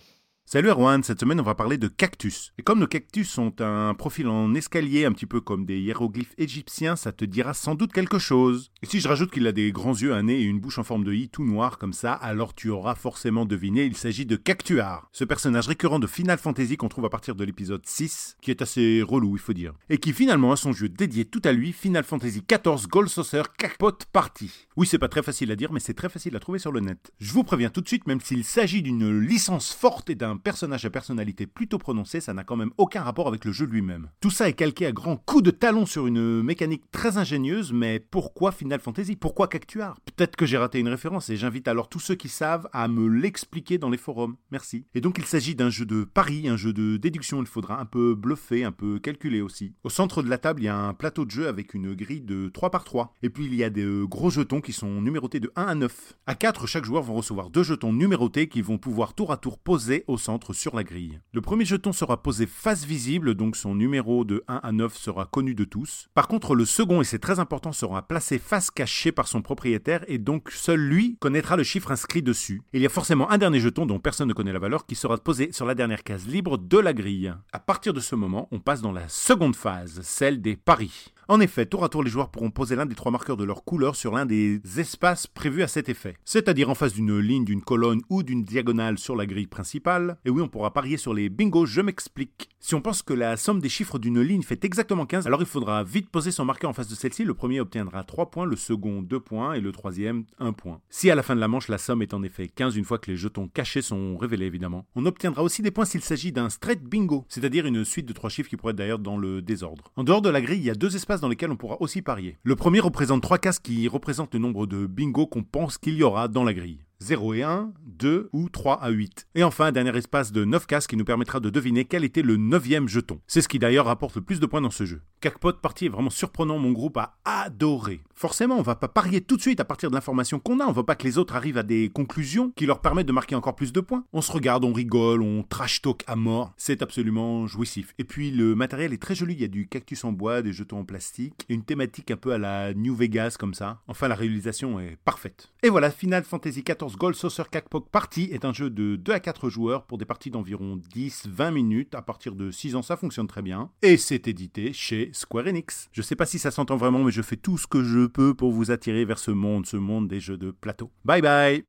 Salut 0.50 0.70
Erwan, 0.70 1.04
cette 1.04 1.20
semaine 1.20 1.42
on 1.42 1.44
va 1.44 1.56
parler 1.56 1.78
de 1.78 1.90
cactus. 1.90 2.54
Et 2.58 2.64
comme 2.64 2.80
nos 2.80 2.88
cactus 2.88 3.38
ont 3.38 3.54
un 3.60 3.94
profil 3.94 4.30
en 4.30 4.56
escalier 4.56 5.04
un 5.04 5.12
petit 5.12 5.26
peu 5.26 5.42
comme 5.42 5.66
des 5.66 5.78
hiéroglyphes 5.78 6.36
égyptiens, 6.38 6.96
ça 6.96 7.12
te 7.12 7.26
dira 7.26 7.54
sans 7.54 7.76
doute 7.76 7.92
quelque 7.92 8.18
chose. 8.18 8.72
Et 8.82 8.86
si 8.86 9.02
je 9.02 9.10
rajoute 9.10 9.30
qu'il 9.30 9.46
a 9.46 9.52
des 9.52 9.74
grands 9.74 9.94
yeux, 9.94 10.14
un 10.14 10.24
nez 10.24 10.40
et 10.40 10.44
une 10.44 10.62
bouche 10.62 10.80
en 10.80 10.86
forme 10.86 11.04
de 11.04 11.12
i 11.12 11.28
tout 11.28 11.44
noir 11.44 11.78
comme 11.78 11.92
ça, 11.92 12.14
alors 12.14 12.56
tu 12.56 12.70
auras 12.70 12.96
forcément 12.96 13.46
deviné, 13.46 13.84
il 13.84 13.98
s'agit 13.98 14.26
de 14.26 14.38
Cactuar, 14.38 15.10
ce 15.12 15.26
personnage 15.26 15.68
récurrent 15.68 16.00
de 16.00 16.08
Final 16.08 16.38
Fantasy 16.38 16.78
qu'on 16.78 16.88
trouve 16.88 17.04
à 17.04 17.10
partir 17.10 17.36
de 17.36 17.44
l'épisode 17.44 17.86
6, 17.86 18.38
qui 18.42 18.50
est 18.50 18.62
assez 18.62 19.02
relou 19.02 19.36
il 19.36 19.42
faut 19.42 19.52
dire. 19.52 19.74
Et 19.90 19.98
qui 19.98 20.14
finalement 20.14 20.54
a 20.54 20.56
son 20.56 20.72
jeu 20.72 20.88
dédié 20.88 21.26
tout 21.26 21.42
à 21.44 21.52
lui, 21.52 21.74
Final 21.74 22.06
Fantasy 22.06 22.42
XIV 22.50 22.88
Gold 22.88 23.10
Saucer 23.10 23.44
Jackpot 23.60 23.98
Party. 24.14 24.50
Oui 24.78 24.88
c'est 24.88 24.98
pas 24.98 25.10
très 25.10 25.24
facile 25.24 25.52
à 25.52 25.58
dire 25.58 25.74
mais 25.74 25.82
c'est 25.82 25.94
très 25.94 26.08
facile 26.08 26.38
à 26.38 26.40
trouver 26.40 26.60
sur 26.60 26.72
le 26.72 26.80
net. 26.80 27.12
Je 27.20 27.34
vous 27.34 27.44
préviens 27.44 27.70
tout 27.70 27.82
de 27.82 27.88
suite, 27.90 28.08
même 28.08 28.22
s'il 28.22 28.46
s'agit 28.46 28.82
d'une 28.82 29.20
licence 29.20 29.74
forte 29.74 30.10
et 30.10 30.16
d'un 30.16 30.37
personnage 30.40 30.86
à 30.86 30.90
personnalité 30.90 31.48
plutôt 31.48 31.78
prononcée, 31.78 32.22
ça 32.22 32.34
n'a 32.34 32.44
quand 32.44 32.56
même 32.56 32.72
aucun 32.78 33.02
rapport 33.02 33.28
avec 33.28 33.46
le 33.46 33.52
jeu 33.52 33.66
lui-même. 33.66 34.10
Tout 34.20 34.30
ça 34.30 34.50
est 34.50 34.54
calqué 34.54 34.86
à 34.86 34.92
grands 34.92 35.18
coups 35.18 35.44
de 35.44 35.52
talon 35.52 35.86
sur 35.86 36.08
une 36.08 36.42
mécanique 36.44 36.90
très 36.92 37.18
ingénieuse, 37.18 37.74
mais 37.74 38.00
pourquoi 38.00 38.52
Final 38.52 38.80
Fantasy? 38.80 39.16
Pourquoi 39.16 39.48
Cactuar? 39.48 40.00
Peut-être 40.02 40.36
que 40.36 40.46
j'ai 40.46 40.58
raté 40.58 40.80
une 40.80 40.88
référence 40.88 41.30
et 41.30 41.38
j'invite 41.38 41.68
alors 41.68 41.90
tous 41.90 42.00
ceux 42.00 42.16
qui 42.16 42.30
savent 42.30 42.70
à 42.74 42.88
me 42.88 43.08
l'expliquer 43.08 43.78
dans 43.78 43.90
les 43.90 43.98
forums. 43.98 44.36
Merci. 44.52 44.86
Et 44.94 45.02
donc 45.02 45.18
il 45.18 45.26
s'agit 45.26 45.56
d'un 45.56 45.70
jeu 45.70 45.86
de 45.86 46.04
pari, 46.04 46.48
un 46.48 46.58
jeu 46.58 46.74
de 46.74 46.98
déduction, 46.98 47.42
il 47.42 47.48
faudra 47.48 47.80
un 47.80 47.86
peu 47.86 48.16
bluffer, 48.16 48.64
un 48.64 48.72
peu 48.72 49.00
calculer 49.00 49.42
aussi. 49.42 49.74
Au 49.84 49.90
centre 49.90 50.22
de 50.22 50.30
la 50.30 50.38
table, 50.38 50.62
il 50.62 50.66
y 50.66 50.70
a 50.70 50.78
un 50.78 50.94
plateau 50.94 51.26
de 51.26 51.32
jeu 51.32 51.48
avec 51.48 51.74
une 51.74 51.94
grille 51.94 52.22
de 52.22 52.50
3 52.50 52.72
par 52.72 52.84
3. 52.84 53.14
Et 53.24 53.30
puis 53.30 53.46
il 53.46 53.56
y 53.56 53.64
a 53.64 53.70
des 53.70 53.84
euh, 53.84 54.06
gros 54.06 54.30
jetons 54.30 54.62
qui 54.62 54.74
sont 54.74 55.02
numérotés 55.02 55.40
de 55.40 55.52
1 55.56 55.64
à 55.64 55.76
9. 55.76 56.14
À 56.26 56.36
4, 56.36 56.68
chaque 56.68 56.86
joueur 56.86 57.04
va 57.04 57.14
recevoir 57.14 57.50
deux 57.50 57.64
jetons 57.64 57.94
numérotés 57.94 58.48
qu'ils 58.48 58.64
vont 58.64 58.78
pouvoir 58.78 59.14
tour 59.14 59.32
à 59.32 59.38
tour 59.38 59.58
poser 59.58 60.04
au 60.08 60.18
centre 60.18 60.27
sur 60.52 60.76
la 60.76 60.84
grille. 60.84 61.20
Le 61.32 61.42
premier 61.42 61.64
jeton 61.64 61.94
sera 61.94 62.22
posé 62.22 62.46
face 62.48 62.86
visible, 62.86 63.34
donc 63.34 63.56
son 63.56 63.76
numéro 63.76 64.26
de 64.26 64.44
1 64.48 64.60
à 64.62 64.72
9 64.72 64.96
sera 64.96 65.26
connu 65.26 65.56
de 65.56 65.64
tous. 65.64 66.10
Par 66.14 66.28
contre, 66.28 66.54
le 66.54 66.66
second, 66.66 67.02
et 67.02 67.06
c'est 67.06 67.20
très 67.20 67.40
important, 67.40 67.72
sera 67.72 68.08
placé 68.08 68.38
face 68.38 68.70
cachée 68.70 69.12
par 69.12 69.28
son 69.28 69.42
propriétaire 69.42 70.04
et 70.08 70.18
donc 70.18 70.52
seul 70.52 70.80
lui 70.80 71.18
connaîtra 71.20 71.56
le 71.56 71.64
chiffre 71.64 71.92
inscrit 71.92 72.22
dessus. 72.22 72.62
Il 72.74 72.82
y 72.82 72.86
a 72.86 72.90
forcément 72.90 73.30
un 73.32 73.38
dernier 73.38 73.62
jeton 73.62 73.86
dont 73.86 74.00
personne 74.00 74.28
ne 74.28 74.34
connaît 74.34 74.54
la 74.54 74.60
valeur 74.60 74.86
qui 74.86 74.96
sera 74.96 75.18
posé 75.18 75.52
sur 75.54 75.66
la 75.66 75.76
dernière 75.76 76.04
case 76.04 76.28
libre 76.28 76.58
de 76.58 76.78
la 76.78 76.94
grille. 76.94 77.34
À 77.54 77.60
partir 77.60 77.94
de 77.94 78.02
ce 78.02 78.16
moment, 78.16 78.50
on 78.52 78.60
passe 78.60 78.82
dans 78.82 78.92
la 78.92 79.08
seconde 79.08 79.56
phase, 79.56 80.02
celle 80.02 80.42
des 80.42 80.58
paris. 80.58 81.14
En 81.30 81.42
effet, 81.42 81.66
tour 81.66 81.84
à 81.84 81.90
tour, 81.90 82.04
les 82.04 82.10
joueurs 82.10 82.30
pourront 82.30 82.52
poser 82.52 82.78
l'un 82.78 82.86
des 82.86 82.96
trois 82.96 83.12
marqueurs 83.12 83.36
de 83.36 83.44
leur 83.44 83.66
couleur 83.66 83.98
sur 83.98 84.14
l'un 84.14 84.26
des 84.26 84.62
espaces 84.78 85.28
prévus 85.28 85.62
à 85.62 85.68
cet 85.68 85.90
effet. 85.90 86.16
C'est-à-dire 86.24 86.70
en 86.70 86.74
face 86.74 86.94
d'une 86.94 87.20
ligne, 87.20 87.44
d'une 87.44 87.62
colonne 87.62 88.00
ou 88.10 88.24
d'une 88.24 88.46
diagonale 88.46 88.98
sur 88.98 89.14
la 89.14 89.26
grille 89.26 89.48
principale. 89.48 90.18
Et 90.24 90.30
oui, 90.30 90.42
on 90.42 90.48
pourra 90.48 90.72
parier 90.72 90.96
sur 90.96 91.14
les 91.14 91.28
bingos, 91.28 91.66
je 91.66 91.82
m'explique. 91.82 92.48
Si 92.62 92.76
on 92.76 92.82
pense 92.82 93.02
que 93.02 93.14
la 93.14 93.36
somme 93.36 93.60
des 93.60 93.68
chiffres 93.68 94.00
d'une 94.00 94.22
ligne 94.22 94.42
fait 94.42 94.64
exactement 94.64 95.06
15, 95.06 95.28
alors 95.28 95.42
il 95.42 95.48
faudra 95.48 95.84
vite 95.84 96.10
poser 96.10 96.32
son 96.32 96.46
marqueur 96.46 96.70
en 96.70 96.74
face 96.74 96.88
de 96.88 96.96
celle-ci. 96.96 97.26
Le 97.26 97.34
premier 97.34 97.60
obtiendra 97.60 98.06
3 98.06 98.32
points, 98.32 98.46
le 98.46 98.56
second 98.56 99.02
2 99.02 99.20
points 99.20 99.54
et 99.54 99.60
le 99.60 99.74
troisième 99.74 100.24
1 100.40 100.54
point. 100.54 100.80
Si 100.90 101.12
à 101.12 101.16
la 101.16 101.24
fin 101.24 101.36
de 101.36 101.42
la 101.42 101.50
manche, 101.50 101.68
la 101.68 101.78
somme 101.78 102.02
est 102.02 102.14
en 102.14 102.24
effet 102.24 102.48
15 102.48 102.78
une 102.78 102.86
fois 102.86 103.00
que 103.00 103.12
les 103.12 103.18
jetons 103.18 103.50
cachés 103.50 103.82
sont 103.82 104.16
révélés 104.16 104.46
évidemment, 104.46 104.86
on 104.96 105.06
obtiendra 105.06 105.44
aussi 105.44 105.62
des 105.62 105.72
points 105.72 105.84
s'il 105.84 106.02
s'agit 106.02 106.32
d'un 106.32 106.50
straight 106.50 106.82
bingo, 106.84 107.26
c'est-à-dire 107.28 107.66
une 107.66 107.84
suite 107.84 108.06
de 108.06 108.14
trois 108.14 108.30
chiffres 108.30 108.50
qui 108.50 108.56
pourrait 108.56 108.72
être 108.72 108.78
d'ailleurs 108.78 109.00
dans 109.00 109.18
le 109.18 109.42
désordre. 109.42 109.92
En 109.98 110.06
dehors 110.06 110.22
de 110.22 110.30
la 110.30 110.42
grille, 110.42 110.60
il 110.60 110.66
y 110.66 110.70
a 110.70 110.76
deux 110.76 110.96
espaces 110.96 111.17
dans 111.22 111.30
lesquels 111.30 111.52
on 111.52 111.58
pourra 111.58 111.82
aussi 111.82 112.02
parier. 112.02 112.38
Le 112.44 112.56
premier 112.56 112.80
représente 112.80 113.22
trois 113.22 113.38
cases 113.38 113.60
qui 113.60 113.88
représentent 113.88 114.34
le 114.34 114.40
nombre 114.40 114.66
de 114.68 114.86
bingo 114.86 115.28
qu'on 115.28 115.44
pense 115.44 115.78
qu'il 115.78 115.96
y 115.96 116.04
aura 116.04 116.28
dans 116.28 116.44
la 116.44 116.54
grille. 116.54 116.87
0 117.00 117.34
et 117.36 117.44
1, 117.44 117.72
2 117.86 118.30
ou 118.34 118.50
3 118.50 118.82
à 118.82 118.90
8. 118.90 119.28
Et 119.36 119.44
enfin, 119.44 119.66
un 119.66 119.72
dernier 119.72 119.96
espace 119.98 120.32
de 120.32 120.46
9 120.46 120.66
cases 120.66 120.88
qui 120.88 120.98
nous 120.98 121.06
permettra 121.06 121.40
de 121.40 121.50
deviner 121.50 121.86
quel 121.86 122.04
était 122.04 122.22
le 122.22 122.38
9 122.38 122.88
jeton. 122.88 123.20
C'est 123.28 123.42
ce 123.42 123.48
qui 123.48 123.60
d'ailleurs 123.60 123.86
rapporte 123.86 124.16
le 124.16 124.22
plus 124.22 124.40
de 124.40 124.46
points 124.46 124.62
dans 124.62 124.72
ce 124.72 124.86
jeu. 124.86 125.02
Jackpot 125.22 125.54
Party 125.54 125.86
est 125.86 125.90
vraiment 125.90 126.10
surprenant, 126.10 126.60
mon 126.60 126.72
groupe 126.72 126.98
a 126.98 127.18
adoré. 127.26 128.02
Forcément, 128.14 128.58
on 128.58 128.62
va 128.62 128.76
pas 128.76 128.88
parier 128.88 129.22
tout 129.22 129.36
de 129.36 129.42
suite 129.42 129.60
à 129.60 129.66
partir 129.66 129.90
de 129.90 129.96
l'information 129.96 130.40
qu'on 130.40 130.60
a, 130.60 130.66
on 130.66 130.72
veut 130.72 130.84
pas 130.84 130.96
que 130.96 131.04
les 131.04 131.18
autres 131.18 131.36
arrivent 131.36 131.58
à 131.58 131.64
des 131.64 131.90
conclusions 131.90 132.52
qui 132.56 132.66
leur 132.66 132.82
permettent 132.82 133.08
de 133.08 133.12
marquer 133.12 133.36
encore 133.36 133.56
plus 133.56 133.74
de 133.74 133.80
points. 133.80 134.06
On 134.14 134.22
se 134.22 134.32
regarde, 134.32 134.64
on 134.64 134.74
rigole, 134.74 135.22
on 135.22 135.44
trash 135.44 135.82
talk 135.82 136.04
à 136.08 136.16
mort, 136.16 136.54
c'est 136.58 136.82
absolument 136.82 137.48
jouissif. 137.48 137.94
Et 137.98 138.04
puis 138.04 138.32
le 138.32 138.56
matériel 138.56 138.94
est 138.94 139.02
très 139.02 139.16
joli, 139.16 139.34
il 139.34 139.42
y 139.42 139.46
a 139.46 139.48
du 139.48 139.68
cactus 139.68 140.04
en 140.04 140.12
bois, 140.12 140.42
des 140.42 140.54
jetons 140.54 140.80
en 140.80 140.86
plastique, 140.86 141.46
une 141.50 141.64
thématique 141.64 142.12
un 142.12 142.18
peu 142.18 142.32
à 142.32 142.38
la 142.38 142.74
New 142.74 142.96
Vegas 142.96 143.38
comme 143.40 143.54
ça. 143.54 143.82
Enfin, 143.88 144.08
la 144.08 144.16
réalisation 144.16 144.80
est 144.80 144.98
parfaite. 145.04 145.52
Et 145.64 145.70
voilà, 145.70 145.92
Final 145.92 146.24
Fantasy 146.24 146.64
XIV 146.64 146.87
Gold 146.96 147.16
Saucer 147.16 147.44
Jackpot 147.52 147.82
Party 147.82 148.30
est 148.32 148.46
un 148.46 148.54
jeu 148.54 148.70
de 148.70 148.96
2 148.96 149.12
à 149.12 149.20
4 149.20 149.50
joueurs 149.50 149.86
pour 149.86 149.98
des 149.98 150.06
parties 150.06 150.32
d'environ 150.32 150.80
10-20 150.96 151.52
minutes. 151.52 151.96
À 151.96 152.02
partir 152.02 152.36
de 152.36 152.52
6 152.52 152.76
ans, 152.76 152.82
ça 152.82 152.96
fonctionne 152.96 153.28
très 153.28 153.42
bien. 153.42 153.72
Et 153.82 153.98
c'est 153.98 154.28
édité 154.28 154.74
chez 154.74 155.10
Square 155.14 155.48
Enix. 155.48 155.90
Je 155.92 156.02
sais 156.02 156.16
pas 156.16 156.26
si 156.26 156.40
ça 156.40 156.52
s'entend 156.52 156.78
vraiment, 156.78 157.04
mais 157.04 157.12
je 157.12 157.22
fais 157.22 157.36
tout 157.36 157.58
ce 157.58 157.68
que 157.68 157.84
je 157.84 158.06
peux 158.06 158.34
pour 158.34 158.52
vous 158.52 158.72
attirer 158.72 159.06
vers 159.06 159.20
ce 159.20 159.32
monde, 159.32 159.66
ce 159.66 159.78
monde 159.78 160.08
des 160.08 160.20
jeux 160.20 160.38
de 160.38 160.52
plateau. 160.52 160.92
Bye 161.04 161.22
bye 161.22 161.66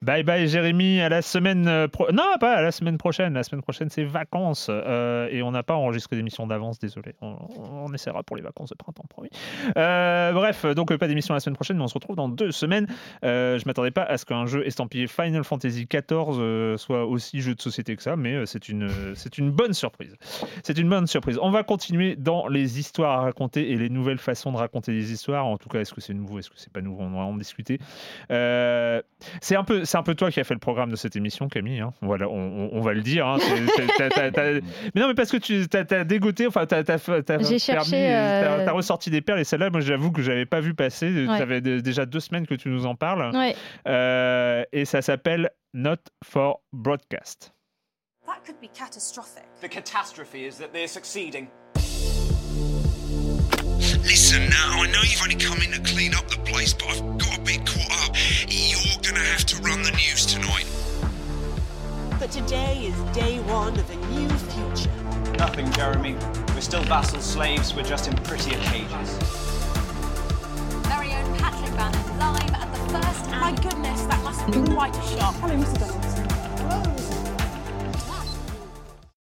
Bye 0.00 0.22
bye 0.22 0.46
Jérémy, 0.46 1.00
à 1.00 1.08
la 1.08 1.22
semaine 1.22 1.66
euh, 1.66 1.88
pro... 1.88 2.12
non 2.12 2.22
pas 2.38 2.54
à 2.54 2.62
la 2.62 2.70
semaine 2.70 2.98
prochaine. 2.98 3.34
La 3.34 3.42
semaine 3.42 3.62
prochaine 3.62 3.90
c'est 3.90 4.04
vacances 4.04 4.68
euh, 4.70 5.26
et 5.32 5.42
on 5.42 5.50
n'a 5.50 5.64
pas 5.64 5.74
enregistré 5.74 6.14
d'émission 6.14 6.46
d'avance, 6.46 6.78
désolé. 6.78 7.16
On, 7.20 7.92
essaiera 7.92 8.22
pour 8.22 8.36
les 8.36 8.42
vacances 8.42 8.70
de 8.70 8.76
printemps, 8.76 9.06
promis. 9.08 9.30
Euh, 9.76 10.30
bref, 10.32 10.64
donc 10.66 10.96
pas 10.96 11.08
d'émission 11.08 11.34
la 11.34 11.40
semaine 11.40 11.56
prochaine, 11.56 11.78
mais 11.78 11.82
on 11.82 11.88
se 11.88 11.94
retrouve 11.94 12.14
dans 12.14 12.28
deux 12.28 12.52
semaines. 12.52 12.86
Euh, 13.24 13.58
je 13.58 13.64
m'attendais 13.66 13.90
pas 13.90 14.04
à 14.04 14.18
ce 14.18 14.24
qu'un 14.24 14.46
jeu 14.46 14.64
estampillé 14.64 15.08
Final 15.08 15.42
Fantasy 15.42 15.88
XIV 15.92 16.76
soit 16.76 17.04
aussi 17.04 17.40
jeu 17.40 17.56
de 17.56 17.60
société 17.60 17.96
que 17.96 18.02
ça, 18.04 18.14
mais 18.14 18.46
c'est 18.46 18.68
une 18.68 18.88
c'est 19.16 19.36
une 19.36 19.50
bonne 19.50 19.72
surprise. 19.72 20.14
C'est 20.62 20.78
une 20.78 20.88
bonne 20.88 21.08
surprise. 21.08 21.40
On 21.42 21.50
va 21.50 21.64
continuer 21.64 22.14
dans 22.14 22.46
les 22.46 22.78
histoires 22.78 23.18
à 23.18 23.22
raconter 23.22 23.72
et 23.72 23.76
les 23.76 23.88
nouvelles 23.88 24.18
façons 24.18 24.52
de 24.52 24.58
raconter 24.58 24.92
des 24.92 25.12
histoires. 25.12 25.44
En 25.44 25.56
tout 25.56 25.68
cas, 25.68 25.80
est-ce 25.80 25.92
que 25.92 26.00
c'est 26.00 26.14
nouveau, 26.14 26.38
est-ce 26.38 26.50
que 26.50 26.56
c'est 26.56 26.72
pas 26.72 26.82
nouveau, 26.82 27.02
on 27.02 27.10
va 27.10 27.24
en 27.24 27.36
discuter. 27.36 27.80
C'est 28.28 29.56
un 29.56 29.64
peu 29.64 29.84
c'est 29.88 29.96
un 29.96 30.02
peu 30.02 30.14
toi 30.14 30.30
qui 30.30 30.38
as 30.38 30.44
fait 30.44 30.52
le 30.54 30.60
programme 30.60 30.90
de 30.90 30.96
cette 30.96 31.16
émission, 31.16 31.48
Camille. 31.48 31.80
hein. 31.80 31.92
Voilà, 32.02 32.28
on, 32.28 32.34
on- 32.34 32.70
on 32.72 32.80
va 32.82 32.92
le 32.92 33.00
dire. 33.00 33.26
hein. 33.26 33.38
C'est- 33.40 33.66
c'est- 33.76 33.86
t'as- 33.96 34.10
t'as- 34.10 34.30
t'as- 34.30 34.52
Mais 34.94 35.00
non, 35.00 35.08
mais 35.08 35.14
parce 35.14 35.30
que 35.30 35.38
tu 35.38 35.64
as, 35.72 36.04
dégoté, 36.04 36.46
enfin, 36.46 36.66
t'as 36.66 36.80
as, 36.86 37.42
J'ai 37.48 37.58
cherché, 37.58 38.14
euh, 38.14 38.70
ressorti 38.72 39.08
des 39.10 39.20
perles 39.22 39.40
et 39.40 39.44
celle-là, 39.44 39.70
moi, 39.70 39.80
j'avoue 39.80 40.12
que 40.12 40.20
j'avais 40.22 40.44
pas 40.46 40.60
vu 40.60 40.74
passer. 40.74 41.26
Ouais. 41.26 41.38
Ça 41.38 41.46
fait 41.46 41.60
déjà 41.62 42.04
deux 42.04 42.20
semaines 42.20 42.46
que 42.46 42.54
tu 42.54 42.68
nous 42.68 42.84
en 42.86 42.94
parles. 42.94 43.34
Ouais. 43.34 43.56
Euh, 43.86 44.62
et 44.72 44.84
ça 44.84 45.00
s'appelle 45.00 45.50
Not 45.72 45.96
for 46.24 46.60
Broadcast. 46.72 47.52
That 48.26 48.40
could 48.44 48.60
be 48.60 48.68
catastrophic. 48.72 49.44
The 49.62 49.68
catastrophe 49.70 50.34
is 50.34 50.58
that 50.58 50.68
they're 50.74 50.86
succeeding. 50.86 51.48
Listen, 54.04 54.48
now, 54.50 54.82
I 54.82 54.86
know 54.90 55.02
you've 55.02 55.22
only 55.22 55.36
come 55.36 55.60
in 55.62 55.70
to 55.72 55.80
clean 55.82 56.14
up 56.14 56.26
the 56.28 56.38
place, 56.50 56.72
but 56.74 56.88
I've 56.90 57.18
got 57.18 57.38
a 57.38 57.40
to 59.48 59.62
run 59.62 59.82
the 59.82 59.90
news 59.92 60.26
tonight. 60.26 60.66
But 62.18 62.30
today 62.30 62.84
is 62.84 63.16
day 63.16 63.40
one 63.40 63.78
of 63.78 63.90
a 63.90 63.96
new 64.12 64.28
future. 64.28 64.90
Nothing, 65.38 65.72
Jeremy. 65.72 66.16
We're 66.54 66.60
still 66.60 66.82
vassal 66.82 67.20
slaves, 67.20 67.74
we're 67.74 67.82
just 67.82 68.08
in 68.08 68.16
prettier 68.16 68.58
cages. 68.58 69.16
Very 70.84 71.14
own 71.14 71.34
Patrick 71.38 71.74
Bannon 71.78 72.18
live 72.18 72.52
at 72.52 72.70
the 72.74 72.92
first. 72.92 73.30
My 73.30 73.52
goodness, 73.62 74.02
that 74.02 74.22
must 74.22 74.40
have 74.42 74.52
been 74.52 74.66
quite 74.74 74.94
a 74.94 75.02
shock. 75.16 75.34
Hello, 75.36 75.54
Mr. 75.54 75.78
Donaldson. 75.78 77.37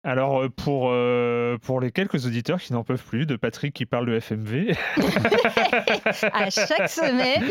Alors 0.09 0.41
euh, 0.41 0.47
pour, 0.47 0.87
euh, 0.89 1.57
pour 1.61 1.81
les 1.81 1.91
quelques 1.91 2.25
auditeurs 2.25 2.61
qui 2.61 2.71
n'en 2.71 2.85
peuvent 2.85 3.03
plus 3.03 3.25
de 3.25 3.35
Patrick 3.35 3.73
qui 3.73 3.85
parle 3.85 4.05
de 4.05 4.13
FMV, 4.21 4.73
À 6.33 6.49
chaque 6.49 6.87
semaine. 6.89 7.43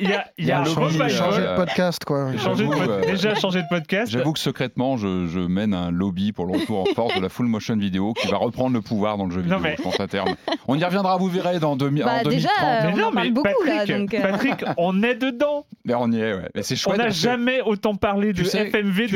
il 0.00 0.08
y 0.10 0.12
a, 0.12 0.26
y 0.36 0.50
a 0.50 0.60
un 0.60 0.64
lobby, 0.64 1.00
euh, 1.00 1.08
Changer 1.08 1.40
de 1.40 1.56
podcast, 1.56 2.04
quoi. 2.04 2.36
changer 2.36 2.66
de 2.66 2.70
euh, 2.74 3.00
déjà 3.06 3.34
changé 3.34 3.62
de 3.62 3.66
podcast. 3.70 4.12
J'avoue 4.12 4.34
que 4.34 4.38
secrètement, 4.38 4.98
je, 4.98 5.26
je 5.26 5.40
mène 5.40 5.72
un 5.72 5.90
lobby 5.90 6.32
pour 6.32 6.44
le 6.44 6.58
retour 6.58 6.80
en 6.80 6.94
force 6.94 7.14
de 7.16 7.20
la 7.22 7.30
full 7.30 7.46
motion 7.46 7.78
vidéo 7.78 8.12
qui 8.12 8.28
va 8.28 8.36
reprendre 8.36 8.74
le 8.74 8.82
pouvoir 8.82 9.16
dans 9.16 9.24
le 9.24 9.30
jeu 9.30 9.40
Non, 9.40 9.56
vidéo, 9.56 9.60
mais- 9.62 9.76
je 9.78 9.82
pense 9.82 9.98
à 10.00 10.06
terme. 10.06 10.34
On 10.68 10.78
y 10.78 10.84
reviendra, 10.84 11.16
vous 11.16 11.28
verrez, 11.28 11.60
dans 11.60 11.76
demi- 11.76 12.02
Bah, 12.02 12.16
en 12.20 12.22
2030. 12.24 12.30
déjà, 12.30 12.48
euh, 12.50 12.80
Mais 12.88 12.92
on 12.92 12.96
non, 12.98 13.04
en 13.08 13.12
parle 13.12 13.26
mais 13.26 13.32
beaucoup, 13.32 13.64
là, 13.64 13.76
Patrick, 13.78 13.96
donc, 13.96 14.12
euh. 14.14 14.20
Patrick, 14.20 14.64
on 14.76 15.02
est 15.02 15.14
dedans. 15.14 15.64
Mais 15.86 15.94
on 15.94 16.12
y 16.12 16.20
est, 16.20 16.34
ouais. 16.34 16.48
Mais 16.54 16.62
c'est 16.62 16.74
On 16.74 16.76
chouette. 16.76 16.98
n'a 16.98 17.04
parce 17.04 17.16
que- 17.16 17.22
jamais 17.22 17.62
autant 17.62 17.94
parlé 17.96 18.34
de 18.34 18.44
sais- 18.44 18.66
FMV 18.68 19.06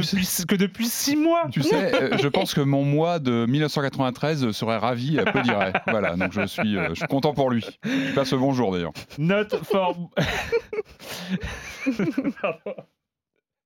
que 0.49 0.55
depuis 0.55 0.87
six 0.87 1.15
mois. 1.17 1.43
Tu 1.53 1.63
sais, 1.63 1.95
euh, 1.95 2.17
je 2.19 2.29
pense 2.29 2.54
que 2.55 2.61
mon 2.61 2.85
mois 2.85 3.19
de 3.19 3.47
1993 3.47 4.53
serait 4.53 4.77
ravi 4.77 5.17
et 5.17 5.21
applaudirait. 5.21 5.73
voilà, 5.89 6.15
donc 6.15 6.33
je 6.33 6.47
suis, 6.47 6.77
euh, 6.77 6.91
je 6.91 6.95
suis 6.95 7.07
content 7.09 7.35
pour 7.35 7.51
lui. 7.51 7.67
Je 7.85 8.15
passe 8.15 8.33
le 8.33 8.39
bonjour 8.39 8.73
d'ailleurs. 8.73 8.93
Note 9.19 9.57
for. 9.65 9.97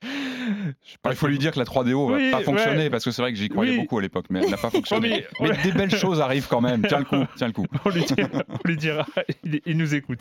Il 0.04 1.14
faut 1.14 1.26
lui 1.26 1.38
dire 1.38 1.52
que 1.52 1.58
la 1.58 1.64
3DO 1.64 2.08
va 2.10 2.16
Oui, 2.16 2.30
pas 2.30 2.40
fonctionner 2.42 2.84
ouais. 2.84 2.90
parce 2.90 3.04
que 3.04 3.10
c'est 3.10 3.20
vrai 3.22 3.32
que 3.32 3.38
j'y 3.38 3.48
croyais 3.48 3.72
Oui. 3.72 3.78
beaucoup 3.80 3.98
à 3.98 4.02
l'époque, 4.02 4.26
mais 4.30 4.40
elle 4.42 4.50
n'a 4.50 4.56
pas 4.56 4.70
fonctionné. 4.78 5.26
Mais 5.40 5.50
des 5.62 5.72
belles 5.72 5.94
choses 5.94 6.20
arrivent 6.20 6.46
quand 6.48 6.60
même. 6.60 6.82
Tiens 6.86 6.98
le 7.00 7.04
coup, 7.04 7.24
tiens 7.36 7.48
le 7.48 7.52
coup. 7.52 7.66
on, 7.84 7.90
lui 7.90 8.04
dira, 8.04 8.28
on 8.48 8.58
lui 8.68 8.76
dira, 8.76 9.06
il, 9.44 9.60
il 9.66 9.76
nous 9.76 9.94
écoute. 9.94 10.20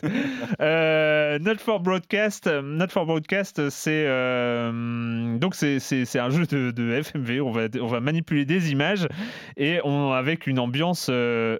Euh, 0.59 1.39
Not 1.39 1.57
for 1.59 1.79
Broadcast, 1.79 2.47
Not 2.47 2.87
for 2.89 3.05
Broadcast, 3.05 3.69
c'est 3.69 4.05
euh, 4.07 5.37
donc 5.37 5.55
c'est 5.55 6.19
un 6.19 6.29
jeu 6.29 6.45
de, 6.45 6.71
de 6.71 7.01
FMV. 7.01 7.41
On 7.41 7.51
va 7.51 7.67
on 7.79 7.87
va 7.87 7.99
manipuler 7.99 8.45
des 8.45 8.71
images 8.71 9.07
et 9.57 9.79
on 9.83 10.11
avec 10.11 10.47
une 10.47 10.59
ambiance. 10.59 11.07
euh, 11.09 11.57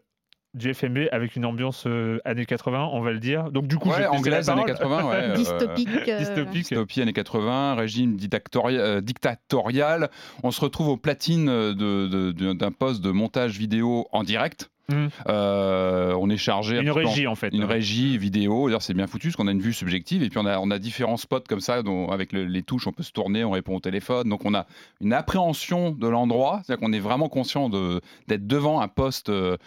du 0.58 0.74
FMV 0.74 1.08
avec 1.12 1.36
une 1.36 1.46
ambiance 1.46 1.86
euh, 1.88 2.20
années 2.26 2.46
80, 2.46 2.90
on 2.92 3.02
va 3.02 3.12
le 3.12 3.20
dire. 3.20 3.52
Donc 3.52 3.68
du 3.68 3.78
coup, 3.78 3.90
Ouais, 3.90 4.06
anglaise 4.08 4.48
la 4.48 4.54
années 4.54 4.74
parole. 4.74 5.02
80, 5.04 5.10
ouais. 5.10 5.16
euh, 5.16 5.36
Dystopique. 5.36 5.90
euh, 6.10 6.18
Dystopique. 6.20 6.54
Dystopie 6.70 7.02
années 7.02 7.14
80, 7.14 7.76
régime 7.76 8.16
dictatorial, 8.18 8.82
euh, 8.82 9.02
dictatorial. 9.02 10.10
On 10.44 10.52
se 10.52 10.62
retrouve 10.62 10.88
aux 10.90 10.98
platines 10.98 11.46
de- 11.48 11.74
de- 12.08 12.32
de- 12.32 12.54
d'un 12.54 12.72
poste 12.72 13.02
de 13.02 13.12
montage 13.12 13.58
vidéo 13.58 14.08
en 14.12 14.24
direct. 14.24 14.70
Mhm. 14.90 15.10
Euh, 15.28 16.14
on 16.20 16.30
est 16.30 16.38
chargé 16.38 16.78
un 16.78 16.82
Une 16.82 16.92
en- 16.92 16.94
régie 16.94 17.28
en 17.28 17.36
fait. 17.36 17.50
une 17.54 17.66
régie 17.66 18.18
vidéo. 18.18 18.68
D'ailleurs, 18.68 18.82
c'est 18.82 18.94
bien 18.94 19.06
foutu 19.08 19.28
parce 19.28 19.36
qu'on 19.36 19.48
a 19.48 19.52
une 19.52 19.60
vue 19.62 19.74
subjective 19.74 20.24
et 20.24 20.30
puis 20.30 20.40
on 20.40 20.46
a, 20.46 20.60
on 20.60 20.72
a 20.72 20.80
différents 20.80 21.18
spots 21.18 21.42
comme 21.50 21.60
ça 21.60 21.84
dont, 21.84 22.10
avec 22.10 22.32
le- 22.32 22.46
les 22.46 22.64
touches, 22.64 22.88
on 22.88 22.94
peut 22.94 23.04
se 23.04 23.12
tourner, 23.12 23.44
on 23.44 23.52
répond 23.52 23.76
au 23.76 23.80
téléphone. 23.82 24.30
Donc 24.30 24.46
on 24.46 24.54
a 24.54 24.66
une 25.02 25.12
appréhension 25.12 25.92
de 25.92 26.08
l'endroit, 26.08 26.62
c'est-à-dire 26.64 26.86
qu'on 26.86 26.94
est 26.94 27.00
vraiment 27.00 27.28
conscient 27.28 27.68
de- 27.70 28.00
d'être 28.30 28.48
devant 28.48 28.80
un 28.80 28.88
poste, 28.88 29.28
euh, 29.30 29.58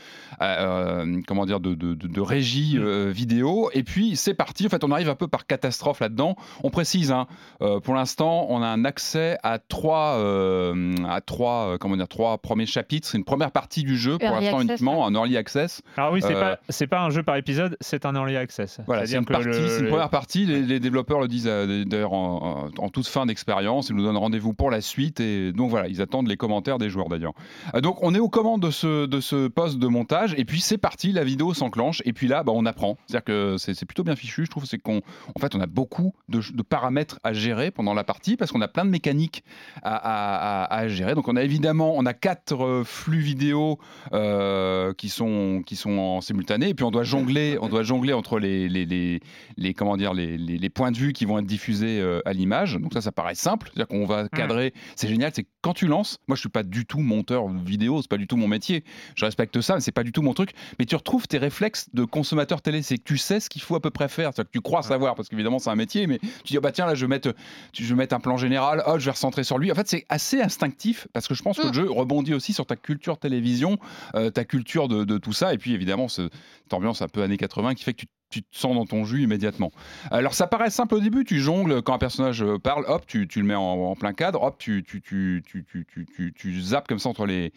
euh, 0.40 1.20
comment 1.26 1.44
dire, 1.46 1.60
de, 1.60 1.74
de- 1.74 1.94
de- 1.94 2.08
de 2.08 2.20
régie 2.20 2.76
Mm. 2.78 2.82
euh, 2.82 3.10
vidéo. 3.14 3.70
Et 3.74 3.82
puis 3.82 4.16
c'est 4.16 4.34
parti. 4.34 4.66
En 4.66 4.68
fait, 4.70 4.84
on 4.84 4.90
arrive 4.90 5.10
un 5.10 5.14
peu 5.14 5.28
par 5.28 5.46
catastrophe 5.46 6.00
là-dedans. 6.00 6.36
On 6.64 6.70
précise, 6.70 7.12
hein, 7.12 7.26
euh, 7.62 7.80
pour 7.80 7.94
l'instant, 7.94 8.46
on 8.48 8.62
a 8.62 8.66
un 8.66 8.84
accès 8.84 9.36
à 9.42 9.58
trois, 9.58 10.16
euh, 10.18 10.94
à 11.08 11.20
trois, 11.20 11.74
euh, 11.74 11.78
comment 11.78 11.96
dire, 11.96 12.08
trois 12.08 12.38
premiers 12.38 12.66
chapitres. 12.66 13.06
C'est 13.06 13.18
une 13.18 13.24
première 13.24 13.50
partie 13.50 13.82
du 13.82 13.96
jeu 13.98 14.16
pour 14.18 14.30
l'instant 14.30 14.60
uniquement, 14.62 15.09
un 15.10 15.14
early 15.14 15.36
access. 15.36 15.82
Alors 15.96 16.12
oui, 16.12 16.20
c'est 16.22 16.34
Euh, 16.34 16.86
pas 16.86 17.00
un 17.02 17.10
jeu 17.10 17.22
par 17.22 17.36
épisode, 17.36 17.76
c'est 17.80 18.04
un 18.06 18.14
early 18.14 18.36
access. 18.36 18.78
Voilà, 18.86 19.06
c'est 19.06 19.16
une 19.16 19.24
partie, 19.24 19.46
le- 19.48 19.88
première 19.88 20.10
partie. 20.10 20.46
Les, 20.46 20.62
les 20.62 20.80
développeurs 20.80 21.20
le 21.20 21.28
disent 21.28 21.46
euh, 21.48 21.84
d'ailleurs 21.84 22.12
en, 22.12 22.70
en- 22.78 22.84
en 22.84 22.88
toute 22.88 23.06
fin 23.06 23.26
d'expérience. 23.26 23.88
Ils 23.88 23.96
nous 23.96 24.04
donnent 24.04 24.16
rendez-vous 24.16 24.54
pour 24.54 24.70
la 24.70 24.80
suite 24.80 25.20
et 25.20 25.52
donc 25.52 25.70
voilà, 25.70 25.88
ils 25.88 26.00
attendent 26.02 26.28
les 26.28 26.36
commentaires 26.36 26.78
des 26.78 26.90
joueurs 26.90 27.08
d'ailleurs. 27.08 27.32
Euh, 27.74 27.80
donc 27.80 28.02
on 28.02 28.14
est 28.14 28.18
aux 28.18 28.28
commandes 28.28 28.62
de 28.62 28.70
ce, 28.70 29.06
de 29.06 29.20
ce 29.20 29.48
poste 29.48 29.78
de 29.78 29.86
montage 29.86 30.34
et 30.36 30.44
puis 30.44 30.60
c'est 30.60 30.78
parti, 30.78 31.12
la 31.12 31.24
vidéo 31.24 31.54
s'enclenche 31.54 32.02
et 32.04 32.12
puis 32.12 32.28
là, 32.28 32.42
bah, 32.42 32.52
on 32.54 32.66
apprend. 32.66 32.96
C'est-à-dire 33.06 33.24
que 33.24 33.56
c'est 33.58 33.84
plutôt 33.86 34.04
bien 34.04 34.16
fichu. 34.16 34.44
Je 34.44 34.50
trouve 34.50 34.64
c'est 34.64 34.78
qu'on, 34.78 35.00
en 35.34 35.40
fait, 35.40 35.54
on 35.54 35.60
a 35.60 35.66
beaucoup 35.66 36.14
de, 36.28 36.40
de 36.54 36.62
paramètres 36.62 37.18
à 37.24 37.32
gérer 37.32 37.70
pendant 37.70 37.94
la 37.94 38.04
partie 38.04 38.36
parce 38.36 38.52
qu'on 38.52 38.60
a 38.60 38.68
plein 38.68 38.84
de 38.84 38.90
mécaniques 38.90 39.42
à, 39.82 39.94
à- 39.96 40.64
à- 40.64 40.74
à 40.80 40.88
gérer. 40.88 41.14
Donc 41.14 41.28
on 41.28 41.36
a 41.36 41.42
évidemment, 41.42 41.94
on 41.96 42.06
a 42.06 42.12
quatre 42.14 42.64
euh, 42.64 42.84
flux 42.84 43.20
vidéo 43.20 43.78
euh, 44.12 44.92
qui 45.00 45.08
sont 45.08 45.62
qui 45.64 45.76
sont 45.76 45.96
en 45.96 46.20
simultané 46.20 46.68
et 46.68 46.74
puis 46.74 46.84
on 46.84 46.90
doit 46.90 47.04
jongler, 47.04 47.56
on 47.62 47.68
doit 47.68 47.82
jongler 47.82 48.12
entre 48.12 48.38
les 48.38 48.68
les, 48.68 48.84
les, 48.84 49.20
les- 49.56 49.72
comment 49.72 49.96
dire 49.96 50.12
les, 50.12 50.36
les- 50.36 50.58
les 50.58 50.68
points 50.68 50.90
de 50.92 50.98
vue 50.98 51.14
qui 51.14 51.24
vont 51.24 51.38
être 51.38 51.46
diffusés 51.46 52.00
euh, 52.00 52.20
à 52.26 52.34
l'image. 52.34 52.74
Donc 52.74 52.92
ça, 52.92 53.00
ça 53.00 53.10
paraît 53.10 53.34
simple, 53.34 53.70
c'est-à-dire 53.72 53.88
qu'on 53.88 54.04
va 54.04 54.28
cadrer. 54.28 54.74
C'est 54.96 55.08
génial, 55.08 55.32
c'est 55.34 55.46
quand 55.62 55.72
tu 55.72 55.86
lances, 55.86 56.18
moi 56.28 56.36
je 56.36 56.40
suis 56.40 56.50
pas 56.50 56.62
du 56.62 56.84
tout 56.84 56.98
monteur 57.00 57.48
vidéo, 57.48 58.02
c'est 58.02 58.10
pas 58.10 58.18
du 58.18 58.26
tout 58.26 58.36
mon 58.36 58.46
métier. 58.46 58.84
Je 59.16 59.24
respecte 59.24 59.58
ça, 59.62 59.74
mais 59.74 59.80
c'est 59.80 59.90
pas 59.90 60.02
du 60.04 60.12
tout 60.12 60.20
mon 60.20 60.34
truc. 60.34 60.50
Mais 60.78 60.84
tu 60.84 60.96
retrouves 60.96 61.26
tes 61.26 61.38
réflexes 61.38 61.88
de 61.94 62.04
consommateur 62.04 62.60
télé, 62.60 62.82
c'est 62.82 62.98
que 62.98 63.04
tu 63.04 63.16
sais 63.16 63.40
ce 63.40 63.48
qu'il 63.48 63.62
faut 63.62 63.76
à 63.76 63.80
peu 63.80 63.90
près 63.90 64.08
faire, 64.08 64.32
c'est-à-dire 64.34 64.50
que 64.50 64.58
tu 64.58 64.60
crois 64.60 64.82
savoir 64.82 65.14
parce 65.14 65.30
qu'évidemment 65.30 65.58
c'est 65.58 65.70
un 65.70 65.76
métier, 65.76 66.06
mais 66.06 66.18
tu 66.18 66.52
dis 66.52 66.56
ah 66.58 66.60
bah 66.60 66.72
tiens 66.72 66.84
là 66.84 66.94
je 66.94 67.06
vais 67.06 67.08
mettre, 67.08 67.32
je 67.72 67.84
vais 67.86 67.94
mettre 67.94 68.14
un 68.14 68.20
plan 68.20 68.36
général, 68.36 68.82
oh 68.86 68.98
je 68.98 69.06
vais 69.06 69.12
recentrer 69.12 69.44
sur 69.44 69.56
lui. 69.56 69.72
En 69.72 69.74
fait 69.74 69.88
c'est 69.88 70.04
assez 70.10 70.42
instinctif 70.42 71.08
parce 71.14 71.26
que 71.26 71.34
je 71.34 71.42
pense 71.42 71.58
que 71.58 71.68
le 71.68 71.72
jeu 71.72 71.90
rebondit 71.90 72.34
aussi 72.34 72.52
sur 72.52 72.66
ta 72.66 72.76
culture 72.76 73.16
télévision, 73.18 73.78
euh, 74.14 74.28
ta 74.30 74.44
culture 74.44 74.88
de, 75.04 75.18
tout 75.18 75.32
ça, 75.32 75.54
et 75.54 75.58
puis 75.58 75.72
évidemment 75.72 76.08
ce- 76.08 76.28
cette 76.62 76.74
ambiance 76.74 77.02
un 77.02 77.08
peu 77.08 77.22
années 77.22 77.36
80 77.36 77.74
qui 77.74 77.84
fait 77.84 77.94
que 77.94 78.04
tu 78.30 78.42
te 78.42 78.56
sens 78.56 78.76
dans 78.76 78.86
ton 78.86 79.04
jus 79.04 79.22
immédiatement. 79.24 79.72
Alors 80.12 80.34
ça 80.34 80.46
paraît 80.46 80.70
simple 80.70 80.94
au 80.94 81.00
début, 81.00 81.24
tu 81.24 81.40
jongles. 81.40 81.82
Quand 81.82 81.94
un 81.94 81.98
personnage 81.98 82.42
euh, 82.42 82.58
parle, 82.58 82.84
hop, 82.86 83.04
tu, 83.06 83.26
tu 83.26 83.40
le 83.40 83.46
mets 83.46 83.56
en, 83.56 83.96
plein 83.96 84.12
cadre, 84.12 84.42
hop, 84.42 84.56
tu, 84.58 84.84
tu, 84.86 85.00
tu, 85.02 85.42
tu, 85.44 85.64
tu, 85.66 86.06
tu- 86.14 86.32
tu 86.32 86.60
zappes 86.60 86.86
comme 86.86 87.00
ça 87.00 87.08
entre 87.08 87.26
les, 87.26 87.52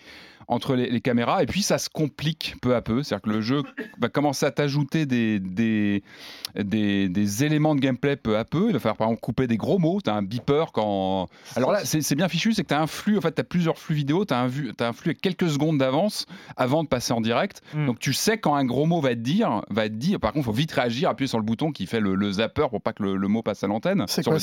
entre 0.47 0.75
les, 0.75 0.89
les 0.89 1.01
caméras, 1.01 1.43
et 1.43 1.45
puis 1.45 1.61
ça 1.61 1.77
se 1.77 1.89
complique 1.89 2.55
peu 2.61 2.75
à 2.75 2.81
peu, 2.81 3.03
c'est-à-dire 3.03 3.21
que 3.23 3.29
le 3.29 3.41
jeu 3.41 3.63
va 3.99 4.09
commencer 4.09 4.45
à 4.45 4.51
t'ajouter 4.51 5.05
des, 5.05 5.39
des, 5.39 6.03
des, 6.55 7.09
des 7.09 7.43
éléments 7.43 7.75
de 7.75 7.79
gameplay 7.79 8.15
peu 8.15 8.37
à 8.37 8.45
peu, 8.45 8.67
il 8.67 8.73
va 8.73 8.79
falloir 8.79 8.97
par 8.97 9.07
exemple 9.07 9.21
couper 9.21 9.47
des 9.47 9.57
gros 9.57 9.79
mots, 9.79 9.99
tu 10.03 10.09
as 10.09 10.15
un 10.15 10.21
beeper 10.21 10.71
quand... 10.71 11.27
Alors 11.55 11.71
là, 11.71 11.79
c'est 11.83 12.15
bien 12.15 12.27
fichu, 12.27 12.53
c'est 12.53 12.63
que 12.63 12.67
tu 12.69 12.73
as 12.73 12.81
un 12.81 12.87
flux, 12.87 13.17
en 13.17 13.21
fait, 13.21 13.33
tu 13.35 13.41
as 13.41 13.43
plusieurs 13.43 13.77
flux 13.77 13.95
vidéo, 13.95 14.25
tu 14.25 14.33
as, 14.33 14.39
un 14.39 14.47
vu- 14.47 14.71
t'as 14.75 14.87
un 14.89 14.93
flux 14.93 15.09
avec 15.11 15.21
quelques 15.21 15.49
secondes 15.49 15.77
d'avance 15.77 16.25
avant 16.57 16.83
de 16.83 16.87
passer 16.89 17.13
en 17.13 17.21
direct, 17.21 17.61
Mm. 17.73 17.85
donc 17.87 17.99
tu 17.99 18.13
sais 18.13 18.37
quand 18.37 18.55
un 18.55 18.65
gros 18.65 18.85
mot 18.85 19.01
va 19.01 19.11
être 19.11 19.21
dire, 19.21 19.61
va 19.69 19.85
être 19.85 19.97
dit. 19.97 20.17
Par 20.17 20.31
contre, 20.33 20.43
il 20.43 20.45
faut 20.45 20.51
vite 20.51 20.71
réagir, 20.71 21.09
appuyer 21.09 21.27
sur 21.27 21.37
le 21.39 21.43
bouton 21.43 21.71
qui 21.71 21.85
fait 21.87 21.99
le, 21.99 22.15
le 22.15 22.31
zapper 22.33 22.67
pour 22.69 22.81
pas 22.81 22.93
que 22.93 23.01
le, 23.03 23.15
le 23.15 23.27
mot 23.27 23.41
passe 23.41 23.63
à 23.63 23.67
l'antenne. 23.67 24.03
C'est 24.07 24.23
quoi 24.23 24.39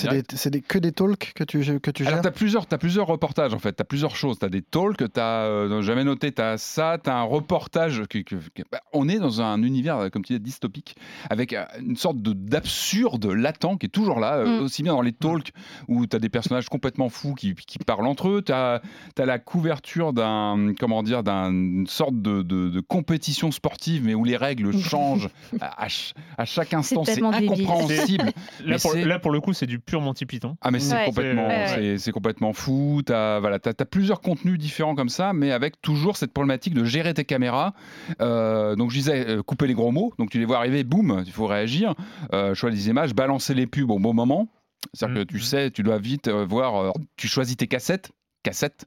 que 0.62 0.78
des 0.78 0.92
talks 0.92 1.32
que 1.34 1.44
tu, 1.44 1.61
que 1.80 1.90
tu 1.90 2.03
Alors, 2.05 2.14
gères? 2.16 2.22
tu 2.22 2.28
as 2.28 2.32
plusieurs, 2.32 2.66
t'as 2.66 2.78
plusieurs 2.78 3.07
reportages 3.07 3.55
en 3.55 3.59
fait, 3.59 3.74
tu 3.76 3.82
as 3.82 3.84
plusieurs 3.84 4.16
choses. 4.16 4.38
Tu 4.38 4.44
as 4.46 4.48
des 4.48 4.62
talks, 4.62 4.96
tu 4.96 5.20
as, 5.20 5.46
jamais 5.91 6.05
noté, 6.05 6.32
tu 6.32 6.41
as 6.41 6.57
ça, 6.59 6.99
tu 7.03 7.11
as 7.11 7.16
un 7.16 7.22
reportage. 7.24 8.03
que- 8.09 8.18
que- 8.18 8.36
que- 8.55 8.62
bah, 8.70 8.80
on 8.93 9.09
est 9.09 9.18
dans 9.18 9.41
un 9.43 9.62
univers, 9.62 9.97
euh, 9.99 10.09
comme 10.09 10.24
tu 10.24 10.32
dis, 10.34 10.41
dystopique, 10.41 10.97
avec 11.28 11.53
euh, 11.53 11.64
une 11.80 11.97
sorte 11.97 12.18
de- 12.22 12.32
d'absurde 12.32 13.26
latent 13.26 13.76
qui 13.78 13.86
est 13.86 13.91
toujours 13.91 14.20
là, 14.20 14.36
euh, 14.36 14.61
Mm. 14.61 14.62
aussi 14.62 14.82
bien 14.82 14.93
dans 14.95 15.03
les 15.03 15.12
talks 15.12 15.51
où 15.88 16.07
tu 16.07 16.14
as 16.16 16.18
des 16.18 16.28
personnages 16.28 16.68
complètement 16.68 17.09
fous 17.09 17.34
qui, 17.34 17.55
qui 17.55 17.78
parlent 17.78 18.07
entre 18.07 18.28
eux. 18.28 18.43
Tu 18.43 18.53
as, 18.53 18.80
la 19.18 19.38
couverture 19.38 20.12
d'un, 20.12 20.72
comment 20.78 21.03
dire, 21.03 21.22
d'une 21.22 21.86
sorte 21.86 22.20
de, 22.20 22.43
de- 22.43 22.68
de 22.68 22.80
compétition 22.80 23.51
sportive, 23.51 24.05
mais 24.05 24.14
où 24.14 24.24
les 24.24 24.36
règles 24.36 24.76
changent 24.78 25.28
à, 25.61 25.82
à 25.84 25.88
ch- 25.88 26.14
à 26.38 26.45
chaque 26.45 26.72
instant. 26.74 27.05
C'est 27.05 27.22
incompréhensible. 27.22 28.30
Là 28.64 28.78
pour, 28.78 28.93
c'est- 28.93 29.05
là, 29.05 29.18
pour 29.18 29.30
le 29.32 29.41
coup, 29.41 29.53
c'est 29.53 29.66
du 29.66 29.78
pur 29.78 30.01
Monty 30.01 30.26
Python. 30.26 30.57
ah 30.62 30.70
mais 30.70 30.78
c'est 30.80 30.95
Ouais. 30.95 31.05
complètement, 31.07 31.49
ouais, 31.49 31.97
c'est 31.99 32.12
complètement 32.12 32.53
fou. 32.53 33.03
T'as 33.05 33.41
voilà, 33.41 33.59
t'as 33.59 33.72
as 33.78 33.84
plusieurs 33.84 34.20
contenus 34.20 34.59
différents 34.59 34.95
comme 34.95 35.09
ça, 35.09 35.32
mais 35.32 35.51
avec 35.53 35.80
toujours 35.83 36.16
cette 36.16 36.33
problématique 36.33 36.74
de 36.74 36.85
gérer 36.85 37.14
tes 37.14 37.24
caméras. 37.24 37.74
Euh, 38.20 38.76
donc 38.76 38.91
je 38.91 38.97
disais 38.99 39.26
euh, 39.28 39.43
couper 39.43 39.66
les 39.66 39.74
gros 39.74 39.93
mots. 39.93 40.12
Donc 40.18 40.31
tu 40.31 40.39
les 40.39 40.45
vois 40.45 40.59
arriver, 40.59 40.85
boum, 40.85 41.22
il 41.26 41.33
faut 41.33 41.47
réagir. 41.47 41.95
Euh, 42.33 42.55
choix 42.55 42.70
des 42.70 42.89
images, 42.89 43.14
balancer 43.14 43.55
les 43.55 43.66
pubs 43.66 43.91
au 43.91 43.99
bon 43.99 44.14
moment. 44.14 44.49
C'est-à-dire 44.95 45.18
Mhm. 45.20 45.26
que 45.26 45.33
tu 45.33 45.41
sais, 45.41 45.70
tu 45.70 45.83
dois 45.83 45.99
vite 45.99 46.28
euh, 46.28 46.45
voir. 46.45 46.93
tu 47.16 47.28
choisis 47.28 47.57
tes 47.57 47.66
cassettes, 47.66 48.11
cassettes 48.43 48.87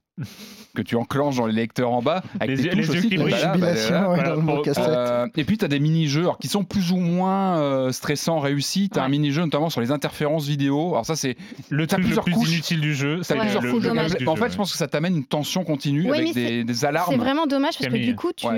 que 0.75 0.81
tu 0.81 0.95
enclenches 0.95 1.37
dans 1.37 1.45
les 1.47 1.53
lecteurs 1.53 1.91
en 1.91 2.01
bas 2.01 2.23
avec 2.39 2.55
Les 2.57 2.63
tes 2.63 2.63
yeux- 2.69 2.75
les 2.75 2.83
touches 2.85 2.93
yeux 2.95 2.99
aussi. 2.99 3.09
qui 3.09 3.17
brillent. 3.17 3.33
le 3.33 4.61
cassette. 4.63 4.83
euh, 4.87 5.27
et 5.35 5.43
puis 5.43 5.57
tu 5.57 5.65
as 5.65 5.67
des 5.67 5.79
mini-jeux 5.79 6.21
alors, 6.21 6.37
qui 6.37 6.47
sont 6.47 6.63
plus 6.63 6.91
ou 6.91 6.97
moins 6.97 7.57
euh, 7.59 7.91
stressants, 7.91 8.39
réussis. 8.39 8.89
Tu 8.91 8.99
as 8.99 9.03
un 9.03 9.09
mini-jeu 9.09 9.41
notamment 9.41 9.69
sur 9.69 9.81
les 9.81 9.91
interférences 9.91 10.47
vidéo. 10.47 10.89
Alors 10.93 11.05
ça 11.05 11.15
c'est 11.15 11.35
Le 11.69 11.87
truc 11.87 12.07
le 12.07 12.15
plus 12.21 12.31
couches. 12.33 12.49
inutile 12.51 12.81
du 12.81 12.93
jeu, 12.95 13.23
c'est 13.23 13.33
T'as 13.33 13.39
Ouais, 13.39 13.45
plusieurs 13.45 13.63
le, 13.63 13.79
dommage. 13.81 14.09
gameplay. 14.11 14.27
En 14.27 14.35
fait, 14.35 14.51
je 14.51 14.57
pense 14.57 14.71
que 14.71 14.77
ça 14.77 14.87
t'amène 14.87 15.15
une 15.17 15.25
tension 15.25 15.63
continue 15.63 16.11
Oui, 16.11 16.17
avec 16.17 16.33
des, 16.33 16.63
des 16.63 16.85
alarmes. 16.85 17.11
C'est 17.11 17.17
vraiment 17.17 17.45
dommage 17.47 17.77
parce 17.79 17.91
que 17.91 17.97
du 17.97 18.15
coup, 18.15 18.31
tu, 18.35 18.45
ça, 18.45 18.51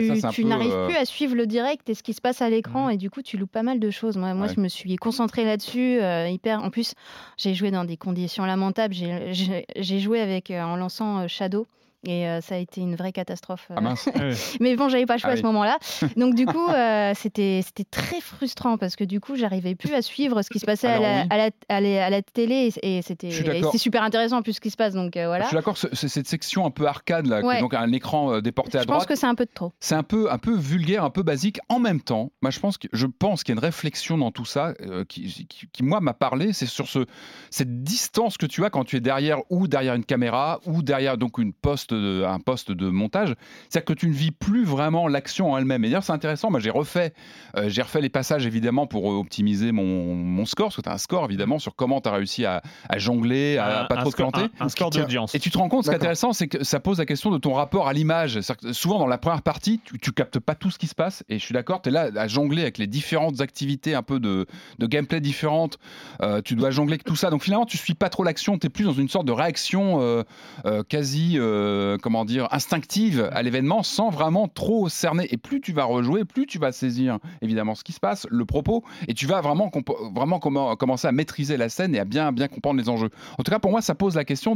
n'arrives 0.43 0.71
euh, 0.73 0.87
plus 0.87 0.97
à 0.97 1.05
suivre 1.05 1.35
le 1.35 1.45
direct 1.47 1.89
et 1.89 1.93
ce 1.93 2.03
qui 2.03 2.13
se 2.13 2.21
passe 2.21 2.41
à 2.41 2.49
l'écran 2.49 2.89
et 2.89 2.97
du 2.97 3.09
coup, 3.09 3.21
tu 3.21 3.37
loupes 3.37 3.51
pas 3.51 3.63
mal 3.63 3.79
de 3.79 3.89
choses. 3.91 4.17
Moi, 4.17 4.33
je 4.53 4.59
me 4.59 4.67
suis 4.67 4.95
concentrée 4.97 5.45
là-dessus. 5.45 5.99
euh, 6.01 6.27
hyper. 6.27 6.63
En 6.63 6.69
plus, 6.69 6.93
j'ai 7.37 7.53
joué 7.53 7.71
dans 7.71 7.85
des 7.85 7.97
conditions 7.97 8.45
lamentables. 8.45 8.93
J'ai- 8.93 9.99
joué 9.99 10.19
avec 10.19 10.51
euh, 10.51 10.61
en 10.61 10.75
lançant 10.75 11.19
euh, 11.19 11.27
Shadow. 11.45 11.67
Et 12.07 12.27
euh, 12.27 12.41
ça 12.41 12.55
a 12.55 12.57
été 12.57 12.81
une 12.81 12.95
vraie 12.95 13.11
catastrophe. 13.11 13.67
euh. 13.71 13.75
Ah 13.77 13.81
mince. 13.81 14.09
Mais 14.59 14.75
bon, 14.75 14.89
j'avais 14.89 15.05
pas 15.05 15.15
le 15.15 15.19
choix 15.19 15.31
Ah 15.31 15.33
à 15.33 15.37
ce 15.37 15.41
oui. 15.41 15.47
moment-là. 15.47 15.77
Donc 16.17 16.35
du 16.35 16.45
coup, 16.45 16.67
euh, 16.69 17.13
c'était 17.15 17.61
c'était 17.65 17.83
très 17.83 18.21
frustrant 18.21 18.77
parce 18.77 18.95
que 18.95 19.03
du 19.03 19.19
coup, 19.19 19.35
j'arrivais 19.35 19.75
plus 19.75 19.93
à 19.93 20.01
suivre 20.01 20.41
ce 20.41 20.49
qui 20.49 20.59
se 20.59 20.65
passait 20.65 20.87
à, 20.87 20.99
la, 20.99 21.21
oui. 21.21 21.27
à, 21.29 21.37
la, 21.37 21.49
à 21.69 21.81
la- 21.81 22.05
à 22.05 22.09
la 22.09 22.21
télé 22.21 22.71
et, 22.81 23.01
c'était 23.01 23.31
Je 23.31 23.77
super 23.77 24.03
intéressant 24.03 24.37
en 24.37 24.41
plus 24.41 24.53
ce 24.53 24.61
qui 24.61 24.69
se 24.69 24.77
passe. 24.77 24.93
Donc 24.93 25.17
euh, 25.17 25.27
voilà. 25.27 25.43
Je 25.43 25.49
suis 25.49 25.55
d'accord, 25.55 25.77
c'est 25.77 25.93
c'est 25.95 26.07
cette 26.07 26.27
section 26.27 26.65
un 26.65 26.71
peu 26.71 26.85
arcade, 26.87 27.27
là, 27.27 27.41
Ouais. 27.41 27.59
donc 27.59 27.73
un 27.73 27.91
écran 27.91 28.33
euh, 28.33 28.41
déporté 28.41 28.77
à 28.77 28.81
Je 28.81 28.87
droite. 28.87 28.99
pense 28.99 29.07
que 29.07 29.15
c'est 29.15 29.27
un 29.27 29.35
peu 29.35 29.45
de 29.45 29.51
trop. 29.53 29.71
c'est 29.79 29.95
un 29.95 30.03
peu, 30.03 30.31
un 30.31 30.37
peu 30.37 30.55
vulgaire, 30.55 31.03
un 31.03 31.09
peu 31.09 31.23
basique. 31.23 31.59
En 31.69 31.79
même 31.79 32.01
temps, 32.01 32.31
moi, 32.41 32.51
je 32.51 32.59
pense 32.59 32.77
que- 32.77 32.87
je 32.93 33.07
pense 33.07 33.43
qu'il 33.43 33.53
y 33.53 33.57
a 33.57 33.59
une 33.59 33.65
réflexion 33.65 34.17
dans 34.17 34.31
tout 34.31 34.45
ça 34.45 34.73
euh, 34.81 35.03
qui, 35.05 35.47
qui- 35.49 35.67
qui, 35.71 35.83
moi, 35.83 35.99
m'a 36.01 36.13
parlé. 36.13 36.53
C'est 36.53 36.65
sur 36.65 36.87
ce, 36.87 37.05
cette 37.49 37.83
distance 37.83 38.37
que 38.37 38.45
tu 38.45 38.63
as 38.63 38.69
quand 38.69 38.83
tu 38.83 38.95
es 38.97 38.99
derrière 39.01 39.39
ou 39.49 39.67
derrière 39.67 39.95
une 39.95 40.05
caméra 40.05 40.59
ou 40.65 40.81
derrière 40.81 41.17
donc 41.17 41.37
une 41.37 41.53
poste 41.53 41.93
de- 41.95 42.23
un 42.25 42.39
poste 42.39 42.71
de 42.71 42.89
montage. 42.89 43.33
C'est-à-dire 43.69 43.85
que 43.85 43.93
tu 43.93 44.07
ne 44.07 44.13
vis 44.13 44.31
plus 44.31 44.63
vraiment 44.65 45.07
l'action 45.07 45.51
en 45.51 45.57
elle-même. 45.57 45.83
Et 45.83 45.87
d'ailleurs, 45.87 46.03
c'est 46.03 46.13
intéressant. 46.13 46.51
Moi, 46.51 46.59
j'ai 46.59 46.69
refait, 46.69 47.13
euh, 47.57 47.69
j'ai 47.69 47.81
refait 47.81 48.01
les 48.01 48.09
passages 48.09 48.45
évidemment 48.45 48.87
pour 48.87 49.11
euh, 49.11 49.15
optimiser 49.15 49.71
mon, 49.71 50.15
mon 50.15 50.45
score, 50.45 50.67
parce 50.67 50.75
que 50.77 50.81
tu 50.81 50.89
as 50.89 50.93
un 50.93 50.97
score 50.97 51.25
évidemment 51.25 51.59
sur 51.59 51.75
comment 51.75 52.01
tu 52.01 52.09
as 52.09 52.13
réussi 52.13 52.45
à, 52.45 52.61
à 52.89 52.97
jongler, 52.97 53.57
à, 53.57 53.85
pas 53.89 53.97
trop 53.97 54.11
te 54.11 54.15
planter. 54.17 54.41
Un, 54.59 54.65
un 54.65 54.69
score 54.69 54.89
d'audience. 54.89 55.33
Et 55.35 55.39
tu 55.39 55.49
te 55.49 55.57
rends 55.57 55.69
compte, 55.69 55.85
ce 55.85 55.89
qui 55.89 55.93
est 55.93 55.97
intéressant, 55.97 56.33
c'est 56.33 56.47
que 56.47 56.63
ça 56.63 56.79
pose 56.79 56.99
la 56.99 57.05
question 57.05 57.31
de 57.31 57.37
ton 57.37 57.53
rapport 57.53 57.87
à 57.87 57.93
l'image. 57.93 58.39
C'est-à-dire 58.41 58.69
que 58.69 58.73
Souvent, 58.73 58.99
dans 58.99 59.07
la 59.07 59.17
première 59.17 59.41
partie, 59.41 59.79
tu, 59.83 59.97
tu 59.99 60.11
captes 60.11 60.39
pas 60.39 60.53
tout 60.55 60.69
ce 60.71 60.77
qui 60.77 60.87
se 60.87 60.95
passe. 60.95 61.23
Et 61.29 61.39
je 61.39 61.43
suis 61.45 61.53
d'accord, 61.53 61.81
tu 61.81 61.89
es 61.89 61.91
là 61.91 62.09
à 62.15 62.27
jongler 62.27 62.61
avec 62.63 62.77
les 62.77 62.87
différentes 62.87 63.41
activités, 63.41 63.95
un 63.95 64.03
peu 64.03 64.19
de, 64.19 64.45
de 64.79 64.85
gameplay 64.87 65.21
différentes. 65.21 65.77
Euh, 66.21 66.41
tu 66.43 66.55
dois 66.55 66.71
jongler 66.71 66.93
avec 66.93 67.03
tout 67.03 67.15
ça. 67.15 67.29
Donc 67.29 67.43
finalement, 67.43 67.65
tu 67.65 67.77
suis 67.77 67.93
pas 67.93 68.09
trop 68.09 68.23
l'action. 68.23 68.57
Tu 68.57 68.67
es 68.67 68.69
plus 68.69 68.83
dans 68.83 68.93
une 68.93 69.07
sorte 69.09 69.25
de 69.25 69.31
réaction 69.31 70.01
euh, 70.01 70.23
euh, 70.65 70.83
quasi, 70.83 71.35
euh, 71.86 71.97
comment 72.01 72.25
dire, 72.25 72.47
instinctive 72.51 73.29
à 73.31 73.43
l'événement 73.43 73.83
sans 73.83 74.09
vraiment 74.09 74.47
trop 74.47 74.89
cerner. 74.89 75.27
Et 75.31 75.38
plus 75.38 75.61
tu 75.61 75.71
vas 75.71 75.83
rejouer, 75.83 76.25
plus 76.25 76.45
tu 76.45 76.59
vas 76.59 76.71
saisir 76.71 77.19
évidemment 77.41 77.75
ce 77.75 77.83
qui 77.83 77.93
se 77.93 77.99
passe, 77.99 78.27
le 78.29 78.45
propos. 78.45 78.83
Et 79.07 79.13
tu 79.13 79.27
vas 79.27 79.41
vraiment, 79.41 79.69
commencer 79.69 81.07
à 81.07 81.11
maîtriser 81.11 81.57
la 81.57 81.69
scène 81.69 81.95
et 81.95 81.99
à 81.99 82.05
bien, 82.05 82.31
comprendre 82.47 82.79
les 82.79 82.89
enjeux. 82.89 83.09
En 83.38 83.43
tout 83.43 83.51
cas, 83.51 83.59
pour 83.59 83.71
moi, 83.71 83.81
ça 83.81 83.95
pose 83.95 84.15
la 84.15 84.25
question 84.25 84.55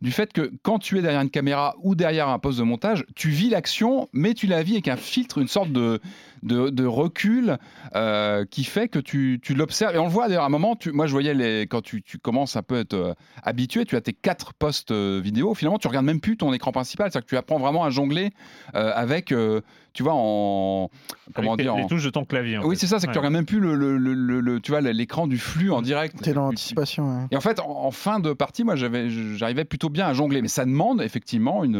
du 0.00 0.10
fait 0.10 0.32
que 0.32 0.52
quand 0.62 0.78
tu 0.78 0.98
es 0.98 1.02
derrière 1.02 1.20
une 1.20 1.30
caméra 1.30 1.74
ou 1.82 1.94
derrière 1.94 2.28
un 2.28 2.38
poste 2.38 2.58
de 2.58 2.64
montage, 2.64 3.04
tu 3.14 3.30
vis 3.30 3.50
l'action, 3.50 4.08
mais 4.12 4.34
tu 4.34 4.46
la 4.46 4.62
vis 4.62 4.72
avec 4.74 4.88
un 4.88 4.96
filtre, 4.96 5.38
une 5.38 5.48
sorte 5.48 5.72
de, 5.72 6.00
de, 6.42 6.70
de 6.70 6.84
recul 6.84 7.56
euh, 7.94 8.44
qui 8.50 8.64
fait 8.64 8.88
que 8.88 8.98
tu, 8.98 9.38
tu 9.42 9.54
l'observes. 9.54 9.94
Et 9.94 9.98
on 9.98 10.04
le 10.04 10.10
voit 10.10 10.28
d'ailleurs 10.28 10.42
à 10.44 10.46
un 10.46 10.50
moment, 10.50 10.74
tu, 10.76 10.90
moi 10.92 11.06
je 11.06 11.12
voyais 11.12 11.34
les, 11.34 11.62
quand 11.68 11.82
tu, 11.82 12.02
tu 12.02 12.18
commences 12.18 12.56
un 12.56 12.62
peu 12.62 12.76
à 12.76 12.80
être 12.80 12.94
euh, 12.94 13.14
habitué, 13.42 13.84
tu 13.84 13.96
as 13.96 14.00
tes 14.00 14.12
quatre 14.12 14.52
postes 14.54 14.90
euh, 14.90 15.20
vidéo, 15.22 15.54
finalement 15.54 15.78
tu 15.78 15.88
regardes 15.88 16.06
même 16.06 16.20
plus 16.20 16.36
ton 16.36 16.52
écran 16.52 16.72
principal, 16.72 17.10
c'est-à-dire 17.10 17.24
que 17.26 17.30
tu 17.30 17.36
apprends 17.36 17.58
vraiment 17.58 17.84
à 17.84 17.90
jongler 17.90 18.30
euh, 18.74 18.92
avec, 18.94 19.30
euh, 19.32 19.60
tu 19.92 20.02
vois, 20.02 20.14
en. 20.14 20.88
Comment 21.34 21.52
Avec 21.52 21.64
dire 21.66 21.74
les, 21.74 21.80
en- 21.80 21.84
les 21.84 21.88
touches 21.88 22.04
de 22.04 22.10
ton 22.10 22.24
clavier. 22.24 22.58
Oui, 22.58 22.76
c'est 22.76 22.86
ça, 22.86 22.98
c'est 22.98 23.06
que 23.06 23.12
tu 23.12 23.18
regardes 23.18 23.34
même 23.34 23.44
plus 23.46 23.60
le, 23.60 23.74
le- 23.74 23.98
le- 23.98 24.14
le- 24.14 24.40
le- 24.40 24.60
tu 24.60 24.70
vois, 24.72 24.80
l'écran 24.80 25.26
du 25.26 25.36
flux 25.38 25.70
en 25.70 25.82
direct. 25.82 26.20
T'es 26.22 26.32
dans 26.32 26.46
l'anticipation. 26.46 27.04
ouais. 27.20 27.26
et 27.30 27.36
en 27.36 27.40
fait, 27.42 27.60
en, 27.60 27.68
en 27.84 27.90
fin 27.90 28.18
de 28.18 28.32
partie, 28.32 28.64
moi, 28.64 28.74
j'avais, 28.74 29.10
j'arrivais 29.10 29.64
plutôt 29.66 29.90
bien 29.90 30.06
à 30.06 30.14
jongler, 30.14 30.40
mais 30.42 30.48
ça 30.48 30.64
demande 30.64 31.02
effectivement 31.02 31.62
une. 31.62 31.76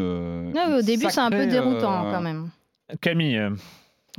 Ouais, 0.53 0.61
une 0.67 0.73
au 0.75 0.81
début, 0.83 1.05
c'est 1.09 1.19
un 1.19 1.31
peu 1.31 1.47
déroutant 1.47 2.05
euh, 2.07 2.11
quand 2.13 2.21
même. 2.21 2.49
Camille. 3.01 3.41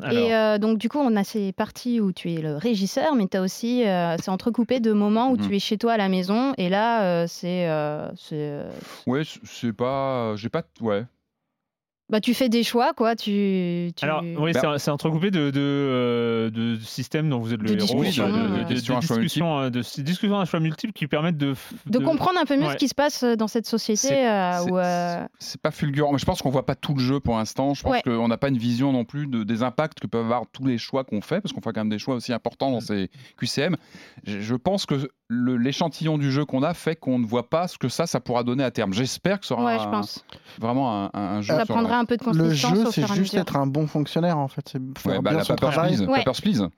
Alors, 0.03 0.29
Et 0.29 0.35
euh, 0.35 0.59
donc, 0.59 0.79
du 0.79 0.89
coup, 0.89 0.99
on 0.99 1.15
a 1.17 1.23
ces 1.25 1.53
parties 1.53 2.01
où 2.01 2.13
tu 2.13 2.33
es 2.33 2.41
le 2.41 2.57
régisseur, 2.57 3.15
mais 3.15 3.29
tu 3.29 3.37
as 3.37 3.43
aussi, 3.43 3.87
euh, 3.87 4.17
c'est 4.21 4.31
entrecoupé 4.31 4.81
de 4.81 4.93
moments 4.93 5.31
où 5.31 5.37
Mhm. 5.37 5.49
tu 5.49 5.57
es 5.57 5.59
chez 5.61 5.79
toi 5.79 5.93
à 5.93 5.97
la 5.97 6.09
maison. 6.09 6.53
Et 6.59 6.69
là, 6.69 7.03
euh, 7.05 7.27
c'est. 7.29 7.69
c'est, 8.17 8.61
Ouais, 9.07 9.23
c'est 9.45 9.73
pas, 9.73 10.35
j'ai 10.37 10.49
pas, 10.49 10.63
ouais. 10.81 11.05
Bah, 12.11 12.21
tu 12.21 12.35
fais 12.35 12.49
des 12.49 12.63
choix, 12.63 12.93
quoi. 12.95 13.17
Tu, 13.17 13.91
tu- 13.97 14.05
Alors, 14.05 14.23
oui, 14.39 14.53
Bah- 14.53 14.61
c'est- 14.61 14.79
c'est 14.85 14.91
entrecoupé 14.91 15.31
de, 15.31 15.51
de, 15.51 15.61
euh, 15.61 16.51
de 16.51 16.77
systèmes 16.77 17.31
dont 17.31 17.39
vous 17.41 17.55
êtes 17.55 17.61
le 17.63 17.71
De 17.75 17.83
héros, 17.83 18.01
discussions, 18.01 18.29
de, 18.29 18.33
de- 18.33 18.39
euh, 18.39 18.49
de- 18.59 18.63
de 18.65 18.69
questions 18.69 18.97
à 18.97 19.01
choix 19.01 19.17
discussions, 19.17 19.59
euh, 19.61 19.71
de 19.71 19.81
discussions 20.03 20.39
à 20.41 20.45
choix 20.45 20.61
multiples 20.61 20.93
qui 20.93 21.07
permettent 21.07 21.39
de, 21.39 21.55
de 21.87 21.99
comprendre 21.99 22.39
un 22.41 22.45
peu 22.45 22.57
mieux 22.57 22.67
ouais. 22.67 22.73
ce 22.73 22.77
qui 22.77 22.89
se 22.89 22.95
passe 22.95 23.25
dans 23.25 23.49
cette 23.49 23.67
société. 23.67 24.09
C'est- 24.09 24.29
euh, 24.29 24.65
euh, 24.73 25.27
pas 25.63 25.71
fulgurant, 25.71 26.13
mais 26.13 26.19
je 26.19 26.27
pense 26.27 26.43
qu'on 26.43 26.51
voit 26.51 26.67
pas 26.67 26.75
tout 26.75 26.95
le 26.95 27.01
jeu 27.01 27.21
pour 27.21 27.37
l'instant. 27.37 27.75
Je 27.75 27.83
pense 27.83 27.93
Ouais. 27.93 28.03
qu'on 28.03 28.29
n'a 28.29 28.37
pas 28.37 28.49
une 28.49 28.59
vision 28.59 28.93
non 28.93 29.05
plus 29.05 29.27
de, 29.27 29.43
des 29.43 29.63
impacts 29.63 29.99
que 30.01 30.07
peuvent 30.07 30.25
avoir 30.27 30.43
tous 30.53 30.67
les 30.67 30.79
choix 30.79 31.05
qu'on 31.05 31.21
fait, 31.23 31.41
parce 31.41 31.53
qu'on 31.53 31.61
fait 31.63 31.73
quand 31.73 31.81
même 31.81 31.89
des 31.89 31.99
choix 31.99 32.15
aussi 32.17 32.33
importants 32.33 32.71
dans 32.71 32.81
ces 32.81 33.11
QCM. 33.39 33.77
Je, 34.27 34.41
je 34.41 34.55
pense 34.55 34.85
que 34.87 35.09
le- 35.29 35.57
l'échantillon 35.57 36.19
du 36.19 36.31
jeu 36.31 36.45
qu'on 36.45 36.63
a 36.63 36.75
fait 36.75 36.97
qu'on 36.97 37.19
ne 37.19 37.25
voit 37.27 37.49
pas 37.49 37.67
ce 37.67 37.79
que 37.79 37.89
ça, 37.89 38.07
ça 38.07 38.21
pourra 38.21 38.43
donner 38.45 38.63
à 38.63 38.71
terme. 38.71 38.93
J'espère 38.93 39.41
que 39.41 39.47
ce 39.47 39.55
sera 39.55 39.65
ouais, 39.65 39.79
je 39.79 39.85
un- 39.85 39.91
pense. 39.91 40.25
vraiment 40.61 41.05
un, 41.05 41.11
un- 41.15 41.21
un 41.37 41.41
jeu. 41.41 41.55
Ça 41.55 41.65
sur- 41.65 41.75
un 41.99 42.05
peu 42.05 42.17
de 42.17 42.25
Le 42.25 42.31
consistance 42.45 42.75
jeu, 42.75 42.87
au 42.87 42.91
c'est 42.93 43.15
juste 43.15 43.35
être 43.35 43.57
un 43.57 43.67
bon 43.67 43.87
fonctionnaire 43.87 44.39
en 44.39 44.49
fait. 44.49 44.69
C'est 44.71 44.79
Ouais, 44.79 45.21
bah, 45.21 45.31
bien 45.31 45.39
la 45.39 45.45
son 45.45 45.55
Papers. 45.57 45.83
Please, 45.87 46.01
Ouais. 46.03 46.19
Papers, 46.25 46.41
Please, 46.43 46.69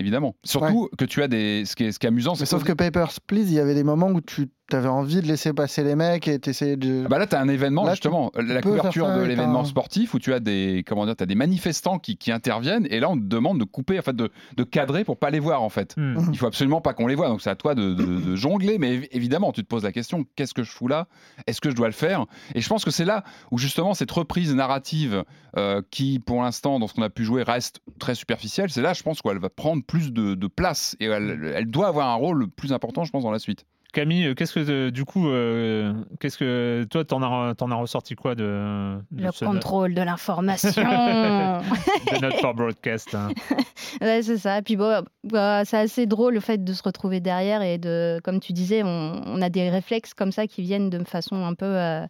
évidemment. 0.00 0.34
Surtout 0.44 0.88
que 0.98 1.04
tu 1.04 1.22
as 1.22 1.28
des. 1.28 1.64
Ce 1.64 1.76
qui 1.76 1.84
est, 1.84 1.92
ce 1.92 1.98
qui 1.98 2.06
est 2.06 2.08
amusant, 2.08 2.34
c'est 2.34 2.46
sauf 2.46 2.64
que 2.64 2.72
Papers, 2.72 3.12
Please, 3.26 3.46
il 3.48 3.54
y 3.54 3.60
avait 3.60 3.74
des 3.74 3.84
moments 3.84 4.08
où 4.08 4.20
tu 4.20 4.48
avais 4.74 4.88
envie 4.88 5.20
de 5.22 5.26
laisser 5.26 5.52
passer 5.52 5.82
les 5.84 5.94
mecs 5.94 6.28
et 6.28 6.38
t'essayais 6.38 6.76
de. 6.76 7.02
Ah 7.04 7.08
Bah 7.08 7.18
là, 7.18 7.26
tu 7.26 7.34
as 7.36 7.40
un 7.40 7.48
événement, 7.48 7.84
Là, 7.84 7.92
justement, 7.92 8.30
la 8.36 8.60
couverture 8.62 9.06
ça 9.06 9.18
de 9.18 9.22
l'événement 9.22 9.60
un- 9.60 9.64
sportif 9.64 10.14
où 10.14 10.18
tu 10.18 10.32
as 10.32 10.40
des, 10.40 10.84
comment 10.86 11.04
dire, 11.06 11.14
as 11.18 11.26
des 11.26 11.34
manifestants 11.34 11.98
qui, 11.98 12.16
qui 12.16 12.32
interviennent 12.32 12.86
et 12.90 13.00
là, 13.00 13.10
on 13.10 13.16
te 13.16 13.22
demande 13.24 13.58
de 13.58 13.64
couper, 13.64 13.98
en 13.98 14.02
fait, 14.02 14.14
de, 14.16 14.30
de 14.56 14.64
cadrer 14.64 15.04
pour 15.04 15.18
pas 15.18 15.30
les 15.30 15.38
voir, 15.40 15.62
en 15.62 15.68
fait. 15.68 15.94
Hmm. 15.96 16.16
Il 16.32 16.38
faut 16.38 16.46
absolument 16.46 16.80
pas 16.80 16.94
qu'on 16.94 17.06
les 17.06 17.14
voit, 17.14 17.28
donc 17.28 17.40
c'est 17.42 17.50
à 17.50 17.56
toi 17.56 17.74
de, 17.74 17.94
de- 17.94 18.20
de 18.20 18.36
jongler, 18.36 18.78
mais 18.78 18.96
évi- 18.98 19.08
évidemment, 19.12 19.52
tu 19.52 19.62
te 19.62 19.68
poses 19.68 19.84
la 19.84 19.92
question 19.92 20.24
qu'est-ce 20.36 20.54
que 20.54 20.62
je 20.62 20.70
fous 20.70 20.88
là? 20.88 21.06
Est-ce 21.46 21.60
que 21.60 21.70
je 21.70 21.74
dois 21.76 21.86
le 21.88 21.92
faire? 21.92 22.24
Et 22.54 22.60
je 22.60 22.68
pense 22.68 22.84
que 22.84 22.90
c'est 22.90 23.04
là 23.04 23.24
où 23.50 23.58
justement 23.58 23.94
cette 23.94 24.10
reprise 24.10 24.54
narrative 24.54 25.24
euh, 25.56 25.82
qui, 25.90 26.18
pour 26.18 26.42
l'instant, 26.42 26.78
dans 26.78 26.86
ce 26.88 26.94
qu'on 26.94 27.02
a 27.02 27.10
pu 27.10 27.24
jouer, 27.24 27.42
reste 27.42 27.80
très 27.98 28.14
superficielle, 28.14 28.70
c'est 28.70 28.82
là, 28.82 28.92
je 28.92 29.02
pense, 29.02 29.22
qu'elle 29.22 29.38
va 29.38 29.50
prendre 29.50 29.82
plus 29.84 30.12
de, 30.12 30.34
de 30.34 30.46
place 30.46 30.96
et 31.00 31.06
elle, 31.06 31.52
elle 31.54 31.66
doit 31.66 31.88
avoir 31.88 32.08
un 32.08 32.14
rôle 32.14 32.48
plus 32.48 32.72
important, 32.72 33.04
je 33.04 33.10
pense, 33.10 33.22
dans 33.22 33.30
la 33.30 33.38
suite. 33.38 33.64
Camille, 33.94 34.26
euh, 34.26 34.34
qu'est-ce 34.34 34.52
que 34.52 34.70
euh, 34.70 34.90
du 34.90 35.04
coup, 35.04 35.28
euh, 35.28 35.94
qu'est-ce 36.20 36.36
que 36.36 36.84
toi, 36.90 37.04
t'en 37.04 37.22
as, 37.22 37.54
t'en 37.54 37.70
as 37.70 37.76
ressorti 37.76 38.14
quoi 38.16 38.34
de, 38.34 38.96
de 39.12 39.24
Le 39.24 39.30
ce- 39.32 39.44
contrôle 39.44 39.94
de 39.94 40.02
l'information. 40.02 40.82
de 40.82 42.20
notre 42.20 42.38
for 42.40 42.52
broadcast 42.54 43.14
hein 43.14 43.28
Ouais, 44.00 44.22
c'est 44.22 44.38
ça. 44.38 44.60
Puis 44.62 44.76
bon, 44.76 45.02
bah, 45.22 45.64
c'est 45.64 45.78
assez 45.78 46.06
drôle 46.06 46.34
le 46.34 46.40
fait 46.40 46.62
de 46.62 46.72
se 46.72 46.82
retrouver 46.82 47.20
derrière 47.20 47.62
et 47.62 47.78
de, 47.78 48.20
comme 48.24 48.40
tu 48.40 48.52
disais, 48.52 48.82
on, 48.82 49.22
on 49.24 49.40
a 49.40 49.48
des 49.48 49.70
réflexes 49.70 50.12
comme 50.14 50.32
ça 50.32 50.46
qui 50.46 50.62
viennent 50.62 50.90
de 50.90 51.02
façon 51.04 51.36
un 51.44 51.54
peu. 51.54 51.64
euh, 51.66 52.04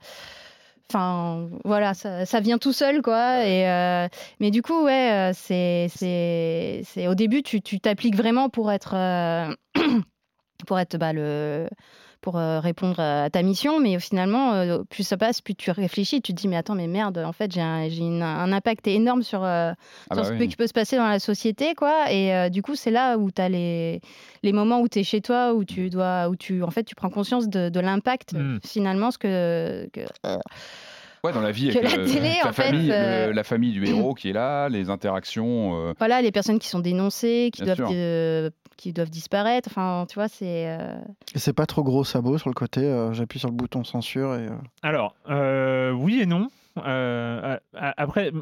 Enfin, 0.90 1.48
voilà, 1.64 1.94
ça, 1.94 2.26
ça 2.26 2.40
vient 2.40 2.58
tout 2.58 2.74
seul, 2.74 3.00
quoi. 3.00 3.44
Et, 3.46 3.66
euh, 3.68 4.06
mais 4.38 4.50
du 4.50 4.60
coup, 4.60 4.84
ouais, 4.84 5.30
c'est, 5.34 5.86
c'est, 5.94 6.82
c'est 6.84 7.08
au 7.08 7.14
début, 7.14 7.42
tu, 7.42 7.62
tu 7.62 7.80
t'appliques 7.80 8.14
vraiment 8.16 8.50
pour 8.50 8.70
être, 8.70 8.94
euh, 8.94 9.54
pour 10.66 10.78
être 10.78 10.96
bah, 10.96 11.12
le, 11.12 11.68
pour 12.20 12.38
euh, 12.38 12.58
répondre 12.60 12.98
à 13.00 13.28
ta 13.30 13.42
mission. 13.42 13.80
Mais 13.80 13.98
finalement, 13.98 14.54
euh, 14.54 14.78
plus 14.88 15.02
ça 15.02 15.16
passe, 15.16 15.40
plus 15.42 15.54
tu 15.54 15.70
réfléchis, 15.70 16.22
tu 16.22 16.32
te 16.34 16.40
dis, 16.40 16.48
mais 16.48 16.56
attends, 16.56 16.74
mais 16.74 16.86
merde, 16.86 17.18
en 17.18 17.32
fait, 17.32 17.52
j'ai 17.52 17.60
un, 17.60 17.88
un 18.22 18.52
impact 18.52 18.86
énorme 18.86 19.22
sur, 19.22 19.44
euh, 19.44 19.72
Ah 20.10 20.14
sur 20.14 20.22
bah 20.22 20.28
ce 20.30 20.32
oui. 20.34 20.48
qui 20.48 20.56
peut 20.56 20.66
se 20.66 20.72
passer 20.72 20.96
dans 20.96 21.06
la 21.08 21.18
société, 21.18 21.74
quoi. 21.74 22.10
Et 22.10 22.34
euh, 22.34 22.48
du 22.48 22.62
coup, 22.62 22.76
c'est 22.76 22.90
là 22.90 23.18
où 23.18 23.30
tu 23.30 23.42
as 23.42 23.48
les, 23.50 24.00
les 24.42 24.52
moments 24.52 24.80
où 24.80 24.88
tu 24.88 25.00
es 25.00 25.04
chez 25.04 25.20
toi, 25.20 25.52
où 25.54 25.64
tu 25.64 25.90
dois, 25.90 26.28
où 26.30 26.36
tu, 26.36 26.62
en 26.62 26.70
fait, 26.70 26.84
tu 26.84 26.94
prends 26.94 27.10
conscience 27.10 27.48
de, 27.48 27.68
de 27.68 27.80
l'impact, 27.80 28.32
Mm. 28.32 28.58
finalement, 28.64 29.10
ce 29.10 29.18
que, 29.18 29.88
que- 29.92 30.06
Ouais, 31.22 31.32
dans 31.32 31.40
la 31.40 31.52
vie, 31.52 31.70
avec 31.70 31.82
la 31.82 32.04
télé, 32.04 32.34
ta 32.42 32.50
en 32.50 32.52
fait, 32.52 32.64
famille, 32.64 32.90
euh, 32.92 33.28
le- 33.28 33.32
la 33.32 33.44
famille 33.44 33.72
du 33.72 33.82
héros 33.88 34.12
qui 34.12 34.28
est 34.28 34.32
là, 34.34 34.68
les 34.68 34.90
interactions. 34.90 35.88
euh, 35.88 35.92
voilà, 35.98 36.20
les 36.20 36.30
personnes 36.32 36.58
qui 36.58 36.68
sont 36.68 36.80
dénoncées, 36.80 37.50
qui 37.54 37.62
Bien 37.62 37.74
doivent, 37.74 37.90
euh, 37.94 38.50
qui 38.76 38.92
doivent 38.92 39.10
disparaître. 39.10 39.68
Enfin, 39.70 40.06
tu 40.08 40.14
vois, 40.14 40.28
c'est. 40.28 40.68
euh, 40.68 40.94
Et 41.34 41.38
c'est 41.38 41.52
pas 41.52 41.66
trop 41.66 41.82
gros 41.82 42.04
sabot 42.04 42.38
sur 42.38 42.48
le 42.50 42.54
côté. 42.54 42.80
euh, 42.82 43.12
J'appuie 43.12 43.38
sur 43.38 43.48
le 43.48 43.54
bouton 43.54 43.84
censure 43.84 44.34
et. 44.34 44.46
euh, 44.48 44.56
Alors, 44.82 45.14
euh, 45.30 45.92
oui 45.92 46.20
et 46.20 46.26
non. 46.26 46.48
Euh, 46.78 47.56
après, 47.74 48.32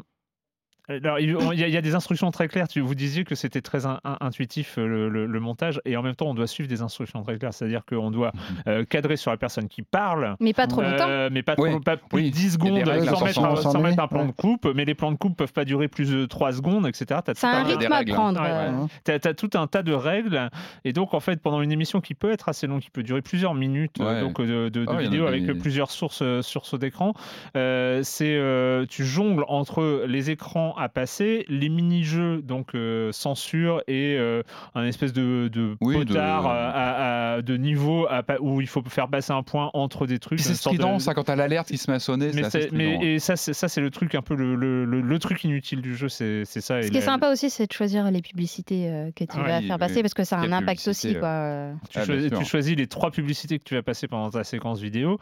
alors, 0.89 1.19
il 1.19 1.29
y, 1.31 1.63
a- 1.63 1.67
il 1.67 1.73
y 1.73 1.77
a 1.77 1.81
des 1.81 1.95
instructions 1.95 2.29
très 2.31 2.47
claires. 2.47 2.67
Tu, 2.67 2.81
vous 2.81 2.95
disiez 2.95 3.23
que 3.23 3.35
c'était 3.35 3.61
très 3.61 3.85
in- 3.85 3.99
in- 4.03 4.17
intuitif 4.21 4.77
euh, 4.77 4.85
le, 4.87 5.09
le- 5.09 5.25
le 5.25 5.39
montage, 5.39 5.79
et 5.85 5.95
en 5.97 6.01
même 6.03 6.15
temps, 6.15 6.27
on 6.27 6.33
doit 6.33 6.47
suivre 6.47 6.67
des 6.69 6.81
instructions 6.81 7.21
très 7.23 7.37
claires. 7.37 7.53
C'est-à-dire 7.53 7.83
qu'on 7.85 8.11
doit 8.11 8.31
euh, 8.67 8.83
cadrer 8.83 9.15
sur 9.17 9.31
la 9.31 9.37
personne 9.37 9.67
qui 9.69 9.81
parle. 9.81 10.35
Mais 10.39 10.53
pas 10.53 10.67
trop 10.67 10.81
longtemps. 10.81 11.07
Euh, 11.07 11.29
mais 11.31 11.41
pas, 11.43 11.55
Oui, 11.57 11.69
trop, 11.71 11.79
pas 11.79 11.97
plus 11.97 12.07
oui. 12.13 12.29
de 12.31 12.35
10 12.35 12.39
Il 12.39 12.43
y 12.43 12.47
a 12.47 12.51
secondes 12.51 12.73
des 12.75 12.83
règles 12.83 13.05
sans, 13.05 13.23
mettre, 13.23 13.33
sans 13.61 13.75
un 13.75 14.07
plan 14.07 14.21
ouais. 14.21 14.27
de 14.27 14.31
coupe, 14.31 14.67
mais 14.75 14.85
les 14.85 14.95
plans 14.95 15.11
de 15.11 15.17
coupe 15.17 15.37
peuvent 15.37 15.53
pas 15.53 15.65
durer 15.65 15.87
plus 15.87 16.09
de 16.11 16.25
3 16.25 16.53
secondes, 16.53 16.85
etc. 16.87 17.21
T'as 17.23 17.33
C'est 17.35 17.47
un 17.47 17.63
rythme 17.63 17.91
à 17.91 18.03
prendre. 18.03 18.41
Ouais, 18.41 18.47
ouais. 18.47 18.83
euh. 19.13 19.19
T'as 19.19 19.29
as 19.29 19.33
tout 19.33 19.49
un 19.55 19.67
tas 19.67 19.83
de 19.83 19.93
règles, 19.93 20.49
et 20.85 20.93
donc 20.93 21.13
en 21.13 21.19
fait 21.19 21.41
pendant 21.41 21.61
une 21.61 21.71
émission 21.71 22.01
qui 22.01 22.13
peut 22.13 22.31
être 22.31 22.49
assez 22.49 22.67
longue, 22.67 22.81
qui 22.81 22.89
peut 22.89 23.03
durer 23.03 23.21
plusieurs 23.21 23.53
minutes, 23.53 23.99
euh, 24.01 24.15
Ouais. 24.15 24.21
donc 24.21 24.39
de, 24.41 24.69
de, 24.69 24.69
de 24.69 24.85
Ah 24.87 24.95
oui, 24.97 25.03
vidéos 25.05 25.27
avec 25.27 25.45
des- 25.45 25.53
plusieurs 25.53 25.91
sources 25.91 26.21
euh, 26.21 26.41
sur 26.41 26.65
ce 26.65 26.75
d'écran, 26.75 27.13
euh, 27.55 28.01
c'est 28.03 28.35
euh, 28.35 28.85
tu 28.89 29.05
jongles 29.05 29.45
entre 29.47 30.03
les 30.07 30.29
écrans 30.29 30.72
temps 30.73 30.79
à 30.79 30.89
passer. 30.89 31.45
Les 31.49 31.69
mini-jeux, 31.69 32.41
donc 32.41 32.75
euh, 32.75 33.11
censure 33.11 33.81
et 33.87 34.15
euh, 34.17 34.43
un 34.75 34.83
espèce 34.85 35.13
de, 35.13 35.49
de 35.51 35.75
Oui, 35.81 35.97
de- 35.99 36.03
potard 36.05 36.45
à- 36.47 37.33
à- 37.35 37.41
de 37.41 37.57
niveau 37.57 38.07
à 38.09 38.23
où 38.39 38.61
il 38.61 38.67
faut 38.67 38.81
faire 38.87 39.07
passer 39.07 39.31
un 39.33 39.43
point 39.43 39.69
entre 39.73 40.07
des 40.07 40.19
trucs. 40.19 40.39
C'est 40.39 40.49
une 40.49 40.55
sorte 40.55 40.75
de- 40.75 40.81
strident, 40.81 40.99
ça, 40.99 41.13
quand 41.13 41.23
t'as 41.23 41.35
l'alerte 41.35 41.67
qui 41.67 41.77
se 41.77 41.89
met 41.89 41.95
à 41.97 41.99
sonner, 41.99 42.31
Mais, 42.33 42.43
assez 42.45 42.61
c'est- 42.63 42.71
mais- 42.71 42.95
strident. 42.95 43.01
et 43.15 43.19
ça, 43.19 43.35
c'est 43.35 43.53
ça, 43.53 43.67
c'est 43.67 43.81
le 43.81 43.89
truc 43.91 44.15
un 44.15 44.21
peu 44.21 44.35
le, 44.35 44.55
le- 44.55 44.85
le- 44.85 45.01
le 45.01 45.19
truc 45.19 45.43
inutile 45.43 45.81
du 45.81 45.95
jeu, 45.95 46.09
c'est 46.09 46.43
c'est 46.45 46.61
ça. 46.61 46.79
et 46.79 46.83
Ce 46.83 46.91
qui 46.91 46.97
est 46.97 47.01
sympa 47.01 47.31
aussi, 47.31 47.49
c'est 47.49 47.67
de 47.67 47.73
choisir 47.73 48.09
les 48.11 48.21
publicités 48.21 48.89
euh, 48.89 49.11
que 49.15 49.23
tu 49.23 49.29
Ah 49.33 49.43
vas 49.43 49.57
oui, 49.59 49.67
faire 49.67 49.75
oui. 49.75 49.79
passer 49.79 50.01
parce 50.01 50.13
que 50.13 50.23
ça 50.23 50.37
a 50.37 50.41
un 50.41 50.51
impact 50.51 50.87
aussi. 50.87 51.15
euh. 51.15 51.19
Quoi. 51.19 51.27
euh. 51.29 51.73
Tu, 51.89 51.99
Ah, 51.99 52.05
choisis, 52.05 52.31
tu 52.31 52.45
choisis 52.45 52.75
les 52.75 52.87
trois 52.87 53.11
publicités 53.11 53.59
que 53.59 53.63
tu 53.63 53.75
vas 53.75 53.83
passer 53.83 54.07
pendant 54.07 54.29
ta 54.29 54.43
séquence 54.43 54.79
vidéo. 54.81 55.19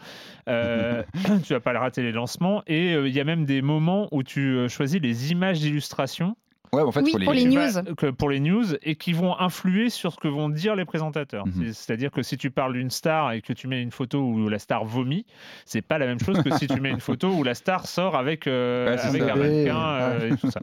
Euh, 0.48 1.04
tu 1.46 1.54
vas 1.54 1.60
pas 1.60 1.74
le 1.74 1.80
rater 1.80 2.02
les 2.04 2.12
lancements. 2.12 2.64
Et 2.68 2.94
euh, 2.94 3.08
il 3.08 3.14
y 3.14 3.20
a 3.20 3.24
même 3.24 3.46
des 3.46 3.62
moments 3.62 4.08
où 4.12 4.24
tu 4.24 4.42
euh, 4.56 4.68
choisis 4.70 5.02
les 5.02 5.32
images 5.32 5.41
d'illustration 5.60 6.36
Ouais, 6.74 6.84
en 6.84 6.92
fait, 6.94 7.02
Oui, 7.02 7.12
faut 7.12 7.20
pour 7.20 7.34
les 7.34 7.44
news. 7.44 7.70
va- 7.70 7.84
que- 7.98 8.12
pour 8.12 8.30
les 8.30 8.40
news 8.40 8.64
et 8.82 8.96
qui 8.96 9.12
vont 9.12 9.38
influer 9.38 9.90
sur 9.90 10.14
ce 10.14 10.18
que 10.18 10.30
vont 10.30 10.48
dire 10.48 10.74
les 10.78 10.86
présentateurs. 10.86 11.46
Mhm. 11.46 11.54
C'est- 11.66 11.74
C'est-à-dire 11.74 12.12
que 12.12 12.22
si 12.24 12.38
tu 12.38 12.50
parles 12.50 12.72
d'une 12.72 12.90
star 12.90 13.34
et 13.34 13.42
que 13.42 13.52
tu 13.52 13.68
mets 13.68 13.82
une 13.82 13.92
photo 13.92 14.20
où 14.22 14.48
la 14.48 14.58
star 14.58 14.86
vomit, 14.86 15.26
c'est 15.66 15.82
pas 15.82 15.98
la 15.98 16.06
même 16.06 16.22
chose 16.22 16.42
que 16.42 16.50
si 16.58 16.68
tu 16.68 16.80
mets 16.80 16.92
une 16.92 17.02
photo 17.02 17.28
où 17.28 17.44
la 17.44 17.56
star 17.56 17.88
sort 17.88 18.16
avec, 18.16 18.48
euh, 18.48 18.86
Ouais, 18.96 19.02
avec 19.02 19.22
un 19.22 19.36
mannequin 19.36 19.98
Ouais. 19.98 20.02
euh, 20.30 20.34
et 20.34 20.38
tout 20.38 20.50
ça. 20.50 20.62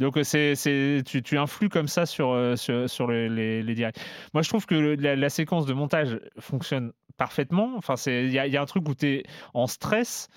Donc 0.00 0.16
euh, 0.16 0.24
c'est, 0.24 0.56
c'est- 0.56 1.02
tu, 1.06 1.22
tu 1.22 1.38
influes 1.38 1.68
comme 1.68 1.86
ça 1.86 2.04
sur, 2.04 2.32
euh, 2.32 2.56
sur, 2.56 2.90
sur 2.90 3.06
les, 3.06 3.28
les, 3.28 3.62
les 3.62 3.74
directs. 3.76 4.00
Moi 4.32 4.42
je 4.42 4.48
trouve 4.48 4.66
que 4.66 4.74
le- 4.74 4.96
la, 4.96 5.14
la 5.14 5.28
séquence 5.28 5.66
de 5.66 5.72
montage 5.72 6.18
fonctionne 6.40 6.90
parfaitement. 7.16 7.74
Enfin, 7.76 7.94
c'est- 7.94 8.24
il 8.24 8.30
y, 8.30 8.34
y 8.34 8.56
a 8.56 8.60
un 8.60 8.66
truc 8.66 8.88
où 8.88 8.94
tu 8.96 9.06
es 9.06 9.22
en 9.54 9.68
stress. 9.68 10.28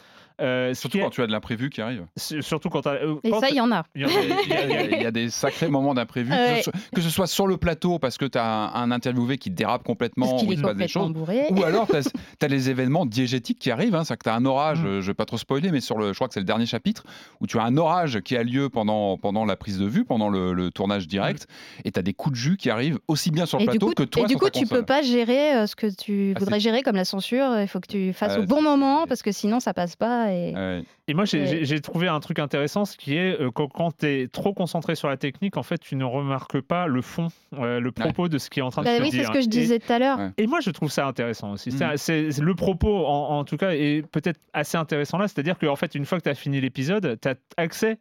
Euh, 0.42 0.74
Surtout 0.74 1.00
quand 1.00 1.10
tu 1.10 1.22
as 1.22 1.28
de 1.28 1.32
l'imprévu 1.32 1.70
qui 1.70 1.82
arrive. 1.82 2.06
surtout 2.16 2.70
quand 2.70 2.86
euh, 2.88 3.16
Et 3.24 3.30
quand 3.32 3.40
ça, 3.40 3.50
il 3.50 3.56
y 3.56 3.62
en 3.62 3.72
a. 3.72 3.84
il 3.96 4.02
y 4.02 4.06
a- 4.06 5.02
y 5.02 5.08
y, 5.08 5.12
des 5.12 5.30
sacrés 5.30 5.68
moments 5.70 5.94
d'imprévu, 5.94 6.30
que, 6.32 6.36
Ouais. 6.36 6.58
ce 6.58 6.64
soit- 6.64 6.74
que 6.96 7.02
ce 7.02 7.10
soit 7.10 7.28
sur 7.28 7.48
le 7.48 7.58
plateau 7.58 8.00
parce 8.00 8.18
que 8.18 8.26
tu 8.26 8.38
as 8.38 8.46
un, 8.46 8.74
un 8.84 8.92
interviewé 8.92 9.38
qui 9.38 9.50
dérape 9.50 9.84
complètement 9.84 10.36
ou 10.36 10.52
est 10.52 10.56
il 10.56 10.58
se 10.58 10.62
passe 10.64 10.76
des 10.76 10.86
complètement 10.86 11.04
choses, 11.06 11.14
bourré. 11.14 11.48
ou 11.52 11.64
alors 11.64 11.88
tu 11.88 11.96
as, 11.96 12.48
les 12.48 12.70
événements 12.70 13.06
diégétiques 13.06 13.60
qui 13.60 13.72
arrivent, 13.72 13.96
hein, 13.96 14.04
c'est-à-dire 14.04 14.18
que 14.20 14.24
tu 14.24 14.30
as 14.30 14.36
un 14.36 14.46
orage, 14.46 14.80
Mm. 14.84 15.02
je 15.02 15.08
vais 15.08 15.14
pas 15.14 15.26
trop 15.26 15.38
spoiler, 15.38 15.72
mais 15.72 15.82
sur 15.82 15.98
le, 15.98 16.10
je 16.10 16.14
crois 16.14 16.28
que 16.28 16.34
c'est 16.34 16.40
le 16.40 16.46
dernier 16.46 16.66
chapitre, 16.66 17.04
où 17.42 17.48
tu 17.48 17.58
as 17.60 17.64
un 17.64 17.78
orage 17.78 18.20
qui 18.22 18.36
a 18.38 18.44
lieu 18.44 18.70
pendant, 18.70 19.18
pendant 19.18 19.46
la 19.46 19.56
prise 19.56 19.80
de 19.80 19.86
vue, 19.86 20.06
pendant 20.06 20.30
le, 20.30 20.54
le 20.54 20.72
tournage 20.72 21.08
direct, 21.08 21.48
et 21.86 21.92
tu 21.92 22.00
as 22.00 22.04
des 22.04 22.14
coups 22.14 22.34
de 22.34 22.40
jus 22.40 22.58
qui 22.58 22.70
arrivent 22.70 23.00
aussi 23.08 23.32
bien 23.32 23.46
sur 23.46 23.58
le 23.58 23.64
Et 23.64 23.68
plateau 23.68 23.88
coup, 23.88 23.94
que 23.94 24.04
toi 24.04 24.24
et 24.24 24.26
du 24.28 24.34
sur 24.34 24.40
coup 24.40 24.46
ta 24.46 24.52
tu 24.52 24.60
console. 24.66 24.80
peux 24.80 24.86
pas 24.86 25.02
gérer 25.02 25.56
euh, 25.56 25.68
ce 25.68 25.76
que 25.76 25.88
tu 25.88 26.34
Ah, 26.36 26.40
voudrais 26.40 26.60
gérer 26.60 26.84
comme 26.84 26.96
la 26.96 27.06
censure. 27.06 27.60
Il 27.60 27.68
faut 27.68 27.80
que 27.80 27.88
tu 27.88 28.14
fasses 28.14 28.34
Ah, 28.38 28.42
au 28.42 28.46
bon 28.46 28.62
moment 28.62 29.06
parce 29.08 29.22
que 29.24 29.32
sinon 29.32 29.60
ça 29.60 29.74
passe 29.74 29.96
pas. 29.96 30.27
Et... 30.32 30.54
Ouais. 30.56 30.84
Et 31.08 31.14
moi, 31.14 31.26
j'ai 31.26 31.82
trouvé 31.82 32.08
un 32.08 32.20
truc 32.20 32.40
intéressant, 32.40 32.84
ce 32.86 32.98
qui 32.98 33.16
est 33.16 33.40
euh, 33.40 33.50
quand, 33.52 33.68
quand 33.70 33.98
tu 33.98 34.06
es 34.08 34.28
trop 34.28 34.54
concentré 34.54 34.96
sur 34.96 35.08
la 35.08 35.18
technique, 35.18 35.56
en 35.58 35.64
fait, 35.64 35.78
tu 35.78 35.96
ne 35.96 36.04
remarques 36.04 36.60
pas 36.62 36.88
le 36.88 37.02
fond, 37.02 37.28
euh, 37.60 37.80
le 37.80 37.92
propos 37.92 38.28
de 38.28 38.38
ce 38.38 38.50
qui 38.50 38.60
est 38.60 38.64
en 38.64 38.70
train 38.70 38.84
Bah 38.84 38.94
de 38.94 38.98
se 38.98 39.04
oui, 39.04 39.10
dire. 39.12 39.22
c'est 39.22 39.28
ce 39.28 39.32
que 39.32 39.40
je 39.42 39.46
Et- 39.46 39.48
disais 39.50 39.80
tout 39.80 39.92
à 39.94 40.00
l'heure. 40.00 40.18
Ouais. 40.18 40.32
Et 40.38 40.48
moi, 40.48 40.60
je 40.60 40.70
trouve 40.72 40.92
ça 40.92 41.08
intéressant 41.08 41.52
aussi. 41.54 41.72
C'est- 41.72 41.86
Mhm. 41.86 41.98
C'est 41.98 42.42
le 42.42 42.56
propos, 42.56 43.06
en, 43.06 43.38
en 43.40 43.44
tout 43.46 43.58
cas, 43.58 43.72
est 43.72 44.06
peut-être 44.12 44.40
assez 44.54 44.78
intéressant 44.78 45.18
là. 45.18 45.28
C'est-à-dire 45.28 45.58
qu'en 45.58 45.76
fait, 45.76 45.96
une 45.96 46.06
fois 46.06 46.18
que 46.18 46.24
tu 46.24 46.30
as 46.30 46.36
fini 46.36 46.60
l'épisode, 46.62 47.18
tu 47.22 47.28
as 47.30 47.36
accès, 47.56 47.98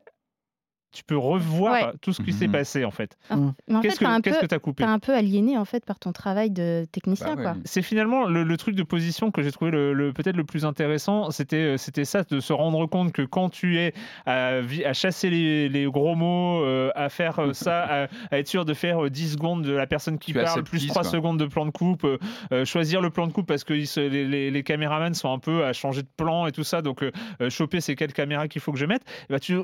tu 0.92 1.04
peux 1.04 1.16
revoir 1.18 1.72
Ouais. 1.72 1.92
tout 2.00 2.12
ce 2.14 2.22
qui 2.22 2.32
s'est 2.32 2.46
Mhm. 2.46 2.52
passé, 2.52 2.84
en 2.84 2.90
fait. 2.90 3.18
Mais 3.30 3.36
en 3.36 3.82
fait, 3.82 3.88
Qu'est-ce 3.88 3.98
t'as 4.00 4.08
un 4.10 4.20
que 4.22 4.46
tu 4.46 4.54
as 4.54 4.58
coupé 4.58 4.84
un 4.84 4.98
peu 4.98 5.14
aliéné 5.14 5.58
en 5.58 5.64
fait 5.66 5.84
par 5.84 5.98
ton 5.98 6.12
travail 6.12 6.50
de 6.50 6.86
technicien, 6.90 7.34
Bah 7.36 7.42
quoi. 7.42 7.50
ouais. 7.52 7.58
c'est 7.66 7.82
finalement 7.82 8.24
le, 8.26 8.44
le 8.44 8.56
truc 8.56 8.74
de 8.74 8.82
position 8.82 9.30
que 9.30 9.42
j'ai 9.42 9.52
trouvé 9.52 9.70
le, 9.70 9.92
le- 9.92 10.12
peut-être 10.14 10.36
le 10.36 10.44
plus 10.44 10.64
intéressant. 10.64 11.30
C'était 11.30 11.56
euh, 11.56 11.76
c'était 11.76 12.04
ça, 12.06 12.22
de 12.22 12.40
se 12.40 12.52
rendre 12.54 12.86
compte 12.86 13.12
que 13.12 13.22
quand 13.22 13.50
tu 13.50 13.78
es 13.78 13.92
à, 14.24 14.62
chasser 14.94 15.28
les, 15.30 15.68
les 15.68 15.84
gros 15.84 16.14
mots, 16.14 16.62
euh, 16.64 16.90
à 16.94 17.08
faire 17.08 17.38
euh, 17.40 17.52
ça, 17.52 17.82
à, 18.04 18.08
à 18.30 18.38
être 18.38 18.48
sûr 18.48 18.64
de 18.64 18.72
faire 18.74 19.04
euh, 19.04 19.10
10 19.10 19.32
secondes 19.32 19.62
de 19.64 19.72
la 19.72 19.86
personne 19.86 20.18
qui 20.18 20.32
Tu 20.32 20.38
parle, 20.38 20.62
plus 20.64 20.86
3 20.86 21.02
quoi. 21.02 21.10
secondes 21.10 21.38
de 21.38 21.46
plan 21.46 21.66
de 21.66 21.70
coupe, 21.72 22.04
euh, 22.04 22.18
euh, 22.52 22.64
choisir 22.64 23.00
le 23.02 23.10
plan 23.10 23.26
de 23.26 23.32
coupe 23.32 23.46
parce 23.46 23.64
que 23.64 23.74
ils 23.74 23.86
se- 23.86 24.00
les, 24.00 24.26
les, 24.26 24.50
les 24.50 24.62
caméramans 24.62 25.14
sont 25.14 25.32
un 25.32 25.38
peu 25.38 25.64
à 25.64 25.72
changer 25.72 26.02
de 26.02 26.08
plan 26.16 26.46
et 26.46 26.52
tout 26.52 26.64
ça. 26.64 26.80
Donc, 26.82 27.04
choper 27.50 27.80
c'est 27.80 27.94
quelle 27.96 28.12
caméra 28.12 28.48
qu'il 28.48 28.60
faut 28.60 28.72
que 28.72 28.78
je 28.78 28.86
mette. 28.86 29.02
Ben, 29.28 29.38
tu 29.38 29.58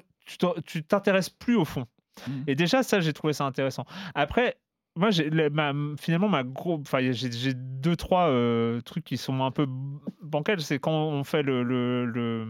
tu 0.66 0.82
t'intéresses 0.84 1.30
plus 1.30 1.56
au 1.56 1.64
fond. 1.64 1.86
Mhm. 2.28 2.44
Et 2.46 2.54
déjà, 2.54 2.82
ça, 2.82 3.00
j'ai 3.00 3.12
trouvé 3.12 3.32
ça 3.32 3.44
intéressant. 3.44 3.84
Après, 4.14 4.56
moi, 4.94 5.10
j'ai, 5.10 5.30
le- 5.30 5.48
ma- 5.48 5.72
finalement, 5.98 6.28
ma 6.28 6.42
gros, 6.44 6.78
enfin, 6.78 6.98
j'ai, 7.12 7.32
j'ai 7.32 7.54
deux, 7.54 7.96
trois 7.96 8.28
euh, 8.28 8.82
trucs 8.82 9.04
qui 9.04 9.16
sont 9.16 9.42
un 9.42 9.50
peu 9.50 9.66
bancals. 10.22 10.60
C'est 10.60 10.78
quand 10.78 10.92
on 10.92 11.24
fait 11.24 11.42
le, 11.42 11.62
le, 11.62 12.04
le, 12.04 12.44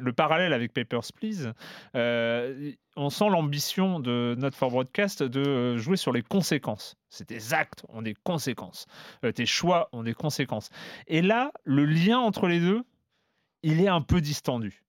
le 0.00 0.12
parallèle 0.14 0.54
avec 0.54 0.72
Papers, 0.72 1.02
Please. 1.14 1.52
euh, 1.94 2.72
on 2.96 3.10
sent 3.10 3.28
l'ambition 3.28 4.00
de 4.00 4.34
Not 4.38 4.52
for 4.52 4.70
Broadcast 4.70 5.22
de 5.22 5.40
euh, 5.40 5.76
jouer 5.78 5.98
sur 5.98 6.12
les 6.12 6.22
conséquences. 6.22 6.96
C'est 7.10 7.26
tes 7.26 7.52
actes 7.52 7.84
ont 7.90 8.00
des 8.00 8.14
conséquences. 8.24 8.86
Euh, 9.24 9.32
tes 9.32 9.44
choix 9.44 9.90
ont 9.92 10.02
des 10.02 10.14
conséquences. 10.14 10.70
Et 11.08 11.20
là, 11.20 11.52
le 11.64 11.84
lien 11.84 12.18
entre 12.18 12.46
les 12.48 12.60
deux, 12.60 12.82
il 13.62 13.82
est 13.82 13.88
un 13.88 14.00
peu 14.00 14.22
distendu. 14.22 14.82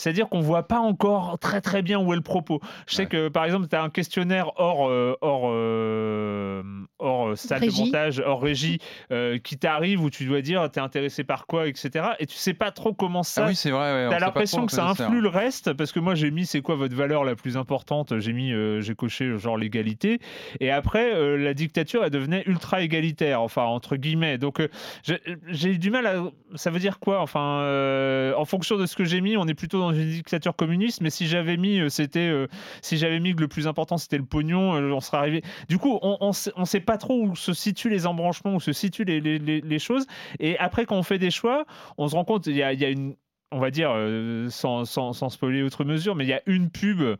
C'est-à-dire 0.00 0.28
qu'on 0.30 0.40
voit 0.40 0.66
pas 0.66 0.78
encore 0.78 1.38
très 1.38 1.60
très 1.60 1.82
bien 1.82 1.98
où 2.00 2.12
est 2.12 2.16
le 2.16 2.22
propos. 2.22 2.60
Je 2.86 2.94
sais 2.94 3.02
Ouais. 3.02 3.08
que 3.08 3.28
par 3.28 3.44
exemple, 3.44 3.66
tu 3.68 3.76
as 3.76 3.82
un 3.82 3.90
questionnaire 3.90 4.50
hors, 4.56 4.88
euh, 4.88 5.14
hors, 5.20 5.50
euh, 5.50 6.62
hors 6.98 7.28
euh, 7.30 7.36
salle 7.36 7.60
Régie. 7.60 7.80
de 7.80 7.86
montage, 7.86 8.22
hors 8.24 8.40
régie, 8.42 8.78
euh, 9.12 9.38
qui 9.38 9.58
t'arrive 9.58 10.02
où 10.02 10.10
tu 10.10 10.24
dois 10.24 10.40
dire 10.40 10.68
t'es 10.70 10.80
intéressé 10.80 11.24
par 11.24 11.46
quoi, 11.46 11.68
etc. 11.68 12.10
Et 12.18 12.26
tu 12.26 12.36
sais 12.36 12.54
pas 12.54 12.70
trop 12.70 12.92
comment 12.94 13.22
ça. 13.22 13.44
Ah 13.44 13.48
oui, 13.48 13.54
c'est 13.56 13.70
vrai. 13.70 14.04
ouais, 14.04 14.10
T'as 14.10 14.18
l'impression 14.18 14.66
que 14.66 14.72
ça 14.72 14.86
influe 14.88 15.20
le 15.20 15.28
reste 15.28 15.72
parce 15.74 15.92
que 15.92 16.00
moi 16.00 16.14
j'ai 16.14 16.30
mis 16.30 16.46
c'est 16.46 16.60
quoi 16.62 16.76
votre 16.76 16.94
valeur 16.96 17.24
la 17.24 17.34
plus 17.34 17.56
importante 17.56 18.18
j'ai 18.18 18.32
mis 18.32 18.52
euh, 18.52 18.80
j'ai 18.80 18.94
coché 18.94 19.36
genre 19.38 19.56
l'égalité 19.56 20.18
et 20.60 20.70
après 20.70 21.14
euh, 21.14 21.36
la 21.36 21.54
dictature 21.54 22.04
elle 22.04 22.10
devenait 22.10 22.42
ultra 22.46 22.82
égalitaire 22.82 23.40
enfin 23.42 23.64
entre 23.64 23.96
guillemets 23.96 24.38
donc 24.38 24.60
euh, 24.60 24.68
j'ai- 25.02 25.70
eu 25.70 25.78
du 25.78 25.90
mal 25.90 26.06
à 26.06 26.14
ça 26.54 26.70
veut 26.70 26.78
dire 26.78 26.98
quoi? 26.98 27.20
Enfin 27.20 27.60
euh, 27.62 28.34
en 28.36 28.44
fonction 28.44 28.76
de 28.76 28.86
ce 28.86 28.96
que 28.96 29.04
j'ai 29.04 29.20
mis 29.20 29.36
on 29.36 29.46
est 29.46 29.54
plutôt 29.54 29.78
dans 29.78 29.89
une 29.92 30.10
dictature 30.10 30.54
communiste 30.56 31.00
mais 31.00 31.10
si 31.10 31.26
j'avais 31.26 31.56
mis 31.56 31.80
euh, 31.80 31.88
c'était 31.88 32.28
euh, 32.28 32.46
si 32.82 32.96
j'avais 32.96 33.20
mis 33.20 33.34
que 33.34 33.40
le 33.40 33.48
plus 33.48 33.66
important 33.66 33.98
c'était 33.98 34.18
le 34.18 34.24
pognon 34.24 34.74
euh, 34.76 34.92
on 34.92 35.00
serait 35.00 35.18
arrivé 35.18 35.42
du 35.68 35.78
coup 35.78 35.98
on, 36.02 36.16
on, 36.20 36.32
sait, 36.32 36.52
on 36.56 36.64
sait 36.64 36.80
pas 36.80 36.96
trop 36.98 37.20
où 37.22 37.36
se 37.36 37.52
situent 37.52 37.90
les 37.90 38.06
embranchements 38.06 38.54
où 38.54 38.60
se 38.60 38.72
situent 38.72 39.04
les, 39.04 39.20
les, 39.20 39.38
les- 39.38 39.60
les 39.60 39.78
choses 39.78 40.06
et 40.38 40.58
après 40.58 40.84
quand 40.86 40.96
on 40.96 41.02
fait 41.02 41.18
des 41.18 41.30
choix 41.30 41.64
on 41.98 42.08
se 42.08 42.14
rend 42.14 42.24
compte 42.24 42.46
il 42.46 42.56
y 42.56 42.62
a, 42.62 42.72
y 42.72 42.84
a 42.84 42.88
une 42.90 43.14
on 43.52 43.58
va 43.58 43.72
dire, 43.72 43.90
euh, 43.92 44.48
sans, 44.48 44.84
sans, 44.84 45.12
sans 45.12 45.28
spoiler 45.28 45.64
outre 45.64 45.82
mesure, 45.84 46.14
mais 46.14 46.22
il 46.24 46.28
y 46.28 46.32
a 46.32 46.40
une 46.46 46.70
pub 46.70 47.00
euh, 47.00 47.16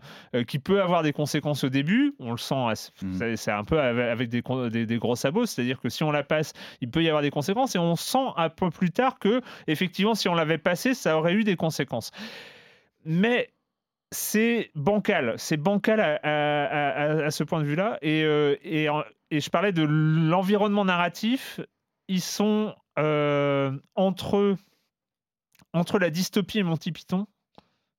qui 0.46 0.60
peut 0.60 0.80
avoir 0.80 1.02
des 1.02 1.12
conséquences 1.12 1.64
au 1.64 1.70
début. 1.70 2.14
On 2.20 2.30
le 2.30 2.36
sent, 2.38 2.54
Mhm. 3.02 3.34
c'est- 3.36 3.50
un 3.50 3.64
peu 3.64 3.80
avec 3.80 4.28
des, 4.28 4.40
des, 4.70 4.86
des 4.86 4.98
gros 4.98 5.16
sabots, 5.16 5.44
c'est-à-dire 5.46 5.80
que 5.80 5.88
si 5.88 6.04
on 6.04 6.12
la 6.12 6.22
passe, 6.22 6.52
il 6.80 6.88
peut 6.88 7.02
y 7.02 7.08
avoir 7.08 7.22
des 7.22 7.30
conséquences, 7.32 7.74
et 7.74 7.80
on 7.80 7.96
sent 7.96 8.28
un 8.36 8.48
peu 8.48 8.70
plus 8.70 8.92
tard 8.92 9.18
que, 9.18 9.40
effectivement, 9.66 10.14
si 10.14 10.28
on 10.28 10.34
l'avait 10.34 10.58
passé, 10.58 10.94
ça 10.94 11.18
aurait 11.18 11.34
eu 11.34 11.42
des 11.42 11.56
conséquences. 11.56 12.12
Mais 13.04 13.52
c'est 14.12 14.70
bancal, 14.74 15.34
c'est 15.38 15.56
bancal 15.56 16.00
à, 16.00 16.16
à- 16.22 16.66
à- 16.66 17.24
à 17.26 17.30
ce 17.30 17.44
point 17.44 17.60
de 17.60 17.64
vue-là. 17.66 17.98
Et, 18.02 18.24
euh, 18.24 18.56
et, 18.62 18.88
et 19.30 19.40
je 19.40 19.50
parlais 19.50 19.72
de 19.72 19.82
l'environnement 19.82 20.84
narratif. 20.84 21.60
Ils 22.08 22.20
sont 22.20 22.74
euh, 22.98 23.70
entre, 23.94 24.56
entre 25.72 25.98
la 25.98 26.10
dystopie 26.10 26.58
et 26.58 26.62
Monty 26.64 26.90
Python. 26.92 27.26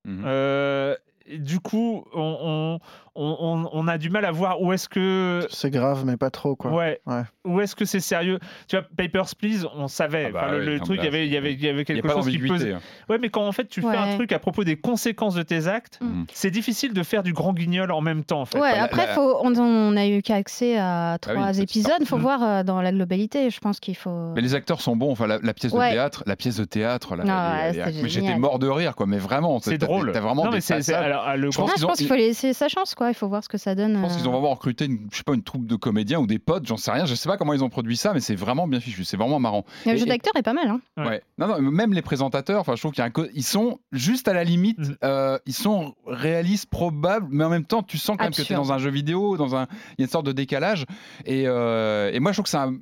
Euh, 0.07 0.95
et 1.25 1.37
du 1.37 1.59
coup, 1.59 2.05
on, 2.13 2.79
on, 2.79 2.79
on- 3.15 3.69
on 3.73 3.87
a 3.87 3.97
du 3.97 4.09
mal 4.09 4.25
à 4.25 4.31
voir 4.31 4.61
où 4.61 4.71
est-ce 4.73 4.87
que. 4.89 5.45
C'est 5.49 5.69
grave, 5.69 6.03
mais 6.05 6.17
pas 6.17 6.29
trop, 6.29 6.55
quoi. 6.55 6.71
Ouais. 6.71 7.01
Ouais. 7.05 7.23
Où 7.45 7.59
est-ce 7.59 7.75
que 7.75 7.85
c'est 7.85 7.99
sérieux? 7.99 8.39
Tu 8.67 8.75
vois, 8.77 8.85
Papers, 8.95 9.35
Please, 9.37 9.65
on 9.75 9.87
savait. 9.87 10.25
Ah 10.27 10.31
bah 10.31 10.39
Enfin, 10.43 10.51
le, 10.53 10.57
ouais, 10.59 10.65
le 10.65 10.77
non, 10.77 10.83
truc, 10.85 10.99
il 11.01 11.05
y 11.05 11.07
avait, 11.07 11.25
il 11.27 11.33
y 11.33 11.37
avait, 11.37 11.53
y 11.53 11.85
quelque 11.85 12.07
a 12.07 12.11
chose 12.13 12.29
qui 12.29 12.37
pesait. 12.37 12.73
hein. 12.73 12.81
Ouais, 13.09 13.17
mais 13.19 13.29
quand 13.29 13.45
en 13.45 13.51
fait 13.51 13.67
tu 13.67 13.81
fais 13.81 13.87
un 13.97 14.15
truc 14.15 14.31
à 14.31 14.39
propos 14.39 14.63
des 14.63 14.75
conséquences 14.77 15.35
de 15.35 15.43
tes 15.43 15.67
actes, 15.67 15.99
Mhm. 16.01 16.25
c'est 16.31 16.51
difficile 16.51 16.93
de 16.93 17.03
faire 17.03 17.23
du 17.23 17.33
grand 17.33 17.53
guignol 17.53 17.91
en 17.91 18.01
même 18.01 18.23
temps. 18.23 18.41
En 18.41 18.45
fait. 18.45 18.59
Ouais, 18.59 18.77
après, 18.77 19.07
la- 19.07 19.13
faut, 19.13 19.37
on, 19.43 19.53
on 19.57 19.97
a 19.97 20.07
eu 20.07 20.21
qu'accès 20.21 20.77
à 20.77 21.17
oui, 21.27 21.33
trois 21.35 21.59
épisodes. 21.59 21.91
Il 21.99 22.05
faut 22.05 22.17
Mm. 22.17 22.21
voir 22.21 22.43
euh, 22.43 22.63
dans 22.63 22.81
la 22.81 22.91
globalité. 22.91 23.49
Je 23.49 23.59
pense 23.59 23.79
qu'il 23.79 23.95
faut. 23.97 24.31
Mais 24.35 24.41
les 24.41 24.55
acteurs 24.55 24.81
sont 24.81 24.95
bons. 24.95 25.11
Enfin, 25.11 25.27
la, 25.27 25.39
la 25.41 25.53
pièce 25.53 25.73
de 25.73 25.77
théâtre, 25.79 26.23
la 26.27 26.35
pièce 26.35 26.57
de 26.57 26.65
théâtre. 26.65 27.15
Non, 27.17 27.23
mais 27.25 28.09
j'étais 28.09 28.37
mort 28.37 28.59
de 28.59 28.67
rire, 28.67 28.95
quoi. 28.95 29.05
Mais 29.07 29.17
vraiment, 29.17 29.59
C'est 29.59 29.77
drôle. 29.77 30.11
T'as 30.11 30.19
vraiment 30.19 30.45
non, 30.45 30.51
mais 30.51 30.61
c'est, 30.61 30.75
ah, 30.75 30.79
Je 30.81 31.47
Ah, 31.47 31.51
pense 31.57 31.97
qu'il 31.97 32.07
faut 32.07 32.15
laisser 32.15 32.53
sa 32.53 32.67
chance, 32.67 32.95
quoi. 33.01 33.09
Il 33.09 33.15
faut 33.15 33.27
voir 33.27 33.43
ce 33.43 33.49
que 33.49 33.57
ça 33.57 33.73
donne. 33.73 33.95
Je 33.95 33.99
pense 34.01 34.15
qu'ils 34.15 34.25
euh. 34.25 34.29
ont 34.29 34.33
vraiment 34.33 34.51
recruté, 34.51 34.85
une, 34.85 35.07
je 35.11 35.17
sais 35.17 35.23
pas, 35.23 35.33
une 35.33 35.41
troupe 35.43 35.65
de 35.65 35.75
comédiens 35.75 36.19
ou 36.19 36.27
des 36.27 36.37
potes, 36.37 36.67
j'en 36.67 36.77
sais 36.77 36.91
rien. 36.91 37.05
Je 37.05 37.15
sais 37.15 37.27
pas 37.27 37.37
comment 37.37 37.53
ils 37.53 37.63
ont 37.63 37.69
produit 37.69 37.97
ça, 37.97 38.13
mais 38.13 38.19
c'est 38.19 38.35
vraiment 38.35 38.67
bien 38.67 38.79
fichu. 38.79 39.03
C'est 39.03 39.17
vraiment 39.17 39.39
marrant. 39.39 39.65
Le 39.87 39.95
jeu 39.97 40.05
d'acteur 40.05 40.33
est 40.35 40.43
pas 40.43 40.53
mal. 40.53 40.67
Hein. 40.69 40.81
Ouais. 40.97 41.07
Ouais. 41.07 41.21
Non, 41.39 41.47
non, 41.47 41.59
même 41.71 41.93
les 41.93 42.01
présentateurs, 42.03 42.61
enfin, 42.61 42.75
je 42.75 42.81
trouve 42.81 42.91
qu'il 42.91 42.99
y 42.99 43.03
a 43.03 43.05
un 43.07 43.11
co- 43.11 43.25
ils 43.33 43.43
sont 43.43 43.79
juste 43.91 44.27
à 44.27 44.33
la 44.33 44.43
limite, 44.43 44.77
Mhm. 44.79 44.95
euh, 45.03 45.37
ils 45.47 45.53
sont 45.53 45.95
réalistes, 46.05 46.67
probables, 46.69 47.27
mais 47.31 47.43
en 47.43 47.49
même 47.49 47.65
temps, 47.65 47.81
tu 47.83 47.97
sens 47.97 48.17
quand 48.17 48.23
même 48.25 48.33
que 48.33 48.41
tu 48.43 48.53
es 48.53 48.55
dans 48.55 48.71
un 48.71 48.77
jeu 48.77 48.91
vidéo, 48.91 49.35
dans 49.37 49.55
un, 49.55 49.67
il 49.97 50.01
y 50.01 50.01
a 50.01 50.05
une 50.05 50.09
sorte 50.09 50.25
de 50.27 50.31
décalage. 50.31 50.85
Et, 51.25 51.43
euh, 51.47 52.11
et 52.13 52.19
moi, 52.19 52.31
je 52.31 52.35
trouve 52.35 52.43
que 52.43 52.49
c'est 52.49 52.57
un, 52.57 52.75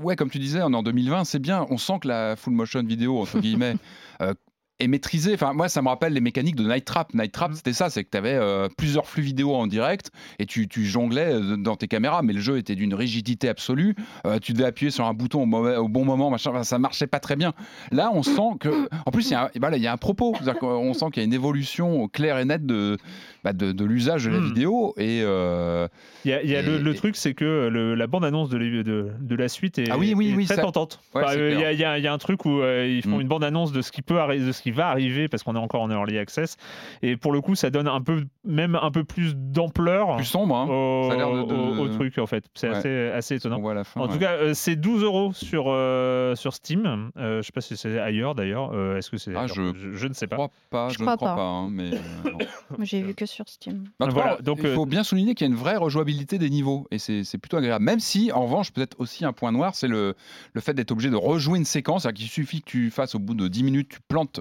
ouais, 0.00 0.16
comme 0.16 0.30
tu 0.30 0.38
disais, 0.38 0.60
on 0.62 0.72
est 0.72 0.76
en 0.76 0.82
2020, 0.82 1.24
c'est 1.24 1.38
bien. 1.38 1.66
On 1.70 1.78
sent 1.78 2.00
que 2.02 2.08
la 2.08 2.34
full 2.36 2.52
motion 2.52 2.82
vidéo 2.82 3.20
entre 3.20 3.38
guillemets. 3.38 3.76
euh, 4.22 4.34
et 4.80 4.88
maîtrisé. 4.88 5.34
Enfin, 5.34 5.52
moi, 5.52 5.68
ça 5.68 5.82
me 5.82 5.88
rappelle 5.88 6.12
les 6.12 6.20
mécaniques 6.20 6.56
de 6.56 6.64
Night 6.64 6.84
Trap. 6.84 7.14
Night 7.14 7.32
Trap, 7.32 7.52
c'était 7.54 7.72
ça, 7.72 7.90
c'est 7.90 8.02
que 8.04 8.10
tu 8.10 8.16
avais 8.18 8.38
plusieurs 8.76 9.06
flux 9.06 9.22
vidéo 9.22 9.54
en 9.54 9.66
direct 9.66 10.10
et 10.38 10.46
tu, 10.46 10.66
tu 10.68 10.84
jonglais 10.86 11.32
euh, 11.32 11.56
dans 11.56 11.76
tes 11.76 11.86
caméras, 11.88 12.22
mais 12.22 12.32
le 12.32 12.40
jeu 12.40 12.58
était 12.58 12.74
d'une 12.74 12.94
rigidité 12.94 13.48
absolue. 13.48 13.94
Euh, 14.26 14.38
tu 14.40 14.52
devais 14.52 14.64
appuyer 14.64 14.90
sur 14.90 15.04
un 15.04 15.14
bouton 15.14 15.42
au, 15.42 15.46
mauvais- 15.46 15.76
au 15.76 15.88
bon 15.88 16.04
moment, 16.04 16.30
machin, 16.30 16.50
enfin, 16.50 16.64
ça 16.64 16.78
marchait 16.78 17.06
pas 17.06 17.20
très 17.20 17.36
bien. 17.36 17.52
Là, 17.92 18.10
on 18.14 18.22
sent 18.22 18.56
que, 18.58 18.88
en 19.06 19.10
plus, 19.10 19.28
il 19.28 19.32
y 19.32 19.34
a 19.34 19.44
un, 19.46 19.50
voilà, 19.60 19.76
il 19.76 19.82
y 19.82 19.86
a 19.86 19.92
un 19.92 19.96
propos. 19.96 20.34
Qu'on 20.60 20.94
sent 20.94 21.06
qu'il 21.12 21.22
y 21.22 21.24
a 21.24 21.26
une 21.26 21.32
évolution 21.34 22.08
claire 22.08 22.38
et 22.38 22.44
nette 22.44 22.66
de, 22.66 22.96
bah, 23.44 23.52
de, 23.52 23.72
de 23.72 23.84
l'usage 23.84 24.24
de 24.24 24.30
la 24.30 24.38
Hmm. 24.40 24.46
vidéo 24.46 24.94
et 24.96 25.20
euh, 25.22 25.86
Il 26.24 26.30
y 26.30 26.34
a, 26.34 26.42
il 26.42 26.50
y 26.50 26.56
a 26.56 26.62
le, 26.62 26.90
Et- 26.90 26.94
truc, 26.94 27.16
c'est 27.16 27.34
que 27.34 27.68
le- 27.70 27.94
la 27.94 28.06
bande-annonce 28.06 28.48
de, 28.48 28.58
de, 28.58 29.10
de 29.20 29.34
la 29.36 29.48
suite 29.48 29.78
est, 29.78 29.90
Ah 29.90 29.98
oui, 29.98 30.14
oui, 30.16 30.30
est 30.30 30.34
oui, 30.34 30.44
très 30.46 30.56
ça- 30.56 30.62
tentante. 30.62 31.00
Ouais, 31.14 31.22
Enfin, 31.22 31.32
c'est 31.32 31.38
euh, 31.40 31.52
il 31.72 31.78
y, 31.78 31.84
a- 31.84 31.98
y 31.98 32.06
un 32.08 32.18
truc 32.18 32.44
où 32.44 32.60
euh, 32.60 32.86
ils 32.88 33.02
font 33.02 33.18
Mm. 33.18 33.22
une 33.22 33.28
bande-annonce 33.28 33.72
de 33.72 33.82
ce 33.82 33.92
qui 33.92 34.02
peut 34.02 34.18
de 34.38 34.52
ce 34.52 34.62
qui 34.62 34.69
va 34.72 34.88
arriver 34.88 35.28
parce 35.28 35.42
qu'on 35.42 35.56
est 35.56 35.58
encore 35.60 35.82
en 35.82 35.90
early 35.90 36.18
access 36.18 36.56
et 37.02 37.16
pour 37.16 37.32
le 37.32 37.40
coup, 37.40 37.54
ça 37.54 37.70
donne 37.70 37.88
un 37.88 38.00
peu, 38.00 38.24
même 38.44 38.74
un 38.80 38.90
peu 38.90 39.04
plus 39.04 39.34
d'ampleur 39.36 40.16
plus 40.16 40.24
sombre. 40.24 40.56
Hein, 40.56 40.66
au, 40.68 41.08
Ça 41.08 41.14
a 41.14 41.16
l'air 41.16 41.32
de- 41.32 41.42
de- 41.42 41.54
au- 41.54 41.78
au 41.84 41.88
truc 41.88 42.18
en 42.18 42.26
fait. 42.26 42.44
C'est 42.54 42.68
Ouais. 42.70 42.76
assez, 42.76 43.08
assez 43.08 43.34
on 43.34 43.36
étonnant. 43.38 43.60
voit 43.60 43.72
à 43.72 43.74
la 43.74 43.84
fin. 43.84 44.00
En 44.00 44.06
ouais. 44.06 44.12
tout 44.12 44.18
cas, 44.18 44.32
euh, 44.32 44.54
c'est 44.54 44.76
12 44.76 45.02
euros 45.02 45.32
sur, 45.32 45.64
euh, 45.68 46.34
sur 46.34 46.54
Steam. 46.54 47.10
Euh, 47.16 47.42
je 47.42 47.46
sais 47.46 47.52
pas 47.52 47.60
si 47.60 47.76
c'est 47.76 47.98
ailleurs 47.98 48.34
d'ailleurs. 48.34 48.72
Euh, 48.72 48.96
Est-ce 48.96 49.10
que 49.10 49.16
c'est 49.16 49.34
Ah, 49.36 49.46
je- 49.46 49.72
je, 49.94 50.06
ne 50.06 50.12
sais 50.12 50.26
je 50.26 50.30
pas. 50.30 50.36
crois 50.36 50.50
pas, 50.70 50.88
Je 50.88 50.94
je, 50.94 51.00
ne 51.00 51.04
crois 51.04 51.16
crois 51.16 51.28
pas. 51.30 51.36
pas. 51.36 51.42
hein, 51.42 51.68
mais 51.70 51.90
euh, 51.94 51.96
j'ai 52.80 53.02
vu 53.02 53.14
que 53.14 53.26
sur 53.26 53.48
Steam. 53.48 53.84
Tout 54.00 54.08
Voilà, 54.10 54.36
donc, 54.42 54.58
il 54.60 54.66
euh, 54.66 54.74
faut 54.74 54.86
bien 54.86 55.02
souligner 55.04 55.34
qu'il 55.34 55.46
y 55.46 55.50
a 55.50 55.52
une 55.52 55.58
vraie 55.58 55.76
rejouabilité 55.76 56.38
des 56.38 56.50
niveaux 56.50 56.86
et 56.90 56.98
c'est 56.98 57.24
c'est 57.24 57.38
plutôt 57.38 57.56
agréable. 57.56 57.84
Même 57.84 58.00
si, 58.00 58.30
en 58.32 58.44
revanche, 58.44 58.72
peut-être 58.72 58.96
aussi 59.00 59.24
un 59.24 59.32
point 59.32 59.52
noir, 59.52 59.74
c'est 59.74 59.88
le, 59.88 60.14
le 60.52 60.60
fait 60.60 60.74
d'être 60.74 60.90
obligé 60.90 61.10
de 61.10 61.16
rejouer 61.16 61.58
une 61.58 61.64
séquence. 61.64 62.02
C'est-à-dire 62.02 62.20
qu'il 62.20 62.28
suffit 62.30 62.60
que 62.62 62.70
tu 62.70 62.90
fasses 62.90 63.14
au 63.14 63.18
bout 63.18 63.34
de 63.34 63.48
10 63.48 63.62
minutes, 63.62 63.88
tu 63.90 63.98
plantes, 64.08 64.40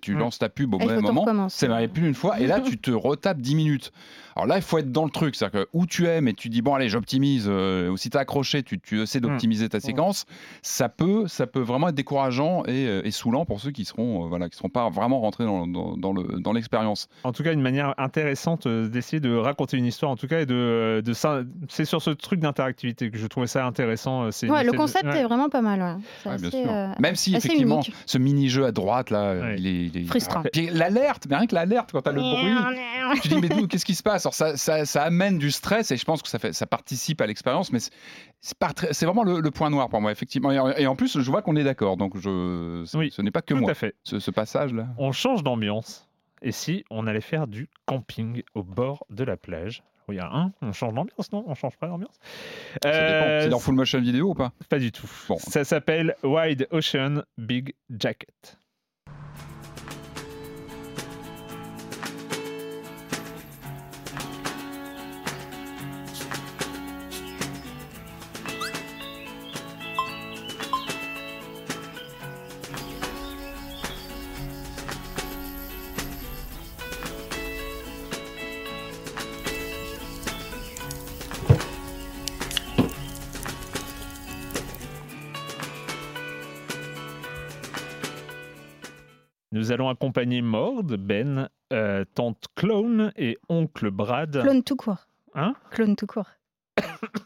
tu 0.00 0.14
Mm. 0.14 0.18
lances 0.18 0.38
ta 0.38 0.48
pub 0.48 0.74
au 0.74 0.78
tout 0.78 0.88
moment. 1.00 1.48
C'est 1.48 1.68
m'arrive 1.68 1.90
plus 1.90 2.02
d'une 2.02 2.14
fois 2.14 2.40
et 2.40 2.46
là 2.46 2.60
tu 2.64 2.78
te 2.78 2.90
retapes 2.90 3.38
10 3.38 3.54
minutes. 3.54 3.92
Alors 4.40 4.46
là 4.48 4.56
il 4.56 4.62
faut 4.62 4.78
être 4.78 4.90
dans 4.90 5.04
le 5.04 5.10
truc, 5.10 5.34
c'est-à-dire 5.34 5.64
que 5.64 5.68
où 5.74 5.84
tu 5.84 6.06
aimes 6.06 6.26
et 6.26 6.32
tu 6.32 6.48
dis 6.48 6.62
bon 6.62 6.74
allez 6.74 6.88
j'optimise, 6.88 7.44
euh, 7.46 7.90
ou 7.90 7.98
si 7.98 8.08
tu 8.08 8.16
accroché 8.16 8.62
tu, 8.62 8.80
tu 8.80 9.02
essaies 9.02 9.20
d'optimiser 9.20 9.68
ta 9.68 9.80
séquence, 9.80 10.24
ça 10.62 10.88
peut 10.88 11.28
ça 11.28 11.46
peut 11.46 11.60
vraiment 11.60 11.88
être 11.88 11.94
décourageant 11.94 12.62
et, 12.66 12.86
euh, 12.86 13.02
et 13.04 13.10
saoulant 13.10 13.44
pour 13.44 13.60
ceux 13.60 13.70
qui 13.70 13.84
seront 13.84 14.24
euh, 14.24 14.28
voilà 14.28 14.48
qui 14.48 14.56
seront 14.56 14.70
pas 14.70 14.88
vraiment 14.88 15.20
rentrés 15.20 15.44
dans, 15.44 15.66
dans, 15.66 15.94
dans 15.98 16.12
le 16.14 16.40
dans 16.40 16.54
l'expérience. 16.54 17.08
En 17.24 17.32
tout 17.32 17.42
cas, 17.42 17.52
une 17.52 17.60
manière 17.60 17.92
intéressante 17.98 18.66
d'essayer 18.66 19.20
de 19.20 19.34
raconter 19.36 19.76
une 19.76 19.84
histoire, 19.84 20.10
en 20.10 20.16
tout 20.16 20.26
cas, 20.26 20.40
et 20.40 20.46
de, 20.46 21.02
de 21.04 21.12
ça- 21.12 21.42
c'est 21.68 21.84
sur 21.84 22.00
ce 22.00 22.08
truc 22.10 22.40
d'interactivité 22.40 23.10
que 23.10 23.18
je 23.18 23.26
trouvais 23.26 23.46
ça 23.46 23.66
intéressant. 23.66 24.30
c'est- 24.30 24.48
Ouais, 24.48 24.64
le 24.64 24.72
concept 24.72 25.04
ouais. 25.04 25.18
est 25.20 25.24
vraiment 25.24 25.50
pas 25.50 25.60
mal. 25.60 25.98
ouais. 26.24 26.36
Bien 26.38 26.50
sûr. 26.50 26.60
euh, 26.70 26.88
Même 26.98 27.14
si 27.16 27.34
effectivement 27.36 27.82
unique. 27.82 27.92
ce 28.06 28.16
mini-jeu 28.16 28.64
à 28.64 28.72
droite 28.72 29.10
là, 29.10 29.34
Ouais. 29.34 29.56
il 29.58 29.66
est, 29.66 29.84
il 29.86 29.96
est- 29.98 30.04
Frustrant. 30.04 30.42
Puis 30.50 30.70
l'alerte, 30.72 31.26
mais 31.28 31.36
rien 31.36 31.46
que 31.46 31.54
l'alerte 31.54 31.90
quand 31.92 32.00
t'as 32.02 32.12
le 32.12 32.20
bruit, 32.22 33.20
tu 33.22 33.28
dis 33.28 33.36
mais 33.40 33.48
qu'est-ce 33.68 33.84
qui 33.84 33.94
se 33.94 34.02
passe? 34.02 34.26
Alors 34.30 34.34
ça, 34.34 34.56
ça, 34.56 34.84
ça 34.86 35.02
amène 35.02 35.38
du 35.38 35.50
stress 35.50 35.90
et 35.90 35.96
je 35.96 36.04
pense 36.04 36.22
que 36.22 36.28
ça 36.28 36.38
fait 36.38 36.52
ça 36.52 36.64
participe 36.66 37.20
à 37.20 37.26
l'expérience, 37.26 37.72
mais 37.72 37.80
c'est- 37.80 39.04
vraiment 39.04 39.24
le, 39.24 39.40
le 39.40 39.50
point 39.50 39.70
noir 39.70 39.88
pour 39.88 40.00
moi 40.00 40.12
effectivement. 40.12 40.52
Et 40.52 40.58
en, 40.60 40.68
et 40.70 40.86
en 40.86 40.94
plus 40.94 41.18
je 41.20 41.30
vois 41.30 41.42
qu'on 41.42 41.56
est 41.56 41.64
d'accord, 41.64 41.96
donc 41.96 42.16
je 42.16 42.84
ce, 42.86 42.96
Oui, 42.96 43.10
ce 43.10 43.22
n'est 43.22 43.32
pas 43.32 43.42
que 43.42 43.54
Tout 43.54 43.60
moi 43.60 43.72
à 43.72 43.74
fait. 43.74 43.96
ce, 44.04 44.20
ce 44.20 44.30
passage 44.30 44.72
là. 44.72 44.86
On 44.98 45.10
change 45.10 45.42
d'ambiance. 45.42 46.08
Et 46.42 46.52
si 46.52 46.84
on 46.90 47.06
allait 47.08 47.20
faire 47.20 47.48
du 47.48 47.68
camping 47.86 48.42
au 48.54 48.62
bord 48.62 49.04
de 49.10 49.24
la 49.24 49.36
plage? 49.36 49.82
Oui, 50.08 50.14
il 50.14 50.18
y 50.18 50.20
a 50.22 50.30
un. 50.32 50.52
On 50.62 50.72
change 50.72 50.94
d'ambiance, 50.94 51.32
non? 51.32 51.44
On 51.46 51.54
change 51.54 51.76
pas 51.76 51.88
d'ambiance? 51.88 52.18
Euh, 52.86 53.42
C'est 53.42 53.48
dans 53.48 53.58
full 53.58 53.74
motion 53.74 54.00
vidéo 54.00 54.30
ou 54.30 54.34
pas? 54.34 54.52
Pas 54.68 54.78
du 54.78 54.90
tout. 54.92 55.10
Bon. 55.28 55.36
Ça 55.38 55.64
s'appelle 55.64 56.14
Wide 56.22 56.66
Ocean 56.70 57.22
Big 57.36 57.74
Jacket. 57.90 58.58
Nous 89.70 89.74
allons 89.74 89.88
accompagner 89.88 90.42
Mord, 90.42 90.82
Ben, 90.82 91.48
euh, 91.72 92.04
tante 92.16 92.46
Clone 92.56 93.12
et 93.16 93.38
oncle 93.48 93.92
Brad. 93.92 94.42
Clone 94.42 94.64
tout 94.64 94.74
court. 94.74 95.06
Hein? 95.36 95.54
Clone 95.70 95.94
tout 95.94 96.08
court. 96.08 96.26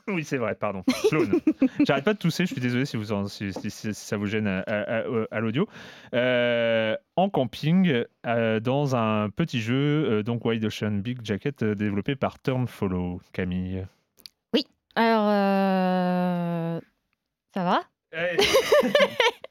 Oui, 0.08 0.24
c'est 0.24 0.36
vrai, 0.36 0.54
pardon. 0.54 0.82
Clone. 1.08 1.40
J'arrête 1.86 2.04
pas 2.04 2.12
de 2.12 2.18
tousser, 2.18 2.44
je 2.44 2.52
suis 2.52 2.60
désolé 2.60 2.84
si, 2.84 2.98
vous 2.98 3.12
en- 3.12 3.28
si, 3.28 3.50
si- 3.54 3.70
si 3.70 3.94
ça 3.94 4.18
vous 4.18 4.26
gêne 4.26 4.46
à, 4.46 4.58
à- 4.60 4.98
à- 4.98 5.04
à 5.30 5.40
l'audio. 5.40 5.66
Euh, 6.14 6.94
en 7.16 7.30
camping, 7.30 8.04
euh, 8.26 8.60
dans 8.60 8.94
un 8.94 9.30
petit 9.30 9.62
jeu, 9.62 9.74
euh, 10.10 10.22
donc 10.22 10.44
Wide 10.44 10.66
Ocean 10.66 10.90
Big 10.98 11.20
Jacket, 11.24 11.62
euh, 11.62 11.74
développé 11.74 12.14
par 12.14 12.38
Turn 12.42 12.66
Follow, 12.68 13.22
Camille. 13.32 13.86
Alors, 14.96 15.28
euh, 15.30 16.80
ça 17.54 17.64
va? 17.64 17.80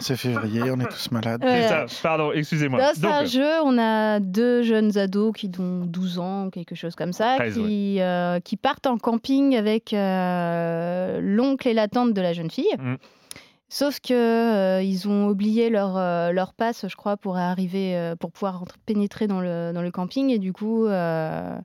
C'est 0.00 0.16
février, 0.16 0.62
on 0.70 0.78
est 0.80 0.88
tous 0.88 1.10
malades. 1.10 1.42
Ouais. 1.44 1.62
C'est 1.62 1.68
ça, 1.68 1.86
pardon, 2.02 2.32
excusez-moi. 2.32 2.78
Là, 2.78 2.92
c'est 2.94 3.04
un 3.06 3.20
Donc, 3.22 3.30
jeu, 3.30 3.50
on 3.64 3.78
a 3.78 4.20
deux 4.20 4.62
jeunes 4.62 4.96
ados 4.98 5.32
qui 5.34 5.50
ont 5.58 5.84
12 5.86 6.18
ans, 6.18 6.50
quelque 6.50 6.74
chose 6.74 6.94
comme 6.94 7.12
ça, 7.12 7.34
13, 7.36 7.54
qui, 7.54 8.00
euh, 8.00 8.40
qui 8.40 8.56
partent 8.56 8.86
en 8.86 8.98
camping 8.98 9.56
avec 9.56 9.92
euh, 9.92 11.20
l'oncle 11.22 11.68
et 11.68 11.74
la 11.74 11.88
tante 11.88 12.12
de 12.12 12.20
la 12.20 12.32
jeune 12.32 12.50
fille. 12.50 12.74
Mm. 12.78 12.94
Sauf 13.68 13.98
que 14.00 14.12
euh, 14.14 14.82
ils 14.82 15.08
ont 15.08 15.26
oublié 15.28 15.68
leur, 15.70 15.96
euh, 15.96 16.30
leur 16.30 16.52
passe, 16.52 16.86
je 16.86 16.94
crois, 16.96 17.16
pour 17.16 17.36
arriver, 17.36 17.96
euh, 17.96 18.14
pour 18.14 18.30
pouvoir 18.30 18.60
rentrer- 18.60 18.78
pénétrer 18.86 19.26
dans 19.26 19.40
le, 19.40 19.72
dans 19.74 19.82
le 19.82 19.90
camping. 19.90 20.30
Et 20.30 20.38
du 20.38 20.52
coup, 20.52 20.86
euh, 20.86 21.56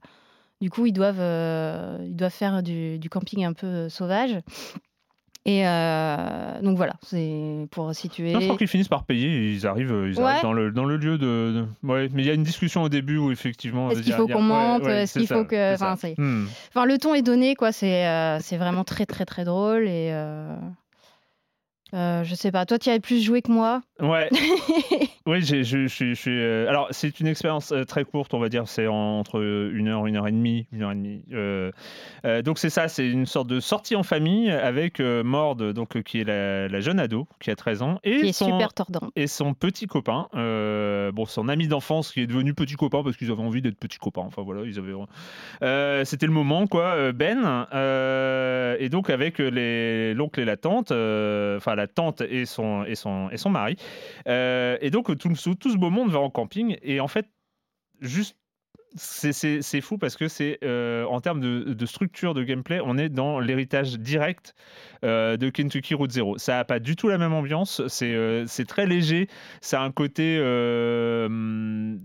du 0.62 0.70
coup 0.72 0.88
ils, 0.88 0.94
doivent, 0.94 1.18
euh, 1.20 2.00
ils 2.02 2.16
doivent 2.16 2.32
faire 2.34 2.64
du, 2.64 2.98
du 2.98 3.10
camping 3.10 3.46
un 3.46 3.54
peu 3.54 3.68
euh, 3.68 3.90
sauvage. 3.90 4.38
Et 5.50 5.68
euh, 5.68 6.62
donc 6.62 6.78
voilà, 6.78 6.94
c'est 7.02 7.68
pour 7.72 7.96
situer. 7.96 8.34
non, 8.34 8.40
je 8.40 8.46
crois 8.46 8.58
qu'ils 8.58 8.68
finissent 8.68 8.88
par 8.88 9.04
payer, 9.04 9.52
ils 9.52 9.66
arrivent, 9.66 10.06
ils 10.08 10.18
Ouais. 10.20 10.24
arrivent 10.26 10.44
dans, 10.44 10.54
le, 10.54 10.72
dans 10.72 10.86
le 10.86 10.98
lieu 10.98 11.18
de, 11.18 11.26
de- 11.26 11.66
Ouais, 11.88 12.08
mais 12.14 12.22
il 12.22 12.28
y 12.28 12.30
a 12.30 12.34
une 12.36 12.44
discussion 12.44 12.84
au 12.84 12.90
début 12.90 13.18
où 13.18 13.32
effectivement. 13.32 13.90
Est-ce 13.90 14.02
qu'il 14.02 14.14
faut 14.14 14.28
qu'on 14.28 14.48
ouais, 14.80 14.86
ouais, 14.86 15.04
Est-ce 15.04 15.18
qu'il 15.18 15.28
faut 15.28 15.46
que. 15.46 15.74
Enfin, 15.74 15.96
Hmm. 16.18 16.46
Enfin, 16.70 16.86
le 16.86 16.98
ton 16.98 17.14
est 17.16 17.22
donné, 17.24 17.56
quoi. 17.56 17.72
C'est 17.72 18.06
euh, 18.08 18.38
vraiment 18.54 18.84
très, 18.84 19.06
très, 19.06 19.26
très 19.26 19.44
drôle. 19.44 19.84
Et 19.88 20.10
euh, 20.12 20.56
euh, 21.94 22.24
je 22.24 22.36
sais 22.36 22.52
pas. 22.52 22.66
Toi, 22.66 22.78
tu 22.80 22.90
as 22.90 23.00
plus 23.00 23.24
joué 23.24 23.42
que 23.42 23.52
moi. 23.52 23.82
Ouais. 24.00 24.30
oui, 25.26 25.42
je, 25.42 25.64
je 25.64 25.88
suis- 25.88 26.16
je 26.16 26.20
suis. 26.22 26.40
euh, 26.40 26.68
alors, 26.70 26.88
c'est 26.92 27.20
une 27.20 27.28
expérience 27.28 27.72
euh, 27.72 27.84
très 27.84 28.04
courte, 28.06 28.34
on 28.34 28.40
va 28.40 28.48
dire. 28.50 28.68
C'est 28.68 28.88
en- 28.88 29.20
entre 29.20 29.42
une 29.74 29.88
heure, 29.88 30.06
une 30.08 30.16
heure 30.18 30.28
et 30.28 30.32
demie, 30.32 30.68
une 30.72 30.84
heure 30.84 30.92
et 30.92 30.96
demie. 30.96 31.24
Euh, 31.34 31.72
euh, 32.26 32.42
donc 32.42 32.60
c'est 32.60 32.70
ça, 32.70 32.88
c'est 32.88 33.08
une 33.10 33.26
sorte 33.26 33.48
de 33.48 33.60
sortie 33.60 33.96
en 33.96 34.04
famille 34.04 34.50
avec 34.52 35.00
Mord, 35.00 35.56
donc 35.56 36.02
qui 36.04 36.22
est 36.22 36.24
la, 36.24 36.68
la 36.68 36.80
jeune 36.80 37.00
ado, 37.00 37.28
qui 37.40 37.52
a 37.52 37.56
13 37.56 37.82
ans, 37.82 38.00
et 38.04 38.22
Qui 38.22 38.28
est 38.30 38.34
son 38.34 38.46
super 38.46 38.74
tordant. 38.74 39.10
et 39.16 39.28
son 39.28 39.54
petit 39.54 39.88
copain, 39.88 40.28
bon, 40.34 41.26
son 41.26 41.50
ami 41.50 41.68
d'enfance 41.68 42.12
qui 42.12 42.22
est 42.22 42.28
devenu 42.28 42.54
petit 42.54 42.76
copain 42.76 43.04
parce 43.04 43.18
qu'ils 43.18 43.32
avaient 43.32 43.42
envie 43.42 43.62
d'être 43.62 43.78
petits 43.78 43.98
copains. 43.98 44.22
Enfin 44.26 44.42
voilà, 44.44 44.62
ils 44.66 44.78
avaient. 44.80 46.06
C'était 46.06 46.26
le 46.26 46.32
moment, 46.32 46.68
quoi. 46.68 47.12
Ben, 47.12 47.66
et 48.80 48.90
donc 48.90 49.10
avec 49.10 49.40
les 49.40 50.14
l'oncle 50.14 50.40
et 50.40 50.46
la 50.46 50.58
tante, 50.58 50.92
enfin 50.92 51.76
la 51.80 51.88
tante 51.88 52.22
et 52.22 52.46
son 52.46 52.84
et 52.86 52.96
son 52.96 53.30
et 53.32 53.38
son 53.38 53.50
mari. 53.50 53.76
Euh, 54.28 54.78
et 54.82 54.92
donc 54.92 55.18
tout, 55.18 55.30
tout 55.30 55.72
ce 55.72 55.78
beau 55.78 55.90
monde 55.90 56.12
va 56.12 56.20
en 56.20 56.30
camping 56.30 56.78
et 56.82 57.00
en 57.00 57.08
fait 57.08 57.28
juste 58.02 58.39
c'est- 58.96 59.82
fou 59.82 59.98
parce 59.98 60.16
que 60.18 60.28
c'est 60.28 60.60
euh, 60.64 61.06
en 61.06 61.22
termes 61.22 61.40
de, 61.40 61.74
de 61.74 61.86
structure 61.86 62.34
de 62.34 62.44
gameplay, 62.44 62.80
on 62.84 62.98
est 62.98 63.10
dans 63.10 63.40
l'héritage 63.40 63.98
direct 64.00 64.56
euh, 65.06 65.38
de 65.38 65.50
Kentucky 65.50 65.94
Route 65.94 66.12
Zero. 66.12 66.38
Ça 66.38 66.56
n'a 66.56 66.66
pas 66.66 66.80
du 66.80 66.96
tout 66.96 67.08
la 67.08 67.18
même 67.18 67.34
ambiance. 67.34 67.82
C'est 67.88 68.14
euh, 68.14 68.46
très 68.68 68.86
léger. 68.86 69.28
Ça 69.62 69.82
a 69.82 69.86
un 69.86 69.92
côté, 69.92 70.38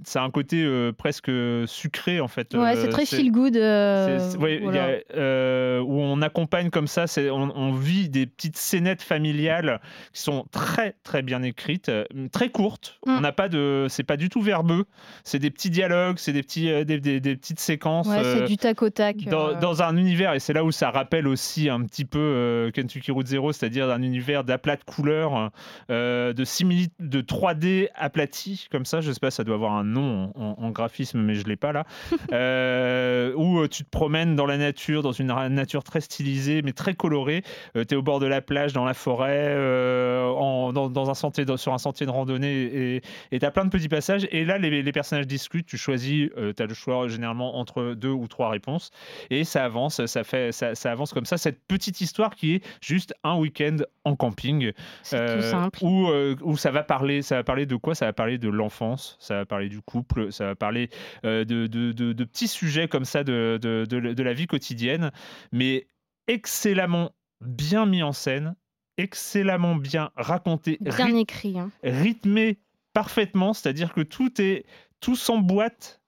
ça 0.04 0.22
a 0.22 0.24
un 0.24 0.30
côté 0.30 0.90
presque 0.96 1.30
sucré 1.66 2.20
en 2.20 2.28
fait. 2.28 2.54
Ouais, 2.54 2.76
c'est 2.76 2.88
très 2.88 3.06
feel 3.06 3.32
good. 3.32 3.56
ouais, 3.56 4.60
y 4.62 4.78
a, 4.78 5.82
où 5.82 6.00
on 6.00 6.22
accompagne 6.22 6.70
comme 6.70 6.86
ça, 6.86 7.06
on, 7.18 7.50
on 7.54 7.72
vit 7.72 8.08
des 8.08 8.26
petites 8.26 8.56
scénettes 8.56 9.02
familiales 9.02 9.80
qui 10.12 10.22
sont 10.22 10.46
très 10.52 10.96
très 11.02 11.22
bien 11.22 11.42
écrites, 11.42 11.90
très 12.32 12.50
courtes. 12.50 12.98
Mm. 13.06 13.10
On 13.10 13.20
n'a 13.20 13.32
pas 13.32 13.48
de, 13.48 13.86
c'est 13.88 14.04
pas 14.04 14.16
du 14.16 14.28
tout 14.28 14.40
verbeux. 14.40 14.84
C'est 15.24 15.38
des 15.38 15.50
petits 15.50 15.70
dialogues, 15.70 16.18
c'est 16.18 16.32
des 16.32 16.42
petits, 16.42 16.70
petits, 16.82 16.84
des, 16.84 16.98
des- 17.00 17.20
des 17.20 17.36
petites 17.36 17.60
séquences. 17.60 18.06
Ouais, 18.08 18.18
euh, 18.18 18.38
c'est 18.38 18.44
du 18.46 18.56
tac 18.56 18.82
au 18.82 18.90
tac. 18.90 19.16
dans, 19.24 19.48
euh. 19.50 19.60
dans 19.60 19.82
un 19.82 19.96
univers, 19.96 20.34
et 20.34 20.40
c'est 20.40 20.52
là 20.52 20.64
où 20.64 20.72
ça 20.72 20.90
rappelle 20.90 21.26
aussi 21.28 21.68
un 21.68 21.82
petit 21.82 22.04
peu 22.04 22.18
euh, 22.18 22.70
Kentucky 22.70 23.10
Route 23.12 23.26
Zero, 23.26 23.52
c'est-à-dire 23.52 23.88
un 23.90 24.02
univers 24.02 24.44
d'aplats 24.44 24.76
de 24.76 24.84
couleurs, 24.84 25.50
euh, 25.90 26.32
de, 26.32 26.44
simili- 26.44 26.90
de 27.00 27.20
3D 27.20 27.88
aplati, 27.94 28.66
comme 28.70 28.84
ça, 28.84 29.00
je 29.00 29.12
sais 29.12 29.20
pas, 29.20 29.30
ça 29.30 29.44
doit 29.44 29.54
avoir 29.54 29.72
un 29.72 29.84
nom 29.84 30.32
en, 30.34 30.70
graphisme, 30.70 31.20
mais 31.20 31.34
je 31.34 31.44
l'ai 31.46 31.56
pas 31.56 31.72
là, 31.72 31.84
euh, 32.32 33.32
où 33.36 33.60
euh, 33.60 33.68
tu 33.68 33.84
te 33.84 33.90
promènes 33.90 34.36
dans 34.36 34.46
la 34.46 34.56
nature, 34.58 35.02
dans 35.02 35.12
une 35.12 35.28
nature 35.50 35.84
très 35.84 36.00
stylisée, 36.00 36.62
mais 36.62 36.72
très 36.72 36.94
colorée. 36.94 37.42
tu 37.74 37.80
es 37.80 37.94
au 37.94 38.02
bord 38.02 38.20
de 38.20 38.26
la 38.26 38.40
plage, 38.40 38.72
dans 38.72 38.84
la 38.84 38.94
forêt, 38.94 39.46
euh, 39.48 40.26
en- 40.28 40.72
dans, 40.72 40.88
dans 40.88 41.10
un 41.10 41.14
sentier, 41.14 41.44
dans- 41.44 41.56
sur 41.56 41.72
un 41.72 41.78
sentier 41.78 42.06
de 42.06 42.10
randonnée, 42.10 43.00
et 43.32 43.38
tu 43.38 43.44
as 43.46 43.50
plein 43.50 43.64
de 43.64 43.70
petits 43.70 43.88
passages. 43.88 44.26
Et 44.30 44.44
là, 44.44 44.58
les, 44.58 44.82
les 44.82 44.92
personnages 44.92 45.26
discutent, 45.26 45.66
tu 45.66 45.76
choisis, 45.76 46.28
as 46.64 46.66
le 46.66 46.74
choix 46.74 47.06
généralement 47.08 47.56
entre 47.58 47.94
deux 47.94 48.10
ou 48.10 48.26
trois 48.26 48.50
réponses 48.50 48.90
et 49.30 49.44
ça 49.44 49.64
avance, 49.64 50.04
ça 50.06 50.24
fait, 50.24 50.50
ça, 50.52 50.74
ça 50.74 50.90
avance 50.90 51.12
comme 51.12 51.24
ça. 51.26 51.38
Cette 51.38 51.60
petite 51.66 52.00
histoire 52.00 52.34
qui 52.34 52.54
est 52.56 52.64
juste 52.82 53.14
un 53.22 53.36
week-end 53.36 53.76
en 54.04 54.16
camping, 54.16 54.72
C'est 55.02 55.36
tout 55.36 55.42
simple. 55.42 55.78
où, 55.82 56.08
euh, 56.08 56.34
où 56.42 56.56
ça 56.56 56.70
va 56.70 56.82
parler, 56.82 57.22
ça 57.22 57.36
va 57.36 57.44
parler 57.44 57.66
de 57.66 57.76
quoi? 57.76 57.94
Ça 57.94 58.06
va 58.06 58.12
parler 58.12 58.38
de 58.38 58.48
l'enfance, 58.48 59.16
ça 59.20 59.36
va 59.36 59.46
parler 59.46 59.68
du 59.68 59.80
couple, 59.80 60.32
ça 60.32 60.46
va 60.46 60.54
parler 60.54 60.90
euh, 61.24 61.44
de, 61.44 61.66
de- 61.66 61.92
de- 61.92 62.12
de 62.12 62.24
petits 62.24 62.48
sujets 62.48 62.88
comme 62.88 63.04
ça 63.04 63.22
de, 63.24 63.58
de- 63.62 63.86
de- 63.88 64.12
de 64.14 64.22
la 64.22 64.32
vie 64.32 64.46
quotidienne, 64.46 65.10
mais 65.52 65.86
excellemment 66.26 67.12
bien 67.40 67.86
mis 67.86 68.02
en 68.02 68.12
scène, 68.12 68.54
excellemment 68.96 69.76
bien 69.76 70.10
raconté, 70.16 70.78
Bien 70.80 70.92
ryth- 70.92 71.18
écrit. 71.20 71.58
hein. 71.58 71.70
rythmé 71.82 72.58
parfaitement, 72.92 73.52
c'est-à-dire 73.52 73.92
que 73.92 74.00
tout 74.00 74.40
est 74.40 74.64
tout 75.00 75.16
s'emboîte 75.16 76.00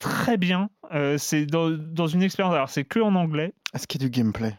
très 0.00 0.36
bien. 0.36 0.68
Euh, 0.92 1.16
c'est 1.18 1.46
dans, 1.46 1.70
dans 1.70 2.08
une 2.08 2.22
expérience. 2.24 2.54
Alors 2.54 2.68
c'est 2.70 2.84
que 2.84 2.98
en 2.98 3.14
anglais. 3.14 3.54
Est-ce 3.72 3.86
qu'il 3.86 4.02
y 4.02 4.04
a 4.04 4.08
du 4.08 4.10
gameplay? 4.10 4.58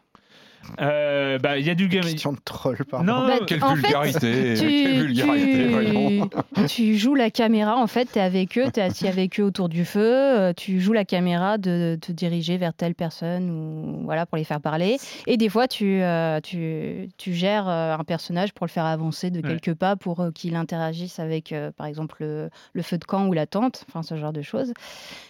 Euh, 0.80 1.38
bah 1.40 1.58
il 1.58 1.66
y 1.66 1.70
a 1.70 1.76
du 1.76 1.88
game. 1.88 2.02
Question 2.04 2.34
de 2.34 2.40
troll, 2.44 2.78
pardon. 2.90 3.06
Non, 3.06 3.28
Bah, 3.28 3.40
Quelle 3.48 3.64
en 3.64 3.76
fait, 3.76 3.82
vulgarité 3.82 4.54
tu, 4.58 4.66
Quelle 4.68 5.02
vulgarité, 5.04 6.22
tu, 6.66 6.66
tu 6.68 6.98
joues 6.98 7.16
la 7.16 7.30
caméra, 7.32 7.78
en 7.78 7.88
fait, 7.88 8.10
tu 8.14 8.20
es 8.20 8.22
avec 8.22 8.58
eux, 8.58 8.66
tu 8.74 8.80
es 8.80 8.84
assis 8.84 9.08
avec 9.08 9.40
eux 9.40 9.44
autour 9.44 9.70
du 9.70 9.86
feu, 9.86 10.00
euh, 10.02 10.54
tu 10.56 10.80
joues 10.80 10.94
la 10.94 11.06
caméra 11.06 11.58
de 11.58 11.98
te 12.02 12.12
diriger 12.12 12.58
vers 12.58 12.74
telle 12.74 12.96
personne 12.96 13.50
ou 13.50 14.04
voilà 14.06 14.26
pour 14.26 14.38
les 14.38 14.44
faire 14.44 14.62
parler. 14.62 14.98
Et 15.28 15.38
des 15.38 15.50
fois, 15.50 15.68
tu, 15.68 16.02
euh, 16.02 16.40
tu, 16.42 17.10
tu 17.18 17.34
gères 17.34 17.68
euh, 17.68 17.96
un 17.96 18.04
personnage 18.04 18.54
pour 18.54 18.66
le 18.66 18.72
faire 18.72 18.86
avancer 18.86 19.30
de 19.32 19.42
Ouais. 19.42 19.58
quelques 19.60 19.74
pas 19.78 19.96
pour 19.96 20.24
qu'il 20.36 20.56
interagisse 20.56 21.20
avec, 21.20 21.52
euh, 21.52 21.72
par 21.76 21.88
exemple, 21.88 22.18
le, 22.20 22.50
le 22.74 22.82
feu 22.84 22.98
de 23.00 23.06
camp 23.06 23.26
ou 23.28 23.34
la 23.34 23.48
tente, 23.48 23.86
enfin 23.90 24.04
ce 24.04 24.16
genre 24.16 24.34
de 24.34 24.42
choses. 24.44 24.72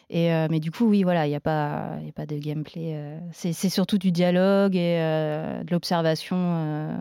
Et, 0.10 0.34
euh, 0.34 0.48
mais 0.52 0.60
du 0.60 0.72
coup, 0.72 0.86
oui, 0.90 1.04
voilà, 1.04 1.26
il 1.26 1.30
n'y 1.30 1.36
a, 1.36 1.40
pas- 1.40 1.94
il 2.02 2.06
y 2.08 2.10
a 2.10 2.12
pas 2.12 2.26
de 2.26 2.36
gameplay. 2.38 2.92
euh, 2.96 3.18
c'est 3.32 3.54
c'est 3.54 3.70
surtout 3.70 3.98
du 3.98 4.12
dialogue 4.12 4.76
et 4.76 4.98
euh, 5.00 5.21
de 5.64 5.72
l'observation 5.72 6.38
euh, 6.38 6.96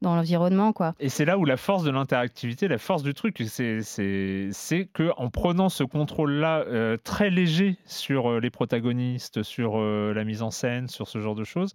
dans 0.00 0.14
l'environnement, 0.14 0.72
quoi. 0.72 0.94
Et 1.00 1.08
c'est 1.08 1.24
là 1.24 1.38
où 1.38 1.44
la 1.44 1.56
force 1.56 1.82
de 1.82 1.90
l'interactivité, 1.90 2.68
la 2.68 2.78
force 2.78 3.02
du 3.02 3.14
truc, 3.14 3.42
c'est 3.46 4.88
que 4.92 5.10
en 5.16 5.30
prenant 5.30 5.68
ce 5.68 5.84
contrôle-là 5.84 6.64
euh, 6.66 6.96
très 6.96 7.30
léger 7.30 7.76
sur 7.84 8.30
euh, 8.30 8.40
les 8.40 8.50
protagonistes, 8.50 9.42
sur 9.42 9.78
euh, 9.78 10.12
la 10.14 10.24
mise 10.24 10.42
en 10.42 10.50
scène, 10.50 10.88
sur 10.88 11.08
ce 11.08 11.20
genre 11.20 11.34
de 11.34 11.44
choses, 11.44 11.74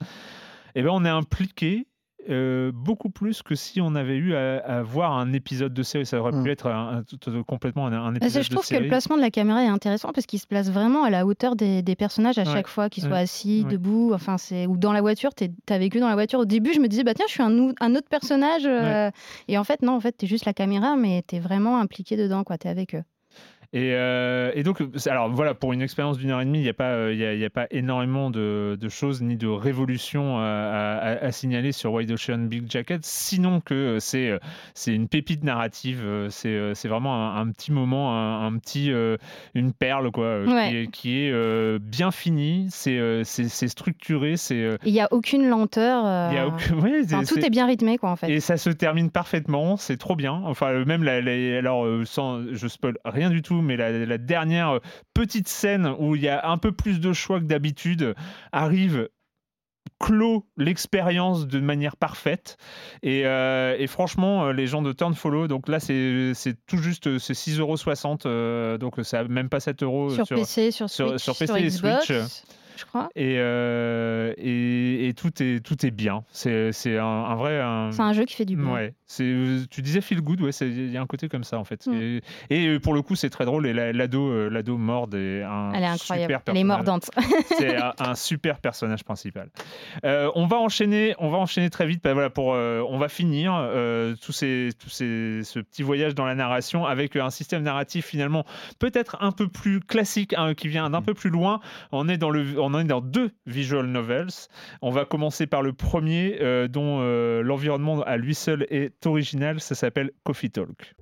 eh 0.76 0.82
ben 0.82 0.90
on 0.92 1.06
est 1.06 1.10
impliqué. 1.10 1.88
Euh, 2.30 2.72
beaucoup 2.74 3.10
plus 3.10 3.42
que 3.42 3.56
si 3.56 3.82
on 3.82 3.96
avait 3.96 4.16
eu 4.18 4.34
à, 4.36 4.58
à 4.60 4.82
voir 4.84 5.14
un 5.18 5.34
épisode 5.34 5.74
de 5.74 5.84
série. 5.84 6.06
Ça 6.06 6.20
aurait 6.20 6.32
Mm. 6.32 6.44
pu 6.44 6.52
être 6.52 6.68
un, 6.68 6.98
un- 6.98 7.04
tout- 7.04 7.18
tout- 7.18 7.44
complètement 7.44 7.88
un, 7.88 7.94
un 7.94 8.12
Bah, 8.12 8.18
épisode 8.18 8.32
ça, 8.32 8.42
je 8.42 8.50
trouve 8.50 8.64
de 8.64 8.70
que 8.70 8.74
le 8.76 8.80
série. 8.80 8.88
placement 8.90 9.16
de 9.18 9.22
la 9.22 9.30
caméra 9.32 9.64
est 9.64 9.68
intéressant 9.68 10.12
parce 10.14 10.26
qu'il 10.26 10.40
se 10.40 10.48
place 10.48 10.70
vraiment 10.72 11.04
à 11.04 11.10
la 11.10 11.26
hauteur 11.26 11.56
des, 11.56 11.82
des 11.82 11.96
personnages 11.96 12.38
à 12.38 12.44
Ouais. 12.44 12.52
chaque 12.54 12.68
fois, 12.68 12.90
qu'ils 12.90 13.04
soient 13.04 13.14
Ouais. 13.14 13.20
assis, 13.20 13.64
Ouais. 13.66 13.72
debout, 13.72 14.12
enfin 14.14 14.38
c'est 14.38 14.68
ou 14.68 14.78
dans 14.78 14.94
la 14.94 15.02
voiture. 15.02 15.32
Avec 15.70 15.96
eux 15.96 16.00
dans 16.00 16.08
la 16.08 16.14
voiture. 16.16 16.40
Au 16.40 16.46
début, 16.46 16.74
je 16.74 16.80
me 16.80 16.88
disais 16.88 17.04
bah 17.04 17.14
tiens, 17.14 17.26
je 17.28 17.34
suis 17.34 17.44
un 17.44 17.96
autre 17.96 18.10
personnage. 18.10 18.64
euh, 18.66 19.10
Et 19.48 19.58
en 19.58 19.64
fait 19.64 19.82
non, 19.82 19.94
en 19.94 20.00
fait 20.00 20.14
t'es 20.14 20.28
juste 20.28 20.46
la 20.46 20.54
caméra, 20.54 20.96
mais 20.96 21.22
t'es 21.26 21.40
vraiment 21.40 21.80
impliqué 21.80 22.16
dedans, 22.18 22.44
quoi. 22.44 22.58
T'es 22.58 22.70
avec 22.70 22.96
eux. 22.96 23.04
Et, 23.74 23.94
euh, 23.94 24.52
et 24.54 24.62
donc, 24.62 24.84
alors 25.08 25.30
voilà, 25.32 25.56
pour 25.56 25.74
une 25.74 25.82
expérience 25.82 26.18
d'une 26.20 26.30
heure 26.30 26.42
et 26.42 26.46
demie, 26.46 26.60
il 26.60 26.64
n'y 26.64 26.70
a, 26.70 26.74
pas, 26.76 26.92
euh, 26.92 27.12
il 27.12 27.20
y 27.20 27.26
a, 27.26 27.34
il 27.34 27.40
y 27.40 27.46
a 27.46 27.50
pas 27.50 27.66
énormément 27.72 28.30
de, 28.30 28.78
de 28.80 28.90
choses 28.90 29.24
ni 29.24 29.36
de 29.36 29.48
révolutions 29.48 30.38
à, 30.38 30.44
à- 31.02 31.26
à 31.26 31.32
signaler 31.32 31.72
sur 31.72 31.92
Wide 31.92 32.12
Ocean 32.12 32.38
Big 32.38 32.70
Jacket, 32.70 33.04
sinon 33.04 33.62
que 33.62 33.98
euh, 34.00 34.40
c'est 34.76 34.94
une 34.96 35.08
pépite 35.08 35.44
narrative, 35.44 36.06
c'est 36.30 36.88
vraiment 36.88 37.16
un, 37.36 37.42
un 37.42 37.50
petit 37.52 37.72
moment, 37.72 38.16
un, 38.16 38.46
un 38.46 38.58
petit, 38.60 38.92
euh, 38.92 39.18
une 39.56 39.74
perle, 39.74 40.12
quoi, 40.12 40.42
Ouais. 40.44 40.70
qui 40.70 40.78
est, 40.78 40.88
qui 40.92 41.20
est, 41.24 41.32
euh, 41.32 41.80
bien 41.82 42.12
finie, 42.12 42.68
c'est 42.70 43.68
structuré, 43.68 44.38
c'est. 44.38 44.78
Il 44.86 44.94
y 44.94 45.00
a 45.02 45.08
aucune 45.12 45.48
lenteur. 45.50 46.04
il 46.32 46.36
y 46.36 46.38
a 46.40 46.48
aucun- 46.48 46.76
ouais, 46.80 47.02
enfin, 47.06 47.24
c'est- 47.24 47.34
tout 47.40 47.44
est 47.46 47.50
bien 47.50 47.66
rythmé, 47.66 47.98
quoi, 47.98 48.12
en 48.12 48.16
fait. 48.16 48.30
et 48.30 48.40
ça 48.40 48.58
se 48.58 48.70
termine 48.70 49.10
parfaitement, 49.10 49.78
c'est 49.78 49.98
trop 49.98 50.16
bien. 50.16 50.42
Enfin, 50.46 50.86
même 50.86 51.04
la, 51.04 51.22
la- 51.22 51.58
alors 51.58 51.88
sans, 52.06 52.42
je 52.52 52.68
spoil 52.68 52.98
rien 53.06 53.30
du 53.30 53.42
tout, 53.42 53.62
mais 53.64 53.78
la, 53.78 53.92
la 54.06 54.18
dernière 54.18 54.70
euh, 54.76 54.80
petite 55.14 55.48
scène 55.48 55.94
où 56.00 56.16
il 56.16 56.22
y 56.22 56.28
a 56.30 56.48
un 56.50 56.58
peu 56.58 56.72
plus 56.72 57.00
de 57.00 57.14
choix 57.14 57.40
que 57.40 57.46
d'habitude 57.46 58.14
arrive 58.52 59.10
clôt 60.00 60.46
l'expérience 60.58 61.48
de 61.48 61.60
manière 61.60 61.96
parfaite 61.98 62.58
et, 63.04 63.26
euh, 63.26 63.76
et 63.78 63.88
franchement 63.88 64.46
euh, 64.46 64.52
les 64.54 64.66
gens 64.68 64.82
de 64.82 64.92
Turn 64.92 65.14
Follow 65.14 65.48
donc 65.48 65.68
là 65.70 65.80
c'est 65.80 66.34
tout 66.68 66.78
juste 66.78 67.18
c'est 67.20 67.34
6,60€ 67.34 68.22
euh, 68.26 68.78
donc 68.78 68.96
ça 69.04 69.24
même 69.26 69.50
pas 69.50 69.60
7 69.60 69.84
euros 69.84 70.10
sur, 70.10 70.28
PC, 70.28 70.72
sur 70.72 70.90
Switch, 70.90 71.18
sur 71.18 71.20
sur, 71.20 71.38
PC 71.38 71.54
et 71.64 71.68
Xbox, 71.68 72.06
Switch. 72.06 72.44
je 72.78 72.86
crois. 72.86 73.10
et, 73.16 73.36
euh, 73.38 74.34
et, 74.38 75.08
et 75.08 75.14
tout 75.14 75.32
est 75.42 75.64
tout 75.64 75.86
est 75.86 75.92
bien 75.92 76.24
c'est 76.32 76.72
un, 76.98 77.06
un 77.06 77.36
vrai 77.36 77.60
un- 77.62 77.92
C'est 77.92 78.02
un 78.02 78.14
jeu 78.14 78.26
qui 78.26 78.36
fait 78.36 78.46
du 78.46 78.56
bien. 78.58 78.72
Ouais, 78.74 78.94
tu 79.18 79.82
disais 79.82 80.02
feel 80.02 80.22
good, 80.22 80.42
ouais, 80.42 80.52
il 80.62 80.92
y 80.92 80.98
a 80.98 81.02
un 81.02 81.06
côté 81.08 81.30
comme 81.30 81.44
ça 81.44 81.58
en 81.58 81.64
fait. 81.64 81.86
Mm. 81.88 81.94
Et, 81.94 82.22
et, 82.50 82.68
euh, 82.68 82.80
pour 82.80 82.94
le 82.94 83.02
coup, 83.02 83.16
c'est 83.16 83.30
très 83.30 83.46
drôle 83.46 83.68
et 83.68 83.74
la- 83.74 83.92
l'ado 83.94 84.30
euh, 84.30 84.50
l'ado 84.50 84.78
Mord 84.78 85.10
est 85.14 85.42
un 85.44 85.72
Elle 85.74 85.84
est 85.84 85.88
incroyable. 85.88 86.34
super 86.34 86.42
Elle 86.54 86.58
est 86.58 86.64
personnage. 86.64 86.66
mordante. 86.66 87.10
C'est 87.58 87.76
un, 87.78 87.94
un 88.00 88.16
super 88.16 88.60
personnage 88.60 89.04
principal. 89.04 89.50
Euh, 90.06 90.32
on 90.36 90.48
va 90.48 90.58
enchaîner, 90.58 91.16
on 91.20 91.30
va 91.30 91.38
enchaîner 91.38 91.70
très 91.70 91.86
vite. 91.86 92.02
bah, 92.04 92.14
voilà, 92.14 92.30
pour, 92.30 92.54
euh, 92.54 92.82
on 92.90 92.98
va 92.98 93.10
finir 93.10 93.54
euh, 93.56 94.16
tous 94.22 94.32
ces, 94.32 94.70
tous 94.80 94.90
ces, 94.90 95.42
ce 95.44 95.60
petit 95.60 95.84
voyage 95.84 96.16
dans 96.16 96.26
la 96.26 96.36
narration 96.36 96.86
avec 96.86 97.16
un 97.16 97.30
système 97.30 97.64
narratif 97.64 98.06
finalement 98.06 98.46
peut-être 98.80 99.18
un 99.22 99.32
peu 99.32 99.48
plus 99.48 99.80
classique, 99.80 100.34
hein, 100.38 100.54
qui 100.54 100.68
vient 100.68 100.90
d'un 100.90 101.02
peu 101.02 101.14
plus 101.14 101.30
loin. 101.30 101.60
On 101.92 102.08
est 102.10 102.18
dans 102.18 102.30
le, 102.30 102.60
on 102.60 102.78
est 102.80 102.84
dans 102.84 103.02
deux 103.02 103.32
visual 103.46 103.86
novels. 103.86 104.28
On 104.82 104.90
va 104.92 105.06
commencer 105.06 105.48
par 105.48 105.62
le 105.62 105.74
premier, 105.74 106.38
euh, 106.42 106.68
dont 106.68 107.00
euh, 107.02 107.42
l'environnement 107.44 108.02
à 108.04 108.18
lui 108.18 108.36
seul 108.36 108.66
est 108.70 109.00
original. 109.06 109.60
Ça 109.60 109.76
s'appelle 109.76 110.12
Coffee 110.24 110.50
Talk. 110.50 110.96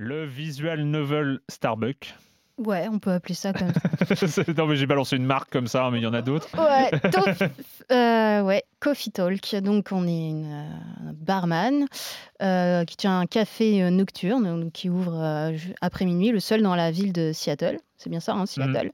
Le 0.00 0.24
visual 0.24 0.84
novel 0.84 1.40
Starbuck. 1.50 2.14
Ouais, 2.58 2.88
on 2.90 2.98
peut 2.98 3.12
appeler 3.12 3.34
ça 3.34 3.52
comme 3.52 3.68
ça. 3.72 4.42
non 4.56 4.66
mais 4.66 4.76
j'ai 4.76 4.86
balancé 4.86 5.16
une 5.16 5.24
marque 5.24 5.50
comme 5.50 5.68
ça, 5.68 5.88
mais 5.92 5.98
il 5.98 6.02
y 6.02 6.06
en 6.06 6.14
a 6.14 6.22
d'autres. 6.22 6.48
Ouais, 6.58 6.90
euh, 7.92 8.42
ouais, 8.42 8.64
Coffee 8.80 9.12
Talk. 9.12 9.54
Donc, 9.62 9.88
on 9.92 10.06
est 10.06 10.28
une 10.30 10.52
euh, 10.52 11.12
barman 11.12 11.86
euh, 12.42 12.84
qui 12.84 12.96
tient 12.96 13.20
un 13.20 13.26
café 13.26 13.82
euh, 13.82 13.90
nocturne 13.90 14.60
donc, 14.60 14.72
qui 14.72 14.90
ouvre 14.90 15.14
euh, 15.22 15.56
après 15.80 16.04
minuit, 16.04 16.30
le 16.30 16.40
seul 16.40 16.62
dans 16.62 16.74
la 16.74 16.90
ville 16.90 17.12
de 17.12 17.32
Seattle. 17.32 17.78
C'est 17.96 18.10
bien 18.10 18.20
ça, 18.20 18.34
hein, 18.34 18.46
Seattle. 18.46 18.90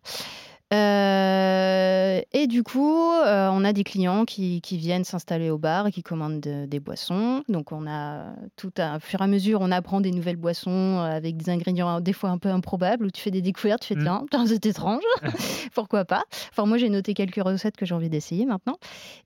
Euh, 0.74 2.20
et 2.32 2.46
du 2.46 2.62
coup, 2.62 3.10
euh, 3.12 3.48
on 3.52 3.64
a 3.64 3.72
des 3.72 3.84
clients 3.84 4.24
qui, 4.24 4.60
qui 4.60 4.76
viennent 4.76 5.04
s'installer 5.04 5.50
au 5.50 5.58
bar 5.58 5.86
et 5.86 5.92
qui 5.92 6.02
commandent 6.02 6.40
de- 6.40 6.66
des 6.66 6.80
boissons. 6.80 7.42
Donc, 7.48 7.72
on 7.72 7.86
a 7.86 8.34
tout 8.56 8.72
à, 8.78 8.98
fur 9.00 9.20
et 9.20 9.24
à 9.24 9.26
mesure, 9.26 9.60
on 9.60 9.70
apprend 9.70 10.00
des 10.00 10.10
nouvelles 10.10 10.36
boissons 10.36 10.70
euh, 10.70 11.16
avec 11.16 11.36
des 11.36 11.50
ingrédients 11.50 12.00
des 12.00 12.12
fois 12.12 12.30
un 12.30 12.38
peu 12.38 12.48
improbables 12.48 13.06
où 13.06 13.10
tu 13.10 13.20
fais 13.20 13.30
des 13.30 13.42
découvertes, 13.42 13.82
tu 13.82 13.88
fais 13.94 14.00
Mm. 14.00 14.02
tiens, 14.04 14.26
tiens, 14.30 14.46
c'est 14.46 14.66
étrange, 14.66 15.02
pourquoi 15.74 16.04
pas? 16.04 16.24
Enfin, 16.50 16.66
moi, 16.66 16.78
j'ai 16.78 16.88
noté 16.88 17.14
quelques 17.14 17.42
recettes 17.42 17.76
que 17.76 17.86
j'ai 17.86 17.94
envie 17.94 18.10
d'essayer 18.10 18.44
maintenant. 18.44 18.76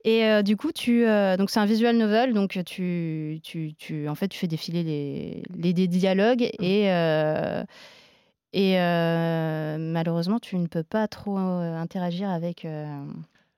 Et 0.03 0.25
euh, 0.25 0.41
du 0.43 0.55
coup, 0.57 0.71
tu, 0.71 1.05
donc 1.37 1.49
c'est 1.49 1.59
un 1.59 1.65
visual 1.65 1.97
novel, 1.97 2.33
donc 2.33 2.59
tu, 2.65 3.39
tu, 3.43 3.73
tu, 3.77 4.07
en 4.09 4.15
fait, 4.15 4.27
tu 4.27 4.37
fais 4.39 4.47
défiler 4.47 4.83
les, 4.83 5.43
les, 5.57 5.73
des 5.73 5.87
dialogues 5.87 6.43
et 6.59 6.91
euh, 6.91 7.63
et 8.53 8.79
euh, 8.79 9.77
malheureusement, 9.79 10.39
tu 10.39 10.57
ne 10.57 10.67
peux 10.67 10.83
pas 10.83 11.07
trop 11.07 11.37
euh, 11.37 11.77
interagir 11.77 12.29
avec. 12.29 12.65
euh, 12.65 12.85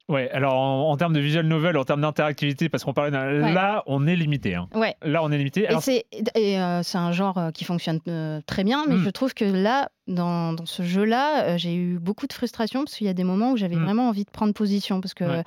Ouais, 0.10 0.30
alors 0.32 0.56
en, 0.56 0.90
en 0.92 0.98
termes 0.98 1.14
de 1.14 1.22
visual 1.22 1.46
novel, 1.48 1.78
en 1.78 1.86
termes 1.86 2.02
d'interactivité, 2.02 2.68
parce 2.68 2.84
qu'on 2.84 2.92
parlait 2.94 3.12
d'un- 3.12 3.42
Ouais. 3.44 3.54
là, 3.54 3.82
on 3.86 4.06
est 4.08 4.16
limité. 4.18 4.56
hein. 4.56 4.68
Ouais. 4.76 4.96
Là, 5.04 5.24
on 5.24 5.32
est 5.32 5.38
limité. 5.38 5.62
Et 5.64 5.68
Alors, 5.68 5.82
c'est 5.82 6.06
et, 6.36 6.60
euh, 6.60 6.84
c'est 6.84 6.98
un 6.98 7.14
genre 7.14 7.40
qui 7.54 7.64
fonctionne 7.64 8.00
euh, 8.10 8.42
très 8.46 8.66
bien, 8.66 8.84
mais 8.90 8.96
Mm. 8.96 9.04
je 9.06 9.10
trouve 9.10 9.34
que 9.34 9.46
là, 9.46 9.90
dans, 10.08 10.52
dans 10.52 10.66
ce 10.66 10.84
jeu-là, 10.84 11.44
euh, 11.46 11.58
j'ai 11.58 11.74
eu 11.76 11.98
beaucoup 11.98 12.28
de 12.28 12.34
frustration 12.34 12.84
parce 12.84 12.96
qu'il 12.98 13.08
y 13.08 13.10
a 13.10 13.14
des 13.14 13.24
moments 13.24 13.52
où 13.52 13.58
j'avais 13.58 13.78
Mm. 13.78 13.84
vraiment 13.86 14.10
envie 14.10 14.26
de 14.26 14.30
prendre 14.32 14.54
position 14.54 15.00
parce 15.00 15.14
que 15.14 15.24
Ouais. 15.24 15.44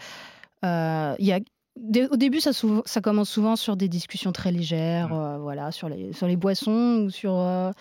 il 1.18 1.26
y 1.26 1.32
a 1.32 1.40
au 1.76 2.16
début, 2.16 2.40
ça, 2.40 3.00
commence 3.02 3.28
souvent 3.28 3.56
sur 3.56 3.76
des 3.76 3.88
discussions 3.88 4.30
très 4.30 4.52
légères, 4.52 5.12
euh, 5.12 5.38
voilà, 5.38 5.72
sur 5.72 5.88
les, 5.88 6.12
sur 6.12 6.28
les 6.28 6.36
boissons 6.36 7.04
ou 7.04 7.10
sur, 7.10 7.34
euh, 7.34 7.72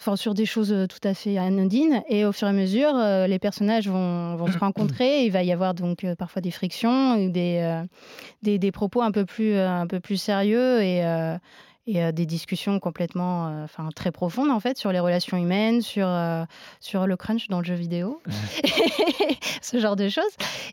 enfin, 0.00 0.16
sur 0.16 0.32
des 0.32 0.46
choses 0.46 0.72
euh, 0.72 0.86
tout 0.86 1.06
à 1.06 1.12
fait 1.12 1.36
anodines. 1.36 2.02
Et 2.08 2.24
au 2.24 2.32
fur 2.32 2.48
et 2.48 2.50
à 2.50 2.54
mesure, 2.54 2.96
euh, 2.96 3.26
les 3.26 3.38
personnages 3.38 3.86
vont, 3.86 4.36
vont 4.36 4.50
se 4.50 4.58
rencontrer. 4.60 5.26
il 5.26 5.30
va 5.30 5.42
y 5.42 5.52
avoir 5.52 5.74
donc 5.74 6.06
parfois 6.16 6.40
des 6.40 6.50
frictions 6.50 7.16
ou 7.16 7.30
des, 7.30 7.82
des, 8.42 8.58
des 8.58 8.72
propos 8.72 9.02
un 9.02 9.12
peu 9.12 9.26
plus, 9.26 9.56
un 9.58 9.86
peu 9.86 10.00
plus 10.00 10.16
sérieux 10.16 10.82
et, 10.82 11.02
et 11.86 12.02
euh, 12.02 12.12
des 12.12 12.24
discussions 12.26 12.78
complètement, 12.80 13.48
euh, 13.48 13.64
enfin 13.64 13.88
très 13.94 14.10
profondes 14.10 14.50
en 14.50 14.60
fait, 14.60 14.78
sur 14.78 14.90
les 14.92 15.00
relations 15.00 15.36
humaines, 15.36 15.82
sur, 15.82 16.06
euh, 16.08 16.44
sur 16.80 17.06
le 17.06 17.16
crunch 17.16 17.48
dans 17.48 17.58
le 17.58 17.64
jeu 17.64 17.74
vidéo, 17.74 18.20
ce 19.62 19.78
genre 19.78 19.96
de 19.96 20.08
choses. 20.08 20.24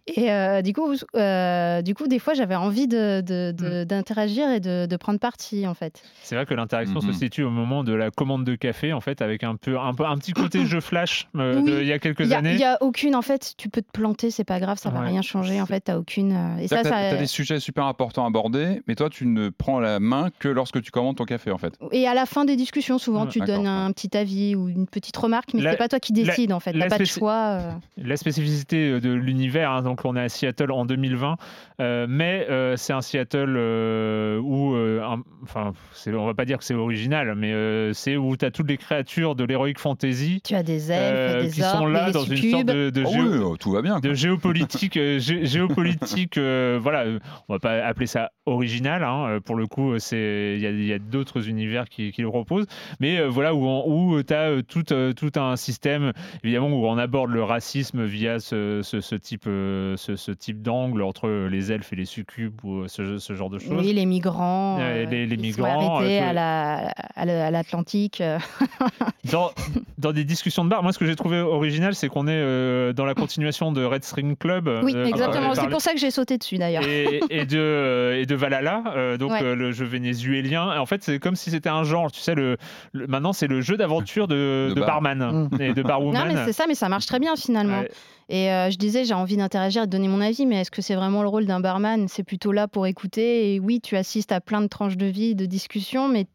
Et 0.07 0.31
euh, 0.31 0.61
du, 0.61 0.73
coup, 0.73 0.93
euh, 1.15 1.81
du 1.81 1.93
coup, 1.95 2.07
des 2.07 2.19
fois, 2.19 2.33
j'avais 2.33 2.55
envie 2.55 2.87
de- 2.87 3.21
de- 3.21 3.51
de- 3.51 3.83
d'interagir 3.83 4.49
et 4.49 4.59
de, 4.59 4.85
de 4.85 4.95
prendre 4.97 5.19
parti 5.19 5.67
en 5.67 5.73
fait. 5.73 6.01
c'est 6.23 6.35
vrai 6.35 6.45
que 6.45 6.53
l'interaction 6.53 7.01
se 7.01 7.11
situe 7.13 7.43
au 7.43 7.49
moment 7.49 7.83
de 7.83 7.93
la 7.93 8.11
commande 8.11 8.43
de 8.45 8.55
café, 8.55 8.93
en 8.93 9.01
fait, 9.01 9.21
avec 9.21 9.43
un 9.43 9.55
peu 9.55 9.77
un, 9.79 9.93
peu, 9.93 10.05
un 10.05 10.17
petit 10.17 10.33
côté 10.33 10.65
jeu 10.65 10.79
flash 10.81 11.27
euh, 11.35 11.57
Oui. 11.61 11.71
de- 11.71 11.81
il 11.81 11.87
y 11.87 11.93
a 11.93 11.99
quelques 11.99 12.21
Il 12.21 12.27
y 12.27 12.33
a, 12.33 12.37
années. 12.37 12.53
il 12.53 12.59
y 12.59 12.63
a 12.63 12.77
aucune, 12.81 13.15
en 13.15 13.21
fait, 13.21 13.53
tu 13.57 13.69
peux 13.69 13.81
te 13.81 13.91
planter, 13.91 14.31
c'est 14.31 14.43
pas 14.43 14.59
grave, 14.59 14.77
ça 14.77 14.89
va 14.89 15.01
Ouais. 15.01 15.07
rien 15.07 15.21
changer 15.21 15.61
en 15.61 15.65
fait, 15.65 15.81
t'as 15.81 15.97
aucune. 15.97 16.31
euh, 16.33 16.57
Et 16.57 16.67
ça, 16.67 16.77
C'est-à-dire 16.77 16.91
que 16.91 16.97
ça. 16.97 17.03
T'as 17.03 17.11
t'as 17.11 17.17
des 17.17 17.27
sujets 17.27 17.59
super 17.59 17.85
importants 17.85 18.23
à 18.25 18.27
aborder, 18.27 18.81
mais 18.87 18.95
toi, 18.95 19.09
tu 19.09 19.25
ne 19.25 19.49
prends 19.49 19.79
la 19.79 19.99
main 19.99 20.29
que 20.39 20.47
lorsque 20.47 20.81
tu 20.81 20.91
commandes 21.01 21.17
ton 21.17 21.25
café, 21.25 21.51
en 21.51 21.57
fait. 21.57 21.73
Et 21.91 22.07
à 22.07 22.13
la 22.13 22.25
fin 22.25 22.45
des 22.45 22.55
discussions, 22.55 22.97
souvent, 22.97 23.23
Ouais, 23.25 23.29
tu 23.31 23.39
donnes 23.39 23.67
un 23.67 23.91
petit 23.91 24.15
avis 24.17 24.55
ou 24.55 24.69
une 24.69 24.87
petite 24.87 25.17
remarque, 25.17 25.53
mais 25.53 25.61
La- 25.61 25.71
c'est 25.71 25.77
pas 25.77 25.87
toi 25.89 25.99
qui 25.99 26.13
la- 26.13 26.23
décides 26.25 26.53
en 26.53 26.59
fait. 26.59 26.73
la 26.73 26.85
T'as 26.87 26.97
pas 26.97 27.03
de 27.03 27.05
choix. 27.05 27.57
euh. 27.59 27.71
La 27.97 28.17
spécificité 28.17 28.91
euh, 28.91 28.99
de 29.01 29.11
l'univers, 29.11 29.71
hein, 29.71 29.81
donc 29.81 30.05
on 30.05 30.15
est 30.15 30.21
à 30.21 30.29
Seattle 30.29 30.71
en 30.71 30.85
2020, 30.85 31.35
euh, 31.79 32.05
mais 32.09 32.47
euh, 32.49 32.75
c'est 32.77 32.93
un 32.93 33.01
Seattle 33.01 33.55
euh, 33.57 34.39
où, 34.39 34.73
euh, 34.75 35.01
un- 35.03 35.21
enfin, 35.43 35.73
on 36.07 36.25
va 36.25 36.33
pas 36.33 36.45
dire 36.45 36.57
que 36.57 36.63
c'est 36.63 36.73
original, 36.73 37.33
mais 37.35 37.51
euh, 37.53 37.93
c'est 37.93 38.17
où 38.17 38.35
tu 38.37 38.45
as 38.45 38.51
toutes 38.51 38.69
les 38.69 38.77
créatures 38.77 39.35
de 39.35 39.43
l'heroic 39.43 39.73
fantasy 39.77 40.41
Tu 40.43 40.55
as 40.55 40.63
des 40.63 40.91
elfes, 40.91 41.01
euh, 41.01 41.43
des 41.43 41.49
qui 41.51 41.63
orques, 41.63 41.77
sont 41.77 41.85
là 41.87 42.05
des 42.07 42.11
dans 42.13 42.23
une 42.23 42.37
sorte 42.51 42.65
de, 42.65 42.89
de 42.89 43.03
Oh 43.05 43.09
géo- 43.11 43.51
oui, 43.51 43.57
tout 43.59 43.71
va 43.71 43.81
bien. 43.81 43.99
de 43.99 44.09
quoi. 44.09 44.13
géopolitique, 44.13 44.95
gé- 44.95 45.45
géopolitique, 45.45 46.37
euh, 46.37 46.79
voilà, 46.81 47.05
on 47.49 47.53
va 47.53 47.59
pas 47.59 47.83
appeler 47.85 48.07
ça 48.07 48.31
original, 48.45 49.03
hein, 49.03 49.39
pour 49.45 49.55
le 49.55 49.67
coup, 49.67 49.97
c'est 49.99 50.53
il 50.55 50.61
y 50.61 50.67
a, 50.67 50.69
il 50.69 50.85
y 50.91 50.95
a 50.95 50.99
d'autres 50.99 51.47
univers 51.49 51.89
qui, 51.89 52.11
qui 52.11 52.21
le 52.21 52.27
proposent, 52.29 52.65
mais 52.99 53.19
euh, 53.19 53.27
voilà 53.29 53.53
où, 53.55 53.65
où 53.65 54.21
tu 54.23 54.33
as 54.33 54.61
tout, 54.67 54.91
euh, 54.93 55.13
tout 55.13 55.31
un 55.35 55.55
système, 55.55 56.13
évidemment, 56.43 56.69
où 56.69 56.85
on 56.85 56.97
aborde 56.97 57.31
le 57.31 57.43
racisme 57.43 58.03
via 58.05 58.39
ce, 58.39 58.81
ce- 58.83 59.01
ce 59.01 59.15
type, 59.15 59.43
euh, 59.47 59.95
ce, 59.97 60.15
ce 60.15 60.31
type 60.31 60.61
d'angle 60.61 61.01
entre 61.01 61.47
les 61.49 61.71
elfes 61.71 61.93
et 61.93 61.95
les 61.95 62.05
succubes 62.05 62.53
ou 62.63 62.81
euh, 62.81 62.87
ce, 62.87 63.17
ce 63.17 63.33
genre 63.33 63.49
de 63.49 63.59
choses. 63.59 63.73
Oui, 63.77 63.93
les 63.93 64.05
migrants. 64.05 64.77
Euh, 64.79 65.03
euh, 65.03 65.05
les- 65.09 65.25
les 65.25 65.37
migrants, 65.37 65.97
arrêtés 65.97 66.19
euh, 66.21 66.29
à 66.29 66.33
la- 66.33 66.93
à 67.15 67.25
la- 67.25 67.45
à 67.47 67.51
l'Atlantique. 67.51 68.21
euh. 68.21 68.37
dans, 69.31 69.51
dans 69.97 70.11
des 70.11 70.23
discussions 70.23 70.63
de 70.65 70.69
bar, 70.69 70.83
moi 70.83 70.93
ce 70.93 70.99
que 70.99 71.05
j'ai 71.05 71.15
trouvé 71.15 71.39
original, 71.39 71.95
c'est 71.95 72.07
qu'on 72.09 72.27
est 72.27 72.31
euh, 72.33 72.93
dans 72.93 73.05
la 73.05 73.13
continuation 73.13 73.71
de 73.71 73.83
Red 73.83 74.03
String 74.03 74.35
Club. 74.35 74.69
Oui, 74.83 74.93
euh, 74.95 75.05
exactement. 75.05 75.55
C'est 75.55 75.69
pour 75.69 75.81
ça 75.81 75.93
que 75.93 75.99
j'ai 75.99 76.11
sauté 76.11 76.37
dessus 76.37 76.57
d'ailleurs. 76.57 76.83
et, 76.87 77.21
et 77.29 77.45
de, 77.45 77.57
euh, 77.57 78.19
et 78.21 78.25
de 78.25 78.35
Valhalla, 78.35 78.83
euh, 78.95 79.17
donc 79.17 79.31
Ouais. 79.31 79.43
euh, 79.43 79.55
le 79.55 79.71
jeu 79.71 79.85
vénézuélien. 79.85 80.69
En 80.81 80.85
fait, 80.85 81.03
c'est 81.03 81.19
comme 81.19 81.35
si 81.35 81.51
c'était 81.51 81.69
un 81.69 81.83
genre. 81.83 82.11
Tu 82.11 82.19
sais, 82.19 82.35
le, 82.35 82.57
le- 82.91 83.07
maintenant, 83.07 83.33
c'est 83.33 83.47
le 83.47 83.61
jeu 83.61 83.77
d'aventure 83.77 84.27
de, 84.27 84.67
De 84.69 84.73
de 84.75 84.79
bar. 84.79 85.01
barman 85.01 85.49
et 85.59 85.73
de 85.73 85.81
Non, 85.81 85.87
barwoman. 85.87 86.27
mais 86.27 86.45
c'est 86.45 86.53
ça, 86.53 86.65
mais 86.67 86.75
ça 86.75 86.89
marche 86.89 87.05
très 87.05 87.19
bien 87.19 87.35
finalement. 87.35 87.79
Ouais. 87.81 87.91
Et 88.29 88.49
euh, 88.51 88.69
je 88.69 88.77
disais, 88.77 89.03
j'ai 89.05 89.13
envie 89.13 89.35
d'interagir 89.37 89.83
et 89.83 89.85
de 89.87 89.91
donner 89.91 90.07
mon 90.07 90.21
avis, 90.21 90.45
mais 90.45 90.61
est-ce 90.61 90.71
que 90.71 90.81
c'est 90.81 90.95
vraiment 90.95 91.21
le 91.21 91.27
rôle 91.27 91.45
d'un 91.45 91.59
barman? 91.59 92.07
C'est 92.07 92.23
plutôt 92.23 92.51
là 92.53 92.67
pour 92.67 92.87
écouter. 92.87 93.53
Et 93.55 93.59
oui, 93.59 93.81
tu 93.81 93.97
assistes 93.97 94.31
à 94.31 94.39
plein 94.41 94.61
de 94.61 94.67
tranches 94.67 94.95
de 94.97 95.05
vie, 95.07 95.35
de 95.35 95.45
discussions, 95.45 96.07
mais 96.07 96.27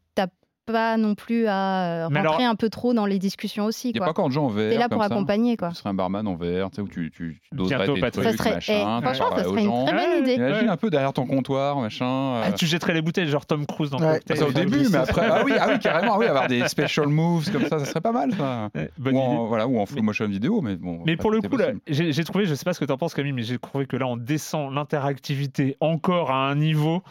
pas 0.67 0.97
non 0.97 1.15
plus 1.15 1.47
à 1.47 2.03
euh, 2.03 2.03
rentrer 2.07 2.19
alors- 2.19 2.41
un 2.41 2.55
peu 2.55 2.69
trop 2.69 2.93
dans 2.93 3.05
les 3.05 3.19
discussions 3.19 3.65
aussi. 3.65 3.89
Il 3.89 3.93
n'y 3.93 3.99
a 3.99 4.03
pas 4.03 4.11
encore 4.11 4.27
de 4.27 4.33
gens 4.33 4.45
en 4.45 4.49
VR. 4.49 4.69
T'es 4.69 4.77
là 4.77 4.89
pour 4.89 4.99
ça 5.01 5.07
accompagner, 5.07 5.55
quoi. 5.55 5.69
Tu 5.69 5.75
serais 5.75 5.89
un 5.89 5.93
barman 5.93 6.27
en 6.27 6.35
VR, 6.35 6.69
tu 6.69 6.75
sais, 6.75 6.81
où 6.81 6.87
tu, 6.89 7.09
tu, 7.09 7.39
tu 7.41 7.55
doserais 7.55 7.77
Bientôt, 7.77 7.93
tes 7.95 8.01
Patrick. 8.01 8.23
trucs, 8.25 8.37
serait, 8.37 8.53
machin, 8.55 8.73
eh, 8.99 9.01
franchement, 9.01 9.35
ça 9.37 9.43
serait 9.45 9.61
une 9.63 9.67
gens. 9.69 9.85
très 9.85 9.95
bonne 9.95 10.23
idée. 10.23 10.33
Imagine 10.35 10.69
un 10.69 10.77
peu 10.77 10.89
derrière 10.89 11.13
ton 11.13 11.25
comptoir, 11.25 11.77
machin. 11.79 12.05
euh, 12.05 12.43
Ah, 12.47 12.51
tu 12.51 12.65
jetterais 12.65 12.93
les 12.93 13.01
bouteilles, 13.01 13.27
genre 13.29 13.45
Tom 13.45 13.65
Cruise 13.65 13.89
dans 13.89 13.99
Ouais. 13.99 14.15
Cocktail. 14.15 14.37
ça 14.37 14.47
au 14.47 14.51
début, 14.51 14.87
mais 14.91 14.97
après, 14.97 15.27
ah 15.31 15.41
oui, 15.45 15.53
ah 15.59 15.67
oui, 15.69 15.79
carrément, 15.79 16.13
ah 16.15 16.19
oui, 16.19 16.25
avoir 16.25 16.47
des 16.47 16.67
special 16.67 17.07
moves 17.07 17.49
comme 17.51 17.63
ça, 17.67 17.79
ça 17.79 17.85
serait 17.85 18.01
pas 18.01 18.11
mal, 18.11 18.33
ça. 18.33 18.69
Bonne 18.97 19.15
Ou 19.15 19.17
idée. 19.17 19.25
en, 19.27 19.45
voilà, 19.45 19.67
ou 19.67 19.79
en 19.79 19.85
full 19.85 20.01
motion 20.01 20.27
vidéo, 20.27 20.61
mais 20.61 20.75
bon. 20.75 21.01
Mais 21.05 21.15
pour 21.15 21.31
le 21.31 21.41
coup, 21.41 21.57
j'ai 21.87 22.23
trouvé, 22.25 22.45
je 22.45 22.53
sais 22.55 22.65
pas 22.65 22.73
ce 22.73 22.79
que 22.81 22.85
tu 22.85 22.91
en 22.91 22.97
penses 22.97 23.13
Camille, 23.13 23.31
mais 23.31 23.43
j'ai 23.43 23.57
trouvé 23.57 23.85
que 23.85 23.95
là 23.95 24.05
on 24.07 24.17
descend 24.17 24.73
l'interactivité 24.73 25.77
encore 25.79 26.31
à 26.31 26.49
un 26.49 26.55
niveau 26.55 27.01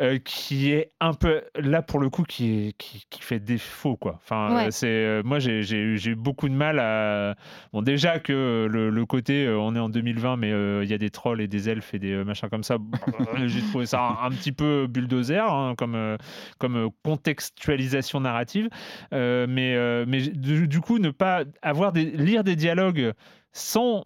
euh, 0.00 0.18
qui 0.24 0.70
est 0.70 0.90
un 1.00 1.12
peu 1.14 1.42
là 1.56 1.82
pour 1.82 1.98
le 1.98 2.08
coup 2.10 2.22
qui 2.22 2.68
est 2.68 2.72
qui, 3.00 3.06
qui 3.18 3.22
fait 3.22 3.40
défaut 3.40 3.96
quoi. 3.96 4.14
Enfin 4.22 4.54
Ouais. 4.54 4.66
euh, 4.66 4.70
c'est 4.70 4.86
euh, 4.88 5.22
moi 5.24 5.38
j'ai 5.38 5.60
eu 5.62 6.14
beaucoup 6.14 6.48
de 6.48 6.54
mal 6.54 6.78
à 6.78 7.34
bon 7.72 7.82
déjà 7.82 8.18
que 8.18 8.32
euh, 8.32 8.68
le, 8.68 8.90
le 8.90 9.06
côté 9.06 9.48
on 9.48 9.74
est 9.74 9.78
en 9.78 9.88
2020 9.88 10.36
mais 10.36 10.52
euh, 10.52 10.84
il 10.84 10.90
y 10.90 10.94
a 10.94 10.98
des 10.98 11.10
trolls 11.10 11.40
et 11.40 11.48
des 11.48 11.68
elfes 11.68 11.94
et 11.94 11.98
des 11.98 12.24
machins 12.24 12.48
comme 12.48 12.62
ça 12.64 12.76
j'ai 13.46 13.60
trouvé 13.62 13.86
ça 13.86 14.00
un, 14.00 14.26
un 14.26 14.30
petit 14.30 14.52
peu 14.52 14.86
bulldozer 14.88 15.38
hein, 15.52 15.74
comme 15.76 16.16
comme 16.58 16.90
contextualisation 17.04 18.20
narrative 18.20 18.68
Euh, 19.12 19.46
mais 19.48 19.76
mais 20.06 20.20
du, 20.28 20.68
du 20.68 20.80
coup 20.80 20.98
ne 20.98 21.10
pas 21.10 21.44
avoir 21.62 21.92
des 21.92 22.04
lire 22.04 22.44
des 22.44 22.56
dialogues 22.56 23.12
sans 23.52 24.04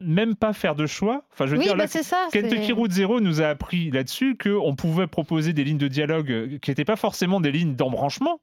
même 0.00 0.34
pas 0.34 0.52
faire 0.52 0.74
de 0.74 0.86
choix. 0.86 1.24
Enfin, 1.32 1.46
je 1.46 1.52
veux 1.52 1.58
Oui, 1.58 1.64
dire, 1.64 1.76
bah, 1.76 1.84
là, 1.92 2.02
ça. 2.02 2.28
Kentucky 2.32 2.72
Route 2.72 2.92
Zero 2.92 3.20
nous 3.20 3.40
a 3.42 3.46
appris 3.46 3.90
là-dessus 3.90 4.36
qu'on 4.36 4.74
pouvait 4.74 5.06
proposer 5.06 5.52
des 5.52 5.64
lignes 5.64 5.78
de 5.78 5.88
dialogue 5.88 6.30
euh, 6.30 6.58
qui 6.60 6.70
n'étaient 6.70 6.84
pas 6.84 6.96
forcément 6.96 7.40
des 7.40 7.50
lignes 7.52 7.74
d'embranchement, 7.74 8.40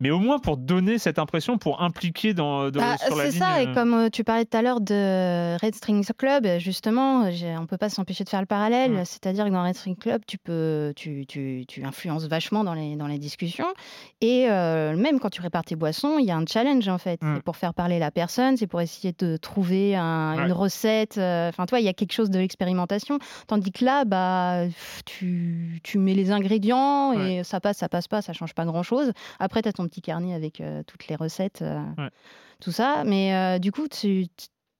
mais 0.00 0.10
au 0.10 0.18
moins 0.18 0.38
pour 0.38 0.56
donner 0.56 0.98
cette 0.98 1.18
impression, 1.18 1.58
pour 1.58 1.82
impliquer 1.82 2.34
dans, 2.34 2.70
dans- 2.70 2.80
Bah, 2.80 2.96
sur 2.98 3.16
la 3.16 3.24
c'est 3.24 3.30
ligne. 3.30 3.38
ça, 3.40 3.62
et 3.62 3.68
euh, 3.68 3.74
comme 3.74 3.94
euh, 3.94 4.08
tu 4.10 4.24
parlais 4.24 4.44
tout 4.44 4.56
à 4.56 4.62
l'heure 4.62 4.80
de 4.80 5.56
Red 5.64 5.74
Strings 5.74 6.08
Club, 6.16 6.46
justement, 6.58 7.24
on 7.60 7.66
peut 7.66 7.76
pas 7.78 7.88
s'empêcher 7.88 8.24
de 8.24 8.28
faire 8.28 8.40
le 8.40 8.46
parallèle. 8.46 8.92
Mm. 8.92 9.04
C'est-à-dire 9.04 9.44
que 9.46 9.50
dans 9.50 9.62
Red 9.64 9.74
Strings 9.76 9.96
Club, 9.96 10.22
tu 10.26 10.38
peux, 10.38 10.92
tu, 10.96 11.26
tu, 11.26 11.64
tu 11.68 11.84
influences 11.84 12.24
vachement 12.26 12.64
dans 12.64 12.74
les, 12.74 12.96
dans 12.96 13.06
les 13.06 13.18
discussions. 13.18 13.66
Et 14.20 14.46
euh, 14.50 14.96
même 14.96 15.20
quand 15.20 15.30
tu 15.30 15.40
répares 15.40 15.64
tes 15.64 15.76
boissons, 15.76 16.18
il 16.18 16.26
y 16.26 16.30
a 16.30 16.36
un 16.36 16.44
challenge 16.46 16.88
en 16.88 16.98
fait. 16.98 17.22
Mm. 17.22 17.36
C'est 17.36 17.42
pour 17.42 17.56
faire 17.56 17.74
parler 17.74 17.98
la 17.98 18.10
personne, 18.10 18.56
c'est 18.56 18.66
pour 18.66 18.80
essayer 18.80 19.14
de 19.18 19.36
trouver 19.36 19.94
un- 19.96 20.36
Ouais. 20.36 20.44
une 20.46 20.52
recette. 20.52 21.18
Enfin, 21.18 21.66
toi, 21.66 21.80
il 21.80 21.84
y 21.84 21.88
a 21.88 21.92
quelque 21.92 22.12
chose 22.12 22.30
de 22.30 22.38
l'expérimentation. 22.38 23.18
Tandis 23.46 23.72
que 23.72 23.84
là, 23.84 24.04
bah, 24.04 24.64
tu, 25.04 25.80
tu 25.82 25.98
mets 25.98 26.14
les 26.14 26.30
ingrédients 26.30 27.12
et 27.12 27.44
ça 27.44 27.60
passe, 27.60 27.78
ça 27.78 27.88
passe 27.88 28.08
pas, 28.08 28.22
ça 28.22 28.32
change 28.32 28.54
pas 28.54 28.64
grand-chose. 28.64 29.12
Après, 29.38 29.62
tu 29.62 29.68
as 29.68 29.72
ton 29.72 29.83
petit 29.88 30.02
carnet 30.02 30.34
avec 30.34 30.60
euh, 30.60 30.82
toutes 30.86 31.08
les 31.08 31.16
recettes, 31.16 31.62
euh, 31.62 31.80
Ouais. 31.98 32.10
tout 32.60 32.72
ça. 32.72 33.02
Mais 33.04 33.34
euh, 33.34 33.58
du 33.58 33.72
coup, 33.72 33.88
tu 33.88 34.26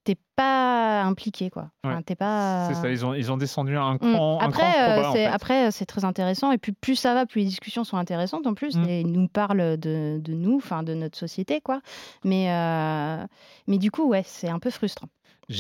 t'es 0.05 0.17
pas 0.37 1.03
impliqué, 1.05 1.49
quoi. 1.49 1.71
Enfin, 1.83 1.97
Ouais. 1.97 2.03
t'es 2.03 2.15
pas. 2.15 2.69
C'est 2.69 2.75
ça, 2.75 2.91
ils 2.91 3.07
ont, 3.07 3.15
ils 3.15 3.33
ont 3.33 3.39
descendu 3.39 3.75
un 3.79 3.95
Mm. 3.95 3.99
cran, 3.99 4.39
Après, 4.39 4.63
en 4.63 5.13
c'est 5.13 5.19
fait. 5.19 5.25
après, 5.27 5.71
c'est 5.71 5.87
très 5.87 6.05
intéressant. 6.05 6.53
Et 6.53 6.59
puis, 6.59 6.73
plus 6.73 6.95
ça 6.97 7.15
va, 7.15 7.25
plus 7.25 7.41
les 7.41 7.47
discussions 7.47 7.85
sont 7.85 7.97
intéressantes 7.97 8.47
en 8.47 8.53
plus. 8.53 8.77
Mm. 8.77 8.85
Et 8.89 9.01
ils 9.01 9.11
nous 9.11 9.29
parlent 9.29 9.79
de, 9.79 10.21
de 10.23 10.33
nous, 10.35 10.57
enfin 10.57 10.83
de 10.83 10.93
notre 10.93 11.17
société, 11.17 11.63
quoi. 11.63 11.81
Mais, 12.23 12.51
euh, 12.51 13.25
mais 13.67 13.79
du 13.79 13.91
coup, 13.91 14.07
ouais, 14.07 14.25
c'est 14.27 14.51
un 14.51 14.59
peu 14.59 14.69
frustrant. 14.71 15.09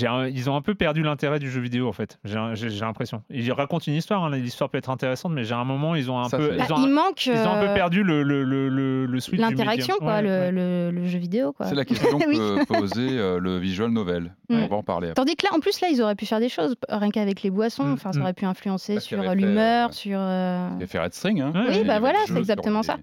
Un- 0.06 0.28
ils 0.28 0.48
ont 0.51 0.56
un 0.56 0.62
peu 0.62 0.74
perdu 0.74 1.02
l'intérêt 1.02 1.39
du 1.39 1.51
jeu 1.51 1.61
vidéo, 1.61 1.89
en 1.89 1.93
fait. 1.93 2.19
J'ai 2.24 2.69
l'impression. 2.81 3.23
Ils 3.31 3.52
racontent 3.52 3.85
une 3.86 3.94
histoire, 3.94 4.24
hein, 4.24 4.31
l'histoire 4.31 4.70
peut 4.70 4.78
être 4.78 4.90
intéressante, 4.90 5.32
mais 5.32 5.44
j'ai 5.44 5.55
un 5.55 5.65
moment, 5.65 5.94
ils 5.94 6.11
ont 6.11 6.19
un 6.19 6.28
Ça, 6.28 6.39
peu. 6.39 6.51
c'est- 6.51 6.56
Bah, 6.56 6.65
Ils 6.69 6.73
ont, 6.73 6.77
il 6.86 6.90
un, 6.90 6.94
manque 6.94 7.27
ils 7.27 7.32
ont 7.32 7.52
un 7.52 7.61
peu 7.61 7.69
euh, 7.69 7.74
perdu 7.74 8.02
le, 8.02 8.23
le, 8.23 8.44
le, 8.44 8.69
le, 8.69 9.06
le 9.06 9.20
switch 9.20 9.40
l'interaction, 9.40 9.97
quoi, 9.98 10.15
Ouais, 10.16 10.23
le, 10.23 10.28
ouais. 10.28 10.52
le- 10.52 10.90
le 10.93 11.06
jeu 11.06 11.19
vidéo, 11.19 11.52
quoi. 11.52 11.66
C'est 11.66 11.74
la 11.74 11.85
question 11.85 12.19
Oui. 12.27 12.36
que 12.36 12.65
peut 12.65 12.78
poser 12.78 13.09
euh, 13.19 13.39
le 13.39 13.59
visual 13.59 13.90
novel. 13.90 14.35
Mm. 14.51 14.65
On 14.65 14.66
va 14.66 14.77
en 14.77 14.82
parler 14.82 15.09
après. 15.09 15.15
Tandis 15.15 15.36
que 15.36 15.47
là, 15.47 15.55
en 15.56 15.61
plus, 15.61 15.81
là, 15.81 15.89
ils 15.90 16.02
auraient 16.02 16.15
pu 16.15 16.27
faire 16.27 16.39
des 16.39 16.51
choses, 16.51 16.74
rien 16.90 17.09
qu'avec 17.11 17.43
les 17.43 17.51
boissons. 17.51 17.85
Mm, 17.85 17.93
Enfin, 17.94 18.12
ça 18.12 18.19
mm. 18.19 18.23
aurait 18.23 18.35
pu 18.35 18.44
influencer 18.44 18.93
Parce 18.94 19.06
sur 19.06 19.23
l'humeur, 19.35 19.89
euh, 19.89 19.93
sur. 19.93 20.19
euh, 20.20 20.69
Il 20.78 20.85
a 20.85 20.86
fait 20.86 20.98
Red 20.98 21.15
String. 21.15 21.40
Hein. 21.40 21.52
Ouais, 21.55 21.62
Oui, 21.70 21.77
Il 21.81 21.86
bah 21.86 21.98
voilà, 21.98 22.19
c'est 22.27 22.36
exactement 22.36 22.82
ça. 22.82 22.98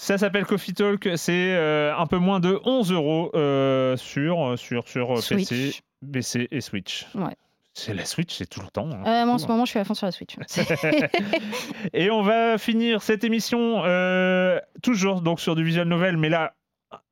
Ça 0.00 0.16
s'appelle 0.16 0.44
Coffee 0.46 0.74
Talk. 0.74 1.08
C'est 1.16 1.56
euh, 1.56 1.92
un 1.96 2.06
peu 2.06 2.18
moins 2.18 2.38
de 2.38 2.60
11 2.64 2.92
euros 2.92 3.32
euh, 3.34 3.96
sur, 3.96 4.56
sur, 4.56 4.86
sur 4.88 5.18
euh, 5.18 5.20
PC. 5.28 5.74
PC 6.12 6.46
et 6.52 6.60
Switch. 6.60 7.04
Ouais. 7.16 7.34
C'est 7.74 7.94
la 7.94 8.04
Switch, 8.04 8.32
c'est 8.34 8.46
tout 8.48 8.60
le 8.60 8.68
temps. 8.68 8.88
hein. 8.90 9.02
Euh, 9.06 9.24
moi, 9.24 9.34
en 9.34 9.38
ce 9.38 9.46
moment, 9.48 9.64
je 9.64 9.70
suis 9.70 9.78
à 9.80 9.84
fond 9.84 9.94
sur 9.94 10.06
la 10.06 10.12
Switch. 10.12 10.36
Et 11.92 12.10
on 12.10 12.22
va 12.22 12.58
finir 12.58 13.02
cette 13.02 13.24
émission 13.24 13.82
euh, 13.84 14.58
toujours 14.82 15.20
donc 15.20 15.40
sur 15.40 15.54
du 15.56 15.64
visual 15.64 15.86
novel, 15.86 16.16
mais 16.16 16.28
là 16.28 16.54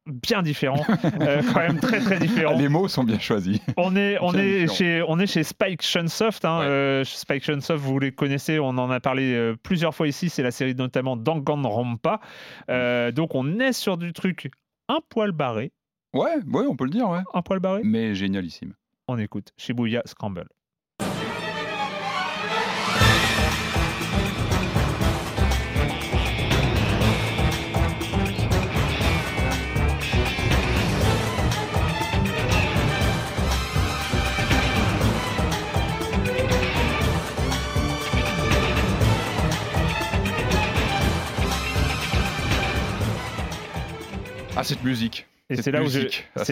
bien 0.06 0.42
différents, 0.42 0.84
euh, 1.20 1.42
quand 1.52 1.60
même 1.60 1.80
très 1.80 2.00
très 2.00 2.18
différents. 2.18 2.56
Les 2.58 2.68
mots 2.68 2.88
sont 2.88 3.04
bien 3.04 3.18
choisis. 3.18 3.58
On 3.76 3.96
est, 3.96 4.18
on 4.20 4.30
Bien 4.30 4.40
est, 4.40 4.66
chez, 4.72 5.02
on 5.06 5.18
est 5.18 5.26
chez 5.26 5.42
Spike 5.42 5.82
Chunsoft. 5.82 6.44
Hein. 6.44 6.60
Ouais. 6.60 6.66
Euh, 6.66 7.04
Spike 7.04 7.42
Chunsoft, 7.44 7.82
vous 7.82 7.98
les 7.98 8.12
connaissez, 8.12 8.58
on 8.58 8.68
en 8.68 8.90
a 8.90 9.00
parlé 9.00 9.34
euh, 9.34 9.56
plusieurs 9.62 9.94
fois 9.94 10.08
ici. 10.08 10.28
C'est 10.28 10.42
la 10.42 10.50
série 10.50 10.74
notamment 10.74 11.16
Danganronpa. 11.16 12.20
Euh, 12.70 13.10
donc 13.12 13.34
on 13.34 13.58
est 13.58 13.72
sur 13.72 13.96
du 13.96 14.12
truc 14.12 14.50
un 14.88 15.00
poil 15.08 15.32
barré. 15.32 15.72
Ouais, 16.14 16.36
ouais, 16.52 16.64
on 16.66 16.76
peut 16.76 16.84
le 16.84 16.90
dire, 16.90 17.08
ouais. 17.08 17.20
Un 17.34 17.42
poil 17.42 17.58
barré 17.60 17.82
Mais 17.84 18.14
génialissime. 18.14 18.74
On 19.08 19.18
écoute 19.18 19.52
Shibuya 19.56 20.02
Scramble. 20.04 20.48
Ah, 44.58 44.64
cette 44.64 44.82
musique. 44.82 45.26
Et 45.48 45.56
c'est 45.56 45.70
là 45.70 45.82
où 45.82 45.86
je. 45.86 46.01
Ah, 46.35 46.43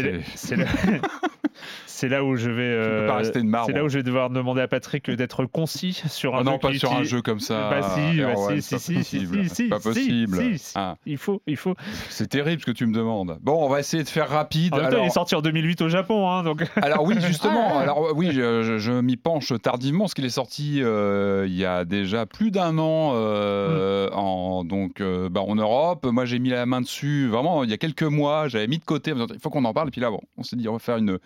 c'est 1.87 2.09
là- 2.09 2.25
où 2.25 2.37
je 2.37 2.51
vais, 2.51 3.07
pas 3.07 3.21
euh, 3.21 3.65
c'est 3.66 3.73
là 3.73 3.85
où 3.85 3.89
je 3.89 3.99
vais 3.99 4.03
devoir 4.03 4.31
demander 4.31 4.61
à 4.61 4.69
Patrick 4.69 5.11
d'être 5.11 5.47
concis 5.47 6.03
sur 6.09 6.35
un 6.35 6.41
Ah 6.41 6.45
jeu 6.45 6.51
non, 6.51 6.59
pas 6.59 6.71
qui 6.71 6.79
sur 6.79 6.93
un 6.93 7.03
jeu 7.03 7.23
comme 7.23 7.41
ça. 7.41 7.71
Bah 7.71 7.83
si, 7.95 8.19
bah 8.19 8.33
Erwan, 8.33 8.61
si, 8.61 8.62
si, 8.62 8.75
pas 8.75 8.79
si, 8.79 9.05
si, 9.05 9.27
possible. 9.27 9.49
si, 9.49 9.69
pas 9.69 9.79
si, 9.79 9.83
possible. 9.83 10.37
si, 10.37 10.59
si. 10.59 10.73
Ah, 10.77 10.97
Il 11.07 11.19
faut, 11.19 11.43
il 11.47 11.57
faut. 11.57 11.75
c'est 12.11 12.29
terrible 12.29 12.61
ce 12.61 12.66
que 12.66 12.73
tu 12.73 12.87
me 12.87 12.95
demandes. 12.95 13.39
Bon, 13.43 13.65
on 13.65 13.69
va 13.69 13.81
essayer 13.81 14.03
de 14.03 14.09
faire 14.09 14.29
rapide. 14.29 14.75
En 14.75 14.79
même 14.79 14.91
temps, 14.91 15.03
il 15.03 15.07
est 15.07 15.11
sorti 15.11 15.35
en 15.35 15.41
2008 15.41 15.83
au 15.83 15.89
Japon, 15.89 16.31
hein, 16.31 16.43
donc. 16.43 16.65
Alors 16.77 17.05
oui, 17.05 17.16
justement. 17.21 17.79
Ah. 17.79 17.81
Alors 17.85 18.12
oui, 18.15 18.31
je, 18.33 19.01
m'y 19.01 19.16
penche 19.16 19.53
tardivement, 19.61 20.05
parce 20.05 20.15
qu'il 20.15 20.25
est 20.25 20.29
sorti 20.31 20.81
euh, 20.83 21.47
il 21.49 21.57
y 21.57 21.65
a 21.65 21.85
déjà 21.85 22.27
plus 22.27 22.51
d'un 22.51 22.79
an 22.79 23.12
euh, 23.15 24.11
en 24.11 24.65
donc 24.65 25.01
euh, 25.01 25.29
bah, 25.29 25.41
en 25.41 25.55
Europe. 25.57 26.07
Moi, 26.07 26.27
j'ai 26.27 26.39
mis 26.39 26.51
la 26.51 26.66
main 26.66 26.81
dessus 26.81 27.29
vraiment 27.29 27.65
il 27.65 27.71
y 27.71 27.73
a 27.73 27.79
quelques 27.79 28.03
mois. 28.03 28.49
J'avais 28.49 28.66
mis 28.66 28.81
de 28.85 28.86
côté. 28.86 29.12
Il 29.32 29.39
faut 29.40 29.51
qu'on 29.51 29.65
en 29.65 29.73
parle. 29.73 29.89
Et 29.89 29.90
puis 29.90 30.01
là, 30.01 30.11
bon, 30.11 30.20
on 30.36 30.43
s'est 30.43 30.56
dit 30.56 30.69
on 30.69 30.74
va 30.74 30.78
faire 30.78 30.97
une, 30.98 31.11
une 31.11 31.19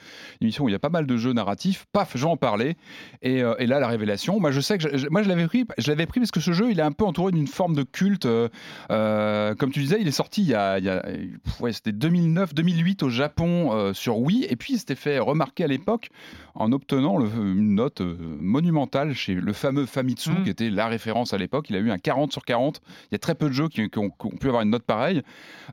émission 0.42 0.64
où 0.64 0.68
il 0.68 0.72
y 0.72 0.74
a 0.74 0.78
pas 0.78 0.88
mal 0.88 1.06
de 1.06 1.16
jeux 1.16 1.32
narratifs. 1.32 1.86
Paf, 1.92 2.12
je 2.14 2.24
vais 2.24 2.30
en 2.30 2.36
parler. 2.36 2.76
Et, 3.22 3.42
euh, 3.42 3.54
et 3.58 3.66
là, 3.66 3.80
la 3.80 3.88
révélation. 3.88 4.40
Moi, 4.40 4.50
je 4.50 4.60
sais 4.60 4.78
que 4.78 4.96
je- 4.96 5.08
moi, 5.08 5.22
je 5.22 5.28
l'avais 5.28 5.46
pris. 5.46 5.64
Je 5.78 5.88
l'avais 5.90 6.06
pris 6.06 6.20
parce 6.20 6.30
que 6.30 6.40
ce 6.40 6.52
jeu, 6.52 6.70
il 6.70 6.78
est 6.78 6.82
un 6.82 6.92
peu 6.92 7.04
entouré 7.04 7.32
d'une 7.32 7.46
forme 7.46 7.74
de 7.74 7.82
culte. 7.82 8.26
euh, 8.26 8.48
euh, 8.90 9.54
comme 9.54 9.70
tu 9.72 9.80
disais, 9.80 9.98
il 10.00 10.08
est 10.08 10.12
sorti 10.12 10.42
il 10.42 10.48
y 10.48 10.54
a, 10.54 10.78
il 10.78 10.84
y 10.84 10.88
a- 10.88 11.02
pff, 11.02 11.60
ouais, 11.60 11.72
c'était 11.72 11.92
2009, 11.92 12.54
2008 12.54 13.02
au 13.02 13.10
Japon 13.10 13.70
euh, 13.72 13.92
sur 13.92 14.18
Wii. 14.18 14.44
Et 14.48 14.56
puis, 14.56 14.74
il 14.74 14.78
s'était 14.78 14.94
fait 14.94 15.18
remarquer 15.18 15.64
à 15.64 15.66
l'époque 15.66 16.08
en 16.54 16.72
obtenant 16.72 17.16
le- 17.18 17.26
une 17.26 17.74
note 17.74 18.00
monumentale 18.02 19.14
chez 19.14 19.34
le 19.34 19.52
fameux 19.52 19.86
Famitsu, 19.86 20.30
Mm. 20.30 20.44
qui 20.44 20.50
était 20.50 20.70
la 20.70 20.86
référence 20.88 21.32
à 21.34 21.38
l'époque. 21.38 21.66
Il 21.70 21.76
a 21.76 21.78
eu 21.78 21.90
un 21.90 21.98
40 21.98 22.32
sur 22.32 22.44
40. 22.44 22.80
Il 23.10 23.12
y 23.12 23.14
a 23.14 23.18
très 23.18 23.34
peu 23.34 23.48
de 23.48 23.52
jeux 23.54 23.68
qui, 23.68 23.88
qui 23.88 23.98
ont, 23.98 24.10
qui 24.10 24.26
ont 24.26 24.30
pu 24.30 24.46
avoir 24.48 24.62
une 24.62 24.70
note 24.70 24.82
pareille. 24.84 25.22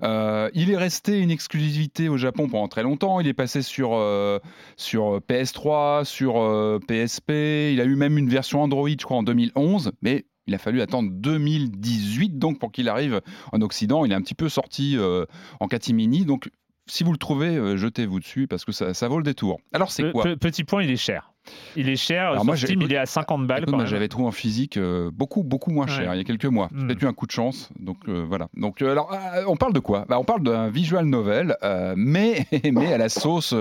Il 0.03 0.71
est 0.71 0.77
resté 0.77 1.19
une 1.19 1.31
exclusivité 1.31 1.74
au 2.09 2.17
Japon 2.17 2.47
pendant 2.47 2.67
très 2.67 2.83
longtemps. 2.83 3.19
Il 3.19 3.27
est 3.27 3.33
passé 3.33 3.61
sur, 3.61 3.91
euh, 3.93 4.39
sur 4.77 5.19
PS3, 5.27 6.03
sur 6.05 6.37
euh, 6.41 6.79
PSP. 6.87 7.31
Il 7.73 7.81
a 7.81 7.85
eu 7.85 7.95
même 7.95 8.17
une 8.17 8.29
version 8.29 8.61
Android, 8.61 8.89
je 8.89 9.03
crois, 9.03 9.17
en 9.17 9.23
2011. 9.23 9.91
Mais 10.01 10.25
il 10.47 10.53
a 10.53 10.57
fallu 10.57 10.81
attendre 10.81 11.09
2018 11.11 12.37
donc 12.37 12.59
pour 12.59 12.71
qu'il 12.71 12.89
arrive 12.89 13.21
en 13.51 13.61
Occident. 13.61 14.05
Il 14.05 14.11
est 14.11 14.15
un 14.15 14.21
petit 14.21 14.35
peu 14.35 14.49
sorti 14.49 14.95
euh, 14.97 15.25
en 15.59 15.67
catimini. 15.67 16.25
Donc, 16.25 16.49
si 16.87 17.03
vous 17.03 17.11
le 17.11 17.17
trouvez, 17.17 17.55
euh, 17.55 17.77
jetez-vous 17.77 18.19
dessus 18.19 18.47
parce 18.47 18.63
que 18.65 18.71
ça, 18.71 18.93
ça 18.93 19.07
vaut 19.07 19.17
le 19.17 19.23
détour. 19.23 19.59
Alors, 19.73 19.91
c'est 19.91 20.11
quoi? 20.11 20.23
pe- 20.23 20.35
Petit 20.35 20.63
point, 20.63 20.83
il 20.83 20.91
est 20.91 20.97
cher. 20.97 21.31
Il 21.75 21.89
est 21.89 21.95
cher. 21.95 22.31
Alors 22.31 22.45
moi, 22.45 22.55
Steam, 22.55 22.81
il 22.81 22.91
est 22.93 22.97
à 22.97 23.05
50 23.05 23.45
balles. 23.47 23.63
Écoute, 23.63 23.75
moi, 23.75 23.85
j'avais 23.85 24.07
trouvé 24.07 24.27
en 24.27 24.31
physique 24.31 24.77
euh, 24.77 25.09
beaucoup, 25.13 25.43
beaucoup 25.43 25.71
moins 25.71 25.87
cher 25.87 26.09
Ouais. 26.09 26.15
il 26.15 26.17
y 26.17 26.21
a 26.21 26.23
quelques 26.23 26.45
mois. 26.45 26.69
J'ai 26.75 26.95
Hmm. 26.95 26.97
eu 27.01 27.05
un 27.05 27.13
coup 27.13 27.25
de 27.27 27.31
chance. 27.31 27.69
Donc 27.79 27.97
euh, 28.07 28.23
voilà. 28.27 28.47
Donc 28.55 28.81
euh, 28.81 28.91
alors, 28.91 29.11
on 29.47 29.55
parle 29.55 29.73
de 29.73 29.79
quoi? 29.79 30.05
Bah, 30.09 30.17
On 30.19 30.23
parle 30.23 30.43
d'un 30.43 30.69
visual 30.69 31.05
novel, 31.05 31.55
mais, 31.95 32.45
mais 32.71 32.93
à 32.93 32.97
la 32.97 33.09
sauce, 33.09 33.53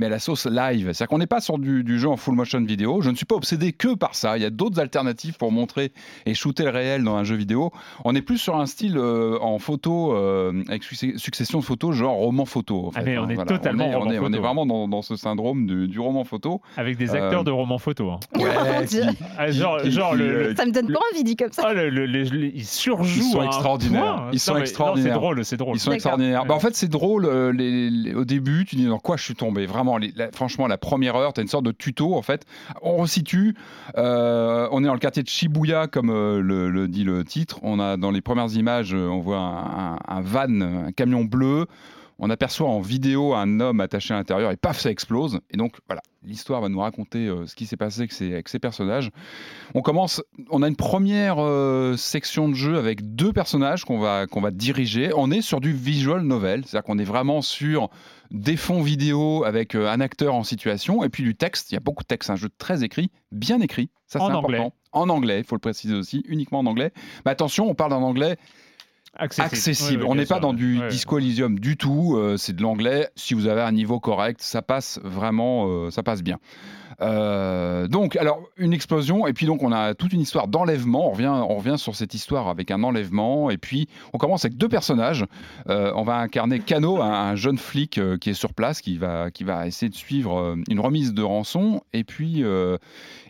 mais 0.00 0.06
à 0.06 0.08
la 0.08 0.18
sauce 0.18 0.46
live. 0.46 0.86
C'est-à-dire 0.92 1.08
qu'on 1.08 1.18
n'est 1.18 1.26
pas 1.26 1.40
sur 1.40 1.58
du, 1.58 1.84
du 1.84 1.98
jeu 1.98 2.08
en 2.08 2.16
full 2.16 2.34
motion 2.34 2.60
vidéo. 2.62 3.02
Je 3.02 3.10
ne 3.10 3.14
suis 3.14 3.26
pas 3.26 3.34
obsédé 3.36 3.72
que 3.72 3.94
par 3.94 4.14
ça. 4.14 4.36
Il 4.38 4.42
y 4.42 4.46
a 4.46 4.50
d'autres 4.50 4.80
alternatives 4.80 5.36
pour 5.36 5.52
montrer 5.52 5.92
et 6.26 6.34
shooter 6.34 6.64
le 6.64 6.70
réel 6.70 7.04
dans 7.04 7.14
un 7.16 7.24
jeu 7.24 7.36
vidéo. 7.36 7.70
On 8.04 8.14
est 8.14 8.22
plus 8.22 8.38
sur 8.38 8.56
un 8.56 8.64
style 8.66 8.96
euh, 8.96 9.38
en 9.40 9.58
photo 9.58 10.14
euh, 10.14 10.62
avec 10.68 10.82
succession 10.82 11.58
de 11.60 11.64
photos, 11.64 11.94
genre 11.94 12.14
roman 12.16 12.46
photo. 12.46 12.86
en 12.86 12.90
Ah, 12.94 13.02
mais 13.04 13.18
on 13.18 13.24
hein. 13.24 13.28
est 13.28 13.34
Voilà. 13.34 13.48
totalement 13.50 13.84
on 13.84 13.90
est, 13.90 13.94
on 13.94 13.98
roman 14.00 14.10
est, 14.12 14.18
on 14.18 14.22
est 14.26 14.30
photo. 14.30 14.42
vraiment 14.42 14.66
dans, 14.66 14.88
dans 14.88 15.02
ce 15.02 15.16
syndrome 15.16 15.66
du, 15.66 15.86
du 15.86 16.00
roman 16.00 16.24
photo. 16.24 16.60
Avec 16.76 16.96
des 16.96 17.10
acteurs 17.14 17.42
Euh, 17.42 17.44
de 17.44 17.50
romans 17.50 17.78
photo. 17.78 18.10
hein. 18.10 18.20
Ouais, 18.36 18.84
qui- 18.88 19.00
Ah, 19.38 19.50
genre, 19.50 19.82
qui- 19.82 19.92
genre 19.92 20.12
qui, 20.12 20.18
le, 20.18 20.48
le- 20.48 20.56
Ça 20.56 20.64
me 20.64 20.72
donne 20.72 20.86
pas 20.92 21.00
envie 21.12 21.24
dit 21.24 21.36
comme 21.36 21.52
ça. 21.52 21.64
Ah, 21.66 21.74
le- 21.74 21.90
le- 21.90 22.06
les- 22.06 22.24
les- 22.24 22.52
ils 22.54 22.64
surjouent. 22.64 23.04
Ils 23.04 23.22
sont 23.32 23.42
extraordinaires. 23.42 24.16
point. 24.16 24.28
Ils 24.32 24.40
sont 24.40 24.52
Non, 24.52 24.54
mais- 24.54 24.60
non, 24.60 24.64
extraordinaires. 24.64 25.12
C'est 25.14 25.18
drôle, 25.20 25.44
c'est 25.44 25.56
drôle. 25.56 25.76
Ils 25.76 25.80
sont 25.80 25.92
extraordinaires. 25.92 26.42
Ouais. 26.42 26.48
Bah, 26.48 26.54
en 26.54 26.60
fait, 26.60 26.74
c'est 26.74 26.88
drôle. 26.88 27.26
euh, 27.26 27.52
les- 27.52 27.90
les- 27.90 28.14
au 28.14 28.24
début, 28.24 28.64
tu 28.64 28.76
dis 28.76 28.86
dans 28.86 28.98
quoi 28.98 29.16
je 29.16 29.24
suis 29.24 29.34
tombé? 29.34 29.66
Vraiment, 29.66 29.89
franchement, 30.32 30.66
la 30.66 30.78
première 30.78 31.16
heure, 31.16 31.32
tu 31.32 31.40
as 31.40 31.42
une 31.42 31.48
sorte 31.48 31.64
de 31.64 31.72
tuto. 31.72 32.14
En 32.14 32.22
fait, 32.22 32.44
on 32.82 32.96
resitue. 32.96 33.54
Euh, 33.96 34.68
on 34.70 34.82
est 34.82 34.86
dans 34.86 34.94
le 34.94 35.00
quartier 35.00 35.22
de 35.22 35.28
Shibuya, 35.28 35.86
comme 35.86 36.10
euh, 36.10 36.40
le, 36.40 36.88
dit 36.88 37.04
le 37.04 37.24
titre. 37.24 37.58
On 37.62 37.80
a 37.80 37.96
dans 37.96 38.10
les 38.10 38.20
premières 38.20 38.54
images, 38.54 38.94
euh, 38.94 39.08
on 39.08 39.20
voit 39.20 39.38
un 40.06 40.20
van, 40.20 40.60
un 40.60 40.92
camion 40.92 41.24
bleu. 41.24 41.66
On 42.22 42.28
aperçoit 42.28 42.68
en 42.68 42.80
vidéo 42.80 43.34
un 43.34 43.60
homme 43.60 43.80
attaché 43.80 44.12
à 44.12 44.18
l'intérieur 44.18 44.50
et 44.50 44.56
paf, 44.56 44.78
ça 44.78 44.90
explose. 44.90 45.40
Et 45.50 45.56
donc, 45.56 45.76
voilà, 45.88 46.02
l'histoire 46.22 46.60
va 46.60 46.68
nous 46.68 46.80
raconter 46.80 47.26
euh, 47.26 47.46
ce 47.46 47.54
qui 47.54 47.64
s'est 47.64 47.78
passé 47.78 48.00
avec 48.00 48.12
ces, 48.12 48.32
avec 48.32 48.48
ces 48.50 48.58
personnages. 48.58 49.10
On 49.74 49.80
commence, 49.80 50.22
on 50.50 50.62
a 50.62 50.68
une 50.68 50.76
première 50.76 51.36
euh, 51.38 51.96
section 51.96 52.50
de 52.50 52.54
jeu 52.54 52.76
avec 52.76 53.14
deux 53.14 53.32
personnages 53.32 53.86
qu'on 53.86 53.98
va, 53.98 54.26
qu'on 54.26 54.42
va 54.42 54.50
diriger. 54.50 55.12
On 55.16 55.30
est 55.30 55.40
sur 55.40 55.60
du 55.60 55.72
visual 55.72 56.20
novel, 56.20 56.64
c'est-à-dire 56.66 56.84
qu'on 56.84 56.98
est 56.98 57.04
vraiment 57.04 57.40
sur 57.40 57.88
des 58.30 58.56
fonds 58.58 58.82
vidéo 58.82 59.44
avec 59.44 59.74
euh, 59.74 59.88
un 59.90 60.00
acteur 60.00 60.34
en 60.34 60.44
situation 60.44 61.02
et 61.02 61.08
puis 61.08 61.22
du 61.22 61.34
texte. 61.34 61.72
Il 61.72 61.74
y 61.74 61.78
a 61.78 61.80
beaucoup 61.80 62.02
de 62.02 62.08
texte, 62.08 62.26
c'est 62.26 62.32
un 62.34 62.36
jeu 62.36 62.50
très 62.58 62.84
écrit, 62.84 63.10
bien 63.32 63.60
écrit. 63.60 63.88
Ça, 64.06 64.18
c'est 64.18 64.24
En 64.24 64.28
important. 64.28 64.46
anglais. 64.46 64.70
En 64.92 65.08
anglais, 65.08 65.38
il 65.38 65.44
faut 65.44 65.54
le 65.54 65.60
préciser 65.60 65.94
aussi, 65.94 66.22
uniquement 66.26 66.58
en 66.58 66.66
anglais. 66.66 66.92
Mais 67.24 67.30
attention, 67.30 67.70
on 67.70 67.74
parle 67.74 67.92
d'un 67.92 68.02
anglais 68.02 68.36
Accessible. 69.14 70.04
on 70.04 70.14
n'est 70.14 70.26
pas 70.26 70.40
dans 70.40 70.52
du. 70.52 70.80
Disco 70.88 71.18
Elysium 71.18 71.58
du 71.58 71.76
tout. 71.76 72.16
euh, 72.16 72.36
c'est 72.36 72.54
de 72.54 72.62
l'anglais. 72.62 73.08
Si 73.16 73.34
vous 73.34 73.46
avez 73.46 73.60
un 73.62 73.72
niveau 73.72 74.00
correct, 74.00 74.40
ça 74.40 74.62
passe 74.62 75.00
vraiment, 75.02 75.66
euh, 75.68 75.90
ça 75.90 76.02
passe 76.02 76.22
bien. 76.22 76.38
Euh, 77.00 77.88
donc, 77.88 78.16
alors 78.16 78.42
une 78.56 78.72
explosion 78.72 79.26
et 79.26 79.32
puis 79.32 79.46
donc 79.46 79.62
on 79.62 79.72
a 79.72 79.94
toute 79.94 80.12
une 80.12 80.20
histoire 80.20 80.48
d'enlèvement. 80.48 81.08
On 81.08 81.12
revient, 81.12 81.28
on 81.28 81.56
revient 81.56 81.78
sur 81.78 81.94
cette 81.94 82.14
histoire 82.14 82.48
avec 82.48 82.70
un 82.70 82.82
enlèvement 82.82 83.50
et 83.50 83.58
puis 83.58 83.88
on 84.12 84.18
commence 84.18 84.44
avec 84.44 84.56
deux 84.56 84.68
personnages. 84.68 85.24
Euh, 85.68 85.92
on 85.94 86.02
va 86.02 86.16
incarner 86.16 86.60
Kano, 86.60 87.00
un, 87.00 87.10
un 87.10 87.36
jeune 87.36 87.58
flic 87.58 87.98
euh, 87.98 88.16
qui 88.16 88.30
est 88.30 88.34
sur 88.34 88.54
place, 88.54 88.80
qui 88.80 88.98
va, 88.98 89.30
qui 89.30 89.44
va 89.44 89.66
essayer 89.66 89.88
de 89.88 89.94
suivre 89.94 90.56
une 90.68 90.80
remise 90.80 91.14
de 91.14 91.22
rançon 91.22 91.82
et 91.92 92.04
puis 92.04 92.42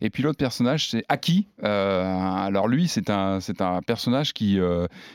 et 0.01 0.11
puis 0.11 0.23
l'autre 0.23 0.39
personnage 0.39 0.91
c'est 0.91 1.05
Aki. 1.09 1.49
Alors 1.63 2.69
lui 2.69 2.89
c'est 2.89 3.11
un 3.11 3.41
c'est 3.41 3.61
un 3.61 3.81
personnage 3.83 4.33
qui 4.33 4.59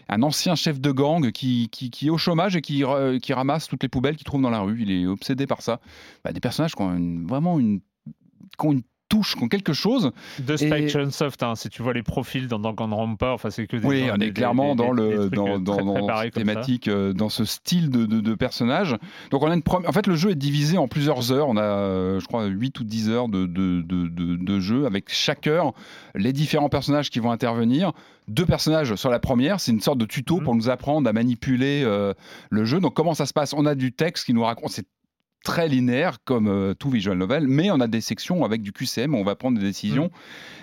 un 0.10 0.24
ancien 0.24 0.56
chef 0.56 0.80
de 0.80 0.92
gang 0.92 1.32
qui, 1.32 1.70
qui, 1.70 2.08
est 2.08 2.10
au 2.10 2.18
chômage 2.18 2.56
et 2.56 2.62
qui, 2.62 2.84
qui 3.22 3.34
ramasse 3.34 3.68
toutes 3.68 3.84
les 3.84 3.90
poubelles 3.90 4.16
qu'il 4.16 4.26
trouve 4.26 4.42
dans 4.42 4.50
la 4.50 4.60
rue. 4.60 4.82
Il 4.82 4.92
est 4.92 5.06
obsédé 5.06 5.48
par 5.48 5.62
ça. 5.62 5.80
Bah, 6.24 6.32
des 6.32 6.40
personnages 6.40 6.76
qui 6.76 6.82
ont 6.82 7.24
vraiment 7.26 7.60
une, 7.60 7.80
qui 8.58 8.66
ont 8.66 8.72
une 8.74 8.82
touche, 9.08 9.36
qui 9.36 9.44
ont 9.44 9.48
quelque 9.48 9.72
chose. 9.74 10.12
De 10.40 10.58
Spike 10.58 10.96
hein, 10.96 11.56
si 11.56 11.70
tu 11.70 11.84
vois 11.84 11.94
les 11.94 12.02
profils 12.02 12.48
dans 12.48 12.58
Danganronpa, 12.58 13.34
enfin 13.34 13.52
c'est 13.52 13.68
que 13.68 13.78
des 13.78 13.86
Oui, 13.86 14.00
gens- 14.00 14.14
on 14.14 14.16
est 14.16 14.18
des- 14.18 14.34
clairement 14.34 14.74
des- 14.76 14.84
dans 14.84 14.96
des- 14.96 15.02
le 15.16 15.30
dans, 15.30 15.60
dans, 15.60 15.84
dans 16.08 16.22
cette 16.24 16.34
thématique, 16.34 16.88
euh, 16.88 17.14
dans 17.14 17.30
ce 17.30 17.46
style 17.46 17.92
de, 17.92 18.08
de, 18.08 18.20
de 18.20 18.34
personnage. 18.34 18.96
Donc 19.30 19.44
on 19.44 19.52
a 19.52 19.54
une 19.54 19.62
première. 19.62 19.88
En 19.92 19.94
fait, 19.94 20.08
le 20.08 20.16
jeu 20.16 20.32
est 20.32 20.36
divisé 20.36 20.80
en 20.80 20.88
plusieurs 20.88 21.32
heures. 21.32 21.48
On 21.48 21.56
a, 21.56 21.62
euh, 21.62 22.20
je 22.20 22.26
crois, 22.26 22.46
8 22.46 22.80
ou 22.80 22.84
10 22.84 23.10
heures 23.12 23.30
de, 23.30 23.46
de, 23.46 23.82
de, 23.82 24.60
jeu 24.60 24.88
avec 24.88 25.06
chaque 25.14 25.46
heure 25.46 25.74
les 26.16 26.34
différents 26.34 26.70
personnages 26.70 27.12
qui 27.12 27.20
vont 27.20 27.30
intervenir. 27.32 27.92
Deux 28.28 28.48
personnages 28.48 28.96
sur 28.96 29.12
la 29.12 29.20
première, 29.20 29.60
c'est 29.60 29.72
une 29.72 29.82
sorte 29.82 30.00
de 30.00 30.06
tuto 30.06 30.38
Mhm. 30.38 30.44
pour 30.44 30.56
nous 30.56 30.68
apprendre 30.70 31.08
à 31.08 31.14
manipuler 31.14 31.84
euh, 31.86 32.14
le 32.50 32.66
jeu. 32.66 32.80
Donc 32.80 32.96
comment 32.96 33.14
ça 33.14 33.28
se 33.28 33.34
passe? 33.34 33.54
On 33.54 33.68
a 33.68 33.76
du 33.76 33.92
texte 33.92 34.26
qui 34.26 34.34
nous 34.34 34.44
raconte. 34.44 34.72
C'est 34.72 34.88
très 35.46 35.68
linéaire 35.70 36.18
comme 36.26 36.48
euh, 36.48 36.74
tout 36.74 36.90
visual 36.90 37.18
novel, 37.18 37.48
mais 37.48 37.70
on 37.72 37.80
a 37.80 37.88
des 37.88 38.02
sections 38.02 38.44
avec 38.44 38.62
du 38.64 38.74
QCM, 38.74 39.14
on 39.16 39.24
va 39.24 39.36
prendre 39.36 39.58
des 39.60 39.64
décisions 39.64 40.10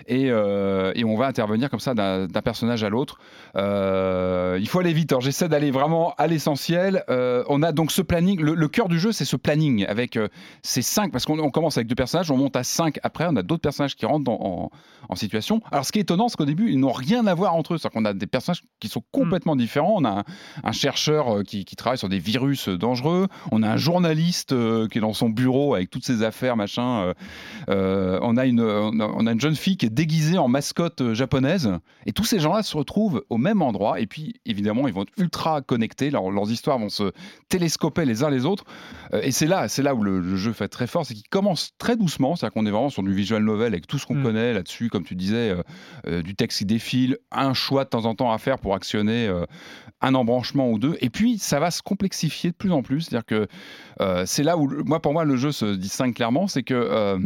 et, 0.09 0.31
euh, 0.31 0.93
et 0.97 1.05
on 1.05 1.17
va 1.17 1.27
intervenir 1.27 1.71
comme 1.71 1.81
ça 1.81 1.95
d'un 1.95 2.27
personnage 2.43 2.83
à 2.85 2.91
l'autre. 2.91 3.19
Euh, 3.57 4.59
il 4.61 4.69
faut 4.69 4.81
aller 4.81 4.93
vite. 4.93 5.13
Alors 5.13 5.21
j'essaie 5.21 5.49
d'aller 5.49 5.71
vraiment 5.71 6.15
à 6.19 6.27
l'essentiel. 6.27 7.05
On 7.09 7.63
a 7.63 7.73
donc 7.73 7.93
ce 7.93 8.03
planning. 8.03 8.41
Le, 8.41 8.55
le 8.55 8.69
cœur 8.69 8.89
du 8.89 8.99
jeu, 8.99 9.13
c'est 9.13 9.25
ce 9.25 9.37
planning 9.37 9.85
avec 9.87 10.19
ces 10.63 10.83
cinq, 10.83 11.13
parce 11.13 11.25
qu'on 11.25 11.39
on 11.39 11.51
commence 11.51 11.77
avec 11.79 11.87
deux 11.87 11.95
personnages, 11.95 12.31
on 12.31 12.37
monte 12.37 12.57
à 12.57 12.65
cinq. 12.65 12.99
Après, 13.05 13.25
on 13.29 13.37
a 13.37 13.43
d'autres 13.43 13.63
personnages 13.63 13.95
qui 13.97 14.05
rentrent 14.07 14.25
dans- 14.25 14.41
en, 14.43 14.71
en 15.09 15.15
situation. 15.15 15.61
Alors 15.71 15.85
ce 15.85 15.93
qui 15.93 15.99
est 16.01 16.03
étonnant, 16.03 16.29
c'est 16.29 16.37
qu'au 16.37 16.45
début, 16.45 16.71
ils 16.71 16.81
n'ont 16.81 16.93
rien 16.93 17.27
à 17.29 17.35
voir 17.35 17.55
entre 17.55 17.75
eux. 17.75 17.79
C'est-à-dire 17.79 17.95
qu'on 18.01 18.05
a 18.05 18.15
des 18.15 18.27
personnages 18.27 18.63
qui 18.81 18.89
sont 18.89 19.03
complètement 19.13 19.55
différents. 19.55 19.95
On 19.99 20.05
a 20.05 20.11
un, 20.21 20.25
un 20.65 20.73
chercheur 20.73 21.45
qui, 21.47 21.65
qui 21.65 21.77
travaille 21.77 21.99
sur 21.99 22.09
des 22.09 22.19
virus 22.19 22.69
dangereux. 22.69 23.29
On 23.53 23.63
a 23.63 23.69
un 23.71 23.77
journaliste 23.77 24.53
euh, 24.73 24.89
qui 24.89 24.99
est 24.99 25.01
dans 25.01 25.12
son 25.12 25.28
bureau 25.28 25.74
avec 25.74 25.90
toutes 25.90 26.05
ses 26.05 26.23
affaires, 26.23 26.57
machin. 26.57 27.03
euh, 27.03 27.15
euh, 27.69 28.19
on, 28.23 28.36
a 28.36 28.47
une, 28.47 28.61
on, 28.61 29.27
a, 29.27 29.32
une 29.32 29.40
jeune 29.40 29.55
fille 29.55 29.77
qui 29.77 29.86
est 29.86 29.90
déguisée 29.90 30.39
en 30.39 30.49
mascotte 30.49 31.12
japonaise. 31.12 31.70
Et 32.07 32.12
tous 32.12 32.24
ces 32.24 32.39
gens-là 32.40 32.62
se 32.62 32.77
retrouvent 32.77 33.24
au 33.31 33.36
même 33.39 33.62
endroit. 33.62 34.01
Et 34.01 34.07
puis, 34.07 34.35
évidemment, 34.47 34.89
ils 34.89 34.94
vont 34.94 35.03
être 35.03 35.12
ultra 35.19 35.62
connectés. 35.62 36.11
Leurs- 36.11 36.31
leurs 36.31 36.51
histoires 36.51 36.78
vont 36.78 36.89
se 36.89 37.12
télescoper 37.49 38.05
les 38.05 38.24
uns 38.24 38.31
les 38.31 38.44
autres. 38.47 38.65
Et 39.23 39.31
c'est 39.31 39.47
là, 39.47 39.69
c'est 39.69 39.82
là 39.82 39.94
où 39.94 40.03
le, 40.03 40.20
le 40.20 40.36
jeu 40.36 40.53
fait 40.53 40.69
très 40.69 40.86
fort. 40.86 41.05
C'est 41.07 41.15
qu'il 41.15 41.28
commence 41.28 41.73
très 41.78 41.97
doucement. 41.97 42.36
C'est-à-dire 42.36 42.55
qu'on 42.55 42.66
est 42.66 42.70
vraiment 42.70 42.90
sur 42.90 43.03
du 43.03 43.12
visual 43.12 43.43
novel 43.44 43.69
avec 43.73 43.86
tout 43.86 43.99
ce 43.99 44.07
qu'on 44.07 44.15
Mm. 44.15 44.23
connaît 44.23 44.53
là-dessus. 44.55 44.89
Comme 44.89 45.05
tu 45.05 45.15
disais, 45.15 45.55
du 46.07 46.35
texte 46.35 46.59
qui 46.59 46.65
défile, 46.65 47.19
un 47.31 47.55
choix 47.55 47.85
de 47.85 47.89
temps 47.90 48.05
en 48.05 48.15
temps 48.15 48.32
à 48.32 48.39
faire 48.39 48.59
pour 48.59 48.74
actionner 48.74 49.31
un 50.03 50.15
embranchement 50.15 50.70
ou 50.70 50.79
deux. 50.79 50.97
Et 51.01 51.09
puis, 51.11 51.39
ça 51.39 51.59
va 51.61 51.70
se 51.70 51.81
complexifier 51.83 52.51
de 52.51 52.57
plus 52.57 52.73
en 52.73 52.83
plus. 52.83 53.03
C'est-à-dire 53.03 53.24
que 53.27 53.47
euh, 54.01 54.24
c'est 54.27 54.43
là 54.43 54.57
où, 54.59 54.69
moi, 54.85 55.01
pour 55.01 55.12
moi, 55.12 55.24
le 55.24 55.37
jeu 55.37 55.53
se 55.53 55.74
distingue 55.74 56.15
clairement. 56.15 56.47
C'est 56.49 56.62
que. 56.62 56.74
euh, 56.74 57.19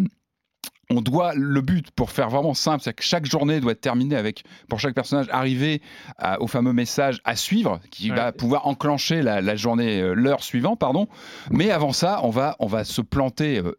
on 0.88 1.00
doit 1.00 1.34
le 1.34 1.60
but 1.62 1.90
pour 1.90 2.12
faire 2.12 2.30
vraiment 2.30 2.54
simple, 2.54 2.80
c'est 2.80 2.92
que 2.94 3.02
chaque 3.02 3.26
journée 3.26 3.58
doit 3.58 3.72
être 3.72 3.80
terminée 3.80 4.14
avec 4.14 4.44
pour 4.68 4.78
chaque 4.78 4.94
personnage 4.94 5.26
arriver 5.32 5.82
à- 6.16 6.40
au 6.40 6.46
fameux 6.46 6.72
message 6.72 7.20
à 7.24 7.34
suivre 7.34 7.80
qui 7.90 8.10
Ouais. 8.10 8.16
va 8.16 8.30
pouvoir 8.30 8.68
enclencher 8.68 9.20
la, 9.20 9.40
la 9.40 9.56
journée 9.56 10.00
euh, 10.00 10.14
l'heure 10.14 10.44
suivante 10.44 10.78
pardon. 10.78 11.08
Mais 11.50 11.72
avant 11.72 11.92
ça, 11.92 12.20
on 12.22 12.30
va 12.30 12.54
on 12.60 12.68
va 12.68 12.84
se 12.84 13.00
planter 13.00 13.58
euh, 13.58 13.72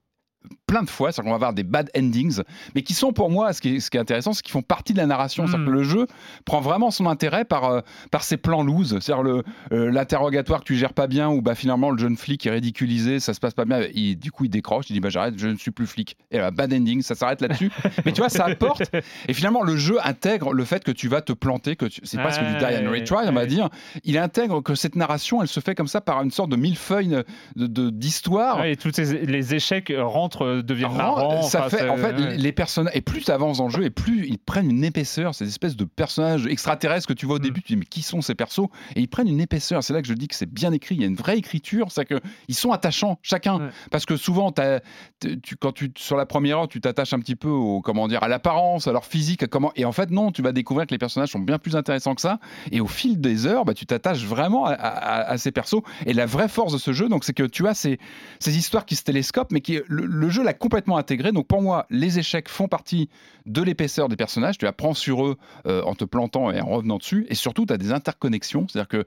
plein 0.67 0.83
de 0.83 0.89
fois, 0.89 1.11
c'est-à-dire 1.11 1.25
qu'on 1.25 1.29
va 1.31 1.35
avoir 1.35 1.53
des 1.53 1.63
bad 1.63 1.89
endings, 1.97 2.41
mais 2.75 2.81
qui 2.81 2.93
sont 2.93 3.13
pour 3.13 3.29
moi, 3.29 3.53
ce 3.53 3.61
qui 3.61 3.75
est, 3.75 3.79
ce 3.79 3.89
qui 3.89 3.97
est 3.97 3.99
intéressant, 3.99 4.33
c'est 4.33 4.41
qu'ils 4.41 4.51
font 4.51 4.61
partie 4.61 4.93
de 4.93 4.97
la 4.97 5.05
narration. 5.05 5.45
C'est-à-dire 5.47 5.65
que 5.67 5.71
le 5.71 5.83
jeu 5.83 6.07
prend 6.45 6.59
vraiment 6.61 6.91
son 6.91 7.05
intérêt 7.05 7.45
par, 7.45 7.65
euh, 7.65 7.81
par 8.11 8.23
ses 8.23 8.37
plans 8.37 8.63
loose, 8.63 8.99
c'est-à-dire 8.99 9.23
euh, 9.71 9.91
l'interrogatoire 9.91 10.59
que 10.61 10.65
tu 10.65 10.75
gères 10.75 10.93
pas 10.93 11.07
bien, 11.07 11.29
ou 11.29 11.41
bah, 11.41 11.55
finalement 11.55 11.89
le 11.91 11.97
jeune 11.97 12.17
flic 12.17 12.45
est 12.45 12.51
ridiculisé, 12.51 13.19
ça 13.19 13.33
se 13.33 13.39
passe 13.39 13.53
pas 13.53 13.65
bien, 13.65 13.81
du 13.93 14.31
coup 14.31 14.45
il 14.45 14.49
décroche, 14.49 14.89
il 14.89 14.93
dit 14.93 14.99
bah, 14.99 15.09
j'arrête, 15.09 15.35
je 15.37 15.47
ne 15.47 15.55
suis 15.55 15.71
plus 15.71 15.87
flic. 15.87 16.17
Et 16.31 16.37
là, 16.37 16.51
bad 16.51 16.73
ending, 16.73 17.01
ça 17.01 17.15
s'arrête 17.15 17.41
là-dessus. 17.41 17.71
mais 18.05 18.11
tu 18.11 18.21
vois, 18.21 18.29
ça 18.29 18.45
apporte, 18.45 18.83
et 19.27 19.33
finalement 19.33 19.63
le 19.63 19.77
jeu 19.77 19.97
intègre 20.03 20.53
le 20.53 20.65
fait 20.65 20.83
que 20.83 20.91
tu 20.91 21.07
vas 21.07 21.21
te 21.21 21.33
planter, 21.33 21.75
que 21.75 21.85
tu- 21.85 22.01
c'est 22.03 22.17
presque 22.19 22.41
du 22.43 22.57
die 22.57 22.65
and 22.85 22.91
retry, 22.91 23.25
on 23.27 23.33
va 23.33 23.45
dire. 23.45 23.69
Il 24.03 24.17
intègre 24.17 24.61
que 24.61 24.75
cette 24.75 24.95
narration, 24.95 25.41
elle 25.41 25.47
se 25.47 25.59
fait 25.59 25.75
comme 25.75 25.87
ça 25.87 26.01
par 26.01 26.21
une 26.21 26.31
sorte 26.31 26.49
de 26.49 26.55
millefeuille 26.55 27.23
de, 27.55 27.67
de- 27.67 27.89
d'histoire. 27.89 28.59
Ouais, 28.59 28.73
et 28.73 28.75
tous 28.75 28.97
les 28.97 29.55
échecs 29.55 29.91
rentrent, 29.97 30.36
euh, 30.45 30.61
deviennent 30.63 30.95
marrants. 30.95 31.41
ça 31.43 31.69
fait, 31.69 31.89
en 31.89 31.97
fait, 31.97 32.13
les 32.13 32.51
personnages, 32.51 32.93
et 32.95 33.01
plus 33.01 33.21
tu 33.23 33.31
avances 33.31 33.57
dans 33.59 33.65
le 33.67 33.71
jeu, 33.71 33.83
et 33.83 33.89
plus 33.89 34.27
ils 34.27 34.37
prennent 34.39 34.69
une 34.69 34.83
épaisseur, 34.83 35.33
ces 35.35 35.47
espèces 35.47 35.75
de 35.75 35.83
personnages 35.85 36.45
extraterrestres 36.47 37.07
que 37.07 37.13
tu 37.13 37.25
vois 37.25 37.35
au 37.35 37.39
Mm. 37.39 37.43
début, 37.43 37.61
tu 37.61 37.73
dis, 37.73 37.77
mais 37.77 37.85
qui 37.85 38.01
sont 38.01 38.21
ces 38.21 38.35
persos? 38.35 38.67
Et 38.95 39.01
ils 39.01 39.07
prennent 39.07 39.27
une 39.27 39.39
épaisseur, 39.41 39.83
c'est 39.83 39.93
là 39.93 40.01
que 40.01 40.07
je 40.07 40.13
dis 40.13 40.27
que 40.27 40.35
c'est 40.35 40.51
bien 40.51 40.71
écrit, 40.73 40.95
il 40.95 41.01
y 41.01 41.03
a 41.03 41.07
une 41.07 41.15
vraie 41.15 41.37
écriture, 41.37 41.91
c'est 41.91 42.05
que 42.05 42.19
ils 42.47 42.55
sont 42.55 42.71
attachants, 42.71 43.19
chacun. 43.21 43.69
Parce 43.91 44.05
que 44.05 44.15
souvent, 44.17 44.51
tu, 45.43 45.55
quand 45.57 45.71
tu, 45.71 45.91
sur 45.97 46.15
la 46.17 46.25
première 46.25 46.59
heure, 46.59 46.67
tu 46.67 46.81
t'attaches 46.81 47.13
un 47.13 47.19
petit 47.19 47.35
peu 47.35 47.49
au, 47.49 47.81
comment 47.81 48.07
dire, 48.07 48.23
à 48.23 48.27
l'apparence, 48.27 48.87
à 48.87 48.91
leur 48.91 49.05
physique, 49.05 49.43
à 49.43 49.47
comment, 49.47 49.71
et 49.75 49.85
en 49.85 49.91
fait, 49.91 50.11
non, 50.11 50.31
tu 50.31 50.41
vas 50.41 50.51
découvrir 50.51 50.85
que 50.87 50.91
les 50.93 50.97
personnages 50.97 51.29
sont 51.29 51.39
bien 51.39 51.57
plus 51.59 51.75
intéressants 51.75 52.15
que 52.15 52.21
ça, 52.21 52.39
et 52.71 52.81
au 52.81 52.87
fil 52.87 53.19
des 53.19 53.45
heures, 53.45 53.65
bah, 53.65 53.73
tu 53.73 53.85
t'attaches 53.85 54.23
vraiment 54.25 54.65
à, 54.65 54.71
à- 54.73 55.29
à 55.31 55.37
ces 55.37 55.51
persos. 55.51 55.81
Et 56.05 56.13
la 56.13 56.25
vraie 56.25 56.47
force 56.47 56.73
de 56.73 56.77
ce 56.77 56.91
jeu, 56.93 57.09
donc, 57.09 57.23
c'est 57.23 57.33
que 57.33 57.43
tu 57.43 57.67
as 57.67 57.73
ces, 57.73 57.99
ces 58.39 58.57
histoires 58.57 58.85
qui 58.85 58.95
se 58.95 59.03
télescopent, 59.03 59.51
mais 59.51 59.61
qui 59.61 59.79
le, 59.87 60.05
le 60.05 60.26
jeu 60.29 60.43
l'a 60.43 60.53
complètement 60.53 60.97
intégré. 60.97 61.31
Donc 61.31 61.47
pour 61.47 61.61
moi, 61.61 61.85
les 61.89 62.19
échecs 62.19 62.49
font 62.49 62.67
partie 62.67 63.09
de 63.45 63.61
l'épaisseur 63.61 64.09
des 64.09 64.15
personnages. 64.15 64.57
Tu 64.57 64.67
apprends 64.67 64.93
sur 64.93 65.25
eux 65.25 65.37
euh, 65.65 65.81
en 65.83 65.95
te 65.95 66.05
plantant 66.05 66.51
et 66.51 66.61
en 66.61 66.67
revenant 66.67 66.97
dessus. 66.97 67.25
Et 67.29 67.35
surtout, 67.35 67.65
tu 67.65 67.73
as 67.73 67.77
des 67.77 67.91
interconnexions. 67.91 68.67
C'est-à-dire 68.67 68.87
que 68.87 69.05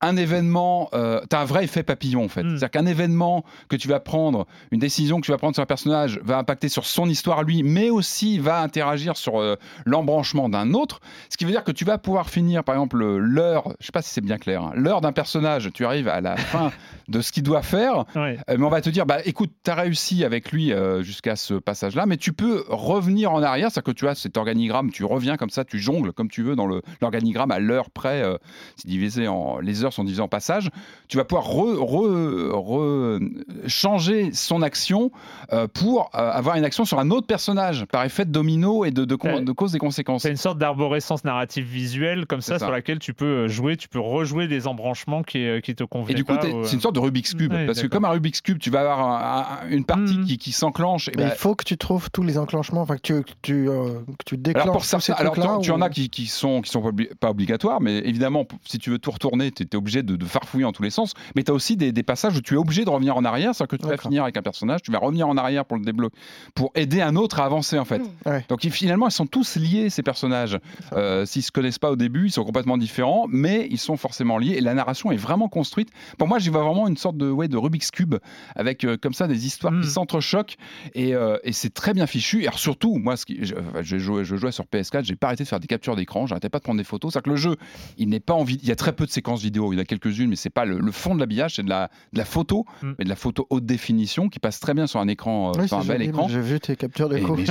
un 0.00 0.16
événement, 0.16 0.88
tu 0.92 0.96
as 1.36 1.40
un 1.40 1.44
vrai 1.44 1.64
effet 1.64 1.82
papillon 1.82 2.24
en 2.24 2.28
fait. 2.28 2.42
Mm. 2.42 2.50
C'est-à-dire 2.58 2.70
qu'un 2.70 2.86
événement 2.86 3.44
que 3.68 3.76
tu 3.76 3.88
vas 3.88 4.00
prendre, 4.00 4.46
une 4.70 4.80
décision 4.80 5.20
que 5.20 5.26
tu 5.26 5.30
vas 5.30 5.38
prendre 5.38 5.54
sur 5.54 5.62
un 5.62 5.66
personnage 5.66 6.20
va 6.22 6.38
impacter 6.38 6.68
sur 6.68 6.86
son 6.86 7.08
histoire 7.08 7.42
lui, 7.42 7.62
mais 7.62 7.90
aussi 7.90 8.38
va 8.38 8.60
interagir 8.60 9.16
sur 9.16 9.40
euh, 9.40 9.56
l'embranchement 9.84 10.48
d'un 10.48 10.72
autre. 10.74 11.00
Ce 11.28 11.36
qui 11.36 11.44
veut 11.44 11.50
dire 11.50 11.64
que 11.64 11.72
tu 11.72 11.84
vas 11.84 11.98
pouvoir 11.98 12.28
finir, 12.30 12.64
par 12.64 12.74
exemple, 12.74 12.98
l'heure, 12.98 13.74
je 13.80 13.86
sais 13.86 13.92
pas 13.92 14.02
si 14.02 14.10
c'est 14.10 14.20
bien 14.20 14.38
clair, 14.38 14.62
hein, 14.62 14.72
l'heure 14.74 15.00
d'un 15.00 15.12
personnage, 15.12 15.70
tu 15.74 15.84
arrives 15.84 16.08
à 16.08 16.20
la 16.20 16.36
fin 16.36 16.70
de 17.08 17.20
ce 17.20 17.32
qu'il 17.32 17.42
doit 17.42 17.62
faire, 17.62 18.04
Ouais. 18.14 18.38
euh, 18.48 18.56
mais 18.58 18.64
on 18.64 18.70
va 18.70 18.80
te 18.80 18.90
dire, 18.90 19.06
bah 19.06 19.18
écoute, 19.24 19.50
tu 19.64 19.70
as 19.70 19.74
réussi 19.74 20.24
avec 20.24 20.52
lui 20.52 20.72
euh, 20.72 21.02
jusqu'à 21.02 21.36
ce 21.36 21.54
passage-là, 21.54 22.06
mais 22.06 22.16
tu 22.16 22.32
peux 22.32 22.64
revenir 22.68 23.32
en 23.32 23.42
arrière, 23.42 23.70
c'est-à-dire 23.70 23.92
que 23.94 23.98
tu 23.98 24.08
as 24.08 24.14
cet 24.14 24.36
organigramme, 24.36 24.90
tu 24.90 25.04
reviens 25.04 25.36
comme 25.36 25.50
ça, 25.50 25.64
tu 25.64 25.78
jongles 25.78 26.12
comme 26.12 26.28
tu 26.30 26.42
veux 26.42 26.56
dans 26.56 26.66
l'organigramme 27.00 27.50
à 27.50 27.58
l'heure 27.58 27.90
près, 27.90 28.22
euh, 28.22 28.36
c'est 28.76 28.88
divisé 28.88 29.28
en, 29.28 29.58
les 29.60 29.84
heures 29.84 29.89
divisées 29.98 30.22
en 30.22 30.28
passages, 30.28 30.70
tu 31.08 31.16
vas 31.16 31.24
pouvoir 31.24 31.48
re- 31.48 31.76
re- 31.76 32.50
re- 32.50 33.68
changer 33.68 34.32
son 34.32 34.62
action 34.62 35.10
euh, 35.52 35.66
pour 35.72 36.10
euh, 36.14 36.30
avoir 36.30 36.56
une 36.56 36.64
action 36.64 36.84
sur 36.84 36.98
un 36.98 37.10
autre 37.10 37.26
personnage, 37.26 37.84
par 37.86 38.04
effet 38.04 38.24
de 38.24 38.30
domino 38.30 38.84
et 38.84 38.90
de, 38.90 39.04
de, 39.04 39.14
cause 39.52 39.74
et 39.74 39.78
conséquences. 39.78 40.22
C'est 40.22 40.30
une 40.30 40.36
sorte 40.36 40.58
d'arborescence 40.58 41.24
narrative 41.24 41.64
visuelle 41.64 42.26
comme 42.26 42.40
ça, 42.40 42.58
sur 42.58 42.70
laquelle 42.70 42.98
tu 42.98 43.14
peux 43.14 43.24
euh, 43.24 43.48
jouer, 43.48 43.76
tu 43.76 43.88
peux 43.88 44.00
rejouer 44.00 44.48
des 44.48 44.66
embranchements 44.66 45.22
qui, 45.22 45.46
qui 45.62 45.74
te 45.74 45.84
convenaient 45.84 46.12
Et 46.12 46.14
du 46.14 46.24
coup, 46.24 46.34
ou, 46.34 46.64
c'est 46.64 46.74
une 46.74 46.80
sorte 46.80 46.94
de 46.94 47.00
Rubik's 47.00 47.34
Cube. 47.34 47.52
Ouais, 47.52 47.66
parce 47.66 47.80
que 47.82 47.86
comme 47.86 48.04
un 48.04 48.10
Rubik's 48.10 48.40
Cube, 48.40 48.58
tu 48.58 48.70
vas 48.70 48.80
avoir 48.80 49.00
un- 49.00 49.66
un- 49.66 49.70
une 49.70 49.84
partie 49.84 50.18
Mhm. 50.18 50.24
qui, 50.24 50.38
qui 50.38 50.52
s'enclenche. 50.52 51.10
bah, 51.16 51.24
il 51.24 51.30
faut 51.30 51.54
que 51.54 51.64
tu 51.64 51.76
trouves 51.76 52.10
tous 52.10 52.22
les 52.22 52.38
enclenchements, 52.38 52.82
enfin 52.82 52.96
que 52.96 53.02
tu, 53.02 53.22
que 53.22 53.32
tu, 53.42 53.68
euh, 53.68 54.00
que 54.18 54.24
tu 54.24 54.36
déclenches 54.36 54.62
Alors 54.64 54.72
pour 54.74 54.84
ces 54.84 55.12
alors 55.12 55.34
tu, 55.34 55.40
tu 55.66 55.70
en 55.70 55.80
as 55.80 55.88
qui, 55.90 56.08
qui 56.10 56.26
sont 56.26 56.60
qui 56.62 56.70
sont 56.70 56.82
pas, 56.82 56.90
obli- 56.90 57.14
pas 57.14 57.30
obligatoires, 57.30 57.80
mais 57.80 57.98
évidemment 57.98 58.46
si 58.64 58.78
tu 58.78 58.90
veux 58.90 58.98
tout 58.98 59.10
retourner, 59.10 59.50
tu 59.50 59.62
es 59.62 59.76
obligé 59.80 60.02
de, 60.02 60.16
de 60.16 60.24
farfouiller 60.24 60.64
en 60.64 60.72
tous 60.72 60.82
les 60.82 60.90
sens. 60.90 61.14
Mais 61.34 61.42
tu 61.42 61.50
as 61.50 61.54
aussi 61.54 61.76
des, 61.76 61.92
des 61.92 62.02
passages 62.02 62.36
où 62.36 62.40
tu 62.40 62.54
es 62.54 62.56
obligé 62.56 62.84
de 62.84 62.90
revenir 62.90 63.16
en 63.16 63.24
arrière, 63.24 63.54
c'est-à-dire 63.54 63.78
que 63.78 63.82
tu 63.82 63.88
vas 63.88 63.96
finir 63.96 64.22
avec 64.24 64.36
un 64.36 64.42
personnage, 64.42 64.82
tu 64.82 64.92
vas 64.92 64.98
revenir 64.98 65.28
en 65.28 65.36
arrière 65.36 65.64
pour 65.64 65.78
le 65.78 65.84
débloquer, 65.84 66.16
pour 66.54 66.70
aider 66.74 67.00
un 67.00 67.16
autre 67.16 67.40
à 67.40 67.44
avancer 67.46 67.78
en 67.78 67.84
fait. 67.84 68.02
Ouais. 68.26 68.44
Donc 68.48 68.60
finalement 68.60 69.08
ils 69.08 69.12
sont 69.12 69.26
tous 69.26 69.56
liés 69.56 69.90
ces 69.90 70.02
personnages. 70.02 70.58
Euh, 70.92 71.24
S'ils 71.26 71.42
se 71.42 71.50
connaissent 71.50 71.78
pas 71.78 71.90
au 71.90 71.96
début, 71.96 72.26
ils 72.26 72.30
sont 72.30 72.44
complètement 72.44 72.76
différents, 72.78 73.26
mais 73.28 73.66
ils 73.70 73.78
sont 73.78 73.96
forcément 73.96 74.38
liés 74.38 74.54
et 74.56 74.60
la 74.60 74.74
narration 74.74 75.10
est 75.10 75.16
vraiment 75.16 75.48
construite. 75.48 75.88
Pour 76.18 76.28
moi, 76.28 76.38
j'y 76.38 76.50
vois 76.50 76.62
vraiment 76.62 76.86
une 76.86 76.96
sorte 76.96 77.16
de 77.16 77.30
ouais 77.30 77.48
de 77.48 77.56
Rubik's 77.56 77.90
cube 77.90 78.16
avec 78.56 78.84
euh, 78.84 78.96
comme 79.00 79.14
ça 79.14 79.26
des 79.26 79.46
histoires 79.46 79.70
Mm. 79.70 79.82
qui 79.82 79.88
s'entrechoquent 79.88 80.56
et, 80.94 81.14
euh, 81.14 81.38
et 81.44 81.52
c'est 81.52 81.72
très 81.72 81.92
bien 81.92 82.06
fichu. 82.06 82.42
Et 82.42 82.46
alors 82.46 82.58
surtout, 82.58 82.96
moi, 82.98 83.16
ce 83.16 83.24
qui, 83.26 83.38
je, 83.44 83.98
jouais, 83.98 84.24
je 84.24 84.36
jouais 84.36 84.52
sur 84.52 84.64
PS4, 84.64 85.04
j'ai 85.04 85.16
pas 85.16 85.28
arrêté 85.28 85.44
de 85.44 85.48
faire 85.48 85.60
des 85.60 85.66
captures 85.66 85.96
d'écran, 85.96 86.26
j'arrêtais 86.26 86.48
pas 86.48 86.58
de 86.58 86.64
prendre 86.64 86.78
des 86.78 86.84
photos. 86.84 87.12
C'est-à-dire 87.12 87.24
que 87.24 87.30
le 87.30 87.36
jeu, 87.36 87.56
il 87.98 88.08
n'est 88.08 88.20
pas 88.20 88.34
en 88.34 88.44
il 88.46 88.66
y 88.66 88.72
a 88.72 88.76
très 88.76 88.92
peu 88.92 89.06
de 89.06 89.10
séquences 89.10 89.42
vidéo, 89.42 89.69
il 89.72 89.76
y 89.76 89.78
en 89.78 89.82
a 89.82 89.84
quelques-unes, 89.84 90.28
mais 90.30 90.36
c'est 90.36 90.50
pas 90.50 90.64
le, 90.64 90.78
le 90.78 90.92
fond 90.92 91.14
de 91.14 91.20
l'habillage, 91.20 91.56
c'est 91.56 91.62
de 91.62 91.68
la, 91.68 91.90
de 92.12 92.18
la 92.18 92.24
photo, 92.24 92.64
Mm. 92.82 92.92
mais 92.98 93.04
de 93.04 93.08
la 93.10 93.16
photo 93.16 93.46
haute 93.50 93.64
définition 93.66 94.28
qui 94.28 94.38
passe 94.38 94.60
très 94.60 94.74
bien 94.74 94.86
sur 94.86 95.00
un 95.00 95.08
écran, 95.08 95.50
euh, 95.50 95.60
Oui, 95.60 95.68
sur 95.68 95.78
un 95.78 95.84
bel 95.84 95.98
joli, 95.98 96.08
écran. 96.08 96.28
J'ai 96.28 96.40
vu 96.40 96.60
tes 96.60 96.76
captures 96.76 97.08
de 97.08 97.16
Et- 97.18 97.22
coups. 97.22 97.50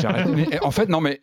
en 0.62 0.72
fait, 0.72 0.90
non, 0.90 1.02
mais 1.02 1.20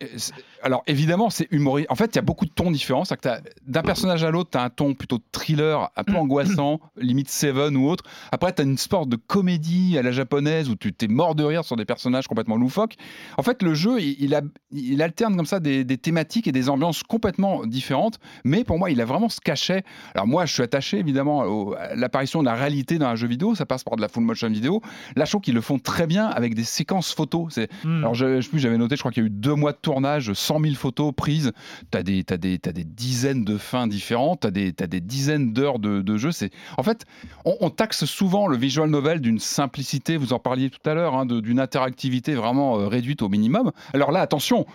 alors 0.63 0.83
évidemment, 0.87 1.29
c'est 1.29 1.47
humoristique. 1.51 1.91
En 1.91 1.95
fait, 1.95 2.05
il 2.05 2.15
y 2.15 2.19
a 2.19 2.21
beaucoup 2.23 2.45
de 2.45 2.51
tons 2.51 2.71
différents. 2.71 3.03
C'est-à-dire 3.05 3.41
que 3.41 3.47
t'as- 3.49 3.51
d'un 3.65 3.81
personnage 3.81 4.23
à 4.23 4.31
l'autre, 4.31 4.49
tu 4.51 4.57
as 4.57 4.63
un 4.63 4.69
ton 4.69 4.93
plutôt 4.93 5.19
thriller, 5.31 5.89
un 5.95 6.03
peu 6.03 6.15
angoissant, 6.15 6.79
limite 6.97 7.29
Seven 7.29 7.75
ou 7.75 7.89
autre. 7.89 8.03
Après, 8.31 8.53
tu 8.53 8.61
as 8.61 8.65
une 8.65 8.77
sorte 8.77 9.09
de 9.09 9.15
comédie 9.17 9.97
à 9.97 10.01
la 10.01 10.11
japonaise 10.11 10.69
où 10.69 10.75
tu 10.75 10.93
t'es 10.93 11.07
mort 11.07 11.35
de 11.35 11.43
rire 11.43 11.63
sur 11.65 11.75
des 11.75 11.85
personnages 11.85 12.27
complètement 12.27 12.55
loufoques. 12.57 12.95
En 13.37 13.43
fait, 13.43 13.61
le 13.61 13.73
jeu, 13.73 13.99
il, 13.99 14.15
il 14.19 14.33
a- 14.35 14.41
il 14.71 15.01
alterne 15.01 15.35
comme 15.35 15.45
ça 15.45 15.59
des, 15.59 15.83
des 15.83 15.97
thématiques 15.97 16.47
et 16.47 16.51
des 16.51 16.69
ambiances 16.69 17.03
complètement 17.03 17.65
différentes. 17.65 18.19
Mais 18.45 18.63
pour 18.63 18.79
moi, 18.79 18.89
il 18.91 19.01
a 19.01 19.05
vraiment 19.05 19.27
ce 19.29 19.41
cachet. 19.41 19.83
Alors 20.15 20.27
moi, 20.27 20.45
je 20.45 20.53
suis 20.53 20.63
attaché 20.63 20.86
évidemment 20.95 21.39
au- 21.43 21.73
à 21.73 21.95
l'apparition 21.95 22.39
de 22.39 22.45
la 22.45 22.53
réalité 22.53 22.97
dans 22.97 23.07
un 23.07 23.15
jeu 23.15 23.27
vidéo. 23.27 23.55
Ça 23.55 23.65
passe 23.65 23.83
par 23.83 23.97
de 23.97 24.01
la 24.01 24.07
full 24.07 24.23
motion 24.23 24.49
vidéo. 24.49 24.81
Là, 25.17 25.25
je 25.25 25.31
trouve 25.31 25.41
qu'ils 25.41 25.53
le 25.55 25.61
font 25.61 25.79
très 25.79 26.07
bien 26.07 26.27
avec 26.27 26.55
des 26.55 26.63
séquences 26.63 27.13
photos. 27.13 27.47
C'est 27.49 27.69
hmm. 27.83 27.97
alors, 27.97 28.13
je, 28.15 28.39
je 28.39 28.49
j'avais 28.53 28.77
noté, 28.77 28.95
je 28.95 29.01
crois 29.01 29.11
qu'il 29.11 29.23
y 29.23 29.25
a 29.25 29.27
eu 29.27 29.29
deux 29.31 29.55
mois 29.55 29.73
de 29.73 29.77
tournage, 29.81 30.31
100 30.31 30.59
000 30.61 30.75
photos 30.75 31.11
prises. 31.15 31.51
Tu 31.91 31.97
as, 31.97 32.03
des, 32.03 32.23
t'as 32.23 32.37
des, 32.37 32.59
t'as 32.59 32.71
des 32.71 32.85
dizaines 32.85 33.43
de 33.43 33.57
fins 33.57 33.87
différentes, 33.87 34.41
tu 34.41 34.47
as 34.47 34.51
des, 34.51 34.71
t'as 34.71 34.87
des 34.87 35.01
dizaines 35.01 35.51
d'heures 35.51 35.79
de, 35.79 36.01
de 36.01 36.17
jeu. 36.17 36.31
C'est... 36.31 36.51
En 36.77 36.83
fait, 36.83 37.05
on, 37.43 37.57
on 37.59 37.69
taxe 37.69 38.05
souvent 38.05 38.47
le 38.47 38.55
visual 38.55 38.89
novel 38.89 39.19
d'une 39.19 39.39
simplicité, 39.39 40.15
vous 40.17 40.31
en 40.33 40.39
parliez 40.39 40.69
tout 40.69 40.87
à 40.89 40.93
l'heure, 40.93 41.15
hein, 41.15 41.25
de- 41.25 41.39
d'une 41.41 41.59
interactivité 41.59 42.35
vraiment 42.35 42.79
euh, 42.79 42.87
réduite 42.87 43.21
au 43.21 43.29
minimum. 43.29 43.71
Alors 43.93 44.11
là, 44.11 44.21
attention. 44.21 44.65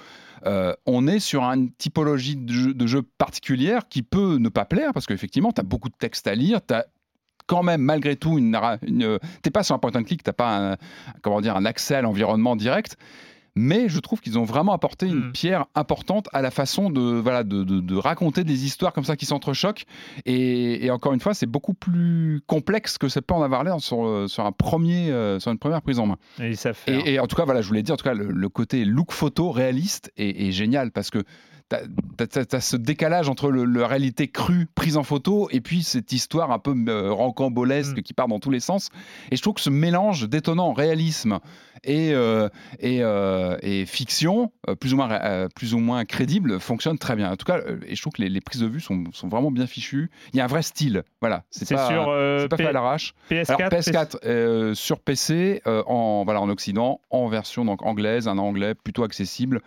Euh, 0.47 0.75
on 0.87 1.07
est 1.07 1.21
sur 1.21 1.43
une 1.43 1.73
typologie 1.73 2.37
de 2.37 2.87
jeu, 2.87 3.03
particulière 3.03 3.89
qui 3.89 4.03
peut 4.03 4.37
ne 4.39 4.49
pas 4.49 4.65
plaire 4.65 4.93
parce 4.93 5.07
qu'effectivement, 5.07 5.53
tu 5.53 5.61
as 5.61 5.65
beaucoup 5.65 5.89
de 5.89 5.95
texte 5.95 6.27
à 6.27 6.35
lire, 6.35 6.61
tu 6.67 6.75
quand 7.47 7.63
même 7.63 7.83
malgré 7.83 8.17
tout 8.17 8.39
une, 8.39 8.57
t'es 9.43 9.51
pas 9.51 9.63
sur 9.63 9.75
un 9.75 9.79
point 9.79 9.91
and 9.95 10.05
click, 10.05 10.23
t'as 10.23 10.33
pas 10.33 10.73
un, 10.73 10.77
comment 11.23 11.41
dire 11.41 11.57
un 11.57 11.65
accès 11.65 11.97
à 11.97 12.03
l'environnement 12.03 12.57
direct. 12.57 12.97
Mais 13.55 13.89
je 13.89 13.99
trouve 14.01 14.21
qu'ils 14.21 14.39
ont 14.39 14.45
vraiment 14.45 14.73
apporté 14.73 15.07
une 15.07 15.29
Mm. 15.29 15.33
pierre 15.33 15.67
importante 15.75 16.29
à 16.33 16.41
la 16.41 16.51
façon 16.51 16.89
de, 16.89 17.01
voilà, 17.01 17.45
de, 17.45 17.65
de- 17.65 17.81
de 17.81 17.95
raconter 17.97 18.45
des 18.45 18.65
histoires 18.65 18.93
comme 18.95 19.05
ça 19.05 19.15
qui 19.17 19.27
s'entrechoquent. 19.27 19.85
Et, 20.25 20.87
et 20.87 20.91
encore 20.91 21.13
une 21.13 21.21
fois, 21.21 21.35
c'est 21.35 21.47
beaucoup 21.47 21.75
plus 21.75 22.41
complexe 22.47 22.97
que 22.97 23.09
ça 23.09 23.21
peut 23.21 23.35
en 23.35 23.43
avoir 23.43 23.63
l'air 23.63 23.79
sur, 23.81 24.07
euh, 24.07 24.27
sur, 24.27 24.47
un 24.47 24.53
premier, 24.53 25.11
euh, 25.11 25.39
sur 25.39 25.53
une 25.53 25.59
première 25.59 25.83
prise 25.83 25.99
en 25.99 26.07
main. 26.07 26.17
Et 26.41 26.55
savent 26.55 26.75
faire. 26.75 27.07
Et, 27.07 27.15
et 27.15 27.19
en 27.21 27.27
tout 27.27 27.37
cas, 27.37 27.45
voilà, 27.45 27.61
je 27.61 27.69
voulais 27.69 27.83
dire, 27.83 27.95
en 27.95 27.99
tout 27.99 28.05
cas, 28.05 28.15
le, 28.15 28.27
le 28.31 28.49
côté 28.49 28.85
look 28.87 29.13
photo 29.13 29.51
réaliste 29.51 30.11
est, 30.17 30.49
est 30.49 30.53
génial 30.53 30.91
parce 30.91 31.11
que 31.11 31.23
tu 32.19 32.57
as, 32.57 32.61
ce 32.61 32.77
décalage 32.77 33.29
entre 33.29 33.51
le, 33.51 33.65
la 33.65 33.87
réalité 33.87 34.29
crue 34.29 34.67
prise 34.75 34.97
en 34.97 35.03
photo 35.03 35.49
et 35.51 35.61
puis 35.61 35.83
cette 35.83 36.13
histoire 36.13 36.51
un 36.51 36.59
peu 36.59 36.75
euh, 36.89 37.13
rancambolesque 37.13 37.93
Mm. 37.99 38.03
qui 38.03 38.15
part 38.15 38.29
dans 38.29 38.41
tous 38.41 38.51
les 38.51 38.61
sens. 38.61 38.91
Et 39.31 39.37
je 39.37 39.43
trouve 39.43 39.55
que 39.55 39.61
ce 39.61 39.71
mélange 39.71 40.29
d'étonnant 40.29 40.73
réalisme 40.73 41.39
et, 41.85 42.13
euh, 42.13 42.49
et, 42.79 43.03
euh, 43.03 43.57
et 43.63 43.87
fiction, 43.87 44.53
euh, 44.69 44.75
plus, 44.75 44.93
ou 44.93 44.97
moins, 44.97 45.49
plus 45.55 45.75
ou 45.75 45.79
moins 45.79 46.05
crédible, 46.05 46.61
fonctionne 46.61 46.99
très 46.99 47.17
bien. 47.17 47.33
En 47.33 47.37
tout 47.37 47.47
cas, 47.47 47.61
et 47.87 47.97
je 47.97 48.01
trouve 48.01 48.13
que 48.13 48.23
les, 48.23 48.29
les 48.29 48.41
prises 48.41 48.61
de 48.61 48.67
vue 48.67 48.81
sont, 48.81 49.05
sont 49.13 49.29
vraiment 49.29 49.51
bien 49.51 49.67
fichues. 49.67 50.11
Il 50.33 50.37
y 50.37 50.41
a 50.41 50.45
un 50.45 50.49
vrai 50.49 50.63
style. 50.63 51.03
Voilà, 51.21 51.45
c'est 51.51 51.69
pas, 51.75 51.89
sur 51.89 52.05
fait 52.57 52.67
à 52.67 52.73
l'arrache. 52.73 53.15
PS4. 53.31 53.55
Alors 53.55 53.71
PS4 53.71 54.17
euh, 54.25 54.75
sur 54.75 55.01
PC 55.01 55.63
en 55.67 56.23
voilà 56.25 56.41
en 56.41 56.49
Occident 56.49 57.01
en 57.11 57.29
version 57.29 57.65
donc 57.65 57.83
anglaise, 57.83 58.29
un 58.29 58.39
anglais 58.39 58.75
plutôt 58.75 59.05
accessible. 59.05 59.61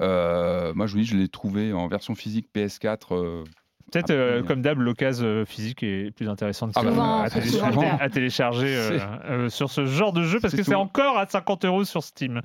Euh, 0.00 0.72
moi 0.74 0.86
je 0.86 0.92
vous 0.92 0.98
dis 1.00 1.06
je 1.06 1.16
l'ai 1.16 1.28
trouvé 1.28 1.72
en 1.72 1.88
version 1.88 2.14
physique 2.14 2.48
PS4. 2.54 2.98
euh, 3.12 3.44
Peut-être, 3.90 4.10
euh, 4.10 4.42
comme 4.42 4.60
d'hab, 4.60 4.78
l'occasion 4.80 5.44
physique 5.46 5.82
est 5.82 6.10
plus 6.14 6.28
intéressante 6.28 6.72
Ah 6.76 6.82
bah, 6.82 7.22
à, 7.24 7.30
télécharger, 7.30 7.86
à 8.00 8.10
télécharger, 8.10 8.76
euh, 8.76 8.98
euh, 9.30 9.48
sur 9.48 9.70
ce 9.70 9.86
genre 9.86 10.12
de 10.12 10.24
jeu 10.24 10.40
parce 10.40 10.54
que 10.54 10.62
c'est 10.62 10.74
encore 10.74 11.16
à 11.16 11.26
50 11.26 11.64
euros 11.64 11.84
sur 11.84 12.02
Steam. 12.02 12.42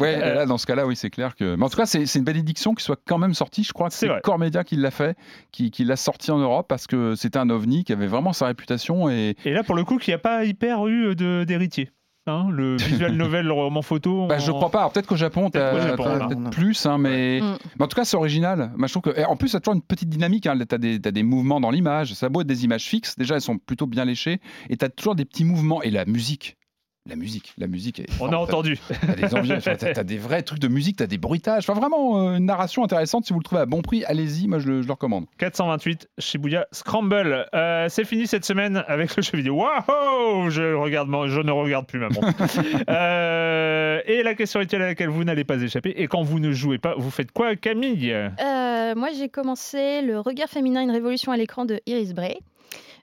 Ouais, 0.00 0.18
là 0.18 0.44
dans 0.44 0.58
ce 0.58 0.66
cas-là 0.66 0.86
oui 0.86 0.94
c'est 0.94 1.08
clair 1.08 1.34
que. 1.34 1.56
Mais 1.56 1.64
en 1.64 1.70
tout 1.70 1.78
cas 1.78 1.86
c'est 1.86 2.14
une 2.14 2.24
bénédiction 2.24 2.74
qu'il 2.74 2.82
soit 2.84 3.00
quand 3.06 3.16
même 3.16 3.32
sorti. 3.32 3.64
Je 3.64 3.72
crois 3.72 3.88
que 3.88 3.94
C'est 3.94 4.00
c'est 4.00 4.08
vrai. 4.12 4.20
Core 4.22 4.38
Media 4.38 4.64
qui 4.64 4.76
l'a 4.76 4.90
fait, 4.90 5.16
qui, 5.50 5.70
qui 5.70 5.84
l'a 5.84 5.96
sorti 5.96 6.30
en 6.30 6.38
Europe 6.38 6.66
parce 6.68 6.86
que 6.86 7.14
c'était 7.14 7.38
un 7.38 7.48
ovni 7.48 7.84
qui 7.84 7.94
avait 7.94 8.06
vraiment 8.06 8.34
sa 8.34 8.44
réputation 8.46 9.08
et 9.08 9.34
Et 9.46 9.52
là, 9.54 9.62
pour 9.62 9.74
le 9.76 9.84
coup, 9.84 9.96
qu'il 9.96 10.10
n'y 10.10 10.16
a 10.16 10.18
pas 10.18 10.44
hyper 10.44 10.86
eu 10.88 11.14
d'héritier. 11.16 11.90
Hein, 12.26 12.48
le 12.50 12.76
visual 12.76 13.12
novel, 13.16 13.46
le 13.46 13.52
roman 13.52 13.82
photo. 13.82 14.26
Bah, 14.28 14.38
je 14.38 14.50
en- 14.50 14.54
crois 14.54 14.70
pas. 14.70 14.88
Peut-être 14.90 15.06
qu'au 15.06 15.16
Japon, 15.16 15.50
t'as 15.50 15.72
t'as 15.72 15.96
voilà. 15.96 16.26
peut-être 16.26 16.50
plus, 16.50 16.86
hein, 16.86 16.98
mais... 16.98 17.40
Mm. 17.40 17.56
mais 17.78 17.84
en 17.84 17.88
tout 17.88 17.96
cas, 17.96 18.04
c'est 18.04 18.16
original. 18.16 18.72
Je 18.78 18.86
trouve 18.86 19.02
que... 19.02 19.24
en 19.24 19.36
plus, 19.36 19.48
ça 19.48 19.58
a 19.58 19.60
toujours 19.60 19.74
une 19.74 19.82
petite 19.82 20.08
dynamique. 20.08 20.46
Hein. 20.46 20.56
Tu 20.68 20.74
as, 20.74 20.78
des 20.78 21.22
mouvements 21.22 21.60
dans 21.60 21.70
l'image. 21.70 22.14
Ça 22.14 22.26
a 22.26 22.28
beau 22.28 22.42
être 22.42 22.46
des 22.46 22.64
images 22.64 22.84
fixes. 22.84 23.18
Déjà, 23.18 23.34
elles 23.34 23.40
sont 23.40 23.58
plutôt 23.58 23.86
bien 23.86 24.04
léchées. 24.04 24.40
Et 24.70 24.76
tu 24.76 24.84
as 24.84 24.88
toujours 24.88 25.16
des 25.16 25.24
petits 25.24 25.44
mouvements. 25.44 25.82
Et 25.82 25.90
la 25.90 26.04
musique. 26.04 26.56
La 27.08 27.16
musique. 27.16 27.52
La 27.58 27.66
musique. 27.66 27.98
Est... 27.98 28.06
On 28.20 28.32
a 28.32 28.36
entendu. 28.36 28.78
T'as 29.00 29.14
des, 29.16 29.34
envies- 29.34 29.60
t'as- 29.60 30.04
des 30.04 30.18
vrais 30.18 30.42
trucs 30.42 30.60
de 30.60 30.68
musique, 30.68 30.96
t'as 30.98 31.08
des 31.08 31.18
bruitages. 31.18 31.68
Enfin, 31.68 31.78
vraiment, 31.78 32.28
euh, 32.28 32.36
une 32.36 32.44
narration 32.46 32.84
intéressante. 32.84 33.24
Si 33.26 33.32
vous 33.32 33.40
le 33.40 33.44
trouvez 33.44 33.60
à 33.60 33.66
bon 33.66 33.82
prix, 33.82 34.04
allez-y. 34.04 34.46
Moi, 34.46 34.60
je 34.60 34.68
le, 34.68 34.82
je 34.82 34.86
le 34.86 34.92
recommande. 34.92 35.26
428 35.38 36.08
Shibuya 36.18 36.66
Scramble. 36.70 37.46
Euh, 37.54 37.88
c'est 37.88 38.04
fini 38.04 38.28
cette 38.28 38.44
semaine 38.44 38.84
avec 38.86 39.16
le 39.16 39.22
jeu 39.22 39.36
vidéo. 39.36 39.56
Waouh 39.56 40.48
je, 40.50 40.74
regarde, 40.74 41.08
je 41.26 41.40
ne 41.40 41.50
regarde 41.50 41.86
plus 41.86 41.98
ma 41.98 42.08
montre. 42.08 42.28
Euh, 42.88 44.00
et 44.06 44.22
la 44.22 44.34
question 44.34 44.60
rituelle 44.60 44.82
à 44.82 44.86
laquelle 44.86 45.08
vous 45.08 45.24
n'allez 45.24 45.44
pas 45.44 45.56
échapper. 45.60 45.90
Et 45.96 46.06
quand 46.06 46.22
vous 46.22 46.38
ne 46.38 46.52
jouez 46.52 46.78
pas, 46.78 46.94
vous 46.96 47.10
faites 47.10 47.32
quoi, 47.32 47.56
Camille? 47.56 48.12
Euh, 48.12 48.94
moi, 48.94 49.08
j'ai 49.16 49.28
commencé 49.28 50.02
le 50.02 50.20
regard 50.20 50.48
féminin, 50.48 50.82
une 50.82 50.90
révolution 50.90 51.32
à 51.32 51.36
l'écran 51.36 51.64
de 51.64 51.80
Iris 51.86 52.12
Bray. 52.14 52.36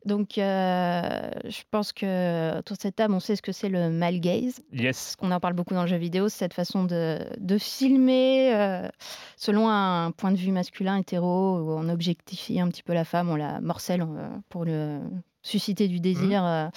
Donc, 0.06 0.38
euh, 0.38 1.30
je 1.46 1.62
pense 1.72 1.92
que 1.92 2.58
autour 2.58 2.78
de 2.78 2.82
cette 2.82 2.96
table, 2.96 3.14
on 3.14 3.20
sait 3.20 3.36
ce 3.36 3.42
que 3.42 3.52
c'est 3.52 3.70
le 3.70 3.90
male 3.90 4.20
gaze. 4.20 4.62
Yes. 4.72 5.16
Qu'on 5.18 5.32
en 5.32 5.40
parle 5.40 5.54
beaucoup 5.54 5.74
dans 5.74 5.82
le 5.82 5.88
jeu 5.88 5.98
vidéo, 5.98 6.30
c'est 6.30 6.40
cette 6.40 6.54
façon 6.54 6.86
de, 6.86 7.20
de 7.38 7.58
filmer 7.58 8.54
euh, 8.56 8.88
selon 9.36 9.70
un 9.70 10.12
point 10.12 10.32
de 10.32 10.38
vue 10.38 10.52
masculin, 10.52 10.98
hétéro, 10.98 11.60
où 11.60 11.72
on 11.72 11.90
objectifie 11.90 12.60
un 12.62 12.70
petit 12.70 12.84
peu 12.84 12.94
la 12.94 13.04
femme, 13.04 13.30
on 13.30 13.36
la 13.36 13.60
morcelle 13.60 14.02
euh, 14.02 14.30
pour 14.48 14.64
le 14.64 15.00
susciter 15.42 15.88
du 15.88 16.00
désir. 16.00 16.46
euh, 16.46 16.68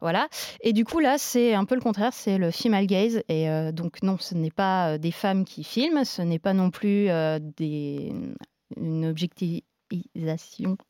voilà. 0.00 0.28
Et 0.62 0.72
du 0.72 0.84
coup, 0.84 0.98
là, 0.98 1.18
c'est 1.18 1.54
un 1.54 1.66
peu 1.66 1.74
le 1.74 1.80
contraire, 1.82 2.12
c'est 2.14 2.38
le 2.38 2.50
female 2.50 2.86
gaze. 2.86 3.22
Et 3.28 3.48
donc, 3.72 4.02
non, 4.02 4.16
ce 4.18 4.34
n'est 4.34 4.50
pas 4.50 4.98
des 4.98 5.12
femmes 5.12 5.44
qui 5.44 5.62
filment, 5.62 6.04
ce 6.04 6.22
n'est 6.22 6.38
pas 6.38 6.54
non 6.54 6.70
plus 6.70 7.08
des, 7.56 8.12
une 8.76 9.12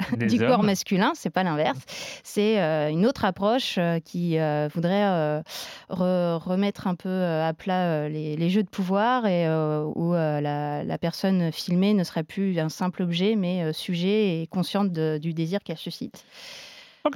Des 0.17 0.27
du 0.27 0.39
corps 0.39 0.63
masculin, 0.63 1.13
c'est 1.15 1.31
pas 1.31 1.43
l'inverse. 1.43 1.79
C'est 2.25 2.61
euh, 2.61 2.91
une 2.91 3.07
autre 3.07 3.25
approche 3.25 3.77
euh, 3.79 3.99
qui 4.01 4.39
euh, 4.39 4.69
voudrait 4.75 5.43
re- 5.91 6.37
remettre 6.39 6.87
un 6.87 6.95
peu 6.95 7.25
à 7.25 7.53
plat 7.55 8.09
les, 8.09 8.37
les 8.37 8.51
jeux 8.51 8.63
de 8.63 8.69
pouvoir 8.71 9.27
et 9.27 9.47
où 9.95 10.13
la, 10.13 10.85
la 10.85 10.99
personne 10.99 11.53
filmée 11.53 11.95
ne 11.95 12.05
serait 12.05 12.25
plus 12.25 12.59
un 12.59 12.69
simple 12.69 13.03
objet, 13.03 13.37
mais 13.37 13.73
sujet 13.73 14.43
et 14.43 14.47
consciente 14.47 14.93
de- 14.93 15.19
du 15.19 15.35
désir 15.35 15.61
qu'elle 15.65 15.77
suscite. 15.77 16.25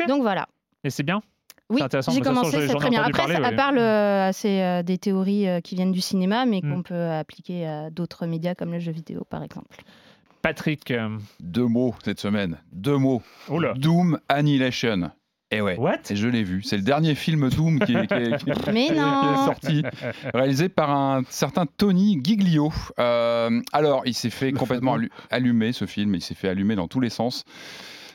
Donc 0.08 0.22
voilà. 0.22 0.46
Et 0.84 0.90
c'est 0.90 1.02
bien 1.02 1.22
Oui, 1.70 1.80
j'ai 2.12 2.20
commencé, 2.20 2.50
c'est 2.68 2.74
très 2.80 2.90
bien. 2.90 3.02
Après, 3.02 3.22
parler, 3.22 3.34
à 3.44 3.52
part 3.52 3.72
c'est 4.32 4.62
euh, 4.62 4.82
des 4.82 4.98
théories 4.98 5.48
euh, 5.48 5.60
qui 5.60 5.74
viennent 5.74 5.92
du 5.92 6.00
cinéma, 6.00 6.46
mais 6.46 6.60
Mm. 6.62 6.70
qu'on 6.74 6.82
peut 6.82 7.10
appliquer 7.10 7.66
à 7.66 7.90
d'autres 7.90 8.26
médias 8.26 8.54
comme 8.54 8.72
le 8.72 8.78
jeu 8.80 8.92
vidéo, 8.92 9.24
par 9.28 9.42
exemple. 9.42 9.76
Patrick. 10.42 10.90
euh, 10.90 11.18
Deux 11.40 11.66
mots 11.66 11.94
cette 12.04 12.20
semaine. 12.20 12.58
Deux 12.72 12.96
mots. 12.98 13.22
Oula. 13.48 13.74
Doom 13.74 14.18
Annihilation. 14.28 15.10
Et 15.52 15.60
ouais. 15.60 15.76
What? 15.78 15.98
Et 16.10 16.16
je 16.16 16.26
l'ai 16.26 16.42
vu. 16.42 16.62
C'est 16.64 16.76
le 16.76 16.82
dernier 16.82 17.14
film 17.14 17.48
Doom 17.50 17.78
qui 17.78 17.94
est, 17.94 18.06
qui 18.08 18.14
est- 18.14 18.36
qui 18.44 18.50
est- 18.50 18.72
Mais 18.72 18.86
qui 18.86 18.92
est 18.92 18.96
non 18.96 19.44
sorti, 19.46 19.82
réalisé 20.34 20.68
par 20.68 20.90
un 20.90 21.22
certain 21.28 21.66
Tony 21.66 22.20
Giglio. 22.22 22.72
Euh, 22.98 23.60
alors, 23.72 24.02
il 24.06 24.14
s'est 24.14 24.30
fait 24.30 24.50
Le 24.50 24.58
complètement 24.58 24.98
allumer 25.30 25.72
ce 25.72 25.84
film. 25.86 26.14
Il 26.16 26.20
s'est 26.20 26.34
fait 26.34 26.48
allumer 26.48 26.74
dans 26.74 26.88
tous 26.88 26.98
les 27.00 27.10
sens. 27.10 27.44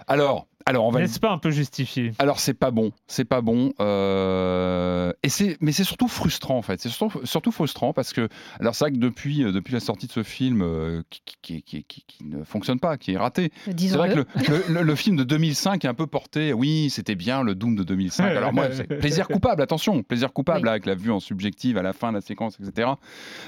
Alors, 0.08 0.48
alors 0.72 0.86
on 0.86 0.92
va. 0.92 1.00
N'est-ce 1.02 1.20
pas 1.20 1.32
un 1.32 1.38
peu 1.38 1.52
justifié? 1.52 2.12
Alors 2.18 2.40
c'est 2.40 2.54
pas 2.54 2.72
bon, 2.72 2.92
c'est 3.08 3.26
pas 3.26 3.42
bon, 3.42 3.72
euh, 3.80 5.12
et 5.24 5.30
c'est, 5.30 5.58
mais 5.62 5.72
c'est 5.72 5.84
surtout 5.84 6.08
frustrant 6.08 6.58
en 6.58 6.62
fait. 6.62 6.80
C'est 6.82 6.90
surtout, 6.90 7.20
surtout 7.26 7.52
frustrant 7.52 7.94
parce 7.94 8.14
que, 8.14 8.28
alors 8.60 8.74
c'est 8.76 8.86
vrai 8.86 8.92
que 8.92 8.98
depuis, 8.98 9.44
euh, 9.44 9.52
depuis 9.52 9.74
la 9.74 9.80
sortie 9.80 10.08
de 10.08 10.12
ce 10.12 10.24
film 10.24 10.62
euh, 10.62 11.02
qui, 11.10 11.22
qui, 11.42 11.62
qui, 11.64 11.84
qui- 11.84 12.04
qui 12.08 12.24
ne 12.26 12.44
fonctionne 12.44 12.80
pas, 12.80 12.98
qui 12.98 13.12
est 13.14 13.18
raté, 13.18 13.52
c'est 13.66 13.90
vrai 13.98 14.10
que 14.10 14.16
le, 14.16 14.26
le- 14.48 14.74
le- 14.74 14.82
le 14.84 14.96
film 14.96 15.16
de 15.18 15.24
2005 15.24 15.86
est 15.86 15.88
un 15.88 15.94
peu 15.94 16.08
porté. 16.08 16.54
Oui, 16.54 16.90
c'était 16.90 17.16
bien 17.16 17.44
le 17.44 17.54
Doom 17.56 17.76
de 17.76 17.84
2005. 17.84 18.26
Alors 18.36 18.54
moi, 18.54 18.68
c'est 18.72 18.88
plaisir 18.88 19.28
coupable, 19.28 19.62
attention, 19.62 20.02
plaisir 20.04 20.34
coupable 20.34 20.64
Oui. 20.64 20.70
avec 20.70 20.86
la 20.86 20.96
vue 20.96 21.12
en 21.12 21.20
subjective 21.20 21.78
à 21.78 21.82
la 21.84 21.94
fin 21.94 22.10
de 22.10 22.16
la 22.16 22.22
séquence, 22.22 22.58
etc. 22.60 22.90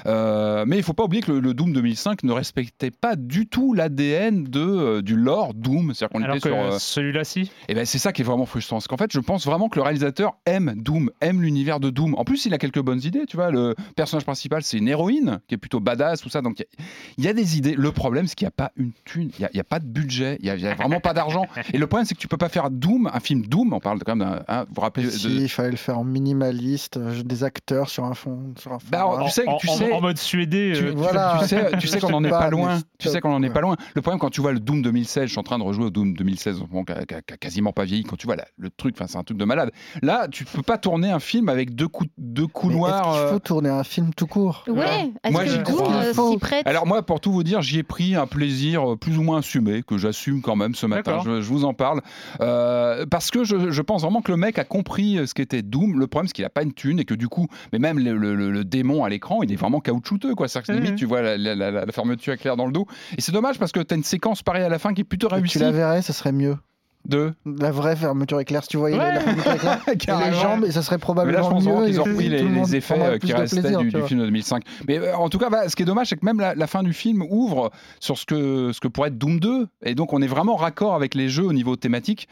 Euh, 0.06 0.64
mais 0.66 0.76
il 0.76 0.82
faut 0.82 0.92
pas 0.92 1.04
oublier 1.04 1.22
que 1.22 1.32
le, 1.32 1.40
le 1.40 1.54
Doom 1.54 1.72
2005 1.72 2.22
ne 2.24 2.32
respectait 2.32 2.90
pas 2.90 3.16
du 3.16 3.46
tout 3.46 3.72
l'ADN 3.74 4.44
de 4.44 4.60
euh, 4.60 5.02
du 5.02 5.16
lore 5.16 5.54
Doom, 5.54 5.92
c'est-à-dire 5.94 6.10
qu'on 6.18 6.22
Alors 6.22 6.36
était 6.36 6.48
que 6.50 6.54
sur 6.54 6.64
euh, 6.74 6.78
celui-là, 7.22 7.24
si? 7.24 7.50
Et 7.68 7.74
ben 7.74 7.84
c'est 7.84 7.98
ça 7.98 8.12
qui 8.12 8.22
est 8.22 8.24
vraiment 8.24 8.46
frustrant. 8.46 8.76
Parce 8.76 8.88
qu'en 8.88 8.96
fait, 8.96 9.12
je 9.12 9.20
pense 9.20 9.46
vraiment 9.46 9.68
que 9.68 9.76
le 9.76 9.82
réalisateur 9.82 10.34
aime 10.46 10.74
Doom, 10.76 11.10
aime 11.20 11.42
l'univers 11.42 11.80
de 11.80 11.90
Doom. 11.90 12.14
En 12.16 12.24
plus, 12.24 12.44
il 12.46 12.54
a 12.54 12.58
quelques 12.58 12.80
bonnes 12.80 13.00
idées. 13.04 13.24
Tu 13.26 13.36
vois, 13.36 13.50
le 13.50 13.74
personnage 13.96 14.24
principal, 14.24 14.62
c'est 14.62 14.78
une 14.78 14.88
héroïne 14.88 15.40
qui 15.48 15.54
est 15.54 15.58
plutôt 15.58 15.80
badass, 15.80 16.20
tout 16.20 16.28
ça. 16.28 16.42
Donc, 16.42 16.58
il 16.58 16.62
y 16.62 16.64
a- 16.64 16.84
il 17.18 17.24
y, 17.24 17.28
a 17.28 17.32
des 17.32 17.56
idées. 17.58 17.74
Le 17.76 17.92
problème, 17.92 18.26
c'est 18.26 18.34
qu'il 18.34 18.44
n'y 18.46 18.48
a 18.48 18.52
pas 18.52 18.72
une 18.76 18.92
thune, 19.04 19.30
il 19.38 19.40
n'y 19.42 19.44
a, 19.46 19.50
il 19.52 19.56
y 19.56 19.60
a 19.60 19.64
pas 19.64 19.78
de 19.78 19.86
budget, 19.86 20.36
il 20.40 20.44
n'y 20.44 20.50
a, 20.50 20.56
il 20.56 20.62
y 20.62 20.66
a 20.66 20.74
vraiment 20.74 21.00
pas 21.00 21.14
d'argent. 21.14 21.46
Et 21.72 21.78
le 21.78 21.86
problème, 21.86 22.06
c'est 22.06 22.14
que 22.14 22.20
tu 22.20 22.28
peux 22.28 22.36
pas 22.36 22.48
faire 22.48 22.70
Doom, 22.70 23.08
un 23.12 23.20
film 23.20 23.46
Doom. 23.46 23.72
On 23.72 23.80
parle 23.80 23.98
quand 24.04 24.16
même 24.16 24.26
d'un. 24.28 24.42
hein, 24.48 24.64
vous 24.68 24.74
vous 24.74 24.80
rappelez 24.80 25.10
Si, 25.10 25.26
de. 25.28 25.40
il 25.42 25.48
fallait 25.48 25.70
le 25.70 25.76
faire 25.76 25.98
en 25.98 26.04
minimaliste, 26.04 26.96
euh, 26.96 27.22
des 27.22 27.44
acteurs 27.44 27.88
sur 27.88 28.04
un 28.04 28.14
fond. 28.14 28.52
Sur 28.58 28.72
un 28.72 28.78
fond 28.78 28.86
Bah. 28.90 29.20
Tu 29.24 29.30
sais- 29.30 29.46
en, 29.48 29.56
tu 29.58 29.68
en- 29.68 29.74
sais- 29.76 29.92
en 29.92 30.00
mode 30.00 30.18
suédé. 30.18 30.72
Tu, 30.76 30.84
euh, 30.84 30.90
tu- 30.90 30.96
voilà. 30.96 31.38
tu 31.40 31.48
sais, 31.48 31.70
tu 31.78 31.86
sais 31.88 32.00
qu'on 32.00 32.12
en 32.14 32.24
est 32.24 32.28
pas, 32.30 32.50
loin. 32.50 32.80
Tu 32.98 33.08
sais 33.08 33.20
qu'on 33.20 33.32
en 33.32 33.42
est 33.42 33.50
pas 33.50 33.60
loin. 33.60 33.76
Le 33.94 34.02
problème 34.02 34.18
quand 34.18 34.30
tu 34.30 34.40
vois 34.40 34.52
le 34.52 34.60
Doom 34.60 34.82
2016, 34.82 35.26
je 35.26 35.30
suis 35.30 35.38
en 35.38 35.42
train 35.42 35.58
de 35.58 35.62
rejouer 35.64 35.84
au 35.86 35.90
Doom 35.90 36.14
2016, 36.14 36.60
bon, 36.70 36.84
qui 37.06 37.14
a, 37.14 37.20
quasiment 37.36 37.72
pas 37.72 37.84
vieilli. 37.84 38.04
Quand 38.04 38.16
tu 38.16 38.26
vois 38.26 38.36
la- 38.36 38.46
le 38.56 38.70
truc, 38.70 38.94
enfin 38.98 39.06
c'est 39.08 39.18
un 39.18 39.24
truc 39.24 39.38
de 39.38 39.44
malade. 39.44 39.70
Là, 40.02 40.28
tu 40.28 40.44
peux 40.44 40.62
pas 40.62 40.78
tourner 40.78 41.10
un 41.10 41.18
film 41.20 41.48
avec 41.48 41.74
deux, 41.74 41.88
cou- 41.88 42.04
deux 42.18 42.42
Mais 42.42 42.48
couloirs. 42.48 43.08
Est-ce 43.08 43.16
qu'il 43.18 43.26
euh, 43.26 43.32
faut 43.32 43.38
tourner 43.40 43.68
un 43.70 43.84
film 43.84 44.12
tout 44.14 44.26
court? 44.26 44.64
Ouais, 44.68 45.10
Moi, 45.30 45.44
j'y 45.46 45.62
crois. 45.62 45.92
euh, 45.92 46.14
Faut. 46.14 46.38
prête? 46.38 46.66
Alors 46.66 46.86
moi, 46.86 47.02
pour 47.02 47.20
tout 47.20 47.32
vous 47.32 47.42
dire, 47.42 47.62
j'y 47.62 47.78
ai 47.78 47.82
pris 47.82 48.14
un 48.14 48.26
plaisir 48.26 48.92
euh, 48.92 48.96
plus 48.96 49.18
ou 49.18 49.22
moins 49.22 49.38
assumé, 49.38 49.82
que 49.82 49.98
j'assume 49.98 50.40
quand 50.42 50.56
même 50.56 50.74
ce 50.74 50.86
matin, 50.86 51.20
je, 51.24 51.40
je 51.40 51.48
vous 51.48 51.64
en 51.64 51.74
parle, 51.74 52.00
Euh, 52.40 53.06
parce 53.06 53.30
que 53.30 53.44
je, 53.44 53.70
je 53.70 53.82
pense 53.82 54.02
vraiment 54.02 54.20
que 54.22 54.30
le 54.30 54.36
mec 54.36 54.58
a 54.58 54.64
compris 54.64 55.18
ce 55.26 55.34
qu'était 55.34 55.62
Doom. 55.62 55.98
Le 55.98 56.06
problème, 56.06 56.28
c'est 56.28 56.34
qu'il 56.34 56.44
a 56.44 56.50
pas 56.50 56.62
une 56.62 56.72
thune 56.72 57.00
et 57.00 57.04
que 57.04 57.14
du 57.14 57.28
coup, 57.28 57.46
mais 57.72 57.78
même 57.78 57.98
le, 57.98 58.16
le- 58.16 58.34
le- 58.34 58.50
le 58.50 58.64
démon 58.64 59.04
à 59.04 59.08
l'écran, 59.08 59.42
il 59.42 59.52
est 59.52 59.56
vraiment 59.56 59.80
caoutchouteux, 59.80 60.34
quoi. 60.34 60.48
C'est-à-dire 60.48 60.74
que 60.74 60.80
limite, 60.80 60.96
tu 60.98 61.06
vois 61.06 61.22
la, 61.22 61.36
la- 61.36 61.54
la- 61.54 61.70
la 61.70 61.92
fermeture 61.92 62.32
éclair 62.34 62.56
dans 62.56 62.66
le 62.66 62.72
dos. 62.72 62.86
Et 63.16 63.20
c'est 63.20 63.32
dommage 63.32 63.58
parce 63.58 63.72
que 63.72 63.80
tu 63.80 63.94
as 63.94 63.96
une 63.96 64.04
séquence 64.04 64.42
pareille 64.42 64.64
à 64.64 64.68
la 64.68 64.78
fin 64.78 64.92
qui 64.94 65.00
est 65.02 65.04
plutôt 65.04 65.26
Et 65.28 65.30
Tu 65.30 65.34
réussie. 65.36 65.58
la 65.58 65.70
verrais, 65.70 66.02
ce 66.02 66.12
serait 66.12 66.32
mieux. 66.32 66.56
De 67.06 67.34
La 67.44 67.70
vraie 67.70 67.96
fermeture 67.96 68.40
éclair, 68.40 68.62
si 68.62 68.68
tu 68.70 68.76
voyais 68.78 68.96
la- 68.96 69.04
Ouais. 69.04 69.14
la 69.14 69.20
fermeture 69.20 69.52
éclair, 69.92 70.20
et 70.26 70.30
les 70.30 70.36
jambes, 70.36 70.64
et 70.64 70.70
ça 70.72 70.80
serait 70.82 70.96
Mais 70.96 70.98
là, 70.98 70.98
je 70.98 71.04
probablement 71.04 71.48
pense 71.50 71.64
vraiment 71.64 71.80
mieux. 71.80 71.86
qu'ils 71.86 72.00
ont 72.00 72.04
tout 72.04 72.18
les, 72.18 72.76
effets 72.76 72.94
euh, 72.98 73.18
qui 73.18 73.32
restaient 73.32 73.60
plaisir, 73.60 73.78
du, 73.80 73.90
film 74.02 74.20
de 74.20 74.24
2005. 74.26 74.64
Mais 74.88 74.98
euh, 74.98 75.14
en 75.16 75.28
tout 75.28 75.38
cas, 75.38 75.50
bah, 75.50 75.68
ce 75.68 75.76
qui 75.76 75.82
est 75.82 75.86
dommage, 75.86 76.08
c'est 76.08 76.16
que 76.16 76.24
même 76.24 76.40
la, 76.40 76.54
la 76.54 76.66
fin 76.66 76.82
du 76.82 76.92
film 76.94 77.22
ouvre 77.28 77.70
sur 78.00 78.16
ce 78.16 78.24
que, 78.24 78.70
ce 78.72 78.80
que 78.80 78.88
pourrait 78.88 79.08
être 79.08 79.18
Doom 79.18 79.38
2. 79.38 79.66
Et 79.84 79.94
donc, 79.94 80.12
on 80.14 80.22
est 80.22 80.26
vraiment 80.26 80.56
raccord 80.56 80.94
avec 80.94 81.14
les 81.14 81.28
jeux 81.28 81.44
au 81.44 81.52
niveau 81.52 81.76
thématique. 81.76 82.26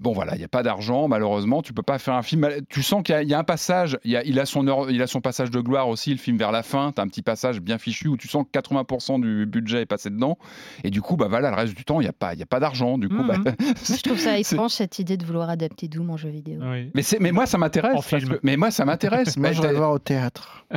Bon, 0.00 0.12
voilà, 0.12 0.34
il 0.34 0.38
n'y 0.38 0.44
a 0.44 0.48
pas 0.48 0.62
d'argent, 0.64 1.06
malheureusement. 1.08 1.62
Tu 1.62 1.72
peux 1.72 1.82
pas 1.82 1.98
faire 1.98 2.14
un 2.14 2.22
film. 2.22 2.48
Tu 2.68 2.82
sens 2.82 3.02
qu'il 3.04 3.14
y 3.14 3.18
a- 3.18 3.22
il 3.22 3.28
y, 3.28 3.34
a 3.34 3.38
un 3.38 3.44
passage, 3.44 3.98
il, 4.04 4.10
y 4.10 4.16
a, 4.16 4.24
il, 4.24 4.40
a 4.40 4.46
son 4.46 4.66
heure- 4.66 4.90
il 4.90 5.00
a 5.02 5.06
son 5.06 5.20
passage 5.20 5.50
de 5.52 5.60
gloire 5.60 5.88
aussi, 5.88 6.10
le 6.10 6.18
film 6.18 6.36
vers 6.36 6.50
la 6.52 6.62
fin. 6.64 6.90
Tu 6.94 7.00
as 7.00 7.04
un 7.04 7.08
petit 7.08 7.22
passage 7.22 7.60
bien 7.60 7.78
fichu 7.78 8.08
où 8.08 8.16
tu 8.16 8.26
sens 8.28 8.44
que 8.44 8.58
80% 8.58 9.20
du 9.20 9.46
budget 9.46 9.82
est 9.82 9.86
passé 9.86 10.10
dedans. 10.10 10.36
Et 10.84 10.90
du 10.90 11.00
coup, 11.00 11.16
bah, 11.16 11.26
voilà, 11.28 11.50
le 11.50 11.56
reste 11.56 11.74
du 11.74 11.84
temps, 11.84 12.00
il 12.00 12.04
n'y 12.04 12.08
a 12.10 12.12
pas, 12.12 12.34
il 12.34 12.40
y 12.40 12.42
a 12.42 12.46
pas 12.46 12.58
d'argent. 12.60 12.98
Du 12.98 13.08
coup, 13.08 13.22
bah, 13.22 13.36
Moi, 13.38 13.52
je 13.84 14.15
trouve 14.16 14.32
ça 14.32 14.38
étrange 14.38 14.70
cette 14.72 14.98
idée 14.98 15.16
de 15.16 15.24
vouloir 15.24 15.50
adapter 15.50 15.88
Doom 15.88 16.10
en 16.10 16.16
jeu 16.16 16.28
vidéo. 16.28 16.60
Oui. 16.62 16.90
mais, 16.94 17.02
c'est- 17.02 17.20
mais 17.20 17.32
moi, 17.32 17.46
ça 17.46 17.58
m'intéresse. 17.58 18.00
Mais 18.42 18.56
moi, 18.56 18.70
ça 18.70 18.84
m'intéresse. 18.84 19.36
Moi, 19.36 19.52
je 19.52 19.62
le 19.62 19.74
voir 19.74 19.90
au 19.92 19.98
théâtre. 19.98 20.64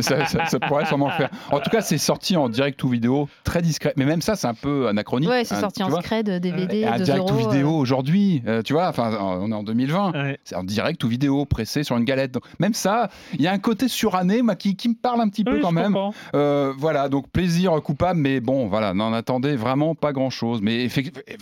ça, 0.00 0.26
ça- 0.26 0.46
ça 0.46 0.60
pourrait 0.60 0.86
sûrement 0.86 1.06
le 1.08 1.12
faire. 1.14 1.30
En 1.50 1.60
tout 1.60 1.70
cas, 1.70 1.80
c'est 1.80 1.98
sorti 1.98 2.36
en 2.36 2.48
direct 2.48 2.82
ou 2.82 2.88
vidéo, 2.88 3.28
très 3.44 3.62
discret. 3.62 3.92
Mais 3.96 4.04
même 4.04 4.20
ça, 4.22 4.36
c'est 4.36 4.46
un 4.46 4.54
peu 4.54 4.88
anachronique. 4.88 5.28
Ouais, 5.28 5.44
c'est 5.44 5.54
hein, 5.54 5.60
sorti 5.60 5.82
en 5.82 5.88
vois. 5.88 6.02
scred, 6.02 6.28
DVD, 6.40 6.84
un 6.84 6.98
2 6.98 7.04
direct 7.04 7.28
euros. 7.30 7.32
ou 7.40 7.46
euh. 7.46 7.50
vidéo 7.50 7.70
aujourd'hui, 7.76 8.42
euh, 8.46 8.62
tu 8.62 8.72
vois, 8.72 8.88
enfin, 8.88 9.16
on 9.20 9.50
est 9.50 9.54
en 9.54 9.62
2020. 9.62 10.12
Ouais. 10.12 10.38
C'est 10.44 10.56
en 10.56 10.64
direct 10.64 11.02
ou 11.04 11.08
vidéo, 11.08 11.44
pressé 11.44 11.82
sur 11.84 11.96
une 11.96 12.04
galette. 12.04 12.32
Donc, 12.32 12.44
même 12.58 12.74
ça, 12.74 13.10
il 13.34 13.42
y 13.42 13.46
a 13.46 13.52
un 13.52 13.58
côté 13.58 13.88
suranné 13.88 14.42
moi, 14.42 14.56
qui, 14.56 14.76
qui 14.76 14.88
me 14.88 14.94
parle 14.94 15.20
un 15.20 15.28
petit 15.28 15.44
peu 15.44 15.54
Oui, 15.54 15.60
quand 15.60 15.70
je 15.70 15.74
même. 15.74 15.92
comprends. 15.92 16.14
Euh, 16.34 16.72
voilà, 16.76 17.08
donc 17.08 17.28
plaisir 17.30 17.72
coupable, 17.82 18.20
mais 18.20 18.40
bon, 18.40 18.66
voilà, 18.68 18.94
n'en 18.94 19.12
attendez 19.12 19.56
vraiment 19.56 19.94
pas 19.94 20.12
grand-chose. 20.12 20.60
Mais 20.62 20.88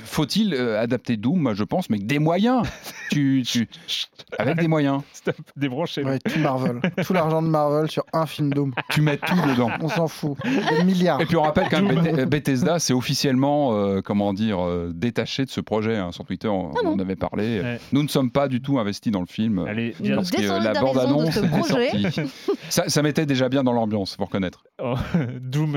faut-il 0.04 0.54
euh, 0.72 0.80
adapter 0.82 1.16
Doom 1.16 1.40
Moi, 1.40 1.54
je 1.54 1.64
pense, 1.64 1.88
mais 1.90 1.96
avec 1.96 2.06
des 2.06 2.18
moyens. 2.18 2.62
tu, 3.10 3.42
tu- 3.46 3.68
avec 4.38 4.56
des 4.58 4.68
moyens. 4.68 5.02
Stop, 5.12 5.36
débranchez 5.56 6.02
Ouais, 6.04 6.18
tout 6.18 6.38
Marvel. 6.40 6.80
tout 7.04 7.12
l'argent 7.12 7.42
de 7.42 7.48
Marvel 7.48 7.90
sur 7.90 8.04
un 8.12 8.26
film 8.26 8.52
Doom. 8.52 8.72
Tu 8.90 9.00
mets 9.02 9.16
tout 9.18 9.34
dedans. 9.48 9.70
On 9.80 9.88
s'en 9.88 10.08
fout. 10.08 10.36
Des 10.44 10.84
milliards. 10.84 11.20
Et 11.20 11.26
puis 11.26 11.36
on 11.36 11.42
rappelle 11.42 11.68
qu'un 11.68 11.82
Bethesda, 12.26 12.78
c'est 12.78 12.92
officiellement, 12.92 13.74
euh, 13.76 14.00
comment 14.02 14.32
dire, 14.32 14.60
euh, 14.60 14.90
détaché 14.94 15.44
de 15.44 15.50
ce 15.50 15.60
projet. 15.60 15.96
hein. 15.96 16.12
Sur 16.12 16.24
Twitter, 16.24 16.48
on, 16.48 16.70
Ah 16.74 16.80
on 16.84 16.92
en 16.94 16.98
avait 16.98 17.16
parlé. 17.16 17.60
Ouais. 17.60 17.78
Nous 17.92 18.02
ne 18.02 18.08
sommes 18.08 18.30
pas 18.30 18.48
du 18.48 18.60
tout 18.60 18.78
investis 18.78 19.12
dans 19.12 19.20
le 19.20 19.26
film. 19.26 19.58
Allez, 19.68 19.94
Nous 20.00 20.06
viens. 20.06 20.16
Parce 20.16 20.30
que 20.30 20.40
la 20.42 20.72
bande-annonce. 20.74 21.38
Ça, 22.68 22.84
ça 22.88 23.02
mettait 23.02 23.26
déjà 23.26 23.48
bien 23.48 23.62
dans 23.62 23.72
l'ambiance, 23.72 24.16
faut 24.16 24.24
reconnaître. 24.24 24.64
Oh, 24.82 24.94
Doom 25.40 25.74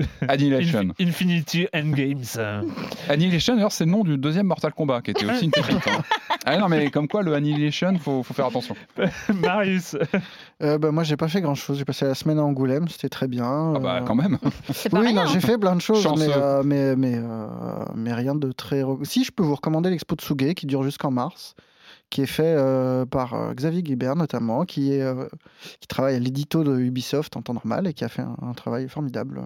euh, 0.00 0.26
Annihilation. 0.28 0.80
Infi- 0.98 1.08
Infinity 1.08 1.66
Endgames. 1.74 2.22
euh. 2.36 2.62
Annihilation, 3.08 3.54
d'ailleurs, 3.54 3.72
c'est 3.72 3.84
le 3.84 3.90
nom 3.90 4.04
du 4.04 4.18
deuxième 4.18 4.46
Mortal 4.46 4.72
Kombat, 4.72 5.02
qui 5.02 5.10
était 5.12 5.26
aussi 5.30 5.44
une 5.46 5.50
pépite. 5.50 5.86
hein. 5.88 6.02
Ah 6.44 6.58
non, 6.58 6.68
mais 6.68 6.90
comme 6.90 7.06
quoi, 7.06 7.22
le 7.22 7.34
Annihilation, 7.34 7.96
faut, 8.00 8.24
faut 8.24 8.34
faire 8.34 8.46
attention. 8.46 8.74
Marius. 9.42 9.96
Euh, 10.60 10.76
bah, 10.76 10.90
moi, 10.90 11.04
j'ai 11.04 11.16
pas 11.16 11.28
fait 11.28 11.40
grand 11.40 11.54
chose. 11.54 11.78
J'ai 11.78 11.84
passé 11.84 12.04
la 12.04 12.14
semaine 12.16 12.38
à 12.40 12.42
Angoulême, 12.42 12.88
c'était 12.88 13.08
très 13.08 13.28
bien. 13.28 13.74
Ah 13.76 13.78
bah, 13.78 13.96
Euh, 13.98 14.04
quand 14.04 14.16
même. 14.16 14.38
Pas 14.90 15.00
Oui, 15.00 15.14
j'ai 15.32 15.38
fait 15.40 15.56
plein 15.56 15.76
de 15.76 15.80
choses, 15.80 16.02
Chanceux. 16.02 16.26
mais, 16.26 16.32
euh, 16.36 16.62
mais, 16.64 16.96
mais, 16.96 17.14
euh, 17.14 17.46
mais 17.94 18.12
rien 18.12 18.34
de 18.34 18.50
très. 18.50 18.82
Si, 19.04 19.22
je 19.22 19.30
peux 19.30 19.44
vous 19.44 19.54
recommander 19.54 19.88
l'expo 19.90 20.16
de 20.16 20.20
Tsuge 20.20 20.54
qui 20.54 20.66
dure 20.66 20.82
jusqu'en 20.82 21.12
mars, 21.12 21.54
qui 22.10 22.22
est 22.22 22.26
fait 22.26 22.42
euh, 22.58 23.06
par 23.06 23.34
euh, 23.34 23.54
Xavier 23.54 23.82
Guibert 23.84 24.16
notamment, 24.16 24.64
qui, 24.64 24.92
est, 24.94 25.00
euh, 25.02 25.28
qui 25.78 25.86
travaille 25.86 26.16
à 26.16 26.18
l'édito 26.18 26.64
de 26.64 26.76
Ubisoft 26.76 27.36
en 27.36 27.42
temps 27.42 27.54
normal 27.54 27.86
et 27.86 27.92
qui 27.94 28.02
a 28.04 28.08
fait 28.08 28.22
un, 28.22 28.36
un 28.42 28.52
travail 28.52 28.88
formidable 28.88 29.38
euh, 29.38 29.42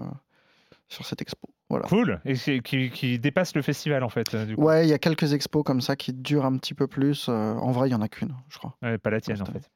sur 0.89 1.05
cette 1.05 1.21
expo. 1.21 1.49
Voilà. 1.69 1.85
Cool. 1.87 2.21
Et 2.25 2.35
qui, 2.61 3.19
dépasse 3.19 3.55
le 3.55 3.61
festival 3.61 4.03
en 4.03 4.09
fait. 4.09 4.33
euh, 4.33 4.45
Du 4.45 4.55
coup. 4.55 4.63
Ouais, 4.63 4.85
il 4.85 4.89
y 4.89 4.93
a 4.93 4.99
quelques 4.99 5.33
expos 5.33 5.63
comme 5.63 5.81
ça 5.81 5.95
qui 5.95 6.13
durent 6.13 6.45
un 6.45 6.57
petit 6.57 6.73
peu 6.73 6.87
plus. 6.87 7.27
euh, 7.29 7.53
en 7.55 7.71
vrai, 7.71 7.89
il 7.89 7.91
y 7.91 7.95
en 7.95 8.01
a 8.01 8.07
qu'une, 8.07 8.33
je 8.49 8.57
crois. 8.57 8.75
Ouais, 8.81 8.97
pas 8.97 9.09
la 9.09 9.19
tienne 9.21 9.41
en 9.41 9.45
fait. 9.45 9.69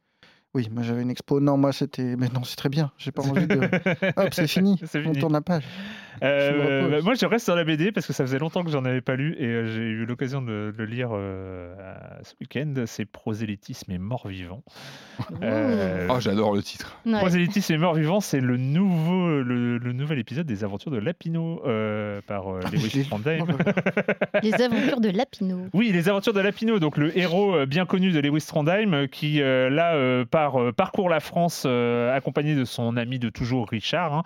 Oui, 0.54 0.68
moi 0.70 0.84
j'avais 0.84 1.02
une 1.02 1.10
expo. 1.10 1.40
Non, 1.40 1.56
moi 1.58 1.72
c'était. 1.72 2.16
Mais 2.18 2.28
non, 2.28 2.44
c'est 2.44 2.58
très 2.58 2.68
bien. 2.68 2.92
J'ai 2.98 3.12
pas 3.12 3.22
envie 3.22 3.48
de. 3.48 3.56
Hop, 4.18 4.34
c'est 4.34 4.48
fini. 4.48 4.80
On 5.06 5.14
tourne 5.14 5.32
la 5.34 5.42
page. 5.42 5.64
Euh, 6.24 6.84
Je 6.86 6.92
bah, 6.92 7.02
moi, 7.04 7.14
je 7.16 7.26
reste 7.26 7.46
sur 7.46 7.56
la 7.56 7.64
BD 7.64 7.92
parce 7.92 8.06
que 8.08 8.14
ça 8.14 8.24
faisait 8.26 8.40
longtemps 8.40 8.64
que 8.64 8.70
j'en 8.72 8.86
avais 8.86 9.02
pas 9.02 9.16
lu 9.16 9.36
et 9.40 9.46
euh, 9.46 9.66
j'ai 9.68 9.82
eu 9.82 10.06
l'occasion 10.06 10.42
de, 10.42 10.72
de 10.72 10.74
le 10.78 10.86
lire 10.86 11.10
euh, 11.14 11.74
ce 12.24 12.34
week-end. 12.42 12.74
C'est 12.86 13.06
Prosélytisme 13.06 13.92
et 13.92 13.98
mort-vivant. 13.98 14.64
Euh, 15.42 16.08
Oh, 16.10 16.20
j'adore 16.20 16.54
le 16.54 16.62
titre. 16.64 16.98
Ouais. 17.06 17.18
Prosélytisme 17.20 17.74
et 17.74 17.78
mort-vivant, 17.78 18.20
c'est 18.20 18.40
le 18.40 18.58
nouveau, 18.58 19.42
le, 19.42 19.78
le 19.78 19.94
nouvel 19.94 20.20
épisode 20.20 20.46
des 20.46 20.64
aventures 20.64 20.92
de 20.92 20.98
Lapino 20.98 21.62
euh, 21.66 22.22
par 22.28 22.48
euh, 22.54 22.60
l'ai 22.72 22.78
Lewis. 22.78 23.06
Trondheim. 23.08 23.46
Oh. 23.48 24.40
Les 24.44 24.54
aventures 24.54 25.00
de 25.02 25.10
Lapino. 25.10 25.58
Oui, 25.74 25.92
les 25.92 26.10
aventures 26.10 26.34
de 26.34 26.42
Lapino, 26.42 26.80
donc 26.80 26.98
le 26.98 27.18
héros 27.18 27.66
bien 27.66 27.86
connu 27.86 28.12
de 28.12 28.20
Lewis 28.20 28.46
Trondheim, 28.48 29.08
qui 29.08 29.42
euh, 29.42 29.70
là 29.70 29.94
euh, 29.96 30.26
par, 30.26 30.62
euh, 30.62 30.72
parcourt 30.72 31.10
la 31.10 31.20
France 31.20 31.64
euh, 31.66 32.16
accompagné 32.16 32.56
de 32.56 32.66
son 32.66 32.98
ami 32.98 33.20
de 33.20 33.30
toujours 33.30 33.70
Richard. 33.70 34.14
hein, 34.14 34.24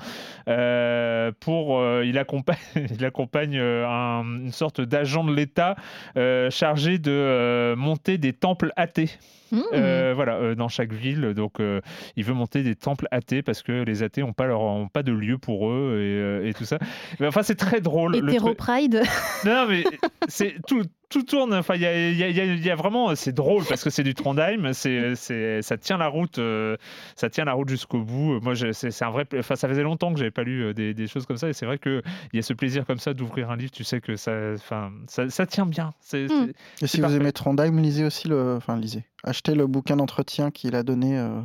euh, 0.47 1.31
euh, 1.79 2.05
il 2.89 3.05
accompagne, 3.05 3.57
euh, 3.57 3.87
un- 3.87 4.23
une 4.23 4.51
sorte 4.51 4.81
d'agent 4.81 5.23
de 5.23 5.33
l'État 5.33 5.75
euh, 6.17 6.49
chargé 6.49 6.97
de 6.97 7.73
monter 7.75 8.17
des 8.17 8.33
temples 8.33 8.71
athées. 8.75 9.09
Mmh. 9.51 9.61
Euh, 9.73 10.13
voilà, 10.15 10.35
euh, 10.37 10.55
dans 10.55 10.67
chaque 10.69 10.91
ville. 10.93 11.33
Donc, 11.35 11.59
euh, 11.59 11.81
il 12.15 12.23
veut 12.23 12.33
monter 12.33 12.63
des 12.63 12.75
temples 12.75 13.07
athées 13.11 13.41
parce 13.43 13.61
que 13.63 13.83
les 13.83 14.03
athées 14.03 14.21
n'ont 14.21 14.33
pas, 14.33 14.45
leur, 14.47 14.61
ont 14.61 14.87
pas 14.87 15.03
de 15.03 15.11
lieu 15.11 15.37
pour 15.37 15.69
eux 15.69 15.97
et, 15.99 16.19
euh, 16.19 16.47
et 16.47 16.53
tout 16.53 16.65
ça. 16.65 16.79
Mais 17.19 17.27
enfin, 17.27 17.43
c'est 17.43 17.55
très 17.55 17.81
drôle. 17.81 18.13
le 18.17 18.29
Hétéro 18.29 18.53
Pride. 18.53 19.03
non, 19.45 19.65
mais 19.69 19.83
c'est 20.27 20.55
tout, 20.67 20.81
tout 21.09 21.23
tourne. 21.23 21.53
Enfin, 21.53 21.75
il 21.75 21.81
y 21.81 21.85
a, 21.85 22.09
il 22.09 22.17
y 22.17 22.23
a- 22.23 22.29
il 22.29 22.35
y 22.35 22.41
a- 22.41 22.45
y 22.45 22.69
a 22.71 22.75
vraiment, 22.75 23.13
c'est 23.15 23.33
drôle 23.33 23.63
parce 23.69 23.83
que 23.83 23.89
c'est 23.89 24.03
du 24.03 24.13
Trondheim. 24.15 24.73
C'est, 24.73 25.15
c'est, 25.15 25.61
ça 25.61 25.77
tient 25.77 25.97
la 25.97 26.07
route, 26.07 26.39
euh, 26.39 26.75
ça 27.15 27.29
tient 27.29 27.45
la 27.45 27.53
route 27.53 27.69
jusqu'au 27.69 27.99
bout. 28.01 28.39
Moi, 28.41 28.53
je- 28.55 28.71
c'est, 28.71 28.91
c'est 28.91 29.05
un 29.05 29.11
vrai. 29.11 29.25
Enfin, 29.37 29.55
ça 29.55 29.67
faisait 29.67 29.83
longtemps 29.83 30.11
que 30.11 30.17
j'avais 30.19 30.31
pas 30.31 30.43
lu 30.43 30.73
des, 30.73 30.93
des 30.93 31.07
choses 31.07 31.25
comme 31.25 31.37
ça, 31.37 31.49
et 31.49 31.53
c'est 31.53 31.65
vrai 31.67 31.77
que 31.77 32.01
il 32.33 32.37
y 32.37 32.39
a 32.39 32.41
ce 32.41 32.53
plaisir 32.53 32.85
comme 32.85 32.97
ça 32.99 33.13
d'ouvrir 33.13 33.51
un 33.51 33.55
livre. 33.57 33.71
Tu 33.71 33.83
sais 33.83 34.01
que 34.01 34.15
ça, 34.15 34.31
enfin, 34.55 34.91
ça, 35.07 35.29
ça 35.29 35.45
tient 35.45 35.65
bien. 35.67 35.93
C'est, 35.99 36.25
Mm. 36.25 36.47
c'est- 36.79 36.83
Et 36.83 36.87
si 36.87 36.97
vous 36.97 37.03
parfait. 37.03 37.17
aimez 37.17 37.31
Trondheim, 37.31 37.79
lisez 37.81 38.03
aussi 38.05 38.27
le. 38.27 38.55
Enfin, 38.57 38.77
lisez. 38.77 39.03
Achetez 39.25 39.55
le 39.55 39.67
bouquin 39.67 39.97
d'entretien 39.97 40.51
qu'il 40.51 40.75
a 40.75 40.83
donné 40.83 41.17
euh, 41.17 41.41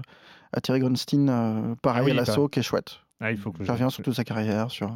à 0.53 0.61
Thierry 0.61 0.81
Grunstein, 0.81 1.29
euh, 1.29 1.75
pareil 1.83 2.03
Ah 2.03 2.05
oui, 2.05 2.11
à 2.13 2.15
l'assaut, 2.15 2.49
qui 2.49 2.61
est 2.61 2.63
chouette. 2.63 3.01
Ah, 3.21 3.33
il 3.33 3.39
faut 3.39 3.53
que 3.53 3.65
Ça 3.65 3.73
revient 3.73 3.89
sur 3.91 4.03
toute 4.05 4.15
sa 4.15 4.25
carrière. 4.25 4.71
sur 4.71 4.91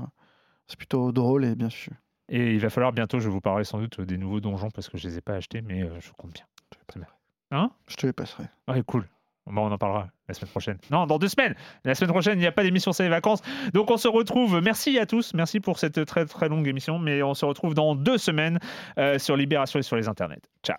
C'est 0.69 0.77
plutôt 0.79 1.11
drôle 1.13 1.45
et 1.45 1.55
bien 1.55 1.71
sûr. 1.71 1.93
Et 2.29 2.55
il 2.55 2.61
va 2.61 2.71
falloir 2.71 2.93
bientôt, 2.93 3.19
je 3.21 3.29
vous 3.29 3.41
parlerai 3.41 3.65
sans 3.65 3.79
doute 3.79 4.01
des 4.01 4.17
nouveaux 4.17 4.41
donjons 4.41 4.71
parce 4.71 4.89
que 4.89 4.97
je 4.97 5.09
les 5.09 5.19
ai 5.19 5.21
pas 5.21 5.35
achetés, 5.35 5.61
mais 5.63 5.83
euh, 5.83 6.01
je 6.01 6.11
compte 6.13 6.33
bien. 6.33 6.45
Bien. 6.95 7.07
Hein? 7.51 7.71
Je 7.87 7.97
te 7.97 8.07
les 8.07 8.13
passerai. 8.13 8.45
Ouais, 8.69 8.83
cool. 8.83 9.07
Bon, 9.47 9.67
on 9.67 9.73
en 9.73 9.79
parlera 9.79 10.09
la 10.27 10.35
semaine 10.35 10.51
prochaine. 10.51 10.79
Non, 10.91 11.07
dans 11.07 11.19
deux 11.19 11.29
semaines. 11.29 11.55
La 11.85 11.95
semaine 11.95 12.11
prochaine, 12.11 12.39
il 12.39 12.41
n'y 12.41 12.47
a 12.47 12.53
pas 12.53 12.63
d'émission, 12.63 12.93
c'est 12.93 13.03
les 13.03 13.11
vacances. 13.11 13.43
Donc 13.75 13.91
on 13.91 13.99
se 13.99 14.09
retrouve. 14.09 14.61
Merci 14.63 14.99
à 14.99 15.05
tous. 15.05 15.35
Merci 15.35 15.61
pour 15.61 15.79
cette 15.79 16.05
très 16.07 16.25
très 16.25 16.49
longue 16.49 16.67
émission. 16.67 16.99
Mais 16.99 17.23
on 17.23 17.35
se 17.35 17.45
retrouve 17.45 17.75
dans 17.75 17.95
deux 17.95 18.17
semaines 18.17 18.59
euh, 18.99 19.19
sur 19.19 19.37
Libération 19.37 19.79
et 19.79 19.83
sur 19.83 19.97
les 19.97 20.09
internets. 20.09 20.41
Ciao. 20.63 20.79